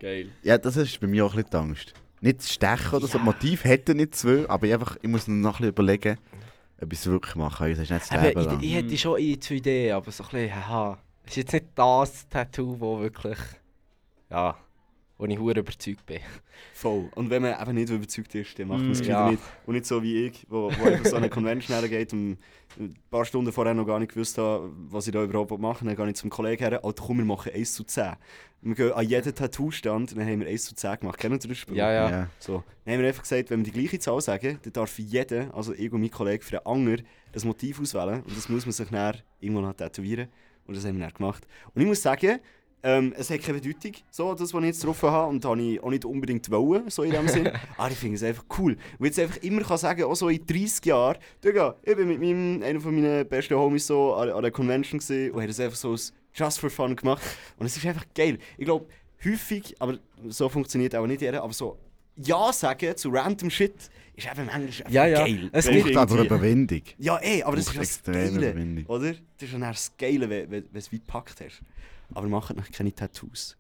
Geil. 0.01 0.29
Ja, 0.43 0.57
das 0.57 0.77
ist 0.77 0.99
bei 1.01 1.07
mir 1.09 1.27
auch 1.27 1.35
ein 1.35 1.43
bisschen 1.43 1.51
die 1.51 1.57
Angst. 1.57 1.93
Nicht 2.21 2.39
das 2.41 2.53
Stechen 2.53 2.95
oder 2.95 3.07
so. 3.07 3.19
Motiv 3.19 3.65
hätte 3.65 3.95
nicht 3.95 4.15
zwei, 4.15 4.49
aber 4.49 4.67
ich, 4.67 4.73
einfach, 4.75 4.97
ich 5.01 5.09
muss 5.09 5.29
noch 5.29 5.35
ein 5.35 5.53
bisschen 5.53 5.69
überlegen, 5.69 6.19
ob 6.81 6.93
ich 6.93 6.99
es 6.99 7.07
wirklich 7.07 7.35
mache. 7.37 7.71
Das 7.71 7.79
ist 7.79 7.91
nicht 7.91 8.11
das 8.11 8.23
Leben 8.23 8.45
lang. 8.45 8.61
ich, 8.61 8.69
ich 8.69 8.75
hätte 8.75 8.99
schon 8.99 9.17
eine 9.17 9.39
zwei 9.39 9.55
Ideen, 9.55 9.95
aber 9.95 10.11
so 10.11 10.25
ein 10.25 10.31
bisschen, 10.31 10.55
haha. 10.55 10.99
Es 11.25 11.33
ist 11.33 11.37
jetzt 11.37 11.53
nicht 11.53 11.67
das 11.75 12.29
Tattoo, 12.29 12.81
wo 12.81 13.01
wirklich, 13.01 13.39
ja, 14.31 14.57
wo 15.19 15.27
ich 15.27 15.39
hure 15.39 15.59
überzeugt 15.59 16.07
bin. 16.07 16.21
Voll. 16.75 17.09
Und 17.15 17.29
wenn 17.31 17.43
man 17.43 17.61
eben 17.61 17.75
nicht 17.75 17.91
überzeugt 17.91 18.35
ist, 18.35 18.59
dann 18.59 18.69
macht 18.69 18.81
man 18.81 18.93
es 18.93 19.03
Mm, 19.03 19.11
ja. 19.11 19.31
nicht. 19.31 19.43
Und 19.67 19.75
nicht 19.75 19.87
so 19.87 20.03
wie 20.03 20.27
ich, 20.27 20.47
wo, 20.49 20.71
wo 20.79 20.85
einfach 20.87 21.07
so 21.07 21.17
eine 21.17 21.29
Convention 21.29 21.77
hergeht 21.79 22.13
und 22.13 22.39
ein 22.79 22.95
paar 23.11 23.25
Stunden 23.25 23.51
vorher 23.53 23.75
noch 23.75 23.85
gar 23.87 23.99
nicht 23.99 24.13
gewusst 24.13 24.39
habe, 24.39 24.71
was 24.89 25.07
ich 25.07 25.13
da 25.13 25.23
überhaupt 25.25 25.51
machen 25.59 25.87
will. 25.89 25.95
Dann 25.97 26.05
gehe 26.05 26.11
ich 26.13 26.17
zum 26.17 26.31
Kollegen 26.31 26.63
her, 26.63 26.85
Alter, 26.85 27.03
komm, 27.05 27.19
wir 27.19 27.25
machen 27.25 27.53
1 27.53 27.73
zu 27.75 27.85
10. 27.85 28.13
Wir 28.61 28.75
gehen 28.75 28.93
an 28.93 29.07
jeden 29.07 29.35
Tattoo-Stand 29.35 30.13
und 30.13 30.19
dann 30.19 30.27
haben 30.29 30.41
wir 30.41 30.47
1 30.49 30.65
zu 30.65 30.75
10 30.75 31.01
gemacht. 31.01 31.19
Kennen 31.19 31.41
Sie 31.41 31.49
das 31.49 31.59
Spiel? 31.59 31.77
Ja, 31.77 31.91
ja. 31.93 32.11
Ja. 32.11 32.31
So. 32.39 32.63
Dann 32.85 32.95
haben 32.95 33.01
wir 33.03 33.09
einfach 33.09 33.23
gesagt, 33.23 33.51
wenn 33.51 33.61
wir 33.65 33.73
die 33.73 33.79
gleiche 33.81 33.99
Zahl 33.99 34.21
sagen, 34.21 34.59
dann 34.63 34.73
darf 34.73 34.99
jeder, 34.99 35.55
also 35.55 35.73
ich 35.75 35.93
und 35.93 36.01
mein 36.01 36.11
Kollege, 36.11 36.45
für 36.45 36.65
einen 36.65 36.87
Anger 36.87 37.03
das 37.33 37.45
Motiv 37.45 37.81
auswählen. 37.81 38.23
Und 38.23 38.37
das 38.37 38.49
muss 38.49 38.67
man 38.67 38.73
sich 38.73 38.89
dann 38.89 39.17
irgendwo 39.41 39.63
noch 39.63 39.75
tätowieren. 39.75 40.29
Und 40.67 40.77
das 40.77 40.85
haben 40.85 40.99
wir 40.99 41.05
dann 41.07 41.15
gemacht. 41.15 41.47
Und 41.75 41.81
ich 41.83 41.89
muss 41.89 42.03
sagen, 42.03 42.39
ähm, 42.83 43.13
es 43.17 43.29
hat 43.31 43.41
keine 43.43 43.59
Bedeutung, 43.61 43.93
so, 44.11 44.35
das, 44.35 44.55
was 44.55 44.61
ich 44.63 44.67
jetzt 44.67 44.85
drauf 44.85 45.03
habe. 45.03 45.29
Und 45.29 45.43
das 45.45 45.51
habe 45.51 45.61
ich 45.63 45.83
auch 45.83 45.91
nicht 45.91 46.05
unbedingt 46.05 46.49
wollen, 46.51 46.89
so 46.91 47.03
in 47.03 47.11
dem 47.11 47.27
Sinn. 47.29 47.51
Aber 47.77 47.91
ich 47.93 47.99
finde 47.99 48.17
es 48.17 48.23
einfach 48.23 48.45
cool. 48.59 48.77
Und 48.99 49.07
jetzt 49.07 49.19
einfach 49.19 49.37
immer 49.39 49.63
kann 49.63 49.79
sagen, 49.79 50.05
auch 50.05 50.15
so 50.15 50.29
in 50.29 50.45
30 50.47 50.85
Jahren, 50.87 51.19
Digga, 51.45 51.77
ich 51.83 51.97
bin 51.97 52.09
mit 52.09 52.21
meinem, 52.21 52.63
einer 52.63 52.81
von 52.81 52.95
meinen 52.95 53.27
besten 53.29 53.55
Homies 53.57 53.87
so 53.87 54.15
an, 54.15 54.31
an 54.31 54.43
der 54.43 54.51
Convention 54.53 54.99
gesehen 54.99 55.31
und 55.33 55.39
habe 55.39 55.49
das 55.49 55.61
einfach 55.61 55.77
so 55.77 55.91
als 55.93 56.13
Just 56.35 56.61
for 56.61 56.71
Fun 56.71 56.95
gemacht. 56.95 57.23
Und 57.59 57.67
es 57.67 57.77
ist 57.77 57.85
einfach 57.87 58.05
geil. 58.15 58.39
Ich 58.57 58.65
glaube, 58.65 58.87
häufig, 59.25 59.75
aber 59.81 59.99
so 60.29 60.49
funktioniert 60.49 60.95
auch 60.95 61.07
nicht 61.07 61.21
jeder, 61.21 61.43
aber 61.43 61.53
so 61.53 61.79
Ja 62.17 62.53
sagen 62.53 62.97
zu 62.97 63.11
random 63.11 63.51
Shit 63.51 63.75
ist 64.15 64.27
eben 64.27 64.47
manchmal 64.47 64.63
einfach 64.67 64.91
Ja, 64.91 65.07
ja. 65.07 65.19
geil. 65.25 65.49
Es 65.53 65.67
Weil 65.67 65.77
irgendwie- 65.79 65.97
aber 65.97 66.21
Überwindung. 66.25 66.83
Ja, 66.99 67.21
eh, 67.23 67.43
aber 67.43 67.57
das 67.57 67.67
ist 67.67 67.75
Braucht 67.75 67.77
ja 67.77 68.23
das 68.23 68.33
Geile, 68.33 68.51
Überwindung. 68.51 68.87
oder? 68.87 69.09
Das 69.11 69.19
ist 69.41 69.53
ja 69.53 69.59
dann 69.59 69.61
das 69.73 69.93
Geile, 69.99 70.31
wenn 70.31 70.51
wenn- 70.51 70.65
wenn 70.65 70.73
du 70.73 70.79
es 70.79 70.93
weit 70.93 71.01
gepackt 71.01 71.41
hast. 71.45 71.63
Aber 72.15 72.27
macht 72.29 72.57
noch 72.57 72.71
keine 72.71 72.95
Tattoos. 72.95 73.57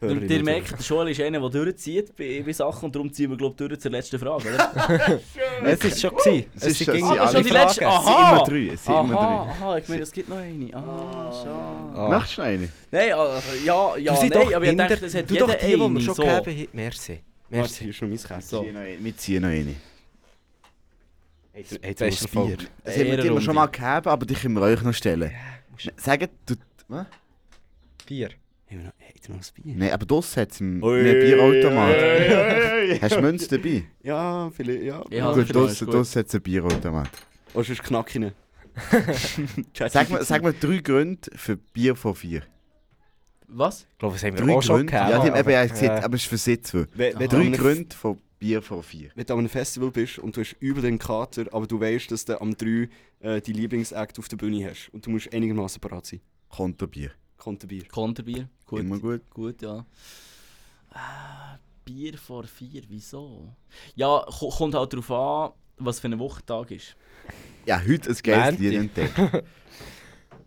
Ihr 0.00 0.10
und 0.10 0.28
merkt, 0.44 0.68
Hörer. 0.70 0.76
der 0.76 0.86
Joel 0.86 1.08
ist 1.10 1.20
einer, 1.20 1.40
der 1.40 1.48
durchzieht 1.50 2.14
bei, 2.14 2.40
bei 2.46 2.52
Sachen 2.52 2.84
und 2.84 2.94
darum 2.94 3.12
ziehen 3.12 3.30
wir 3.30 3.36
glaube 3.36 3.56
durch 3.56 3.80
zur 3.80 3.90
letzten 3.90 4.16
Frage, 4.20 4.54
oder? 4.54 5.20
Es 5.64 5.84
ist 5.84 6.00
schon 6.00 6.10
gewesen. 6.14 6.44
Es 6.54 6.62
Es 6.66 6.80
ist 6.80 6.84
schon- 6.86 7.02
Ah, 7.02 7.10
alle 7.16 7.32
schon 7.32 7.42
die 7.42 7.50
letzte. 7.50 7.80
Fragen. 7.84 7.96
Es 7.98 8.04
sind 8.04 8.14
Aha! 8.14 8.30
immer 8.36 8.44
drei. 8.44 8.74
Es 8.74 8.84
sind 8.84 8.94
immer 8.94 9.20
Aha, 9.20 9.44
drei. 9.44 9.50
aha, 9.66 9.78
ich 9.78 9.88
meine, 9.88 10.02
es 10.02 10.12
gibt 10.12 10.28
noch 10.28 10.36
eine. 10.36 10.74
Ah, 10.74 11.32
schade. 11.32 11.98
Ah. 11.98 12.08
Möchtest 12.10 12.36
du 12.38 12.40
noch 12.42 12.48
eine? 12.48 12.68
Nein, 12.92 13.12
also, 13.12 13.42
ja, 13.64 13.96
ja, 13.96 14.14
Du 14.14 14.26
nein, 14.28 14.54
aber 14.54 14.64
ich 14.66 14.76
dachte, 14.76 15.06
es 15.06 15.14
hat 15.16 15.28
du 15.30 15.34
jeder 15.34 15.46
doch 15.48 15.54
die, 15.56 15.66
die 15.66 15.76
wir 15.76 15.84
eine, 15.84 16.00
schon 16.00 16.14
so. 16.14 16.22
gegeben 16.22 16.58
haben. 16.60 16.68
Merci. 16.74 17.12
Warte, 17.12 17.22
Merci. 17.56 17.88
ist 17.88 17.96
schon 17.96 18.08
mein 18.08 18.18
Kästchen. 18.18 18.40
So. 18.42 18.64
Wir 19.00 19.16
ziehen 19.16 19.42
noch 19.42 19.48
eine. 19.48 19.58
Eine. 19.58 19.74
Er- 21.54 21.82
er 21.82 21.90
noch 21.90 22.00
ein 22.02 22.28
Folge. 22.28 22.56
Bier? 22.56 22.66
Das 22.84 22.96
haben 22.96 23.06
wir 23.34 23.40
schon 23.40 23.54
mal 23.56 23.66
gegeben, 23.66 24.06
aber 24.08 24.26
die 24.26 24.34
können 24.34 24.54
wir 24.54 24.62
euch 24.62 24.82
noch 24.82 24.94
stellen. 24.94 25.32
Sagt, 25.96 26.30
du... 26.46 26.54
Was? 26.86 27.06
Bier. 28.08 28.30
Haben 28.70 28.80
wir 28.80 28.84
noch- 28.86 29.28
noch 29.28 29.36
ein 29.36 29.62
Bier? 29.62 29.74
Nein, 29.76 29.92
aber 29.92 30.06
draussen 30.06 30.40
hat 30.42 30.50
es 30.52 30.60
Ui. 30.60 30.78
Bierautomat. 30.80 31.96
Ui, 31.96 32.02
ui, 32.02 32.92
ui. 32.92 32.98
Hast 33.00 33.16
du 33.16 33.20
Münze 33.20 33.48
dabei? 33.48 33.84
Ja, 34.02 34.50
vielleicht, 34.54 34.82
ja. 34.82 35.04
Ja, 35.10 35.32
Gut, 35.32 35.48
ist 35.70 35.78
gut. 35.84 35.94
draussen 35.94 36.18
hat 36.20 36.26
es 36.26 36.34
einen 36.34 36.42
Bierautomat. 36.42 37.10
Oder 37.54 37.64
sonst 37.64 37.82
Knacken. 37.82 38.32
Sag 39.88 40.10
mir, 40.10 40.22
sag 40.24 40.42
mir 40.42 40.52
drei 40.52 40.78
Gründe 40.78 41.28
für 41.34 41.56
Bier 41.56 41.96
von 41.96 42.14
vier. 42.14 42.42
Was? 43.48 43.86
Ich 43.92 43.98
glaube, 43.98 44.14
das 44.14 44.22
haben 44.24 44.38
wir 44.38 44.44
Drei 44.44 44.52
auch 44.54 44.62
schon 44.62 44.76
Gründe? 44.86 44.92
gegeben. 44.92 45.10
Ja, 45.10 45.22
die 45.24 45.30
haben 45.30 45.38
eben 45.40 45.50
ja 45.50 45.60
aber, 45.62 45.68
gesagt, 45.68 46.04
aber 46.04 46.14
es 46.16 46.22
ist 46.22 46.28
für 46.28 46.36
sie 46.36 46.60
zwei. 46.60 46.84
Drei 46.96 47.48
Gründe 47.50 47.96
von 47.96 48.18
Bier 48.38 48.62
von 48.62 48.82
vier. 48.82 49.10
wenn 49.16 49.24
du 49.26 49.32
an 49.32 49.38
einem 49.40 49.48
Festival 49.48 49.90
bist 49.90 50.18
und 50.18 50.36
du 50.36 50.42
hast 50.42 50.54
über 50.60 50.80
den 50.82 50.98
Kater, 50.98 51.46
aber 51.50 51.66
du 51.66 51.80
weißt, 51.80 52.10
dass 52.12 52.24
du 52.24 52.40
am 52.40 52.56
3 52.56 52.88
äh, 53.20 53.40
die 53.40 53.52
Lieblingsakt 53.52 54.18
auf 54.20 54.28
der 54.28 54.36
Bühne 54.36 54.70
hast 54.70 54.90
und 54.92 55.04
du 55.06 55.10
musst 55.10 55.32
einigermaßen 55.32 55.80
parat 55.80 56.06
sein. 56.06 56.20
Konterbier. 56.48 57.10
Konterbier. 57.38 57.84
Konterbier. 57.88 58.48
Gut. 58.66 58.80
Immer 58.80 58.98
gut. 58.98 59.22
Gut, 59.30 59.62
ja. 59.62 59.86
Ah, 60.90 61.58
Bier 61.84 62.18
vor 62.18 62.44
vier, 62.44 62.82
wieso? 62.88 63.48
Ja, 63.94 64.24
ko- 64.26 64.50
kommt 64.50 64.74
halt 64.74 64.92
darauf 64.92 65.10
an, 65.10 65.52
was 65.78 66.00
für 66.00 66.08
ein 66.08 66.18
Wochentag 66.18 66.70
ist. 66.72 66.96
Ja, 67.66 67.80
heute 67.80 68.10
ein 68.10 68.16
geiles. 68.22 68.58
Lied 68.60 68.74
entdeckt. 68.74 69.16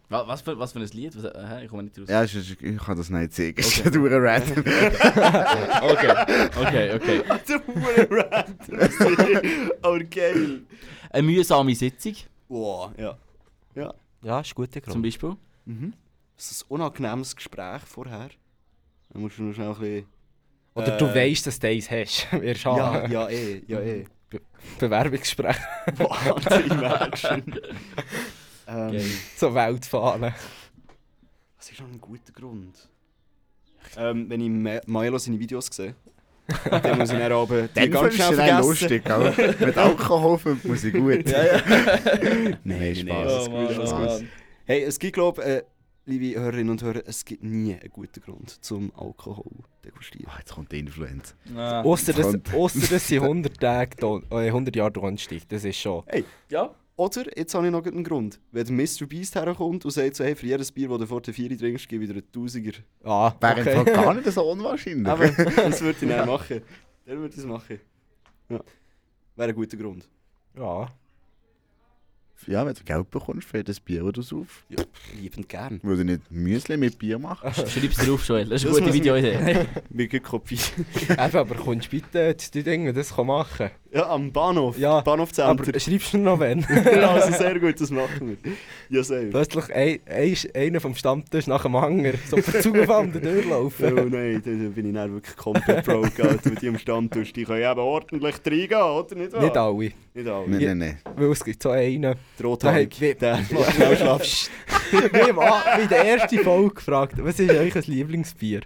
Wa- 0.10 0.28
Was 0.28 0.42
für, 0.42 0.60
was 0.60 0.74
für 0.74 0.80
ein 0.80 0.88
Lied? 0.88 1.16
Was, 1.16 1.24
äh, 1.24 1.64
ich 1.64 1.70
komme 1.70 1.84
nicht 1.84 1.98
raus. 1.98 2.10
Ja, 2.10 2.24
es 2.24 2.36
ist, 2.36 2.62
ich 2.62 2.78
kann 2.78 2.98
das 2.98 3.10
nicht 3.10 3.34
sagen. 3.34 3.56
Es 3.58 3.80
ist 3.80 3.94
nur 3.96 4.12
ein 4.12 4.22
Random. 4.22 4.64
Okay, 5.82 6.14
okay, 6.60 6.94
okay. 6.96 7.24
Der 7.48 7.62
Hurenrand. 7.66 8.60
Aber 9.82 10.04
geil. 10.04 10.62
Eine 11.12 11.24
mühsame 11.28 11.74
Sitzung, 11.76 12.16
Wow, 12.50 12.92
ja. 12.98 13.18
Ja, 14.24 14.40
ist 14.42 14.52
ein 14.52 14.56
guter 14.56 14.84
zum 14.84 14.92
Grund. 14.94 15.04
Beispiel. 15.06 15.36
Mhm. 15.66 15.94
Das 16.42 16.50
ist 16.50 16.64
ein 16.64 16.70
unangenehmes 16.70 17.36
Gespräch 17.36 17.84
vorher. 17.86 18.30
Dann 19.10 19.22
musst 19.22 19.38
du 19.38 19.44
noch 19.44 19.54
schnell 19.54 19.68
ein 19.68 19.76
bisschen... 19.80 20.06
Oder 20.74 20.98
du 20.98 21.06
Äh, 21.06 21.16
weißt, 21.16 21.46
dass 21.46 21.60
du 21.60 21.68
eins 21.68 21.92
hast. 21.92 22.32
Wirst 22.42 22.64
Ja, 22.64 23.06
ja, 23.08 23.30
eh, 23.30 23.62
ja, 23.68 23.80
eh. 23.80 24.06
Bewerbungsgespräch. 24.80 25.56
Wahnsinn, 25.98 26.72
imagine. 26.72 27.62
ähm. 28.68 29.12
So 29.38 29.54
Weltfahnen. 29.54 30.34
was 31.58 31.70
ist 31.70 31.80
noch 31.80 31.88
ein 31.88 32.02
guter 32.02 32.32
Grund? 32.34 32.90
Ähm, 33.98 34.28
wenn 34.28 34.42
ich 34.42 34.50
Ma- 34.50 34.82
Milo 35.02 35.20
seine 35.20 35.40
Videos 35.40 35.68
sehe, 35.72 35.94
dann 36.72 36.98
muss 36.98 37.12
ich 37.12 37.20
dann 37.20 37.34
oben 37.34 37.70
die 37.76 37.80
Dann 37.82 37.92
ganz 37.92 38.16
schnell 38.16 38.30
du 38.30 38.36
vergessen. 38.36 38.68
lustig, 38.68 39.10
aber 39.12 39.34
mit 39.66 39.78
Alkohol 39.78 40.40
findet 40.40 40.66
man 40.66 40.78
sie 40.78 40.92
gut. 40.92 41.24
Nein, 41.26 42.58
Nein, 42.64 42.96
Spaß. 42.96 43.46
Gut, 43.50 43.78
alles 43.78 43.92
gut. 44.20 44.28
Hey, 44.66 44.84
es 44.84 44.98
gibt, 44.98 45.14
glaube 45.14 45.44
äh, 45.44 45.64
liebe 46.06 46.40
Hörerinnen 46.40 46.72
und 46.72 46.82
Hörer, 46.82 47.02
es 47.06 47.24
gibt 47.26 47.44
nie 47.44 47.74
einen 47.74 47.90
guten 47.90 48.22
Grund 48.22 48.64
zum 48.64 48.92
Alkohol 48.96 49.52
degustieren. 49.84 50.28
Ah, 50.30 50.40
jetzt 50.40 50.54
kommt 50.54 50.72
die 50.72 50.80
Influenza. 50.80 51.36
Ah. 51.56 51.82
Ausser 51.82 52.14
das, 52.14 52.32
Kommt. 52.32 52.54
ausser 52.54 52.88
das 52.90 53.08
sind 53.08 53.22
100 53.22 53.60
Tage, 53.60 54.24
äh, 54.32 54.48
100 54.48 54.76
Jahre 54.76 54.92
Donnerstag. 54.92 55.48
Das 55.50 55.64
ist 55.64 55.78
schon. 55.78 56.04
Ja, 56.50 56.74
Oder, 56.96 57.38
jetzt 57.38 57.54
habe 57.56 57.66
ich 57.66 57.72
noch 57.72 57.86
einen 57.86 58.04
Grund. 58.04 58.40
Wenn 58.52 58.76
Mr. 58.76 59.06
Beast 59.08 59.36
herkommt 59.36 59.86
und 59.86 59.92
sagt 59.92 60.16
so, 60.16 60.24
hey, 60.24 60.36
für 60.36 60.46
jedes 60.46 60.72
Bier, 60.72 60.90
das 60.90 61.00
du 61.00 61.06
vor 61.08 61.22
der 61.22 61.34
Vieri 61.34 61.58
trinkst, 61.58 61.88
gebe 61.88 62.04
ich 62.04 62.10
dir 62.10 62.18
einen 62.18 62.32
Tausiger. 62.32 62.78
Ah, 63.04 63.34
Wäre 63.40 63.60
im 63.60 63.60
okay. 63.60 63.94
Fall 63.94 64.04
gar 64.04 64.14
nicht 64.14 64.32
so 64.32 64.44
unwahrscheinlich. 64.44 65.08
Aber 65.08 65.28
das 65.56 65.82
würde 65.82 65.98
ich 66.02 66.10
dann 66.10 66.28
machen. 66.28 66.62
Der 67.06 67.18
würde 67.18 67.36
es 67.36 67.46
machen. 67.46 67.80
Ja. 68.50 68.60
Wäre 69.36 69.50
ein 69.50 69.56
guter 69.56 69.78
Grund. 69.78 70.08
Ja. 70.56 70.88
Ja, 72.48 72.66
wenn 72.66 72.74
du 72.74 72.84
Geld 72.84 73.10
bekommst 73.12 73.48
für 73.48 73.64
das 73.64 73.80
Bier, 73.80 74.04
das 74.04 74.14
du 74.14 74.22
saufst, 74.22 74.64
Ja, 74.70 74.84
liebend 75.20 75.50
gern. 75.50 75.80
würde 75.84 76.02
ich 76.02 76.08
nicht 76.08 76.32
Müsli 76.32 76.78
mit 76.78 76.98
Bier 76.98 77.20
machen. 77.20 77.52
schreib's 77.54 77.98
dir 77.98 78.14
auf, 78.14 78.28
Joel. 78.28 78.46
Das 78.46 78.64
ist 78.64 78.70
eine 78.70 78.80
gute 78.80 78.94
Videoidee. 78.94 79.66
Geht 80.08 80.24
Kopie. 80.24 80.60
Eben, 81.10 81.20
aber 81.20 81.56
kommst 81.56 81.88
du 81.88 81.98
bitte 81.98 82.36
zu 82.38 82.52
den 82.52 82.64
Dingen, 82.64 82.96
das 82.96 83.16
kann 83.16 83.28
machen. 83.28 83.70
Ja, 83.94 84.10
am 84.10 84.32
Bahnhof. 84.32 84.78
Ja, 84.78 85.02
Bahnhofcenter. 85.02 85.50
Aber 85.50 85.80
schreibst 85.80 86.14
du 86.14 86.18
noch 86.18 86.40
wenn? 86.40 86.62
ja, 86.62 87.12
also 87.12 87.34
sehr 87.38 87.60
gut, 87.60 87.80
das 87.80 87.92
machen 87.92 88.38
wir. 88.42 88.52
Ja, 88.90 89.04
sehr. 89.04 89.24
Plötzlich 89.30 89.74
ein, 89.74 90.00
ein, 90.06 90.38
einer 90.56 90.80
vom 90.80 90.96
Stammtisch 90.96 91.48
nach 91.48 91.64
dem 91.64 91.76
Hanger, 91.76 92.14
so 92.30 92.38
per 92.38 92.62
die 92.62 92.70
Tür 92.70 92.90
Oh 92.90 93.72
nein, 94.10 94.42
da 94.44 94.52
bin 94.70 94.86
ich 94.86 94.94
dann 94.94 95.14
wirklich 95.14 95.36
komplett 95.36 95.86
broke. 95.86 96.40
Mit 96.46 96.62
die 96.62 96.70
am 96.70 96.78
Stammtisch, 96.78 97.34
die 97.34 97.44
können 97.44 97.70
eben 97.70 97.80
ordentlich 97.80 98.36
reingehen, 98.46 98.82
oder 98.82 99.16
nicht 99.16 99.34
wahr? 99.34 99.42
Nicht 99.44 99.58
alle, 99.58 99.92
Nicht 100.14 100.28
alle. 100.28 100.50
Nein, 100.50 100.62
nein, 100.62 100.78
nein. 100.78 100.98
weil 101.16 101.32
es 101.32 101.44
gibt 101.44 101.62
so 101.62 101.72
einen. 101.72 102.16
Der 102.40 102.46
Rothaarig, 102.46 102.96
wie- 103.02 103.14
der 103.14 103.38
macht 103.52 103.74
schnell 103.76 103.98
Schlaf. 103.98 104.50
Wir 104.92 105.28
haben 105.28 105.40
an- 105.40 105.82
in 105.82 105.90
der 105.90 106.06
ersten 106.06 106.40
Folge 106.40 106.76
gefragt, 106.76 107.14
was 107.18 107.40
ist 107.40 107.50
euch 107.52 107.76
ein 107.76 107.84
Lieblingsbier? 107.86 108.62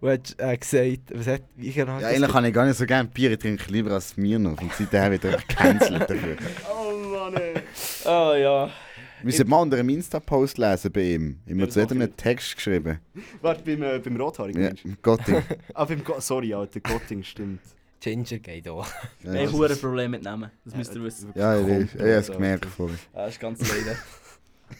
Und 0.00 0.08
er 0.08 0.12
hat 0.14 0.36
äh, 0.38 0.56
gesagt, 0.58 1.00
was 1.14 1.26
hat, 1.26 1.42
wie 1.56 1.72
genau 1.72 1.98
Ja, 1.98 2.08
eigentlich 2.08 2.30
kann 2.30 2.44
ich 2.44 2.52
gar 2.52 2.66
nicht 2.66 2.76
so 2.76 2.84
gerne 2.84 3.08
Bier, 3.08 3.30
ich 3.32 3.38
trinke 3.38 3.72
lieber 3.72 3.92
als 3.92 4.10
Smirnoff. 4.10 4.60
Und 4.60 4.70
seitdem 4.74 5.12
wird 5.12 5.24
er 5.24 5.38
gecancelt 5.38 6.02
dafür. 6.02 6.36
Oh 6.70 7.08
Mann, 7.08 7.34
ey. 7.34 7.54
Ah 8.04 8.34
ja. 8.36 8.66
Wir 8.66 8.72
müssen 9.26 9.48
mal 9.48 9.60
unter 9.62 9.78
einem 9.78 9.88
Insta-Post 9.90 10.58
lesen 10.58 10.90
bei 10.92 11.00
ihm. 11.14 11.38
Ich 11.46 11.52
habe 11.54 11.68
zu 11.68 11.80
jedem 11.80 12.02
einen 12.02 12.16
Text 12.16 12.56
geschrieben. 12.56 12.98
Warte, 13.40 13.62
beim, 13.64 13.82
äh, 13.82 13.98
beim 14.00 14.16
Rothaarig, 14.16 14.56
Ja? 14.56 14.70
Gotting. 15.00 15.42
Ah, 15.74 15.84
beim 15.84 16.02
Go 16.04 16.18
Sorry, 16.20 16.52
Alter, 16.52 16.80
Gotting, 16.80 17.22
stimmt. 17.22 17.60
Ginger 18.02 18.38
geht 18.40 18.68
auch. 18.68 18.86
Ja, 19.22 19.32
das 19.32 19.52
hure 19.52 19.68
ist- 19.68 19.80
Problem 19.80 20.10
mit 20.10 20.22
Namen. 20.24 20.50
Das 20.64 20.74
müsst 20.74 20.94
ihr 20.94 21.02
wissen. 21.04 21.30
ja 21.34 21.58
ich 21.60 21.66
weiß. 21.66 21.94
Ich 21.94 22.00
habe 22.00 22.08
es 22.10 22.30
gemerkt 22.32 22.66
vorhin. 22.66 22.98
Ja, 23.14 23.24
das 23.24 23.34
ist 23.34 23.40
ganz 23.40 23.60
leider. 23.60 23.96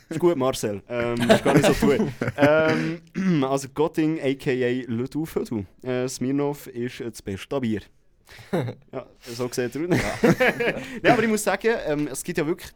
Ist 0.09 0.19
gut, 0.21 0.37
Marcel. 0.39 0.83
Ähm, 0.89 1.21
ist 1.31 1.45
gar 1.45 1.53
nicht 1.55 1.67
so 1.67 1.75
tun. 1.75 2.11
ähm, 2.39 3.45
also 3.45 3.69
Gotting, 3.69 4.19
a.k.a. 4.23 4.91
Le 4.91 5.07
Dufeldu. 5.07 5.67
Äh, 5.83 6.09
Smirnoff 6.09 6.67
ist 6.69 7.01
das 7.01 7.21
beste 7.21 7.61
Bier. 7.61 7.83
ja, 8.53 9.07
so 9.21 9.49
sieht 9.53 9.77
er 9.77 9.83
aus. 9.91 10.01
ja, 11.03 11.13
aber 11.13 11.23
ich 11.23 11.29
muss 11.29 11.45
sagen, 11.45 11.75
ähm, 11.87 12.09
es 12.11 12.25
gibt 12.25 12.39
ja 12.39 12.47
wirklich 12.47 12.71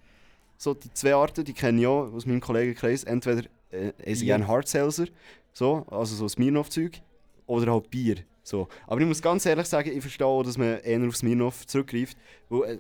so 0.58 0.74
die 0.74 0.92
zwei 0.92 1.14
Arten, 1.14 1.42
die 1.42 1.54
kenne 1.54 1.78
ich 1.78 1.84
ja 1.84 1.88
aus 1.88 2.26
meinem 2.26 2.40
Kollegenkreis. 2.42 3.04
Entweder 3.04 3.44
äh, 3.70 3.92
Bier. 4.04 4.14
gerne 4.16 4.46
Hard 4.46 4.68
Seltzer, 4.68 5.06
so, 5.54 5.86
also 5.90 6.14
so 6.16 6.28
Smirnoff-Zeug, 6.28 7.00
oder 7.46 7.72
halt 7.72 7.88
Bier. 7.90 8.16
So. 8.46 8.68
Aber 8.86 9.00
ich 9.00 9.06
muss 9.06 9.20
ganz 9.20 9.44
ehrlich 9.44 9.66
sagen, 9.66 9.90
ich 9.92 10.00
verstehe 10.00 10.26
auch, 10.26 10.42
dass 10.44 10.56
man 10.56 10.78
eher 10.78 11.00
auf 11.08 11.16
Smirnoff 11.16 11.66
zurückgreift. 11.66 12.16
Weil, 12.48 12.74
äh, 12.74 12.78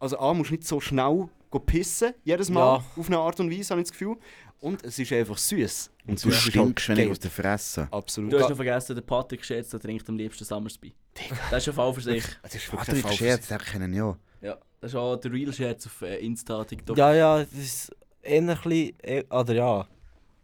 also 0.00 0.18
A, 0.18 0.34
musst 0.34 0.50
nicht 0.50 0.64
so 0.64 0.80
schnell 0.80 1.28
go 1.50 1.60
pissen, 1.60 2.12
jedes 2.24 2.50
Mal, 2.50 2.78
Ja. 2.78 2.84
auf 2.96 3.06
eine 3.06 3.18
Art 3.18 3.38
und 3.38 3.50
Weise, 3.50 3.70
habe 3.70 3.80
ich 3.80 3.86
das 3.86 3.92
Gefühl. 3.92 4.16
Und 4.60 4.82
es 4.84 4.98
ist 4.98 5.12
einfach 5.12 5.38
süß. 5.38 5.90
Und 6.08 6.24
du 6.24 6.30
halt 6.30 6.40
stinkst, 6.40 6.88
wenn 6.88 6.96
ich 6.98 7.04
geil. 7.04 7.12
aus 7.12 7.20
der 7.20 7.30
Fresse. 7.30 7.86
Absolut. 7.92 8.32
Du 8.32 8.40
hast 8.40 8.48
noch 8.48 8.56
vergessen, 8.56 8.96
der 8.96 9.02
Patrick 9.02 9.44
Scherz, 9.44 9.68
der 9.70 9.78
trinkt 9.80 10.08
am 10.08 10.16
liebsten 10.16 10.44
Summersby. 10.44 10.92
Das 11.50 11.62
ist 11.62 11.68
ein 11.68 11.74
Fall 11.74 11.94
für 11.94 12.00
sich. 12.00 12.24
Das 12.42 12.54
ist 12.54 12.66
wirklich 12.72 12.78
Patrick 12.86 12.96
ein 12.96 13.02
Fall 13.02 13.12
Scherz, 13.12 13.48
den 13.48 13.58
kennen 13.58 13.94
ja. 13.94 14.16
Ja, 14.42 14.58
das 14.80 14.90
ist 14.90 14.96
auch 14.96 15.16
der 15.16 15.32
Real 15.32 15.52
Scherz 15.52 15.86
auf 15.86 16.02
äh, 16.02 16.16
Insta, 16.18 16.64
TikTok. 16.64 16.96
Ja, 16.98 17.14
ja, 17.14 17.38
das 17.38 17.52
ist 17.52 17.96
eher 18.22 18.40
ein 18.40 18.46
bisschen. 18.46 18.92
eh, 19.04 19.24
Oder 19.30 19.54
ja. 19.54 19.86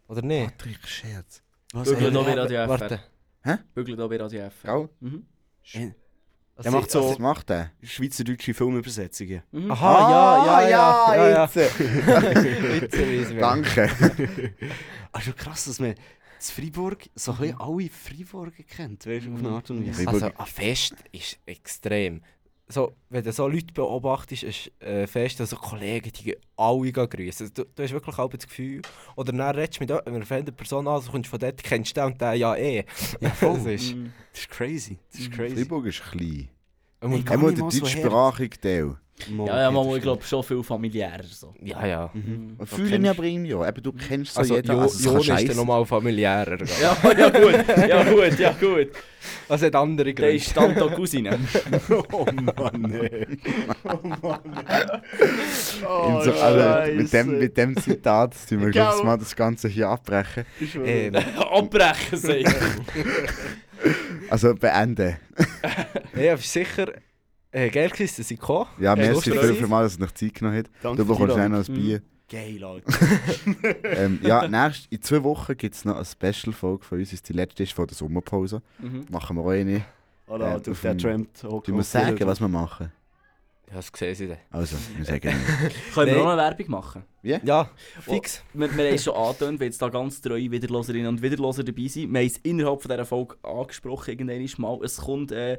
Oder 0.07 0.21
nicht? 0.21 0.57
Patrick 0.57 0.87
Scherz. 0.87 1.41
Was, 1.73 1.89
ey, 1.89 2.11
da 2.11 2.21
bei 2.21 2.33
Radio 2.33 2.67
Warte. 2.69 3.01
FR. 3.43 3.59
Bügel 3.73 3.95
da 3.95 4.07
bei 4.07 4.17
Radio 4.17 4.41
FR. 4.49 4.73
Gell? 4.77 4.89
Mhm. 4.99 5.25
ey, 5.73 5.93
Also, 6.55 6.69
Der 6.69 6.79
macht 6.79 6.91
so- 6.91 7.09
Was 7.09 7.19
macht 7.19 7.49
der? 7.49 7.71
Schweizerdeutsche 7.81 8.53
Filmübersetzungen. 8.53 9.41
Mhm. 9.51 9.71
Aha, 9.71 10.11
ja, 10.11 10.45
ja, 10.45 10.69
ja. 10.69 11.15
ja, 11.15 11.29
ja. 11.29 11.43
Ah, 11.43 11.49
jetzt. 11.49 11.55
Jetzt 12.81 12.97
weiss 12.99 13.29
ich, 13.29 13.35
wer. 13.35 13.39
Danke. 13.41 13.89
Also 15.15 15.31
krass, 15.33 15.65
dass 15.65 15.79
man 15.79 15.91
in 15.91 15.95
Freiburg 16.39 17.07
so 17.13 17.33
ein 17.33 17.37
bisschen 17.37 17.59
alle 17.59 17.89
Freiburger 17.89 18.63
kennt, 18.63 19.05
weißt 19.05 19.27
du, 19.27 19.33
auf 19.33 19.39
eine 19.39 19.49
Art 19.49 19.69
und 19.69 19.87
Weise. 19.87 20.07
Also, 20.07 20.25
ein 20.25 20.45
Fest 20.47 20.95
ist 21.11 21.37
extrem. 21.45 22.21
So, 22.67 22.93
wenn 23.09 23.23
du 23.23 23.31
so 23.31 23.47
Leute 23.47 23.73
beobachtest, 23.73 24.43
ist 24.43 24.71
äh, 24.81 25.05
Fest, 25.05 25.39
also 25.41 25.57
Kollegen, 25.57 26.11
die 26.13 26.35
alle 26.55 26.91
grüßen. 26.91 27.45
Also, 27.45 27.53
du, 27.53 27.65
du 27.75 27.83
hast 27.83 27.91
wirklich 27.91 28.17
auch 28.17 28.29
das 28.29 28.47
Gefühl, 28.47 28.81
oder 29.15 29.33
dann 29.33 29.55
redest 29.55 29.79
du 29.79 29.83
mit 29.83 30.07
einer 30.07 30.25
fremden 30.25 30.55
Person 30.55 30.87
an, 30.87 30.93
also 30.93 31.11
kommst 31.11 31.29
von 31.29 31.39
dort, 31.39 31.61
kennst 31.61 31.95
du 31.95 32.01
den 32.01 32.13
und 32.13 32.21
den 32.21 32.39
ja 32.39 32.55
eh. 32.55 32.85
Ja, 33.19 33.29
voll. 33.31 33.57
das 33.57 33.65
ist... 33.65 33.95
Mhm. 33.95 34.13
Das 34.31 34.41
ist 34.41 34.49
crazy. 34.49 34.97
Das 35.11 35.21
ist 35.21 35.31
crazy. 35.31 35.55
Freiburg 35.57 35.85
ist 35.87 36.03
klein. 36.03 36.49
Er 37.01 37.09
muss 37.09 37.17
nicht 37.17 37.29
der 37.29 37.37
mal 37.37 37.55
so 37.55 37.69
deutschsprachige 37.69 38.59
Teil. 38.59 38.97
Ja, 39.45 39.61
ja, 39.61 39.71
man, 39.71 39.87
ich 39.95 40.01
glaube 40.01 40.23
schon 40.23 40.43
viel 40.43 40.63
familiärer 40.63 41.23
so. 41.23 41.53
Ja, 41.61 41.85
ja. 41.85 42.09
Mhm. 42.13 42.55
Und 42.57 42.67
fühle 42.67 42.99
mich 42.99 43.09
aber 43.09 43.23
irgendwie 43.23 43.53
auch. 43.53 43.65
Eben, 43.65 43.81
du 43.83 43.93
kennst 43.93 44.33
so 44.33 44.39
Also, 44.41 44.55
jeden. 44.55 44.71
Jo, 44.71 44.79
Also, 44.81 45.17
Jon 45.19 45.37
ist 45.37 45.49
dann 45.49 45.55
nochmal 45.55 45.85
familiärer. 45.85 46.57
Ja, 46.81 46.97
ja 47.17 47.29
gut, 47.29 47.65
ja 47.87 48.03
gut, 48.03 48.39
ja 48.39 48.51
gut. 48.59 48.89
Das 49.47 49.61
hat 49.61 49.75
andere 49.75 50.13
Der 50.13 50.13
Gründe. 50.15 50.35
ist 50.35 50.53
Tanto 50.53 50.89
Cousine. 50.89 51.39
Oh 52.11 52.25
Mann, 52.25 52.81
nee. 52.81 53.27
Oh 53.83 54.07
Mann. 54.07 54.41
Oh, 55.87 56.19
In 56.19 56.23
so, 56.23 56.31
also, 56.33 56.91
mit, 56.93 57.13
dem, 57.13 57.39
mit 57.39 57.55
dem 57.57 57.77
Zitat 57.77 58.35
tun 58.49 58.61
wir 58.61 58.71
glaub's 58.71 59.03
mal 59.03 59.17
das 59.17 59.35
Ganze 59.35 59.69
hier 59.69 59.87
abbrechen. 59.89 60.43
Ähm, 60.83 61.15
Abbrechen, 61.37 62.17
sag 62.17 62.35
ich. 62.37 62.47
Also 64.29 64.55
beenden. 64.55 65.17
ja, 66.15 66.35
sicher. 66.35 66.87
Äh, 67.53 67.69
geil 67.69 67.89
dass 67.89 68.15
sie 68.15 68.35
kommen. 68.35 68.67
Ja, 68.79 68.91
Hast 68.91 68.99
du 68.99 69.05
merci 69.05 69.31
viel, 69.31 69.53
viel 69.55 69.67
mal, 69.67 69.83
dass 69.83 69.95
du 69.97 70.03
noch 70.03 70.11
Zeit 70.11 70.33
genommen 70.33 70.57
hast. 70.57 70.69
Danke 70.83 70.97
Du 70.97 71.07
bekommst 71.07 71.33
schnell 71.35 71.49
noch 71.49 71.59
ein 71.67 71.71
Mhm. 71.71 71.75
Bier. 71.75 72.01
Geil, 72.29 72.63
Alter. 72.63 72.91
ähm, 73.83 74.19
ja, 74.23 74.47
nächst, 74.47 74.87
in 74.91 75.01
zwei 75.03 75.23
Wochen 75.23 75.55
gibt 75.55 75.75
es 75.75 75.85
noch 75.85 75.95
eine 75.97 76.05
Special-Folge 76.05 76.83
von 76.83 76.97
uns. 76.99 77.09
Das 77.09 77.13
ist 77.13 77.29
die 77.29 77.33
letzte 77.33 77.63
ist 77.63 77.73
vor 77.73 77.85
der 77.85 77.95
Sommerpause. 77.95 78.61
Mhm. 78.79 79.05
Machen 79.09 79.37
wir 79.37 79.43
auch 79.43 79.49
eine. 79.51 79.85
Alter, 80.27 80.55
Äh, 80.55 80.61
du 80.61 80.71
auf 80.71 80.81
dem- 80.81 80.97
Tramp 80.97 81.29
Du 81.65 81.73
musst 81.73 81.91
sagen, 81.91 82.17
was 82.25 82.39
wir 82.39 82.47
machen. 82.47 82.91
Ja, 83.69 83.75
das 83.77 83.91
sehen 83.95 84.15
sie 84.15 84.27
dann. 84.27 84.37
Also, 84.51 84.75
wir 84.97 85.05
sagen 85.05 85.21
Können 85.93 86.11
wir 86.15 86.21
auch 86.21 86.25
noch 86.25 86.37
Werbung 86.37 86.69
machen? 86.71 87.03
Ja, 87.23 87.69
fix. 88.01 88.43
Wir, 88.53 88.75
wir 88.75 88.85
haben 88.87 88.95
es 88.95 89.03
schon 89.03 89.15
angetönt, 89.15 89.59
wenn 89.59 89.67
jetzt 89.67 89.81
da 89.81 89.89
ganz 89.89 90.21
treue 90.21 90.49
Wiederloserinnen 90.51 91.07
und 91.07 91.21
Wiederloser 91.21 91.63
dabei 91.63 91.87
sind. 91.87 92.11
Wir 92.11 92.19
haben 92.19 92.27
es 92.27 92.37
innerhalb 92.37 92.81
von 92.81 92.89
dieser 92.91 93.05
Folge 93.05 93.35
angesprochen, 93.43 94.11
irgendwann 94.11 94.47
mal. 94.57 94.79
Es 94.83 94.97
kommt 94.97 95.31
äh, 95.31 95.57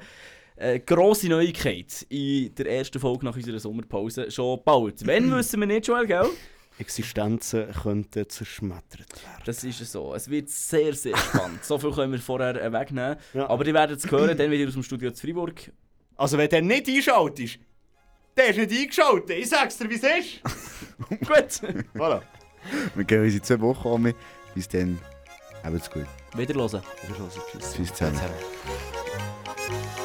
eine 0.57 0.81
grosse 0.81 1.29
Neuigkeit 1.29 2.07
in 2.09 2.55
der 2.55 2.67
ersten 2.71 3.01
Folge 3.01 3.25
nach 3.25 3.35
unserer 3.35 3.59
Sommerpause. 3.59 4.31
Schon 4.31 4.61
bald. 4.65 5.07
Wenn, 5.07 5.31
wissen 5.37 5.61
wir 5.61 5.67
nicht, 5.67 5.87
Joel, 5.87 6.07
gell? 6.07 6.31
Existenzen 6.79 7.71
könnten 7.71 8.29
zerschmettert 8.29 9.23
werden. 9.23 9.43
Das 9.45 9.63
ist 9.63 9.79
so. 9.93 10.15
Es 10.15 10.29
wird 10.29 10.51
sehr, 10.51 10.93
sehr 10.95 11.17
spannend. 11.17 11.65
so 11.65 11.79
viel 11.79 11.93
können 11.93 12.13
wir 12.13 12.19
vorher 12.19 12.61
äh, 12.61 12.73
wegnehmen. 12.73 13.17
Ja. 13.33 13.49
Aber 13.49 13.63
die 13.63 13.73
werden 13.73 13.97
es 13.97 14.11
hören, 14.11 14.37
dann 14.37 14.51
wieder 14.51 14.67
aus 14.67 14.75
dem 14.75 14.83
Studio 14.83 15.13
zu 15.13 15.27
Freiburg. 15.27 15.73
Also, 16.17 16.37
wenn 16.37 16.49
der 16.49 16.63
nicht 16.63 16.89
einschaltest, 16.89 17.59
der 18.37 18.49
ist 18.49 18.57
nicht 18.57 18.73
eingeschaltet. 18.73 19.31
Ich 19.31 19.49
sag's 19.49 19.79
dir, 19.79 19.89
wie 19.89 19.95
es 19.95 20.03
ist. 20.03 20.43
Gut. 21.09 21.73
Voilà. 21.95 22.23
Wir 22.95 23.05
gehen 23.05 23.23
uns 23.23 23.35
in 23.35 23.43
zwei 23.43 23.61
Wochen 23.61 23.89
um. 23.89 24.15
Bis 24.55 24.69
dann. 24.69 24.99
Habt's 25.63 25.91
gut. 25.91 26.07
Wiederlosen. 26.37 26.83
Wir 27.07 27.19
hören, 27.19 27.31
tschüss. 27.51 27.73
Tschüss 27.73 27.95
zusammen. 27.95 28.21
Zusammen. 29.57 30.04